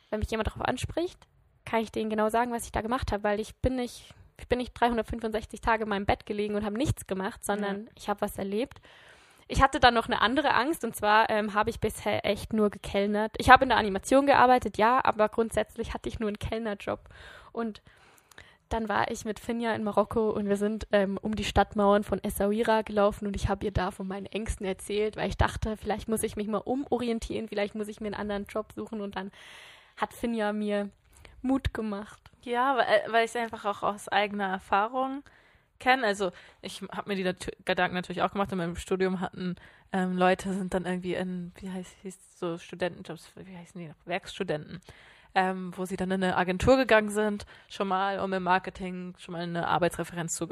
wenn 0.09 0.19
mich 0.19 0.31
jemand 0.31 0.47
darauf 0.47 0.61
anspricht, 0.61 1.19
kann 1.65 1.81
ich 1.81 1.91
denen 1.91 2.09
genau 2.09 2.29
sagen, 2.29 2.51
was 2.53 2.63
ich 2.65 2.71
da 2.71 2.79
gemacht 2.81 3.11
habe, 3.11 3.23
weil 3.23 3.39
ich 3.39 3.55
bin 3.57 3.75
nicht, 3.75 4.13
ich 4.41 4.47
bin 4.47 4.59
nicht 4.59 4.73
365 4.73 5.61
Tage 5.61 5.83
in 5.83 5.89
meinem 5.89 6.05
Bett 6.05 6.25
gelegen 6.25 6.55
und 6.55 6.65
habe 6.65 6.77
nichts 6.77 7.07
gemacht, 7.07 7.45
sondern 7.45 7.89
ich 7.95 8.09
habe 8.09 8.21
was 8.21 8.37
erlebt. 8.37 8.81
Ich 9.47 9.61
hatte 9.61 9.79
dann 9.79 9.93
noch 9.93 10.07
eine 10.07 10.21
andere 10.21 10.53
Angst 10.53 10.83
und 10.85 10.95
zwar 10.95 11.29
ähm, 11.29 11.53
habe 11.53 11.69
ich 11.69 11.79
bisher 11.79 12.25
echt 12.25 12.53
nur 12.53 12.69
gekellnert. 12.69 13.33
Ich 13.37 13.49
habe 13.49 13.63
in 13.63 13.69
der 13.69 13.77
Animation 13.77 14.25
gearbeitet, 14.25 14.77
ja, 14.77 15.03
aber 15.03 15.27
grundsätzlich 15.29 15.93
hatte 15.93 16.07
ich 16.07 16.19
nur 16.19 16.29
einen 16.29 16.39
Kellnerjob. 16.39 17.01
Und 17.51 17.81
dann 18.69 18.87
war 18.87 19.11
ich 19.11 19.25
mit 19.25 19.39
Finja 19.39 19.75
in 19.75 19.83
Marokko 19.83 20.29
und 20.29 20.47
wir 20.47 20.55
sind 20.55 20.87
ähm, 20.91 21.19
um 21.21 21.35
die 21.35 21.43
Stadtmauern 21.43 22.03
von 22.03 22.23
Essaouira 22.23 22.81
gelaufen 22.83 23.27
und 23.27 23.35
ich 23.35 23.49
habe 23.49 23.65
ihr 23.65 23.71
da 23.71 23.91
von 23.91 24.07
meinen 24.07 24.25
Ängsten 24.27 24.65
erzählt, 24.65 25.17
weil 25.17 25.29
ich 25.29 25.37
dachte, 25.37 25.75
vielleicht 25.75 26.07
muss 26.07 26.23
ich 26.23 26.37
mich 26.37 26.47
mal 26.47 26.59
umorientieren, 26.59 27.49
vielleicht 27.49 27.75
muss 27.75 27.89
ich 27.89 27.99
mir 27.99 28.07
einen 28.07 28.15
anderen 28.15 28.45
Job 28.45 28.71
suchen 28.73 29.01
und 29.01 29.17
dann 29.17 29.31
hat 29.97 30.13
Finja 30.13 30.53
mir 30.53 30.89
Mut 31.41 31.73
gemacht. 31.73 32.30
Ja, 32.43 32.77
weil, 32.77 32.85
äh, 32.85 33.11
weil 33.11 33.25
ich 33.25 33.31
es 33.31 33.35
einfach 33.35 33.65
auch 33.65 33.83
aus 33.83 34.07
eigener 34.07 34.47
Erfahrung 34.47 35.23
kenne. 35.79 36.05
Also 36.05 36.31
ich 36.61 36.81
habe 36.91 37.09
mir 37.09 37.15
die 37.15 37.23
nat 37.23 37.51
Gedanken 37.65 37.95
natürlich 37.95 38.21
auch 38.21 38.31
gemacht. 38.31 38.51
In 38.51 38.57
meinem 38.57 38.75
Studium 38.75 39.19
hatten 39.19 39.55
ähm, 39.91 40.17
Leute, 40.17 40.53
sind 40.53 40.73
dann 40.73 40.85
irgendwie 40.85 41.15
in, 41.15 41.51
wie 41.55 41.69
heißt 41.69 41.97
hieß 42.03 42.39
so 42.39 42.57
Studentenjobs, 42.57 43.31
wie 43.35 43.57
heißen 43.57 43.79
die 43.79 43.89
noch, 43.89 44.05
Werkstudenten, 44.05 44.79
ähm, 45.35 45.73
wo 45.75 45.85
sie 45.85 45.97
dann 45.97 46.11
in 46.11 46.23
eine 46.23 46.37
Agentur 46.37 46.77
gegangen 46.77 47.09
sind, 47.09 47.45
schon 47.69 47.89
mal, 47.89 48.19
um 48.19 48.31
im 48.31 48.43
Marketing 48.43 49.15
schon 49.17 49.33
mal 49.33 49.41
eine 49.41 49.67
Arbeitsreferenz 49.67 50.35
zu, 50.35 50.47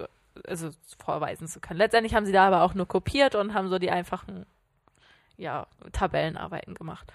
also 0.45 0.71
vorweisen 1.03 1.47
zu 1.47 1.61
können. 1.61 1.77
Letztendlich 1.77 2.15
haben 2.15 2.25
sie 2.25 2.33
da 2.33 2.47
aber 2.47 2.63
auch 2.63 2.73
nur 2.73 2.87
kopiert 2.87 3.35
und 3.35 3.53
haben 3.53 3.69
so 3.69 3.79
die 3.79 3.91
einfachen, 3.91 4.45
ja, 5.37 5.67
Tabellenarbeiten 5.93 6.75
gemacht. 6.75 7.11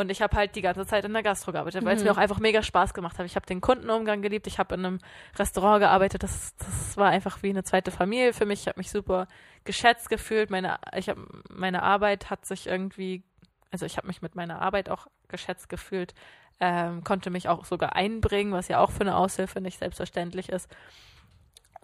Und 0.00 0.10
ich 0.10 0.22
habe 0.22 0.34
halt 0.36 0.56
die 0.56 0.62
ganze 0.62 0.86
Zeit 0.86 1.04
in 1.04 1.12
der 1.12 1.22
Gastro 1.22 1.52
gearbeitet, 1.52 1.84
weil 1.84 1.94
es 1.94 2.00
Mhm. 2.02 2.06
mir 2.08 2.12
auch 2.12 2.16
einfach 2.16 2.38
mega 2.38 2.62
Spaß 2.62 2.94
gemacht 2.94 3.18
hat. 3.18 3.26
Ich 3.26 3.36
habe 3.36 3.44
den 3.46 3.60
Kundenumgang 3.60 4.22
geliebt. 4.22 4.46
Ich 4.46 4.58
habe 4.58 4.74
in 4.74 4.84
einem 4.86 4.98
Restaurant 5.38 5.80
gearbeitet. 5.80 6.22
Das, 6.22 6.56
das 6.56 6.96
war 6.96 7.10
einfach 7.10 7.42
wie 7.42 7.50
eine 7.50 7.64
zweite 7.64 7.90
Familie 7.90 8.32
für 8.32 8.46
mich. 8.46 8.60
Ich 8.62 8.66
habe 8.66 8.80
mich 8.80 8.90
super 8.90 9.28
geschätzt 9.64 10.08
gefühlt. 10.08 10.50
Meine, 10.50 10.78
ich 10.96 11.08
hab, 11.10 11.18
meine 11.50 11.82
Arbeit 11.82 12.30
hat 12.30 12.46
sich 12.46 12.66
irgendwie, 12.66 13.22
also 13.70 13.84
ich 13.84 13.96
habe 13.98 14.06
mich 14.06 14.22
mit 14.22 14.34
meiner 14.34 14.62
Arbeit 14.62 14.88
auch 14.88 15.06
geschätzt 15.28 15.68
gefühlt. 15.68 16.14
Ähm, 16.60 17.04
konnte 17.04 17.30
mich 17.30 17.48
auch 17.48 17.64
sogar 17.64 17.94
einbringen, 17.94 18.52
was 18.52 18.68
ja 18.68 18.80
auch 18.80 18.90
für 18.90 19.00
eine 19.02 19.16
Aushilfe 19.16 19.60
nicht 19.60 19.78
selbstverständlich 19.78 20.48
ist. 20.48 20.68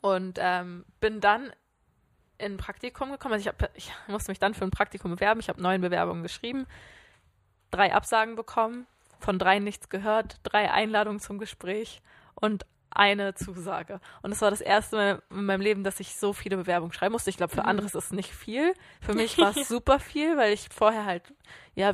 Und 0.00 0.38
ähm, 0.40 0.84
bin 1.00 1.20
dann 1.20 1.50
in 2.38 2.52
ein 2.52 2.56
Praktikum 2.58 3.10
gekommen. 3.10 3.34
Also 3.34 3.42
ich, 3.42 3.48
hab, 3.48 3.70
ich 3.76 3.90
musste 4.08 4.30
mich 4.30 4.38
dann 4.38 4.54
für 4.54 4.64
ein 4.64 4.70
Praktikum 4.70 5.10
bewerben. 5.14 5.40
Ich 5.40 5.48
habe 5.48 5.62
neun 5.62 5.80
Bewerbungen 5.80 6.22
geschrieben, 6.22 6.66
drei 7.76 7.94
Absagen 7.94 8.36
bekommen, 8.36 8.86
von 9.20 9.38
drei 9.38 9.58
nichts 9.58 9.88
gehört, 9.88 10.40
drei 10.42 10.70
Einladungen 10.70 11.20
zum 11.20 11.38
Gespräch 11.38 12.02
und 12.34 12.66
eine 12.90 13.34
Zusage. 13.34 14.00
Und 14.22 14.32
es 14.32 14.40
war 14.40 14.50
das 14.50 14.62
erste 14.62 14.96
Mal 14.96 15.22
in 15.30 15.44
meinem 15.44 15.60
Leben, 15.60 15.84
dass 15.84 16.00
ich 16.00 16.16
so 16.16 16.32
viele 16.32 16.56
Bewerbungen 16.56 16.92
schreiben 16.92 17.12
musste. 17.12 17.28
Ich 17.30 17.36
glaube, 17.36 17.54
für 17.54 17.62
Mhm. 17.62 17.68
andere 17.68 17.86
ist 17.86 17.94
es 17.94 18.10
nicht 18.10 18.32
viel. 18.32 18.72
Für 19.02 19.14
mich 19.14 19.36
war 19.38 19.54
es 19.54 19.68
super 19.68 20.00
viel, 20.00 20.36
weil 20.36 20.52
ich 20.52 20.68
vorher 20.70 21.04
halt, 21.04 21.34
ja, 21.74 21.92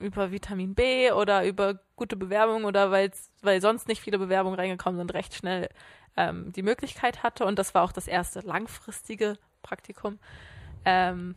über 0.00 0.32
Vitamin 0.32 0.74
B 0.74 1.12
oder 1.12 1.46
über 1.46 1.78
gute 1.94 2.16
Bewerbungen 2.16 2.64
oder 2.64 2.90
weil's, 2.90 3.30
weil 3.42 3.60
sonst 3.60 3.86
nicht 3.86 4.00
viele 4.00 4.18
Bewerbungen 4.18 4.58
reingekommen 4.58 4.98
sind, 4.98 5.14
recht 5.14 5.34
schnell 5.34 5.68
ähm, 6.16 6.50
die 6.52 6.62
Möglichkeit 6.62 7.22
hatte. 7.22 7.44
Und 7.44 7.58
das 7.60 7.74
war 7.74 7.82
auch 7.82 7.92
das 7.92 8.08
erste 8.08 8.40
langfristige 8.40 9.38
Praktikum. 9.62 10.18
Ähm, 10.84 11.36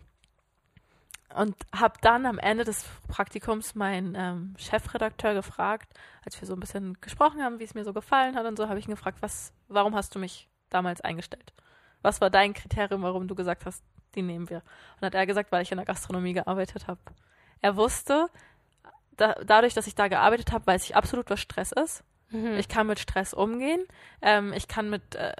und 1.35 1.55
habe 1.75 1.95
dann 2.01 2.25
am 2.25 2.39
Ende 2.39 2.63
des 2.63 2.85
Praktikums 3.07 3.75
meinen 3.75 4.15
ähm, 4.15 4.55
Chefredakteur 4.57 5.33
gefragt, 5.33 5.93
als 6.23 6.39
wir 6.39 6.47
so 6.47 6.53
ein 6.53 6.59
bisschen 6.59 6.99
gesprochen 7.01 7.43
haben, 7.43 7.59
wie 7.59 7.65
es 7.65 7.73
mir 7.73 7.83
so 7.83 7.93
gefallen 7.93 8.35
hat 8.35 8.45
und 8.45 8.57
so, 8.57 8.69
habe 8.69 8.79
ich 8.79 8.87
ihn 8.87 8.95
gefragt, 8.95 9.17
was, 9.21 9.53
warum 9.67 9.95
hast 9.95 10.15
du 10.15 10.19
mich 10.19 10.49
damals 10.69 11.01
eingestellt? 11.01 11.53
Was 12.01 12.21
war 12.21 12.29
dein 12.29 12.53
Kriterium, 12.53 13.01
warum 13.01 13.27
du 13.27 13.35
gesagt 13.35 13.65
hast, 13.65 13.83
die 14.15 14.21
nehmen 14.21 14.49
wir? 14.49 14.61
Und 14.95 15.05
hat 15.05 15.15
er 15.15 15.25
gesagt, 15.25 15.51
weil 15.51 15.63
ich 15.63 15.71
in 15.71 15.77
der 15.77 15.85
Gastronomie 15.85 16.33
gearbeitet 16.33 16.87
habe. 16.87 16.99
Er 17.59 17.75
wusste, 17.75 18.27
da, 19.17 19.35
dadurch, 19.45 19.73
dass 19.73 19.87
ich 19.87 19.95
da 19.95 20.07
gearbeitet 20.07 20.51
habe, 20.51 20.65
weiß 20.65 20.85
ich 20.85 20.95
absolut, 20.95 21.29
was 21.29 21.39
Stress 21.41 21.71
ist. 21.71 22.03
Mhm. 22.29 22.53
Ich 22.57 22.67
kann 22.67 22.87
mit 22.87 22.99
Stress 22.99 23.33
umgehen. 23.33 23.85
Ähm, 24.21 24.53
ich 24.53 24.67
kann 24.67 24.89
mit 24.89 25.15
äh, 25.15 25.33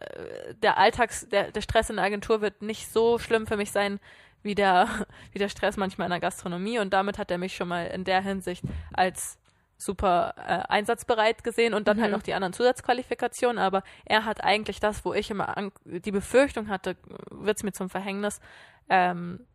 der 0.55 0.77
Alltags, 0.77 1.27
der, 1.29 1.51
der 1.51 1.61
Stress 1.61 1.89
in 1.89 1.97
der 1.97 2.05
Agentur 2.05 2.41
wird 2.41 2.61
nicht 2.61 2.91
so 2.91 3.19
schlimm 3.19 3.47
für 3.47 3.57
mich 3.57 3.71
sein 3.71 3.99
wie 4.47 4.55
der, 4.55 4.87
wie 5.31 5.39
der 5.39 5.49
Stress 5.49 5.77
manchmal 5.77 6.07
in 6.07 6.11
der 6.11 6.19
Gastronomie. 6.19 6.79
Und 6.79 6.91
damit 6.93 7.17
hat 7.19 7.29
er 7.29 7.37
mich 7.37 7.55
schon 7.55 7.67
mal 7.67 7.85
in 7.87 8.03
der 8.03 8.21
Hinsicht 8.21 8.63
als 8.93 9.37
super 9.79 10.33
äh, 10.37 10.63
einsatzbereit 10.73 11.43
gesehen 11.43 11.75
und 11.75 11.87
dann 11.87 12.01
halt 12.01 12.09
Mhm. 12.09 12.17
noch 12.17 12.23
die 12.23 12.33
anderen 12.33 12.53
Zusatzqualifikationen. 12.53 13.59
Aber 13.59 13.83
er 14.05 14.25
hat 14.25 14.43
eigentlich 14.43 14.79
das, 14.79 15.05
wo 15.05 15.13
ich 15.13 15.29
immer 15.29 15.53
die 15.85 16.11
Befürchtung 16.11 16.69
hatte, 16.69 16.95
wird 17.29 17.57
es 17.57 17.63
mir 17.63 17.73
zum 17.73 17.87
Verhängnis, 17.89 18.39
ähm, 18.89 19.45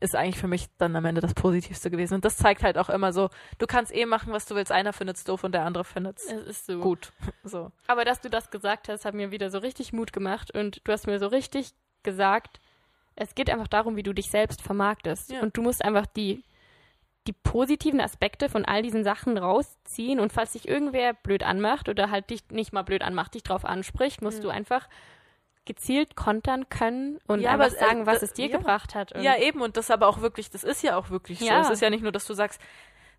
ist 0.00 0.16
eigentlich 0.16 0.38
für 0.38 0.48
mich 0.48 0.66
dann 0.76 0.96
am 0.96 1.04
Ende 1.04 1.20
das 1.20 1.34
Positivste 1.34 1.88
gewesen. 1.88 2.14
Und 2.14 2.24
das 2.24 2.36
zeigt 2.36 2.64
halt 2.64 2.76
auch 2.78 2.88
immer 2.90 3.12
so, 3.12 3.30
du 3.58 3.66
kannst 3.66 3.94
eh 3.94 4.06
machen, 4.06 4.32
was 4.32 4.44
du 4.44 4.56
willst. 4.56 4.72
Einer 4.72 4.92
findet 4.92 5.16
es 5.18 5.24
doof 5.24 5.44
und 5.44 5.52
der 5.52 5.64
andere 5.64 5.84
findet 5.84 6.18
es 6.18 6.24
Es 6.32 6.46
ist 6.46 6.66
so. 6.66 6.80
gut. 6.80 7.12
So. 7.44 7.70
Aber 7.86 8.04
dass 8.04 8.20
du 8.20 8.28
das 8.28 8.50
gesagt 8.50 8.88
hast, 8.88 9.04
hat 9.04 9.14
mir 9.14 9.30
wieder 9.30 9.50
so 9.50 9.58
richtig 9.58 9.92
Mut 9.92 10.12
gemacht 10.12 10.50
und 10.50 10.80
du 10.86 10.92
hast 10.92 11.06
mir 11.06 11.20
so 11.20 11.28
richtig 11.28 11.70
gesagt, 12.02 12.60
es 13.16 13.34
geht 13.34 13.50
einfach 13.50 13.68
darum, 13.68 13.96
wie 13.96 14.02
du 14.02 14.12
dich 14.12 14.30
selbst 14.30 14.62
vermarktest. 14.62 15.32
Ja. 15.32 15.40
Und 15.40 15.56
du 15.56 15.62
musst 15.62 15.84
einfach 15.84 16.06
die, 16.06 16.42
die 17.26 17.32
positiven 17.32 18.00
Aspekte 18.00 18.48
von 18.48 18.64
all 18.64 18.82
diesen 18.82 19.04
Sachen 19.04 19.38
rausziehen 19.38 20.20
und 20.20 20.32
falls 20.32 20.52
dich 20.52 20.68
irgendwer 20.68 21.14
blöd 21.14 21.42
anmacht 21.42 21.88
oder 21.88 22.10
halt 22.10 22.30
dich 22.30 22.42
nicht 22.50 22.72
mal 22.72 22.82
blöd 22.82 23.02
anmacht, 23.02 23.34
dich 23.34 23.42
drauf 23.42 23.64
anspricht, 23.64 24.20
musst 24.22 24.38
Ja. 24.38 24.42
du 24.44 24.48
einfach 24.50 24.88
gezielt 25.64 26.14
kontern 26.16 26.68
können 26.68 27.18
und 27.26 27.40
Ja, 27.40 27.52
einfach 27.52 27.66
aber, 27.68 27.76
äh, 27.76 27.78
sagen, 27.78 28.06
was 28.06 28.22
es 28.22 28.34
dir 28.34 28.48
ja. 28.48 28.58
gebracht 28.58 28.94
hat. 28.94 29.12
Und 29.12 29.22
Ja, 29.22 29.38
eben. 29.38 29.62
Und 29.62 29.78
das 29.78 29.90
aber 29.90 30.08
auch 30.08 30.20
wirklich, 30.20 30.50
das 30.50 30.62
ist 30.64 30.82
ja 30.82 30.96
auch 30.96 31.08
wirklich 31.08 31.38
so. 31.38 31.46
Ja. 31.46 31.62
Es 31.62 31.70
ist 31.70 31.80
ja 31.80 31.88
nicht 31.88 32.02
nur, 32.02 32.12
dass 32.12 32.26
du 32.26 32.34
sagst, 32.34 32.60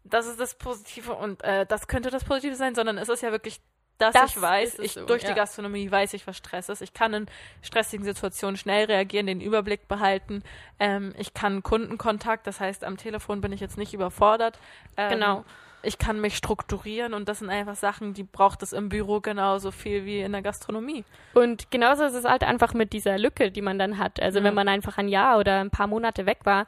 das 0.04 0.28
ist 0.28 0.40
das 0.40 0.56
Positive 0.56 1.14
und 1.16 1.44
äh, 1.44 1.66
das 1.66 1.88
könnte 1.88 2.12
das 2.12 2.24
Positive 2.24 2.56
sein, 2.56 2.76
sondern 2.76 3.00
es 3.00 3.10
ist 3.10 3.24
ja 3.24 3.32
wirklich, 3.32 3.60
dass 3.98 4.14
Das 4.14 4.32
ich 4.36 4.42
weiß, 4.42 4.80
ich 4.80 4.94
so, 4.94 5.06
durch 5.06 5.24
ja. 5.24 5.30
die 5.30 5.36
Gastronomie 5.36 5.90
weiß 5.90 6.14
ich, 6.14 6.28
was 6.28 6.36
Stress 6.38 6.70
ist. 6.70 6.82
Ich 6.82 6.94
kann 6.94 7.14
in 7.14 7.26
stressigen 7.62 8.06
Situationen 8.06 8.58
schnell 8.58 8.86
reagieren, 8.86 9.28
den 9.28 9.42
Überblick 9.42 9.88
behalten. 9.88 10.44
Ähm, 10.80 11.14
ich 11.18 11.34
kann 11.34 11.64
Kundenkontakt, 11.64 12.46
das 12.48 12.60
heißt, 12.60 12.84
am 12.84 12.98
Telefon 12.98 13.42
bin 13.42 13.52
ich 13.54 13.62
jetzt 13.62 13.78
nicht 13.78 13.94
überfordert. 13.94 14.60
Ähm, 14.98 15.10
Genau. 15.12 15.46
Ich 15.88 16.00
kann 16.00 16.20
mich 16.20 16.36
strukturieren 16.36 17.14
und 17.14 17.30
das 17.30 17.40
sind 17.40 17.52
einfach 17.52 17.76
Sachen, 17.76 18.16
die 18.16 18.24
braucht 18.24 18.64
es 18.64 18.74
im 18.74 18.90
Büro 18.90 19.20
genauso 19.22 19.70
viel 19.70 20.04
wie 20.04 20.20
in 20.22 20.32
der 20.32 20.42
Gastronomie. 20.42 21.06
Und 21.36 21.70
genauso 21.70 22.06
ist 22.06 22.16
es 22.16 22.26
halt 22.26 22.44
einfach 22.44 22.74
mit 22.74 22.92
dieser 22.92 23.20
Lücke, 23.20 23.52
die 23.52 23.62
man 23.62 23.78
dann 23.78 24.00
hat. 24.00 24.20
Also 24.20 24.40
Ja. 24.40 24.46
wenn 24.46 24.56
man 24.56 24.68
einfach 24.68 24.98
ein 24.98 25.08
Jahr 25.08 25.38
oder 25.38 25.60
ein 25.60 25.70
paar 25.70 25.86
Monate 25.86 26.26
weg 26.26 26.40
war, 26.44 26.66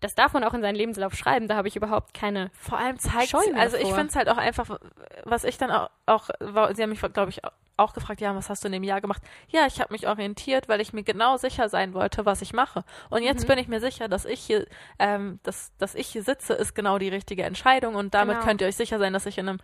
das 0.00 0.14
darf 0.14 0.32
man 0.34 0.44
auch 0.44 0.54
in 0.54 0.60
seinen 0.62 0.76
Lebenslauf 0.76 1.14
schreiben. 1.14 1.48
Da 1.48 1.56
habe 1.56 1.68
ich 1.68 1.76
überhaupt 1.76 2.12
keine. 2.14 2.50
Vor 2.60 2.78
allem 2.78 2.98
zeigt 2.98 3.34
also 3.34 3.76
ich 3.76 3.88
finde 3.88 4.06
es 4.08 4.16
halt 4.16 4.28
auch 4.28 4.36
einfach, 4.36 4.78
was 5.24 5.44
ich 5.44 5.58
dann 5.58 5.70
auch, 5.70 5.90
auch 6.06 6.28
sie 6.74 6.82
haben 6.82 6.90
mich, 6.90 7.00
glaube 7.00 7.30
ich, 7.30 7.40
auch 7.78 7.92
gefragt, 7.92 8.20
ja, 8.20 8.34
was 8.34 8.48
hast 8.48 8.64
du 8.64 8.68
in 8.68 8.72
dem 8.72 8.82
Jahr 8.82 9.00
gemacht? 9.00 9.22
Ja, 9.48 9.66
ich 9.66 9.80
habe 9.80 9.92
mich 9.92 10.06
orientiert, 10.08 10.68
weil 10.68 10.80
ich 10.80 10.92
mir 10.92 11.02
genau 11.02 11.36
sicher 11.36 11.68
sein 11.68 11.92
wollte, 11.94 12.24
was 12.24 12.40
ich 12.40 12.52
mache. 12.54 12.84
Und 13.10 13.22
jetzt 13.22 13.44
Mhm. 13.44 13.48
bin 13.48 13.58
ich 13.58 13.68
mir 13.68 13.80
sicher, 13.80 14.08
dass 14.08 14.24
ich 14.24 14.40
hier, 14.40 14.66
ähm, 14.98 15.40
dass, 15.42 15.72
dass 15.78 15.94
ich 15.94 16.06
hier 16.08 16.22
sitze, 16.22 16.54
ist 16.54 16.74
genau 16.74 16.98
die 16.98 17.08
richtige 17.10 17.42
Entscheidung. 17.42 17.94
Und 17.94 18.14
damit 18.14 18.36
Genau. 18.36 18.46
könnt 18.46 18.60
ihr 18.62 18.66
euch 18.66 18.76
sicher 18.76 18.98
sein, 18.98 19.12
dass 19.12 19.26
ich 19.26 19.36
in 19.38 19.48
einem 19.48 19.60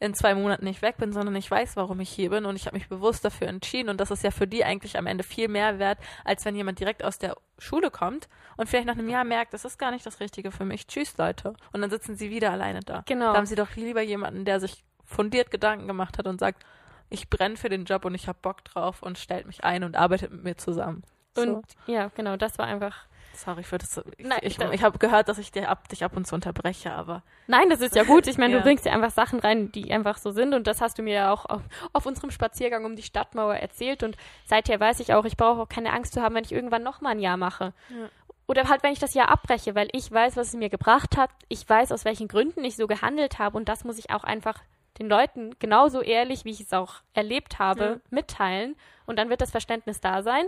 in 0.00 0.14
zwei 0.14 0.34
Monaten 0.34 0.64
nicht 0.64 0.82
weg 0.82 0.96
bin, 0.96 1.12
sondern 1.12 1.36
ich 1.36 1.50
weiß, 1.50 1.76
warum 1.76 2.00
ich 2.00 2.10
hier 2.10 2.30
bin 2.30 2.44
und 2.44 2.56
ich 2.56 2.66
habe 2.66 2.76
mich 2.76 2.88
bewusst 2.88 3.24
dafür 3.24 3.48
entschieden 3.48 3.88
und 3.88 4.00
das 4.00 4.10
ist 4.10 4.24
ja 4.24 4.30
für 4.30 4.46
die 4.46 4.64
eigentlich 4.64 4.98
am 4.98 5.06
Ende 5.06 5.24
viel 5.24 5.48
mehr 5.48 5.78
wert, 5.78 5.98
als 6.24 6.44
wenn 6.44 6.56
jemand 6.56 6.80
direkt 6.80 7.04
aus 7.04 7.18
der 7.18 7.36
Schule 7.58 7.90
kommt 7.90 8.28
und 8.56 8.68
vielleicht 8.68 8.86
nach 8.86 8.98
einem 8.98 9.08
Jahr 9.08 9.24
merkt, 9.24 9.54
das 9.54 9.64
ist 9.64 9.78
gar 9.78 9.90
nicht 9.90 10.04
das 10.04 10.20
Richtige 10.20 10.50
für 10.50 10.64
mich. 10.64 10.86
Tschüss, 10.86 11.16
Leute. 11.16 11.54
Und 11.72 11.80
dann 11.80 11.90
sitzen 11.90 12.16
sie 12.16 12.30
wieder 12.30 12.50
alleine 12.50 12.80
da. 12.80 13.02
Genau. 13.06 13.32
Da 13.32 13.38
haben 13.38 13.46
sie 13.46 13.54
doch 13.54 13.74
lieber 13.76 14.02
jemanden, 14.02 14.44
der 14.44 14.60
sich 14.60 14.84
fundiert 15.04 15.50
Gedanken 15.50 15.86
gemacht 15.86 16.18
hat 16.18 16.26
und 16.26 16.40
sagt, 16.40 16.64
ich 17.10 17.30
brenne 17.30 17.56
für 17.56 17.68
den 17.68 17.84
Job 17.84 18.04
und 18.04 18.14
ich 18.14 18.28
habe 18.28 18.38
Bock 18.42 18.64
drauf 18.64 19.02
und 19.02 19.18
stellt 19.18 19.46
mich 19.46 19.62
ein 19.62 19.84
und 19.84 19.96
arbeitet 19.96 20.32
mit 20.32 20.42
mir 20.42 20.56
zusammen. 20.56 21.02
Und 21.36 21.70
so. 21.70 21.92
ja, 21.92 22.10
genau, 22.14 22.36
das 22.36 22.58
war 22.58 22.66
einfach. 22.66 23.06
Sorry 23.34 23.62
für 23.62 23.78
das. 23.78 24.00
Ich, 24.16 24.24
Nein, 24.26 24.38
ich, 24.42 24.56
da- 24.56 24.70
ich 24.70 24.82
habe 24.82 24.98
gehört, 24.98 25.28
dass 25.28 25.38
ich 25.38 25.50
dir 25.52 25.68
ab, 25.68 25.88
dich 25.88 26.04
ab 26.04 26.16
und 26.16 26.26
zu 26.26 26.34
unterbreche, 26.34 26.92
aber 26.92 27.22
Nein, 27.46 27.68
das 27.70 27.80
ist 27.80 27.94
ja 27.96 28.04
gut. 28.04 28.26
Ich 28.26 28.38
meine, 28.38 28.52
Ja. 28.54 28.58
du 28.58 28.64
bringst 28.64 28.84
ja 28.86 28.92
einfach 28.92 29.10
Sachen 29.10 29.40
rein, 29.40 29.70
die 29.72 29.92
einfach 29.92 30.18
so 30.18 30.30
sind. 30.30 30.54
Und 30.54 30.66
das 30.66 30.80
hast 30.80 30.98
du 30.98 31.02
mir 31.02 31.14
ja 31.14 31.32
auch 31.32 31.44
auf, 31.46 31.62
auf 31.92 32.06
unserem 32.06 32.30
Spaziergang 32.30 32.84
um 32.84 32.96
die 32.96 33.02
Stadtmauer 33.02 33.56
erzählt. 33.56 34.02
Und 34.02 34.16
seither 34.46 34.78
weiß 34.80 35.00
ich 35.00 35.12
auch, 35.14 35.24
ich 35.24 35.36
brauche 35.36 35.60
auch 35.62 35.68
keine 35.68 35.92
Angst 35.92 36.14
zu 36.14 36.22
haben, 36.22 36.34
wenn 36.34 36.44
ich 36.44 36.52
irgendwann 36.52 36.82
noch 36.82 37.00
mal 37.00 37.10
ein 37.10 37.20
Jahr 37.20 37.36
mache. 37.36 37.72
Ja. 37.90 38.08
Oder 38.46 38.68
halt, 38.68 38.82
wenn 38.82 38.92
ich 38.92 38.98
das 38.98 39.14
Jahr 39.14 39.30
abbreche, 39.30 39.74
weil 39.74 39.88
ich 39.92 40.12
weiß, 40.12 40.36
was 40.36 40.48
es 40.48 40.54
mir 40.54 40.68
gebracht 40.68 41.16
hat. 41.16 41.30
Ich 41.48 41.66
weiß, 41.68 41.92
aus 41.92 42.04
welchen 42.04 42.28
Gründen 42.28 42.62
ich 42.64 42.76
so 42.76 42.86
gehandelt 42.86 43.38
habe. 43.38 43.56
Und 43.56 43.68
das 43.68 43.84
muss 43.84 43.98
ich 43.98 44.10
auch 44.10 44.22
einfach 44.24 44.60
den 44.98 45.08
Leuten 45.08 45.56
genauso 45.58 46.02
ehrlich, 46.02 46.44
wie 46.44 46.50
ich 46.50 46.60
es 46.60 46.72
auch 46.72 46.96
erlebt 47.14 47.58
habe, 47.58 47.84
Ja. 47.84 47.96
mitteilen. 48.10 48.76
Und 49.06 49.18
dann 49.18 49.28
wird 49.30 49.40
das 49.40 49.50
Verständnis 49.50 50.00
da 50.00 50.22
sein. 50.22 50.44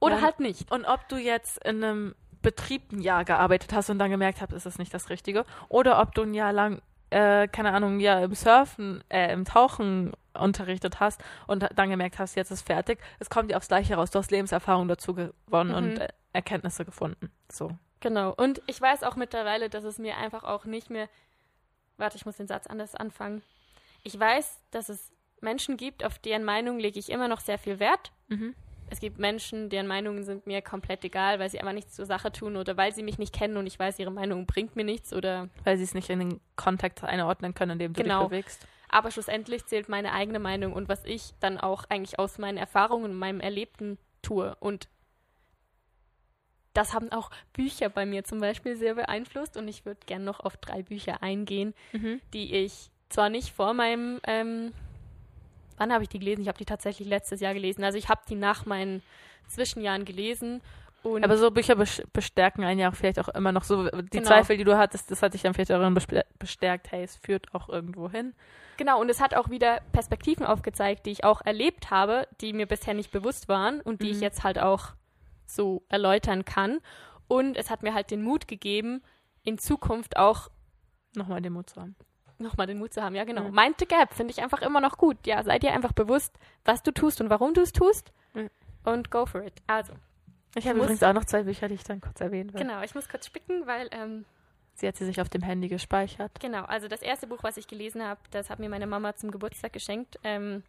Oder 0.00 0.16
Ja. 0.16 0.22
halt 0.22 0.40
nicht. 0.40 0.70
Und 0.72 0.84
ob 0.86 1.08
du 1.08 1.16
jetzt 1.16 1.64
in 1.64 1.82
einem 1.84 2.14
Betrieb 2.42 2.90
ein 2.92 3.00
Jahr 3.00 3.24
gearbeitet 3.24 3.72
hast 3.72 3.90
und 3.90 3.98
dann 3.98 4.10
gemerkt 4.10 4.40
hast, 4.40 4.52
ist 4.52 4.66
das 4.66 4.78
nicht 4.78 4.92
das 4.94 5.10
Richtige, 5.10 5.44
oder 5.68 6.00
ob 6.00 6.14
du 6.14 6.22
ein 6.22 6.32
Jahr 6.34 6.52
lang, 6.52 6.80
äh, 7.10 7.46
keine 7.48 7.72
Ahnung, 7.72 8.00
ja, 8.00 8.20
im 8.24 8.34
Surfen, 8.34 9.04
äh, 9.10 9.32
im 9.32 9.44
Tauchen 9.44 10.12
unterrichtet 10.32 11.00
hast 11.00 11.22
und 11.46 11.66
dann 11.74 11.90
gemerkt 11.90 12.18
hast, 12.18 12.36
jetzt 12.36 12.50
ist 12.50 12.66
fertig, 12.66 12.98
es 13.18 13.28
kommt 13.28 13.50
dir 13.50 13.56
aufs 13.56 13.68
Gleiche 13.68 13.94
raus. 13.96 14.10
Du 14.10 14.18
hast 14.18 14.30
Lebenserfahrung 14.30 14.88
dazu 14.88 15.12
gewonnen 15.14 15.70
Mhm. 15.70 15.76
und 15.76 15.98
äh, 15.98 16.08
Erkenntnisse 16.32 16.84
gefunden. 16.84 17.30
So. 17.50 17.72
Genau. 17.98 18.32
Und 18.34 18.62
ich 18.66 18.80
weiß 18.80 19.02
auch 19.02 19.16
mittlerweile, 19.16 19.68
dass 19.68 19.84
es 19.84 19.98
mir 19.98 20.16
einfach 20.16 20.44
auch 20.44 20.64
nicht 20.64 20.88
mehr. 20.88 21.08
Warte, 21.98 22.16
ich 22.16 22.24
muss 22.24 22.36
den 22.38 22.46
Satz 22.46 22.66
anders 22.66 22.94
anfangen. 22.94 23.42
Ich 24.04 24.18
weiß, 24.18 24.60
dass 24.70 24.88
es 24.88 25.10
Menschen 25.42 25.76
gibt, 25.76 26.04
auf 26.04 26.18
deren 26.18 26.44
Meinung 26.44 26.78
lege 26.78 26.98
ich 26.98 27.10
immer 27.10 27.28
noch 27.28 27.40
sehr 27.40 27.58
viel 27.58 27.78
Wert. 27.80 28.12
Mhm. 28.28 28.54
Es 28.90 29.00
gibt 29.00 29.18
Menschen, 29.18 29.70
deren 29.70 29.86
Meinungen 29.86 30.24
sind 30.24 30.46
mir 30.46 30.60
komplett 30.62 31.04
egal, 31.04 31.38
weil 31.38 31.48
sie 31.48 31.60
einfach 31.60 31.72
nichts 31.72 31.94
zur 31.94 32.06
Sache 32.06 32.32
tun 32.32 32.56
oder 32.56 32.76
weil 32.76 32.92
sie 32.92 33.02
mich 33.02 33.18
nicht 33.18 33.32
kennen 33.32 33.56
und 33.56 33.66
ich 33.66 33.78
weiß, 33.78 33.98
ihre 33.98 34.10
Meinung 34.10 34.46
bringt 34.46 34.76
mir 34.76 34.84
nichts 34.84 35.12
oder. 35.12 35.48
Weil 35.64 35.76
sie 35.76 35.84
es 35.84 35.94
nicht 35.94 36.10
in 36.10 36.18
den 36.18 36.40
Kontext 36.56 37.02
einordnen 37.04 37.54
können, 37.54 37.72
in 37.72 37.78
dem 37.78 37.92
du 37.94 38.02
Genau. 38.02 38.20
dich 38.22 38.28
bewegst. 38.30 38.66
Aber 38.88 39.10
schlussendlich 39.12 39.64
zählt 39.66 39.88
meine 39.88 40.12
eigene 40.12 40.40
Meinung 40.40 40.72
und 40.72 40.88
was 40.88 41.04
ich 41.04 41.30
dann 41.38 41.58
auch 41.58 41.84
eigentlich 41.88 42.18
aus 42.18 42.38
meinen 42.38 42.58
Erfahrungen 42.58 43.12
und 43.12 43.16
meinem 43.16 43.38
Erlebten 43.40 43.98
tue. 44.22 44.56
Und 44.58 44.88
das 46.74 46.94
haben 46.94 47.10
auch 47.12 47.30
Bücher 47.52 47.88
bei 47.88 48.06
mir 48.06 48.24
zum 48.24 48.40
Beispiel 48.40 48.76
sehr 48.76 48.94
beeinflusst 48.94 49.56
und 49.56 49.68
ich 49.68 49.84
würde 49.84 50.00
gerne 50.06 50.24
noch 50.24 50.40
auf 50.40 50.56
drei 50.56 50.82
Bücher 50.82 51.22
eingehen, 51.22 51.74
Mhm. 51.92 52.20
die 52.32 52.54
ich 52.54 52.90
zwar 53.08 53.28
nicht 53.28 53.50
vor 53.52 53.74
meinem, 53.74 54.20
ähm, 54.26 54.72
wann 55.80 55.92
habe 55.92 56.02
ich 56.04 56.08
die 56.08 56.18
gelesen? 56.18 56.42
Ich 56.42 56.48
habe 56.48 56.58
die 56.58 56.64
tatsächlich 56.66 57.08
letztes 57.08 57.40
Jahr 57.40 57.54
gelesen. 57.54 57.82
Also 57.82 57.96
ich 57.98 58.08
habe 58.08 58.20
die 58.28 58.34
nach 58.36 58.66
meinen 58.66 59.02
Zwischenjahren 59.48 60.04
gelesen 60.04 60.60
und 61.02 61.24
Aber 61.24 61.36
so 61.38 61.50
Bücher 61.50 61.74
bes- 61.74 62.04
bestärken 62.12 62.62
einen 62.62 62.78
ja 62.78 62.90
auch 62.90 62.94
vielleicht 62.94 63.18
auch 63.18 63.28
immer 63.30 63.52
noch 63.52 63.64
so. 63.64 63.88
Die 63.88 64.08
Genau. 64.10 64.26
Zweifel, 64.26 64.58
die 64.58 64.64
du 64.64 64.76
hattest, 64.76 65.10
das 65.10 65.22
hat 65.22 65.32
dich 65.34 65.42
dann 65.42 65.54
vielleicht 65.54 65.70
bespe- 65.70 66.24
bestärkt, 66.38 66.92
hey, 66.92 67.02
es 67.02 67.16
führt 67.16 67.52
auch 67.54 67.68
irgendwo 67.70 68.10
hin. 68.10 68.34
Genau, 68.76 69.00
und 69.00 69.08
es 69.10 69.20
hat 69.20 69.34
auch 69.34 69.48
wieder 69.50 69.80
Perspektiven 69.92 70.44
aufgezeigt, 70.46 71.06
die 71.06 71.10
ich 71.10 71.24
auch 71.24 71.40
erlebt 71.44 71.90
habe, 71.90 72.28
die 72.40 72.52
mir 72.52 72.66
bisher 72.66 72.94
nicht 72.94 73.10
bewusst 73.10 73.48
waren 73.48 73.80
und 73.80 74.02
die 74.02 74.10
ich 74.10 74.18
Mhm. 74.18 74.22
jetzt 74.22 74.44
halt 74.44 74.58
auch 74.58 74.88
so 75.46 75.82
erläutern 75.88 76.44
kann. 76.44 76.80
Und 77.28 77.56
es 77.56 77.70
hat 77.70 77.82
mir 77.82 77.94
halt 77.94 78.10
den 78.10 78.22
Mut 78.22 78.46
gegeben, 78.46 79.02
in 79.42 79.56
Zukunft 79.58 80.16
auch 80.18 80.48
Nochmal 81.16 81.40
den 81.42 81.52
Mut 81.54 81.68
zu 81.70 81.80
haben. 81.80 81.96
Nochmal 82.40 82.66
den 82.66 82.78
Mut 82.78 82.92
zu 82.94 83.02
haben. 83.02 83.14
Ja, 83.14 83.24
genau. 83.24 83.44
Mhm. 83.48 83.54
Mind 83.54 83.76
the 83.78 83.86
Gap 83.86 84.14
finde 84.14 84.32
ich 84.32 84.42
einfach 84.42 84.62
immer 84.62 84.80
noch 84.80 84.98
gut. 84.98 85.26
Ja, 85.26 85.42
sei 85.42 85.58
dir 85.58 85.72
einfach 85.72 85.92
bewusst, 85.92 86.34
was 86.64 86.82
du 86.82 86.92
tust 86.92 87.20
und 87.20 87.30
warum 87.30 87.54
du 87.54 87.60
es 87.62 87.72
tust 87.72 88.12
Mhm. 88.34 88.50
und 88.84 89.10
go 89.10 89.26
for 89.26 89.42
it. 89.42 89.54
Also, 89.66 89.92
Ich 90.54 90.66
habe 90.66 90.76
muss- 90.76 90.84
übrigens 90.86 91.02
auch 91.02 91.12
noch 91.12 91.24
zwei 91.24 91.42
Bücher, 91.44 91.68
die 91.68 91.74
ich 91.74 91.84
dann 91.84 92.00
kurz 92.00 92.20
erwähnen 92.20 92.52
will. 92.52 92.60
genau, 92.60 92.82
ich 92.82 92.94
muss 92.94 93.08
kurz 93.08 93.26
spicken, 93.26 93.66
weil 93.66 93.88
ähm, 93.92 94.24
Sie 94.74 94.88
hat 94.88 94.96
sie 94.96 95.04
sich 95.04 95.20
auf 95.20 95.28
dem 95.28 95.42
Handy 95.42 95.68
gespeichert. 95.68 96.40
Genau, 96.40 96.64
also 96.64 96.88
das 96.88 97.02
erste 97.02 97.26
Buch, 97.26 97.42
was 97.42 97.58
ich 97.58 97.68
gelesen 97.68 98.02
habe, 98.02 98.20
das 98.30 98.48
hat 98.48 98.58
mir 98.60 98.70
meine 98.70 98.86
Mama 98.86 99.14
zum 99.14 99.30
Geburtstag 99.30 99.74
geschenkt. 99.74 100.18
Ähm, 100.24 100.62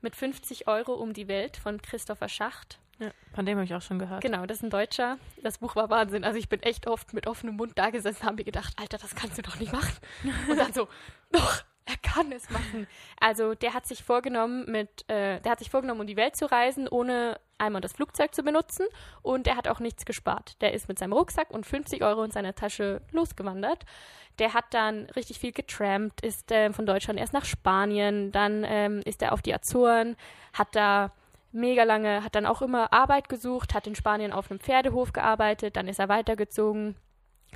mit 0.00 0.14
50 0.14 0.68
Euro 0.68 0.92
um 0.94 1.12
die 1.12 1.26
Welt 1.26 1.56
von 1.56 1.82
Christopher 1.82 2.28
Schacht. 2.28 2.78
Ja, 2.98 3.10
von 3.32 3.46
dem 3.46 3.56
habe 3.56 3.64
ich 3.64 3.74
auch 3.74 3.82
schon 3.82 3.98
gehört. 3.98 4.22
Genau, 4.22 4.44
das 4.46 4.58
ist 4.58 4.62
ein 4.64 4.70
Deutscher. 4.70 5.18
Das 5.42 5.58
Buch 5.58 5.76
war 5.76 5.88
Wahnsinn. 5.88 6.24
Also 6.24 6.38
ich 6.38 6.48
bin 6.48 6.62
echt 6.62 6.86
oft 6.86 7.14
mit 7.14 7.26
offenem 7.26 7.56
Mund 7.56 7.72
da 7.76 7.90
gesessen, 7.90 8.24
haben 8.24 8.34
mir 8.36 8.44
gedacht, 8.44 8.74
Alter, 8.76 8.98
das 8.98 9.14
kannst 9.14 9.38
du 9.38 9.42
doch 9.42 9.58
nicht 9.60 9.72
machen. 9.72 9.94
Und 10.50 10.58
dann 10.58 10.72
so, 10.72 10.88
doch, 11.30 11.62
er 11.88 11.96
kann 12.02 12.32
es 12.32 12.50
machen. 12.50 12.86
Also 13.20 13.54
der 13.54 13.72
hat 13.72 13.86
sich 13.86 14.02
vorgenommen, 14.02 14.70
mit, 14.70 15.08
äh, 15.08 15.40
der 15.40 15.52
hat 15.52 15.58
sich 15.60 15.70
vorgenommen, 15.70 16.00
um 16.00 16.06
die 16.06 16.16
Welt 16.16 16.36
zu 16.36 16.50
reisen, 16.50 16.88
ohne 16.88 17.40
einmal 17.56 17.80
das 17.80 17.92
Flugzeug 17.92 18.34
zu 18.34 18.42
benutzen. 18.42 18.86
Und 19.22 19.46
er 19.46 19.56
hat 19.56 19.68
auch 19.68 19.80
nichts 19.80 20.04
gespart. 20.04 20.60
Der 20.60 20.74
ist 20.74 20.88
mit 20.88 20.98
seinem 20.98 21.12
Rucksack 21.12 21.50
und 21.50 21.66
50 21.66 22.02
Euro 22.02 22.24
in 22.24 22.30
seiner 22.30 22.54
Tasche 22.54 23.00
losgewandert. 23.12 23.84
Der 24.38 24.54
hat 24.54 24.66
dann 24.72 25.06
richtig 25.16 25.38
viel 25.38 25.52
getrampt, 25.52 26.20
ist 26.20 26.50
äh, 26.52 26.72
von 26.72 26.84
Deutschland 26.84 27.18
erst 27.18 27.32
nach 27.32 27.44
Spanien, 27.44 28.32
dann 28.32 28.64
ähm, 28.66 29.02
ist 29.04 29.22
er 29.22 29.32
auf 29.32 29.42
die 29.42 29.54
Azoren, 29.54 30.16
hat 30.52 30.68
da 30.76 31.12
mega 31.52 31.84
lange, 31.84 32.22
hat 32.22 32.34
dann 32.34 32.46
auch 32.46 32.62
immer 32.62 32.92
Arbeit 32.92 33.28
gesucht, 33.28 33.74
hat 33.74 33.86
in 33.86 33.94
Spanien 33.94 34.32
auf 34.32 34.50
einem 34.50 34.60
Pferdehof 34.60 35.12
gearbeitet, 35.12 35.76
dann 35.76 35.88
ist 35.88 35.98
er 35.98 36.08
weitergezogen, 36.08 36.96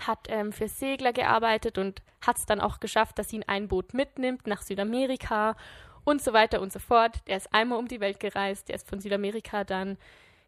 hat 0.01 0.26
ähm, 0.28 0.53
für 0.53 0.68
Segler 0.68 1.12
gearbeitet 1.12 1.78
und 1.78 2.03
hat 2.26 2.38
es 2.38 2.47
dann 2.47 2.61
auch 2.61 2.80
geschafft, 2.80 3.18
dass 3.18 3.32
ihn 3.32 3.45
ein 3.47 3.68
Boot 3.68 3.95
mitnimmt 3.95 4.47
nach 4.47 4.62
Südamerika 4.62 5.57
und 6.05 6.22
so 6.22 6.32
weiter 6.32 6.61
und 6.61 6.72
so 6.72 6.78
fort. 6.78 7.20
Der 7.26 7.36
ist 7.36 7.53
einmal 7.53 7.78
um 7.78 7.88
die 7.88 8.01
Welt 8.01 8.20
gereist, 8.20 8.68
der 8.68 8.76
ist 8.76 8.88
von 8.88 9.01
Südamerika 9.01 9.64
dann 9.64 9.99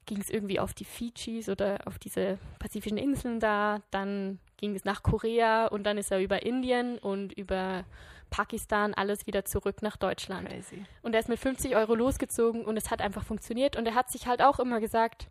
ging 0.07 0.21
es 0.21 0.31
irgendwie 0.31 0.61
auf 0.61 0.75
die 0.75 0.85
Fidschis 0.85 1.49
oder 1.49 1.79
auf 1.87 1.99
diese 1.99 2.39
pazifischen 2.59 2.99
Inseln 2.99 3.41
da, 3.41 3.81
dann 3.91 4.39
ging 4.57 4.75
es 4.75 4.85
nach 4.85 5.03
Korea 5.03 5.67
und 5.67 5.85
dann 5.85 5.99
ist 5.99 6.11
er 6.11 6.21
über 6.21 6.45
Indien 6.45 6.99
und 6.99 7.33
über 7.33 7.85
Pakistan 8.31 8.95
alles 8.95 9.27
wieder 9.27 9.45
zurück 9.45 9.83
nach 9.83 9.97
Deutschland. 9.97 10.49
Crazy. 10.49 10.85
Und 11.03 11.15
er 11.15 11.21
ist 11.21 11.29
mit 11.29 11.39
50 11.39 11.77
Euro 11.77 11.95
losgezogen 11.95 12.65
und 12.65 12.77
es 12.77 12.91
hat 12.91 13.01
einfach 13.01 13.25
funktioniert. 13.25 13.77
Und 13.77 13.87
er 13.87 13.95
hat 13.95 14.11
sich 14.11 14.27
halt 14.27 14.43
auch 14.43 14.59
immer 14.59 14.81
gesagt, 14.81 15.29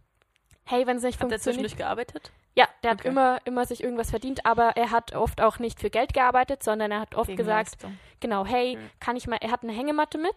hey, 0.66 0.88
wenn 0.88 0.98
es 0.98 1.04
nicht 1.04 1.16
Hat 1.20 1.30
der 1.30 1.38
funktioniert. 1.39 1.44
zwischendurch 1.70 1.78
gearbeitet? 1.78 2.32
Ja, 2.56 2.68
der 2.84 2.91
hat 2.91 3.00
Okay. 3.00 3.10
immer, 3.10 3.39
immer 3.46 3.66
sich 3.66 3.84
irgendwas 3.84 4.12
verdient, 4.12 4.46
aber 4.46 4.78
er 4.78 4.91
hat 4.91 5.16
oft 5.16 5.41
auch 5.41 5.60
nicht 5.60 5.80
für 5.80 5.89
Geld 5.89 6.14
gearbeitet, 6.14 6.62
sondern 6.64 6.91
er 6.91 7.00
hat 7.00 7.16
oft 7.16 7.28
Gegen 7.28 7.38
gesagt, 7.38 7.72
Leistung. 7.82 7.98
genau, 8.20 8.46
hey, 8.46 8.76
Mhm. 8.78 8.89
kann 9.00 9.16
ich 9.16 9.28
mal, 9.28 9.38
er 9.41 9.50
hat 9.52 9.64
eine 9.64 9.74
Hängematte 9.74 10.18
mit 10.20 10.36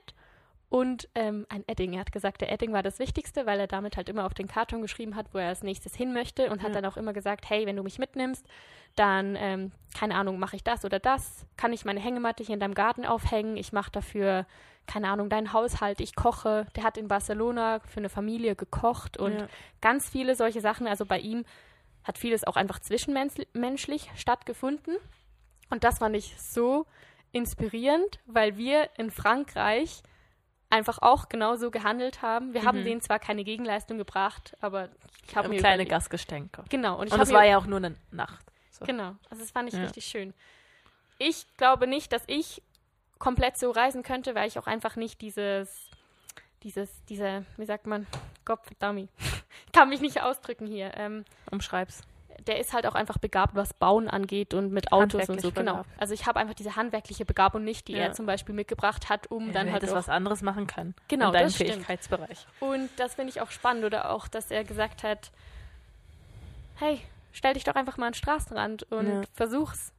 und 0.69 1.09
ähm, 1.14 1.47
ein 1.49 1.62
Edding. 1.69 1.95
Er 1.95 2.01
hat 2.01 2.12
gesagt, 2.12 2.41
der 2.41 2.51
Edding 2.53 2.73
war 2.73 2.83
das 2.83 2.99
Wichtigste, 2.99 3.47
weil 3.47 3.61
er 3.61 3.67
damit 3.69 3.97
halt 3.97 4.09
immer 4.09 4.27
auf 4.27 4.35
den 4.35 4.49
Karton 4.49 4.83
geschrieben 4.83 5.14
hat, 5.14 5.27
wo 5.33 5.39
er 5.39 5.49
als 5.49 5.62
nächstes 5.62 5.95
hin 5.95 6.12
möchte 6.12 6.51
und 6.51 6.62
hat 6.62 6.71
Ja. 6.75 6.81
dann 6.81 6.91
auch 6.91 6.97
immer 6.97 7.12
gesagt, 7.12 7.49
hey, 7.49 7.67
wenn 7.67 7.77
du 7.77 7.83
mich 7.85 7.99
mitnimmst, 7.99 8.45
dann, 8.97 9.37
ähm, 9.39 9.73
keine 9.97 10.14
Ahnung, 10.17 10.39
mache 10.39 10.57
ich 10.57 10.64
das 10.64 10.85
oder 10.85 10.99
das, 10.99 11.47
kann 11.57 11.73
ich 11.73 11.85
meine 11.85 12.01
Hängematte 12.01 12.43
hier 12.43 12.55
in 12.55 12.61
deinem 12.61 12.75
Garten 12.75 13.05
aufhängen, 13.07 13.57
ich 13.57 13.73
mache 13.73 13.91
dafür, 13.93 14.47
keine 14.87 15.09
Ahnung, 15.09 15.29
deinen 15.29 15.53
Haushalt, 15.53 16.01
ich 16.01 16.14
koche. 16.14 16.67
Der 16.77 16.85
hat 16.85 16.97
in 16.97 17.09
Barcelona 17.09 17.81
für 17.81 17.99
eine 17.99 18.09
Familie 18.09 18.55
gekocht 18.57 19.17
und 19.17 19.39
Ja. 19.41 19.49
ganz 19.81 20.09
viele 20.09 20.35
solche 20.37 20.61
Sachen. 20.61 20.87
Also 20.87 21.05
bei 21.07 21.19
ihm 21.19 21.45
hat 22.05 22.19
vieles 22.19 22.45
auch 22.45 22.57
einfach 22.57 22.79
zwischenmenschlich 22.79 24.11
stattgefunden. 24.17 24.97
Und 25.71 25.83
das 25.85 25.99
fand 25.99 26.14
ich 26.17 26.37
so 26.41 26.87
inspirierend, 27.33 28.21
weil 28.27 28.57
wir 28.57 28.89
in 28.97 29.11
Frankreich 29.11 30.03
einfach 30.71 30.99
auch 31.01 31.29
genauso 31.29 31.71
gehandelt 31.71 32.23
haben. 32.23 32.53
Wir 32.55 32.64
haben 32.64 32.81
Mhm. 32.81 32.85
denen 32.85 33.01
zwar 33.01 33.19
keine 33.19 33.45
Gegenleistung 33.45 33.99
gebracht, 33.99 34.57
aber 34.61 34.89
ich 35.27 35.37
habe 35.37 35.49
mir 35.49 35.59
kleine 35.59 35.75
überlegt- 35.77 35.91
Gastgeschenke. 35.91 36.64
Genau, 36.69 36.99
und 37.01 37.07
ich 37.09 37.12
Und 37.12 37.21
es 37.21 37.33
war 37.33 37.45
ja 37.45 37.59
auch 37.59 37.67
nur 37.67 37.79
eine 37.79 37.95
Nacht. 38.11 38.45
So. 38.71 38.85
Genau, 38.85 39.14
also 39.31 39.43
das 39.43 39.51
fand 39.53 39.69
ich 39.69 39.75
Ja. 39.75 39.85
richtig 39.85 40.05
schön. 40.07 40.35
Ich 41.19 41.47
glaube 41.57 41.87
nicht, 41.87 42.12
dass 42.12 42.23
ich 42.27 42.62
komplett 43.19 43.57
so 43.57 43.71
reisen 43.71 44.03
könnte, 44.03 44.35
weil 44.35 44.49
ich 44.49 44.59
auch 44.59 44.67
einfach 44.67 44.97
nicht 44.97 45.21
dieses, 45.23 45.89
dieses, 46.62 46.91
diese, 47.07 47.47
wie 47.57 47.64
sagt 47.64 47.87
man, 47.87 48.07
Gottverdammt, 48.45 48.99
ich 49.01 49.09
kann 49.73 49.89
mich 49.89 50.01
nicht 50.01 50.21
ausdrücken 50.21 50.67
hier. 50.67 50.93
Ähm, 50.97 51.25
Umschreib's. 51.51 52.03
Der 52.47 52.59
ist 52.61 52.73
halt 52.73 52.87
auch 52.87 52.95
einfach 52.95 53.19
begabt, 53.19 53.55
was 53.55 53.75
Bauen 53.75 54.09
angeht 54.09 54.55
und 54.55 54.73
mit 54.73 54.93
Autos 54.93 55.29
und 55.29 55.41
so. 55.41 55.51
Genau. 55.53 55.73
begabt. 55.73 55.91
Also 56.01 56.15
ich 56.15 56.27
habe 56.27 56.39
einfach 56.41 56.55
diese 56.55 56.77
handwerkliche 56.77 57.25
Begabung 57.25 57.65
nicht, 57.65 57.89
die 57.89 57.93
Ja. 57.95 58.05
er 58.05 58.13
zum 58.13 58.27
Beispiel 58.27 58.55
mitgebracht 58.55 59.09
hat, 59.09 59.31
um 59.31 59.53
dann 59.53 59.67
du 59.67 59.73
halt 59.73 59.89
auch 59.89 59.95
was 59.95 60.09
anderes 60.09 60.43
machen 60.43 60.67
können. 60.67 60.95
Genau, 61.09 61.27
in 61.29 61.33
deinem 61.33 61.45
das 61.47 61.55
stimmt. 61.55 61.71
Fähigkeitsbereich. 61.73 62.47
Und 62.61 62.91
das 62.97 63.15
finde 63.15 63.31
ich 63.31 63.41
auch 63.41 63.51
spannend. 63.51 63.85
Oder 63.85 64.11
auch, 64.11 64.29
dass 64.29 64.51
er 64.51 64.65
gesagt 64.65 65.03
hat, 65.03 65.31
hey, 66.77 67.01
stell 67.33 67.55
dich 67.55 67.65
doch 67.65 67.75
einfach 67.75 67.97
mal 67.97 68.07
an 68.07 68.13
den 68.13 68.19
Straßenrand 68.19 68.85
und 68.93 69.07
Ja. 69.09 69.23
versuch's. 69.33 69.93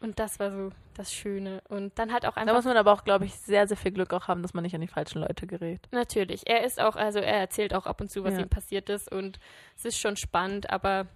Und 0.00 0.18
das 0.20 0.38
war 0.38 0.52
so 0.52 0.70
das 0.94 1.12
Schöne. 1.12 1.60
Und 1.68 1.98
dann 1.98 2.12
halt 2.12 2.24
auch 2.24 2.34
Da 2.34 2.40
einfach, 2.42 2.54
muss 2.54 2.64
man 2.64 2.76
aber 2.76 2.92
auch, 2.92 3.02
glaube 3.04 3.24
ich, 3.24 3.34
sehr, 3.34 3.66
sehr 3.66 3.76
viel 3.76 3.90
Glück 3.92 4.12
auch 4.12 4.28
haben, 4.28 4.42
dass 4.42 4.54
man 4.54 4.62
nicht 4.62 4.74
an 4.74 4.80
die 4.80 4.86
falschen 4.88 5.20
Leute 5.20 5.46
gerät. 5.46 5.88
natürlich, 5.90 6.46
er 6.46 6.64
ist 6.64 6.80
auch, 6.80 6.94
also 6.96 7.18
er 7.18 7.34
erzählt 7.38 7.74
auch 7.74 7.86
ab 7.86 8.00
und 8.00 8.08
zu, 8.10 8.22
was 8.24 8.34
Ja. 8.34 8.40
ihm 8.40 8.48
passiert 8.48 8.88
ist. 8.90 9.10
Und 9.10 9.38
es 9.76 9.84
ist 9.84 9.98
schon 9.98 10.16
spannend, 10.16 10.70
aber 10.70 11.06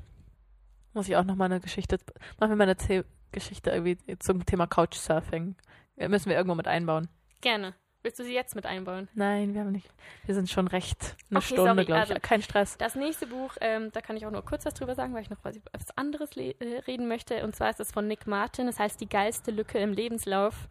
Muss 0.94 1.08
ich 1.08 1.16
auch 1.16 1.24
noch 1.24 1.36
mal 1.36 1.46
eine 1.46 1.60
Geschichte, 1.60 1.98
machen 2.38 2.50
wir 2.50 2.56
mal 2.56 2.64
eine 2.68 2.76
The 2.78 3.02
Geschichte 3.32 3.70
irgendwie 3.70 3.98
zum 4.18 4.44
Thema 4.44 4.66
Couchsurfing. 4.66 5.56
Ja, 5.96 6.08
Müssen 6.08 6.28
wir 6.28 6.36
irgendwo 6.36 6.54
mit 6.54 6.68
einbauen. 6.68 7.08
gerne. 7.40 7.74
Willst 8.04 8.18
du 8.18 8.24
sie 8.24 8.34
jetzt 8.34 8.56
mit 8.56 8.66
einbauen? 8.66 9.08
Nein, 9.14 9.54
wir 9.54 9.60
haben 9.60 9.70
nicht. 9.70 9.88
Wir 10.26 10.34
sind 10.34 10.50
schon 10.50 10.66
recht 10.66 11.14
eine 11.30 11.38
Okay, 11.38 11.54
Stunde, 11.54 11.84
glaube 11.84 12.02
ich. 12.02 12.10
also- 12.10 12.14
Kein 12.20 12.42
Stress. 12.42 12.76
Das 12.76 12.96
nächste 12.96 13.28
Buch, 13.28 13.52
ähm, 13.60 13.90
da 13.92 14.00
kann 14.00 14.16
ich 14.16 14.26
auch 14.26 14.32
nur 14.32 14.44
kurz 14.44 14.66
was 14.66 14.74
drüber 14.74 14.96
sagen, 14.96 15.14
weil 15.14 15.22
ich 15.22 15.30
noch 15.30 15.38
was 15.44 15.56
anderes 15.96 16.36
äh, 16.36 16.52
reden 16.88 17.06
möchte. 17.06 17.44
Und 17.44 17.54
zwar 17.54 17.70
ist 17.70 17.78
es 17.78 17.92
von 17.92 18.08
Nick 18.08 18.26
Martin. 18.26 18.66
Es 18.66 18.80
heißt 18.80 19.00
Die 19.00 19.08
geilste 19.08 19.52
Lücke 19.52 19.78
im 19.78 19.92
Lebenslauf. 19.92 20.68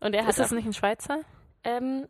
Und 0.00 0.14
er 0.14 0.24
hat 0.24 0.28
Ist 0.32 0.38
das 0.38 0.50
nicht 0.50 0.66
ein 0.66 0.74
Schweizer? 0.74 1.20
ähm, 1.64 2.08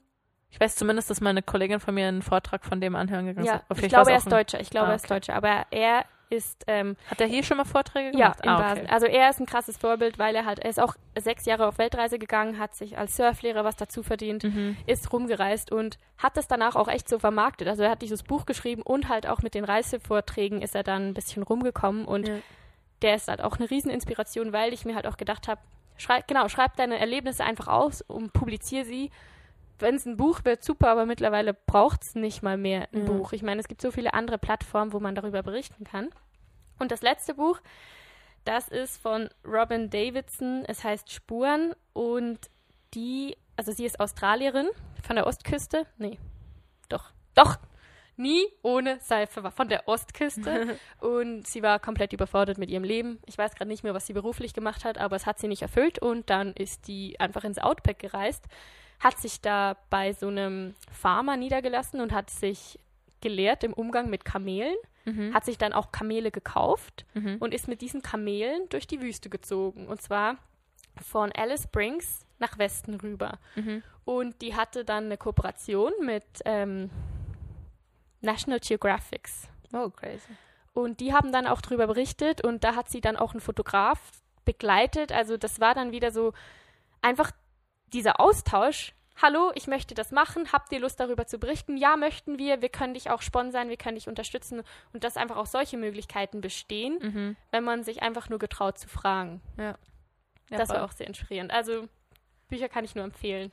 Ich 0.50 0.59
weiß 0.59 0.74
zumindest, 0.74 1.11
dass 1.11 1.20
meine 1.20 1.42
Kollegin 1.42 1.78
von 1.78 1.94
mir 1.94 2.09
einen 2.09 2.22
Vortrag 2.22 2.64
von 2.64 2.80
dem 2.80 2.96
anhören 2.96 3.26
gegangen 3.26 3.46
ja, 3.46 3.54
ist. 3.59 3.64
Aber 3.68 3.74
ich 3.74 3.78
vielleicht 3.78 3.94
glaube, 3.94 4.11
er 4.11 4.16
ist 4.18 4.32
Deutscher. 4.32 4.59
Ich 4.61 4.70
glaube, 4.70 4.88
Ah, 4.88 4.90
er 4.90 4.96
ist 4.96 5.04
okay. 5.04 5.14
Deutscher. 5.14 5.34
Aber 5.36 5.66
er 5.70 6.04
ist 6.31 6.64
ähm, 6.66 6.97
Hat 7.11 7.20
er 7.20 7.27
hier 7.27 7.43
schon 7.43 7.57
mal 7.57 7.64
Vorträge 7.64 8.16
ja 8.18 8.29
gemacht? 8.33 8.41
in 8.45 8.49
ah, 8.51 8.59
Basel. 8.59 8.83
okay. 8.85 8.93
Also 8.93 9.07
er 9.07 9.31
ist 9.31 9.41
ein 9.41 9.47
krasses 9.47 9.77
Vorbild, 9.77 10.18
weil 10.18 10.35
er 10.35 10.45
halt, 10.45 10.59
er 10.59 10.70
ist 10.70 10.81
auch 10.81 10.95
sechs 11.18 11.45
Jahre 11.47 11.66
auf 11.66 11.79
Weltreise 11.79 12.18
gegangen, 12.18 12.59
hat 12.59 12.74
sich 12.74 12.99
als 12.99 13.16
Surflehrer 13.16 13.64
was 13.64 13.77
dazu 13.77 14.03
verdient, 14.03 14.45
Mhm. 14.45 14.77
ist 14.87 15.12
rumgereist 15.12 15.70
und 15.72 15.99
hat 16.18 16.37
es 16.37 16.49
danach 16.49 16.74
auch 16.77 16.89
echt 16.89 17.09
so 17.09 17.18
vermarktet. 17.18 17.68
Also 17.68 17.83
er 17.85 17.91
hat 17.91 18.03
dieses 18.03 18.22
Buch 18.22 18.47
geschrieben 18.47 18.83
und 18.83 19.09
halt 19.09 19.27
auch 19.29 19.43
mit 19.43 19.55
den 19.55 19.64
Reisevorträgen 19.64 20.62
ist 20.62 20.74
er 20.74 20.83
dann 20.83 21.09
ein 21.09 21.14
bisschen 21.14 21.43
rumgekommen 21.43 22.05
und 22.05 22.29
Ja. 22.29 22.35
der 23.03 23.14
ist 23.16 23.29
halt 23.29 23.41
auch 23.43 23.59
eine 23.59 23.70
Rieseninspiration, 23.70 24.53
weil 24.53 24.72
ich 24.72 24.85
mir 24.85 24.95
halt 24.95 25.07
auch 25.07 25.16
gedacht 25.16 25.49
habe, 25.49 25.61
schreib, 25.97 26.27
genau, 26.29 26.49
schreib 26.49 26.77
deine 26.77 26.99
Erlebnisse 26.99 27.45
einfach 27.45 27.68
aus 27.68 28.03
und 28.03 28.33
publiziere 28.33 28.85
sie. 28.85 29.11
Wenn 29.79 29.97
es 29.97 30.07
ein 30.07 30.16
Buch 30.16 30.41
wird, 30.45 30.64
super, 30.64 30.89
aber 30.89 31.07
mittlerweile 31.07 31.53
braucht 31.55 32.03
es 32.03 32.14
nicht 32.14 32.43
mal 32.43 32.57
mehr 32.57 32.89
ein 32.93 33.01
Ja. 33.01 33.12
Buch. 33.12 33.33
Ich 33.33 33.43
meine, 33.43 33.61
es 33.61 33.68
gibt 33.68 33.83
so 33.83 33.91
viele 33.91 34.14
andere 34.14 34.39
Plattformen, 34.39 34.93
wo 34.93 35.01
man 35.01 35.14
darüber 35.14 35.43
berichten 35.43 35.85
kann. 35.85 36.09
Und 36.79 36.91
das 36.93 37.03
letzte 37.03 37.35
Buch, 37.35 37.61
das 38.45 38.68
ist 38.68 38.97
von 39.01 39.29
Robin 39.45 39.91
Davidson. 39.91 40.64
Es 40.66 40.85
heißt 40.85 41.11
Spuren 41.12 41.74
und 41.93 42.39
die, 42.95 43.37
also 43.57 43.72
sie 43.72 43.85
ist 43.85 44.01
Australierin 44.01 44.68
von 45.03 45.16
der 45.16 45.27
Ostküste. 45.27 45.87
Nee, 45.99 46.18
doch, 46.89 47.11
doch. 47.35 47.57
nie 48.18 48.47
ohne 48.62 48.99
Seife 49.01 49.43
war, 49.43 49.51
von 49.51 49.68
der 49.68 49.87
Ostküste. 49.89 50.79
und 51.01 51.47
sie 51.47 51.62
war 51.62 51.79
komplett 51.79 52.14
überfordert 52.14 52.57
mit 52.57 52.70
ihrem 52.70 52.85
Leben. 52.85 53.18
Ich 53.27 53.37
weiß 53.37 53.55
gerade 53.55 53.68
nicht 53.68 53.85
mehr, 53.85 53.93
was 53.93 54.07
sie 54.07 54.14
beruflich 54.14 54.55
gemacht 54.55 54.87
hat, 54.87 54.97
aber 54.97 55.16
es 55.16 55.27
hat 55.27 55.39
sie 55.39 55.49
nicht 55.49 55.61
erfüllt. 55.61 55.99
Und 55.99 56.31
dann 56.31 56.55
ist 56.55 56.89
die 56.89 57.20
einfach 57.20 57.45
ins 57.45 57.59
Outback 57.59 57.99
gereist, 57.99 58.47
hat 59.01 59.18
sich 59.18 59.40
da 59.40 59.76
bei 59.90 60.12
so 60.12 60.28
einem 60.28 60.74
Farmer 60.90 61.36
niedergelassen 61.36 62.01
und 62.01 62.12
hat 62.12 62.30
sich 62.30 62.78
gelehrt 63.20 63.64
im 63.64 63.72
Umgang 63.72 64.09
mit 64.11 64.24
Kamelen. 64.24 64.74
Mhm. 65.05 65.32
Hat 65.34 65.44
sich 65.44 65.59
dann 65.59 65.72
auch 65.72 65.92
Kamele 65.92 66.30
gekauft 66.30 67.07
Mhm. 67.14 67.36
und 67.38 67.55
ist 67.55 67.68
mit 67.68 67.80
diesen 67.80 68.03
Kamelen 68.03 68.68
durch 68.70 68.86
die 68.86 69.01
Wüste 69.01 69.30
gezogen. 69.30 69.86
Und 69.86 70.03
zwar 70.03 70.36
von 71.01 71.30
Alice 71.32 71.64
Springs 71.64 72.26
nach 72.38 72.59
Westen 72.59 72.94
rüber. 72.94 73.38
Mhm. 73.55 73.82
Und 74.05 74.42
die 74.42 74.55
hatte 74.57 74.84
dann 74.84 75.05
eine 75.05 75.16
Kooperation 75.16 75.92
mit 76.03 76.24
ähm, 76.44 76.90
National 78.20 78.61
Geographics. 78.61 79.49
Oh, 79.72 79.90
crazy. 79.90 80.32
Und 80.72 81.01
die 81.01 81.12
haben 81.14 81.32
dann 81.32 81.47
auch 81.47 81.61
drüber 81.61 81.86
berichtet 81.86 82.42
und 82.44 82.62
da 82.64 82.74
hat 82.74 82.88
sie 82.88 83.01
dann 83.01 83.16
auch 83.16 83.32
einen 83.32 83.40
Fotograf 83.40 83.99
begleitet. 84.44 85.11
Also 85.12 85.36
das 85.36 85.61
war 85.61 85.74
dann 85.74 85.90
wieder 85.92 86.12
so 86.12 86.32
einfach 87.03 87.30
dieser 87.93 88.20
Austausch. 88.20 88.93
Hallo, 89.22 89.51
ich 89.55 89.66
möchte 89.66 89.95
das 89.95 90.11
machen. 90.12 90.53
Habt 90.53 90.70
ihr 90.72 90.80
Lust 90.80 91.01
darüber 91.01 91.26
zu 91.26 91.39
berichten? 91.39 91.78
Ja, 91.78 91.97
möchten 91.97 92.39
wir. 92.39 92.61
Wir 92.61 92.68
können 92.68 92.93
dich 92.93 93.09
auch 93.11 93.22
sponsern, 93.22 93.70
wir 93.70 93.78
können 93.78 93.95
dich 93.97 94.09
unterstützen. 94.09 94.62
Und 94.93 95.05
dass 95.05 95.16
einfach 95.16 95.37
auch 95.37 95.47
solche 95.47 95.78
Möglichkeiten 95.78 96.43
bestehen, 96.43 96.99
Mhm. 97.01 97.37
wenn 97.51 97.64
man 97.64 97.82
sich 97.82 98.03
einfach 98.03 98.28
nur 98.28 98.39
getraut 98.39 98.78
zu 98.78 98.89
fragen. 98.89 99.41
Ja, 99.57 99.76
das 100.51 100.68
voll. 100.68 100.76
war 100.76 100.84
auch 100.84 100.93
sehr 100.93 101.07
inspirierend. 101.07 101.51
Also 101.51 101.89
Bücher 102.49 102.68
kann 102.68 102.84
ich 102.84 102.95
nur 102.95 103.05
empfehlen. 103.05 103.51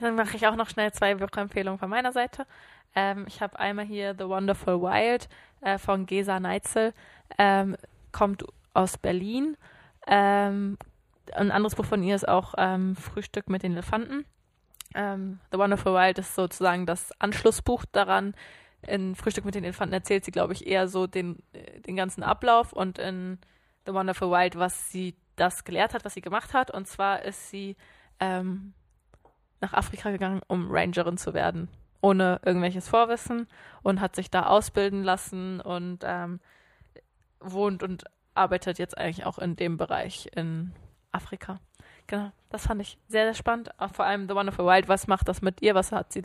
Dann 0.00 0.14
mache 0.14 0.34
ich 0.36 0.46
auch 0.46 0.56
noch 0.56 0.70
schnell 0.70 0.90
zwei 0.92 1.14
Buchempfehlungen 1.14 1.78
von 1.78 1.90
meiner 1.90 2.12
Seite. 2.12 2.46
Ähm, 2.94 3.26
ich 3.28 3.42
habe 3.42 3.58
einmal 3.58 3.84
hier 3.84 4.14
The 4.18 4.24
Wonderful 4.26 4.80
Wild 4.80 5.28
äh, 5.60 5.76
von 5.76 6.06
Gesa 6.06 6.40
Neitzel. 6.40 6.94
Ähm, 7.36 7.76
kommt 8.12 8.44
aus 8.72 8.96
Berlin. 8.96 9.56
Ähm, 10.06 10.78
ein 11.32 11.50
anderes 11.50 11.74
Buch 11.74 11.84
von 11.84 12.02
ihr 12.02 12.14
ist 12.14 12.28
auch 12.28 12.54
ähm, 12.58 12.96
Frühstück 12.96 13.48
mit 13.48 13.62
den 13.62 13.72
Elefanten. 13.72 14.24
Ähm, 14.94 15.40
The 15.50 15.58
Wonderful 15.58 15.94
Wild 15.94 16.18
ist 16.18 16.34
sozusagen 16.34 16.86
das 16.86 17.12
Anschlussbuch 17.20 17.84
daran. 17.92 18.34
In 18.82 19.14
Frühstück 19.14 19.44
mit 19.44 19.54
den 19.54 19.64
Elefanten 19.64 19.94
erzählt 19.94 20.24
sie, 20.24 20.32
glaube 20.32 20.52
ich, 20.52 20.66
eher 20.66 20.88
so 20.88 21.06
den, 21.06 21.38
äh, 21.52 21.80
den 21.80 21.96
ganzen 21.96 22.22
Ablauf 22.22 22.72
und 22.72 22.98
in 22.98 23.38
The 23.86 23.94
Wonderful 23.94 24.30
Wild, 24.30 24.58
was 24.58 24.90
sie 24.90 25.16
das 25.36 25.64
gelehrt 25.64 25.94
hat, 25.94 26.04
was 26.04 26.14
sie 26.14 26.20
gemacht 26.20 26.52
hat. 26.54 26.70
Und 26.70 26.86
zwar 26.86 27.22
ist 27.22 27.50
sie 27.50 27.76
ähm, 28.20 28.74
nach 29.60 29.72
Afrika 29.72 30.10
gegangen, 30.10 30.40
um 30.48 30.70
Rangerin 30.70 31.16
zu 31.16 31.34
werden, 31.34 31.68
ohne 32.00 32.40
irgendwelches 32.44 32.88
Vorwissen 32.88 33.46
und 33.82 34.00
hat 34.00 34.16
sich 34.16 34.30
da 34.30 34.46
ausbilden 34.46 35.02
lassen 35.02 35.60
und 35.60 36.00
ähm, 36.04 36.40
wohnt 37.40 37.82
und 37.82 38.04
arbeitet 38.34 38.78
jetzt 38.78 38.96
eigentlich 38.98 39.26
auch 39.26 39.38
in 39.38 39.56
dem 39.56 39.76
Bereich 39.76 40.28
in 40.34 40.72
Afrika. 41.12 41.60
Genau, 42.06 42.32
das 42.50 42.66
fand 42.66 42.82
ich 42.82 42.98
sehr, 43.08 43.24
sehr 43.24 43.34
spannend. 43.34 43.70
Vor 43.92 44.04
allem 44.04 44.28
The 44.28 44.34
Wonderful 44.34 44.66
Wild, 44.66 44.88
was 44.88 45.06
macht 45.06 45.28
das 45.28 45.40
mit 45.40 45.62
ihr? 45.62 45.74
Was 45.74 45.92
hat 45.92 46.12
sie, 46.12 46.24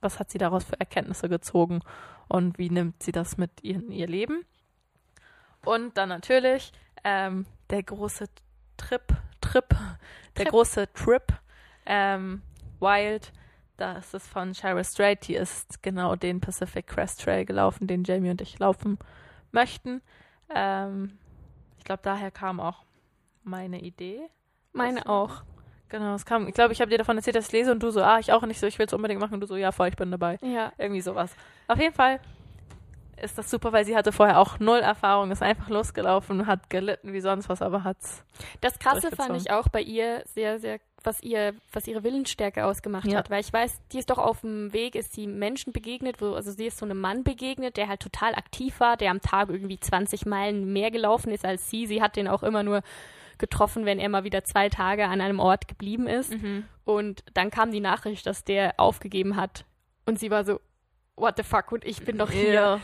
was 0.00 0.18
hat 0.18 0.30
sie 0.30 0.38
daraus 0.38 0.64
für 0.64 0.78
Erkenntnisse 0.78 1.28
gezogen 1.28 1.80
und 2.28 2.58
wie 2.58 2.70
nimmt 2.70 3.02
sie 3.02 3.12
das 3.12 3.36
mit 3.36 3.60
in 3.60 3.90
ihr 3.90 4.06
Leben? 4.06 4.44
Und 5.64 5.96
dann 5.96 6.10
natürlich 6.10 6.72
ähm, 7.04 7.46
der 7.70 7.82
große 7.82 8.26
Trip, 8.76 9.02
Trip, 9.40 9.68
der 10.36 10.44
Trip. 10.44 10.48
große 10.48 10.92
Trip, 10.92 11.24
ähm, 11.86 12.42
Wild, 12.80 13.32
das 13.76 14.14
ist 14.14 14.28
von 14.28 14.54
Shira 14.54 14.84
Strait, 14.84 15.26
die 15.26 15.34
ist 15.34 15.82
genau 15.82 16.16
den 16.16 16.40
Pacific 16.40 16.86
Crest 16.86 17.22
Trail 17.22 17.44
gelaufen, 17.44 17.86
den 17.86 18.04
Jamie 18.04 18.30
und 18.30 18.40
ich 18.40 18.58
laufen 18.58 18.98
möchten. 19.52 20.02
Ähm, 20.54 21.18
ich 21.78 21.84
glaube, 21.84 22.02
daher 22.02 22.30
kam 22.30 22.60
auch 22.60 22.84
meine 23.44 23.80
Idee. 23.80 24.20
Meine 24.72 25.00
Das- 25.00 25.06
auch. 25.06 25.42
Genau, 25.90 26.14
es 26.14 26.24
kam, 26.26 26.48
ich 26.48 26.54
glaube, 26.54 26.72
ich 26.72 26.80
habe 26.80 26.90
dir 26.90 26.98
davon 26.98 27.16
erzählt, 27.16 27.36
dass 27.36 27.46
ich 27.46 27.52
lese 27.52 27.70
und 27.70 27.80
du 27.82 27.90
so, 27.90 28.02
ah, 28.02 28.18
ich 28.18 28.32
auch 28.32 28.42
nicht 28.42 28.58
so, 28.58 28.66
ich 28.66 28.78
will 28.78 28.86
es 28.86 28.92
unbedingt 28.92 29.20
machen 29.20 29.34
und 29.34 29.40
du 29.40 29.46
so, 29.46 29.54
ja, 29.56 29.70
voll, 29.70 29.88
ich 29.88 29.96
bin 29.96 30.10
dabei. 30.10 30.38
Ja. 30.42 30.72
Irgendwie 30.76 31.02
sowas. 31.02 31.30
Auf 31.68 31.78
jeden 31.78 31.94
Fall 31.94 32.18
ist 33.22 33.38
das 33.38 33.48
super, 33.48 33.72
weil 33.72 33.84
sie 33.84 33.94
hatte 33.96 34.10
vorher 34.10 34.40
auch 34.40 34.58
null 34.58 34.80
Erfahrung, 34.80 35.30
ist 35.30 35.42
einfach 35.42 35.68
losgelaufen, 35.68 36.48
hat 36.48 36.68
gelitten 36.68 37.12
wie 37.12 37.20
sonst 37.20 37.48
was, 37.48 37.62
aber 37.62 37.84
hat's. 37.84 38.24
Das 38.60 38.76
Krasse 38.80 39.14
fand 39.14 39.36
ich 39.36 39.52
auch 39.52 39.68
bei 39.68 39.82
ihr 39.82 40.24
sehr, 40.34 40.58
sehr, 40.58 40.80
was 41.04 41.22
ihr, 41.22 41.54
was 41.72 41.86
ihre 41.86 42.02
Willensstärke 42.02 42.64
ausgemacht 42.64 43.06
Ja. 43.06 43.18
hat. 43.18 43.30
Weil 43.30 43.40
ich 43.42 43.52
weiß, 43.52 43.78
die 43.92 43.98
ist 44.00 44.10
doch 44.10 44.18
auf 44.18 44.40
dem 44.40 44.72
Weg, 44.72 44.96
ist 44.96 45.12
sie 45.12 45.28
Menschen 45.28 45.72
begegnet, 45.72 46.20
wo, 46.20 46.32
also 46.34 46.50
sie 46.50 46.66
ist 46.66 46.78
so 46.78 46.86
einem 46.86 47.00
Mann 47.00 47.22
begegnet, 47.22 47.76
der 47.76 47.86
halt 47.88 48.00
total 48.00 48.34
aktiv 48.34 48.80
war, 48.80 48.96
der 48.96 49.12
am 49.12 49.20
Tag 49.20 49.48
irgendwie 49.48 49.78
20 49.78 50.26
Meilen 50.26 50.72
mehr 50.72 50.90
gelaufen 50.90 51.30
ist 51.30 51.44
als 51.44 51.70
sie. 51.70 51.86
Sie 51.86 52.02
hat 52.02 52.16
den 52.16 52.26
auch 52.26 52.42
immer 52.42 52.64
nur 52.64 52.80
getroffen, 53.38 53.84
wenn 53.84 53.98
er 53.98 54.08
mal 54.08 54.24
wieder 54.24 54.44
zwei 54.44 54.68
Tage 54.68 55.06
an 55.06 55.20
einem 55.20 55.40
Ort 55.40 55.68
geblieben 55.68 56.06
ist. 56.06 56.34
Und 56.84 57.24
dann 57.34 57.50
kam 57.50 57.70
die 57.70 57.80
Nachricht, 57.80 58.26
dass 58.26 58.44
der 58.44 58.74
aufgegeben 58.78 59.36
hat. 59.36 59.64
Und 60.06 60.18
sie 60.18 60.30
war 60.30 60.44
so, 60.44 60.60
what 61.16 61.36
the 61.36 61.42
fuck, 61.42 61.72
und 61.72 61.84
ich 61.84 62.04
bin 62.04 62.18
doch 62.18 62.30
hier. 62.30 62.52
Ja. 62.52 62.80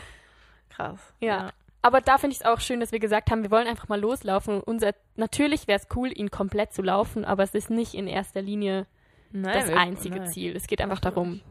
Krass. 0.69 1.13
Ja. 1.19 1.51
Aber 1.81 2.01
da 2.01 2.17
finde 2.17 2.33
ich 2.33 2.41
es 2.41 2.45
auch 2.45 2.59
schön, 2.59 2.79
dass 2.79 2.91
wir 2.91 2.99
gesagt 2.99 3.31
haben, 3.31 3.43
wir 3.43 3.51
wollen 3.51 3.67
einfach 3.67 3.89
mal 3.89 3.99
loslaufen. 3.99 4.55
Und 4.55 4.63
unser, 4.63 4.93
natürlich 5.15 5.67
wäre 5.67 5.79
es 5.79 5.87
cool, 5.95 6.11
ihn 6.15 6.29
komplett 6.29 6.73
zu 6.73 6.81
laufen, 6.81 7.25
aber 7.25 7.43
es 7.43 7.55
ist 7.55 7.69
nicht 7.69 7.93
in 7.93 8.07
erster 8.07 8.41
Linie 8.41 8.85
Nein, 9.31 9.53
das 9.53 9.69
einzige 9.69 10.17
nein. 10.17 10.31
Ziel. 10.31 10.55
Es 10.55 10.67
geht 10.67 10.81
einfach 10.81 10.99
darum, 10.99 11.41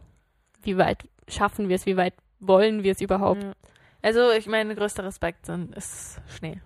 wie 0.62 0.76
weit 0.76 1.08
schaffen 1.28 1.68
wir 1.68 1.76
es, 1.76 1.86
wie 1.86 1.96
weit 1.96 2.14
wollen 2.38 2.82
wir 2.82 2.92
es 2.92 3.00
überhaupt. 3.00 3.42
Ja. 3.42 3.52
Also, 4.02 4.30
ich 4.30 4.46
meine, 4.46 4.74
größter 4.74 5.04
Respekt 5.04 5.46
sind, 5.46 5.74
ist 5.74 6.20
Schnee. 6.28 6.60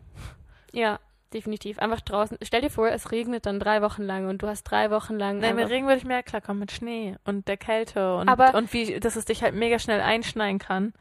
Ja, 0.73 1.01
definitiv. 1.35 1.79
Einfach 1.79 2.01
draußen. 2.01 2.39
Stell 2.43 2.63
dir 2.63 2.71
vor, 2.71 2.89
es 2.89 3.11
regnet 3.13 3.45
dann 3.47 3.61
drei 3.61 3.83
Wochen 3.83 4.03
lang 4.03 4.29
und 4.29 4.43
du 4.43 4.47
hast 4.47 4.63
drei 4.65 4.91
Wochen 4.91 5.15
lang. 5.19 5.39
Nein, 5.39 5.57
mit 5.57 5.69
Regen 5.69 5.87
würde 5.87 5.99
ich 5.99 6.05
mehr 6.05 6.23
klarkommen, 6.23 6.61
mit 6.61 6.73
Schnee 6.73 7.17
und 7.25 7.49
der 7.49 7.57
Kälte 7.57 8.17
und, 8.17 8.29
Aber- 8.29 8.55
und 8.55 8.73
wie, 8.73 8.99
dass 9.01 9.17
es 9.17 9.25
dich 9.27 9.43
halt 9.43 9.55
mega 9.55 9.79
schnell 9.79 10.01
einschneiden 10.01 10.59
kann. 10.59 10.93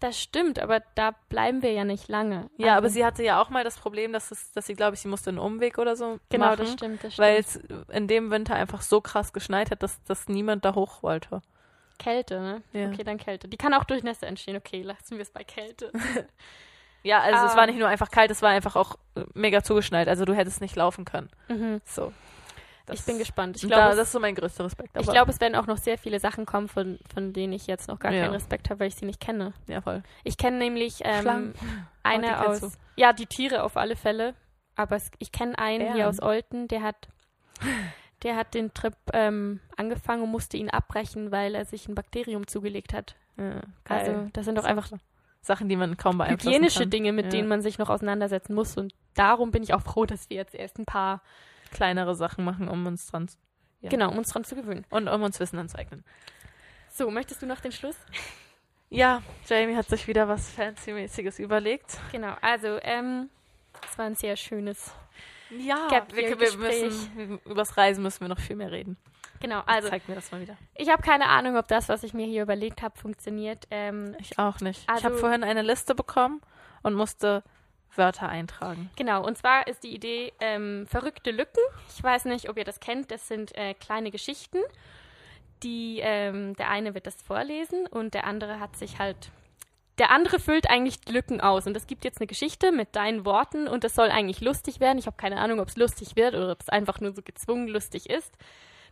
das 0.00 0.20
stimmt, 0.20 0.58
aber 0.58 0.80
da 0.96 1.12
bleiben 1.30 1.62
wir 1.62 1.72
ja 1.72 1.84
nicht 1.84 2.08
lange. 2.08 2.50
Ja, 2.58 2.76
aber 2.76 2.84
Also- 2.84 2.94
sie 2.94 3.04
hatte 3.06 3.22
ja 3.22 3.40
auch 3.40 3.48
mal 3.50 3.64
das 3.64 3.78
Problem, 3.78 4.12
dass, 4.12 4.30
es, 4.30 4.52
dass 4.52 4.66
sie, 4.66 4.74
glaube 4.74 4.94
ich, 4.94 5.00
sie 5.00 5.08
musste 5.08 5.30
einen 5.30 5.38
Umweg 5.38 5.78
oder 5.78 5.96
so 5.96 6.18
Genau, 6.28 6.46
machen. 6.46 6.58
das 6.58 6.72
stimmt, 6.72 7.04
das 7.04 7.18
weil 7.18 7.42
stimmt. 7.42 7.70
es 7.70 7.94
in 7.96 8.06
dem 8.08 8.30
Winter 8.30 8.54
einfach 8.54 8.82
so 8.82 9.00
krass 9.00 9.32
geschneit 9.32 9.70
hat, 9.70 9.82
dass, 9.82 10.02
dass 10.04 10.28
niemand 10.28 10.64
da 10.64 10.74
hoch 10.74 11.02
wollte. 11.02 11.40
Kälte, 11.98 12.40
ne? 12.40 12.62
Ja. 12.72 12.88
Okay, 12.88 13.04
dann 13.04 13.16
Kälte. 13.18 13.48
Die 13.48 13.56
kann 13.56 13.72
auch 13.72 13.84
durch 13.84 14.02
Nässe 14.02 14.26
entstehen. 14.26 14.56
Okay, 14.56 14.82
lassen 14.82 15.12
wir 15.16 15.22
es 15.22 15.30
bei 15.30 15.44
Kälte. 15.44 15.90
Ja, 17.04 17.20
also 17.20 17.46
es 17.46 17.52
Ah. 17.52 17.56
war 17.56 17.66
nicht 17.66 17.78
nur 17.78 17.86
einfach 17.88 18.10
kalt, 18.10 18.30
es 18.30 18.42
war 18.42 18.50
einfach 18.50 18.74
auch 18.76 18.96
äh, 19.14 19.24
mega 19.34 19.62
zugeschneit. 19.62 20.08
Also 20.08 20.24
du 20.24 20.34
hättest 20.34 20.60
nicht 20.60 20.74
laufen 20.74 21.04
können. 21.04 21.28
mhm. 21.48 21.80
So. 21.84 22.12
Das- 22.86 23.00
Ich 23.00 23.06
bin 23.06 23.16
gespannt. 23.18 23.56
Ich 23.56 23.62
glaube, 23.62 23.76
da, 23.82 23.90
es- 23.90 23.96
das 23.96 24.06
ist 24.08 24.12
so 24.12 24.20
mein 24.20 24.34
größter 24.34 24.64
Respekt. 24.64 24.90
Ich 25.00 25.06
glaube, 25.06 25.30
es 25.30 25.40
werden 25.40 25.54
auch 25.54 25.66
noch 25.66 25.78
sehr 25.78 25.96
viele 25.96 26.20
Sachen 26.20 26.44
kommen, 26.44 26.68
von, 26.68 26.98
von 27.14 27.32
denen 27.32 27.54
ich 27.54 27.66
jetzt 27.66 27.88
noch 27.88 27.98
gar 27.98 28.12
Ja. 28.12 28.24
keinen 28.24 28.34
Respekt 28.34 28.68
habe, 28.68 28.80
weil 28.80 28.88
ich 28.88 28.94
sie 28.96 29.06
nicht 29.06 29.20
kenne. 29.20 29.54
ja 29.68 29.80
voll. 29.80 30.02
Ich 30.22 30.36
kenne 30.36 30.58
nämlich 30.58 31.00
ähm, 31.02 31.22
Schlangen. 31.22 31.54
eine 32.02 32.26
Oh, 32.40 32.48
aus. 32.50 32.78
Ja, 32.96 33.12
die 33.14 33.24
Tiere 33.26 33.62
auf 33.62 33.76
alle 33.78 33.96
Fälle. 33.96 34.34
Aber 34.76 34.96
es, 34.96 35.10
ich 35.18 35.30
kenne 35.32 35.58
einen 35.58 35.84
hier 35.86 35.94
Bären. 35.94 36.08
aus 36.10 36.20
Olten, 36.20 36.68
der 36.68 36.82
hat, 36.82 37.08
der 38.22 38.36
hat 38.36 38.52
den 38.54 38.74
Trip 38.74 38.96
ähm, 39.12 39.60
angefangen 39.76 40.22
und 40.22 40.30
musste 40.30 40.56
ihn 40.56 40.68
abbrechen, 40.70 41.30
weil 41.32 41.54
er 41.54 41.64
sich 41.64 41.88
ein 41.88 41.94
Bakterium 41.94 42.46
zugelegt 42.46 42.92
hat. 42.92 43.14
Ja, 43.38 43.60
Also 43.88 44.28
das 44.32 44.44
sind 44.44 44.56
doch 44.58 44.64
einfach 44.64 44.90
Sachen, 45.44 45.68
die 45.68 45.76
man 45.76 45.96
kaum 45.96 46.18
beeinflussen 46.18 46.48
hygienische 46.50 46.80
kann. 46.80 46.90
Dinge, 46.90 47.12
mit 47.12 47.26
Ja. 47.26 47.30
denen 47.32 47.48
man 47.48 47.60
sich 47.62 47.78
noch 47.78 47.90
auseinandersetzen 47.90 48.54
muss. 48.54 48.76
Und 48.76 48.94
darum 49.14 49.50
bin 49.50 49.62
ich 49.62 49.74
auch 49.74 49.82
froh, 49.82 50.06
dass 50.06 50.28
wir 50.30 50.36
jetzt 50.36 50.54
erst 50.54 50.78
ein 50.78 50.86
paar, 50.86 51.22
Kleinere 51.72 52.14
Sachen 52.14 52.44
machen, 52.44 52.68
um 52.68 52.86
uns 52.86 53.06
dran 53.08 53.26
zu- 53.28 53.36
Ja. 53.80 53.90
genau, 53.90 54.10
um 54.10 54.18
uns 54.18 54.28
dran 54.28 54.44
zu 54.44 54.54
gewöhnen. 54.54 54.86
und 54.90 55.08
um 55.08 55.22
uns 55.22 55.40
Wissen 55.40 55.58
anzueignen. 55.58 56.04
So, 56.92 57.10
möchtest 57.10 57.42
du 57.42 57.46
noch 57.46 57.60
den 57.60 57.72
Schluss? 57.72 57.96
Ja, 58.90 59.22
Jamie 59.48 59.74
hat 59.74 59.88
sich 59.88 60.06
wieder 60.06 60.28
was 60.28 60.48
Fancy-mäßiges 60.50 61.40
überlegt. 61.40 61.98
Genau, 62.12 62.34
also 62.42 62.78
ähm, 62.82 63.28
es 63.90 63.98
war 63.98 64.04
ein 64.04 64.14
sehr 64.14 64.36
schönes 64.36 64.92
Ja, 65.50 65.88
wir, 66.12 66.38
wir 66.38 66.56
müssen, 66.56 67.40
übers 67.44 67.76
Reisen 67.76 68.02
müssen 68.04 68.20
wir 68.20 68.28
noch 68.28 68.38
viel 68.38 68.54
mehr 68.54 68.70
reden. 68.70 68.96
Genau, 69.44 69.62
also 69.66 69.88
Zeig 69.90 70.08
mir 70.08 70.14
das 70.14 70.32
mal 70.32 70.40
wieder. 70.40 70.56
ich 70.74 70.88
habe 70.88 71.02
keine 71.02 71.26
Ahnung, 71.28 71.56
ob 71.56 71.68
das, 71.68 71.88
was 71.90 72.02
ich 72.02 72.14
mir 72.14 72.26
hier 72.26 72.42
überlegt 72.42 72.80
habe, 72.82 72.96
funktioniert. 72.98 73.66
Ähm, 73.70 74.16
Ich 74.18 74.38
auch 74.38 74.60
nicht. 74.60 74.82
ich 74.84 74.88
Also- 74.88 75.04
habe 75.04 75.16
vorhin 75.18 75.44
eine 75.44 75.60
Liste 75.62 75.94
bekommen 75.94 76.40
und 76.82 76.94
musste 76.94 77.42
Wörter 77.96 78.28
eintragen. 78.28 78.90
genau, 78.96 79.24
und 79.24 79.36
zwar 79.38 79.66
ist 79.68 79.84
die 79.84 79.94
Idee 79.94 80.32
ähm, 80.40 80.86
verrückte 80.88 81.30
Lücken. 81.30 81.60
Ich 81.94 82.02
weiß 82.02 82.24
nicht, 82.24 82.48
ob 82.48 82.56
ihr 82.56 82.64
das 82.64 82.80
kennt. 82.80 83.10
Das 83.10 83.28
sind 83.28 83.54
äh, 83.56 83.74
kleine 83.74 84.10
Geschichten. 84.10 84.58
Die 85.62 86.00
ähm, 86.02 86.54
der 86.56 86.68
eine 86.70 86.94
wird 86.94 87.06
das 87.06 87.14
vorlesen 87.22 87.86
und 87.86 88.12
der 88.14 88.24
andere 88.26 88.60
hat 88.60 88.76
sich 88.76 88.98
halt 88.98 89.30
der 89.98 90.10
andere 90.10 90.40
füllt 90.40 90.68
eigentlich 90.68 91.00
die 91.02 91.12
Lücken 91.12 91.40
aus. 91.40 91.68
Und 91.68 91.76
es 91.76 91.86
gibt 91.86 92.04
jetzt 92.04 92.18
eine 92.20 92.26
Geschichte 92.26 92.72
mit 92.72 92.96
deinen 92.96 93.24
Worten 93.24 93.68
und 93.68 93.84
es 93.84 93.94
soll 93.94 94.10
eigentlich 94.10 94.40
lustig 94.40 94.80
werden. 94.80 94.98
Ich 94.98 95.06
habe 95.06 95.16
keine 95.16 95.36
Ahnung, 95.38 95.60
ob 95.60 95.68
es 95.68 95.76
lustig 95.76 96.16
wird 96.16 96.34
oder 96.34 96.50
ob 96.50 96.60
es 96.62 96.68
einfach 96.68 97.00
nur 97.00 97.12
so 97.12 97.22
gezwungen 97.22 97.68
lustig 97.68 98.10
ist. 98.10 98.32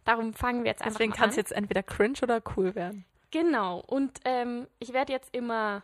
Darum 0.05 0.35
fangen 0.35 0.65
wir 0.65 0.71
jetzt 0.71 0.83
einfach 0.83 0.95
Deswegen 0.99 1.11
mal 1.11 1.17
kann 1.17 1.29
es 1.31 1.37
an. 1.37 1.39
jetzt 1.41 1.53
entweder 1.53 1.83
cringe 1.83 2.19
oder 2.23 2.43
cool 2.57 2.75
werden. 2.75 3.05
Genau. 3.31 3.79
Und 3.87 4.21
ähm, 4.25 4.67
ich 4.79 4.93
werde 4.93 5.13
jetzt 5.13 5.35
immer 5.35 5.83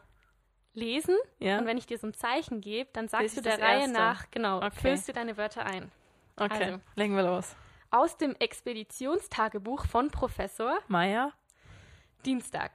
lesen. 0.75 1.17
Ja. 1.39 1.59
Und 1.59 1.67
wenn 1.67 1.79
ich 1.79 1.87
dir 1.87 1.99
so 1.99 2.07
ein 2.07 2.15
Zeichen 2.15 2.61
gebe, 2.61 2.91
dann 2.93 3.09
sagst 3.09 3.37
du 3.37 3.41
der 3.41 3.61
Reihe 3.61 3.81
erste? 3.83 3.93
nach, 3.93 4.31
genau, 4.31 4.59
Okay. 4.59 4.71
füllst 4.81 5.09
du 5.09 5.13
deine 5.13 5.37
Wörter 5.37 5.65
ein. 5.65 5.91
Okay, 6.37 6.65
Also. 6.65 6.81
legen 6.95 7.17
wir 7.17 7.23
los. 7.23 7.57
Aus 7.91 8.17
dem 8.17 8.35
Expeditionstagebuch 8.39 9.87
von 9.87 10.11
Professor 10.11 10.79
Maya, 10.89 11.33
Dienstag. 12.27 12.73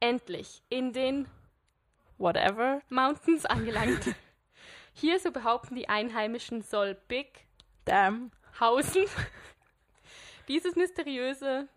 Endlich 0.00 0.62
in 0.68 0.92
den 0.92 1.28
whatever, 2.18 2.80
Mountains 2.88 3.46
angelangt. 3.46 4.14
Hier, 4.94 5.18
so 5.20 5.30
behaupten 5.30 5.74
die 5.76 5.88
Einheimischen, 5.88 6.60
soll 6.62 6.94
Big 7.08 7.46
damn, 7.84 8.30
hausen. 8.60 9.04
Dieses 10.48 10.76
mysteriöse 10.76 11.68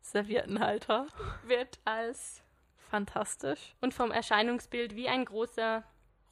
Serviettenhalter, 0.00 1.06
wird 1.42 1.78
als 1.84 2.42
fantastisch. 2.90 3.74
und 3.80 3.92
vom 3.92 4.10
Erscheinungsbild 4.10 4.94
wie 4.96 5.08
ein 5.08 5.24
großer 5.24 5.82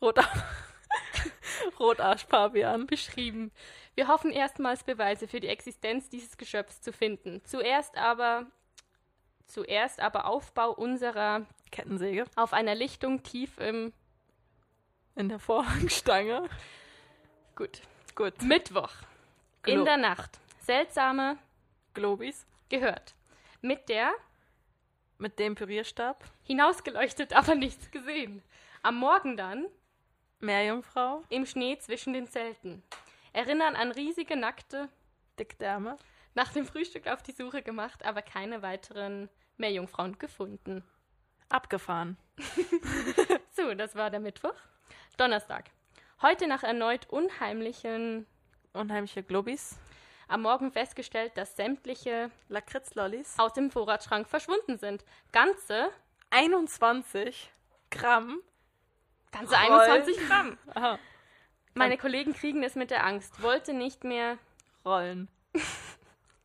Rotar 0.00 0.28
Rotarschpavian. 1.78 2.86
beschrieben. 2.86 3.50
Wir 3.94 4.08
hoffen 4.08 4.30
erstmals 4.30 4.84
Beweise 4.84 5.26
für 5.28 5.40
die 5.40 5.48
Existenz 5.48 6.08
dieses 6.08 6.36
Geschöpfs 6.36 6.80
zu 6.82 6.92
finden. 6.92 7.42
Zuerst 7.44 7.96
aber 7.96 8.46
zuerst 9.46 10.00
aber 10.00 10.26
Aufbau 10.26 10.72
unserer 10.72 11.46
Kettensäge 11.70 12.24
auf 12.36 12.52
einer 12.52 12.74
Lichtung 12.74 13.22
tief 13.22 13.58
im 13.58 13.92
in 15.14 15.28
der 15.28 15.38
Vorhangstange. 15.38 16.48
gut 17.54 17.80
Gut. 18.14 18.40
Mittwoch 18.42 18.92
in 19.66 19.76
Glo- 19.76 19.84
der 19.84 19.96
Nacht. 19.98 20.38
Seltsame 20.60 21.36
Globis 21.96 22.46
gehört. 22.68 23.14
Mit 23.62 23.88
der 23.88 24.12
mit 25.18 25.38
dem 25.38 25.54
Pürierstab. 25.54 26.22
hinausgeleuchtet, 26.44 27.32
aber 27.32 27.54
nichts 27.54 27.90
gesehen. 27.90 28.42
Am 28.82 28.98
Morgen 28.98 29.36
dann 29.36 29.66
Meerjungfrau, 30.40 31.24
im 31.30 31.46
Schnee 31.46 31.78
zwischen 31.78 32.12
den 32.12 32.28
Zelten. 32.28 32.82
Erinnern 33.32 33.74
an 33.74 33.92
riesige 33.92 34.36
nackte 34.36 34.90
Dickdärme, 35.38 35.96
nach 36.34 36.52
dem 36.52 36.66
Frühstück 36.66 37.06
auf 37.06 37.22
die 37.22 37.32
Suche 37.32 37.62
gemacht, 37.62 38.04
aber 38.04 38.20
keine 38.20 38.60
weiteren 38.60 39.30
Meerjungfrauen 39.56 40.18
gefunden. 40.18 40.84
abgefahren. 41.48 42.18
So, 43.52 43.72
das 43.72 43.94
war 43.94 44.10
der 44.10 44.20
Mittwoch. 44.20 44.52
Donnerstag. 45.16 45.70
Heute 46.20 46.46
nach 46.46 46.62
erneut 46.62 47.08
unheimlichen 47.08 48.26
Unheimliche 48.74 49.22
Globis, 49.22 49.78
am 50.28 50.42
Morgen 50.42 50.72
festgestellt, 50.72 51.36
dass 51.36 51.56
sämtliche 51.56 52.30
Lakritzlollis, 52.48 53.38
aus 53.38 53.52
dem 53.52 53.70
Vorratsschrank 53.70 54.28
verschwunden 54.28 54.78
sind. 54.78 55.04
Ganze, 55.32 55.90
21 56.30 57.50
Gramm. 57.90 58.40
ganze 59.30 59.54
Roll. 59.54 59.80
21 59.80 60.26
Gramm. 60.26 60.58
Aha. 60.74 60.98
Meine 61.74 61.98
Kollegen 61.98 62.32
kriegen 62.32 62.62
es 62.62 62.74
mit 62.74 62.90
der 62.90 63.04
Angst. 63.04 63.42
Wollte 63.42 63.74
nicht 63.74 64.02
mehr. 64.02 64.38
Rollen. 64.84 65.28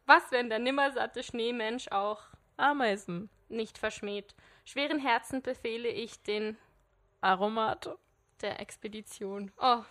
Was, 0.05 0.23
wenn 0.31 0.49
der 0.49 0.59
nimmersatte 0.59 1.23
Schneemensch 1.23 1.87
auch 1.89 2.23
Ameisen. 2.57 3.29
nicht 3.49 3.77
verschmäht? 3.77 4.35
Schweren 4.65 4.99
Herzen 4.99 5.41
befehle 5.41 5.87
ich 5.89 6.21
den 6.23 6.57
Aromat. 7.21 7.97
der 8.41 8.59
Expedition. 8.59 9.51
Oh, 9.57 9.83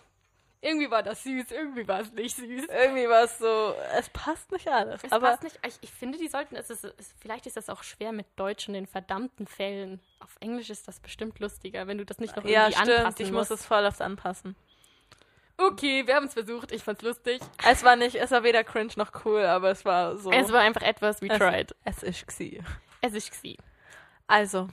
irgendwie 0.63 0.91
war 0.91 1.01
das 1.01 1.23
süß, 1.23 1.51
irgendwie 1.51 1.87
war 1.87 2.01
es 2.01 2.11
nicht 2.13 2.35
süß. 2.35 2.67
Irgendwie 2.67 3.09
war 3.09 3.23
es 3.23 3.39
so, 3.39 3.73
es 3.97 4.09
passt 4.09 4.51
nicht 4.51 4.67
alles. 4.67 5.03
Es 5.03 5.11
aber 5.11 5.29
passt 5.29 5.43
nicht. 5.43 5.59
Ich, 5.65 5.77
ich 5.81 5.91
finde, 5.91 6.19
die 6.19 6.27
sollten. 6.27 6.55
Es 6.55 6.69
ist, 6.69 6.83
es, 6.83 7.15
vielleicht 7.19 7.47
ist 7.47 7.57
das 7.57 7.67
auch 7.69 7.81
schwer 7.81 8.11
mit 8.11 8.27
Deutsch 8.35 8.67
und 8.67 8.75
den 8.75 8.85
verdammten 8.85 9.47
Fällen. 9.47 9.99
Auf 10.19 10.37
Englisch 10.39 10.69
ist 10.69 10.87
das 10.87 10.99
bestimmt 10.99 11.39
lustiger, 11.39 11.87
wenn 11.87 11.97
du 11.97 12.05
das 12.05 12.19
nicht 12.19 12.35
noch 12.35 12.45
ja, 12.45 12.67
irgendwie 12.67 12.81
stimmt. 12.81 12.99
anpassen 12.99 13.25
Ich 13.25 13.31
muss 13.31 13.49
es 13.49 13.65
voll 13.65 13.85
aufs 13.87 14.01
anpassen. 14.01 14.55
Okay, 15.57 16.05
wir 16.05 16.15
haben 16.15 16.25
es 16.25 16.33
versucht. 16.33 16.71
Ich 16.71 16.83
fand's 16.83 17.01
lustig. 17.01 17.41
Es 17.67 17.83
war 17.83 17.95
nicht, 17.95 18.15
es 18.15 18.29
war 18.31 18.43
weder 18.43 18.63
cringe 18.63 18.93
noch 18.97 19.25
cool, 19.25 19.43
aber 19.43 19.71
es 19.71 19.83
war 19.83 20.17
so. 20.17 20.31
Es 20.31 20.51
war 20.51 20.61
einfach 20.61 20.81
etwas, 20.83 21.21
we 21.21 21.27
es, 21.27 21.39
tried. 21.39 21.75
Es 21.85 22.03
ist 22.03 22.27
gsi. 22.27 22.61
Es 23.01 23.13
ist 23.13 23.31
gsi. 23.31 23.57
Also, 24.27 24.69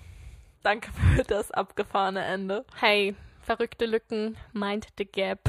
danke 0.62 0.90
für 1.16 1.24
das 1.24 1.51
abgefahrene 1.51 2.24
Ende. 2.24 2.66
Hey, 2.78 3.15
verrückte 3.43 3.86
Lücken, 3.86 4.36
mind 4.52 4.86
the 4.98 5.06
gap. 5.06 5.40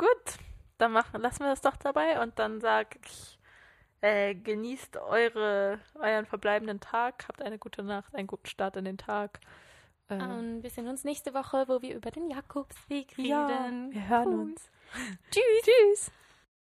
Gut, 0.00 0.38
dann 0.78 0.92
machen, 0.92 1.20
lassen 1.20 1.40
wir 1.40 1.50
das 1.50 1.60
doch 1.60 1.76
dabei 1.76 2.22
und 2.22 2.38
dann 2.38 2.60
sag 2.60 2.96
ich, 3.04 3.38
äh, 4.00 4.34
genießt 4.34 4.96
eure, 4.96 5.78
euren 5.94 6.24
verbleibenden 6.24 6.80
Tag, 6.80 7.26
habt 7.28 7.42
eine 7.42 7.58
gute 7.58 7.82
Nacht, 7.82 8.14
einen 8.14 8.26
guten 8.26 8.46
Start 8.46 8.76
in 8.76 8.86
den 8.86 8.96
Tag. 8.96 9.40
Äh, 10.08 10.14
Und 10.14 10.62
wir 10.62 10.70
sehen 10.70 10.88
uns 10.88 11.04
nächste 11.04 11.34
Woche, 11.34 11.68
wo 11.68 11.82
wir 11.82 11.94
über 11.94 12.10
den 12.10 12.30
Jakobsweg 12.30 13.16
reden. 13.18 13.26
ja, 13.28 13.48
wir 13.92 14.08
hören 14.08 14.26
Cool. 14.28 14.40
uns. 14.40 14.70
Tschüss. 15.30 15.62
Tschüss. 15.64 16.12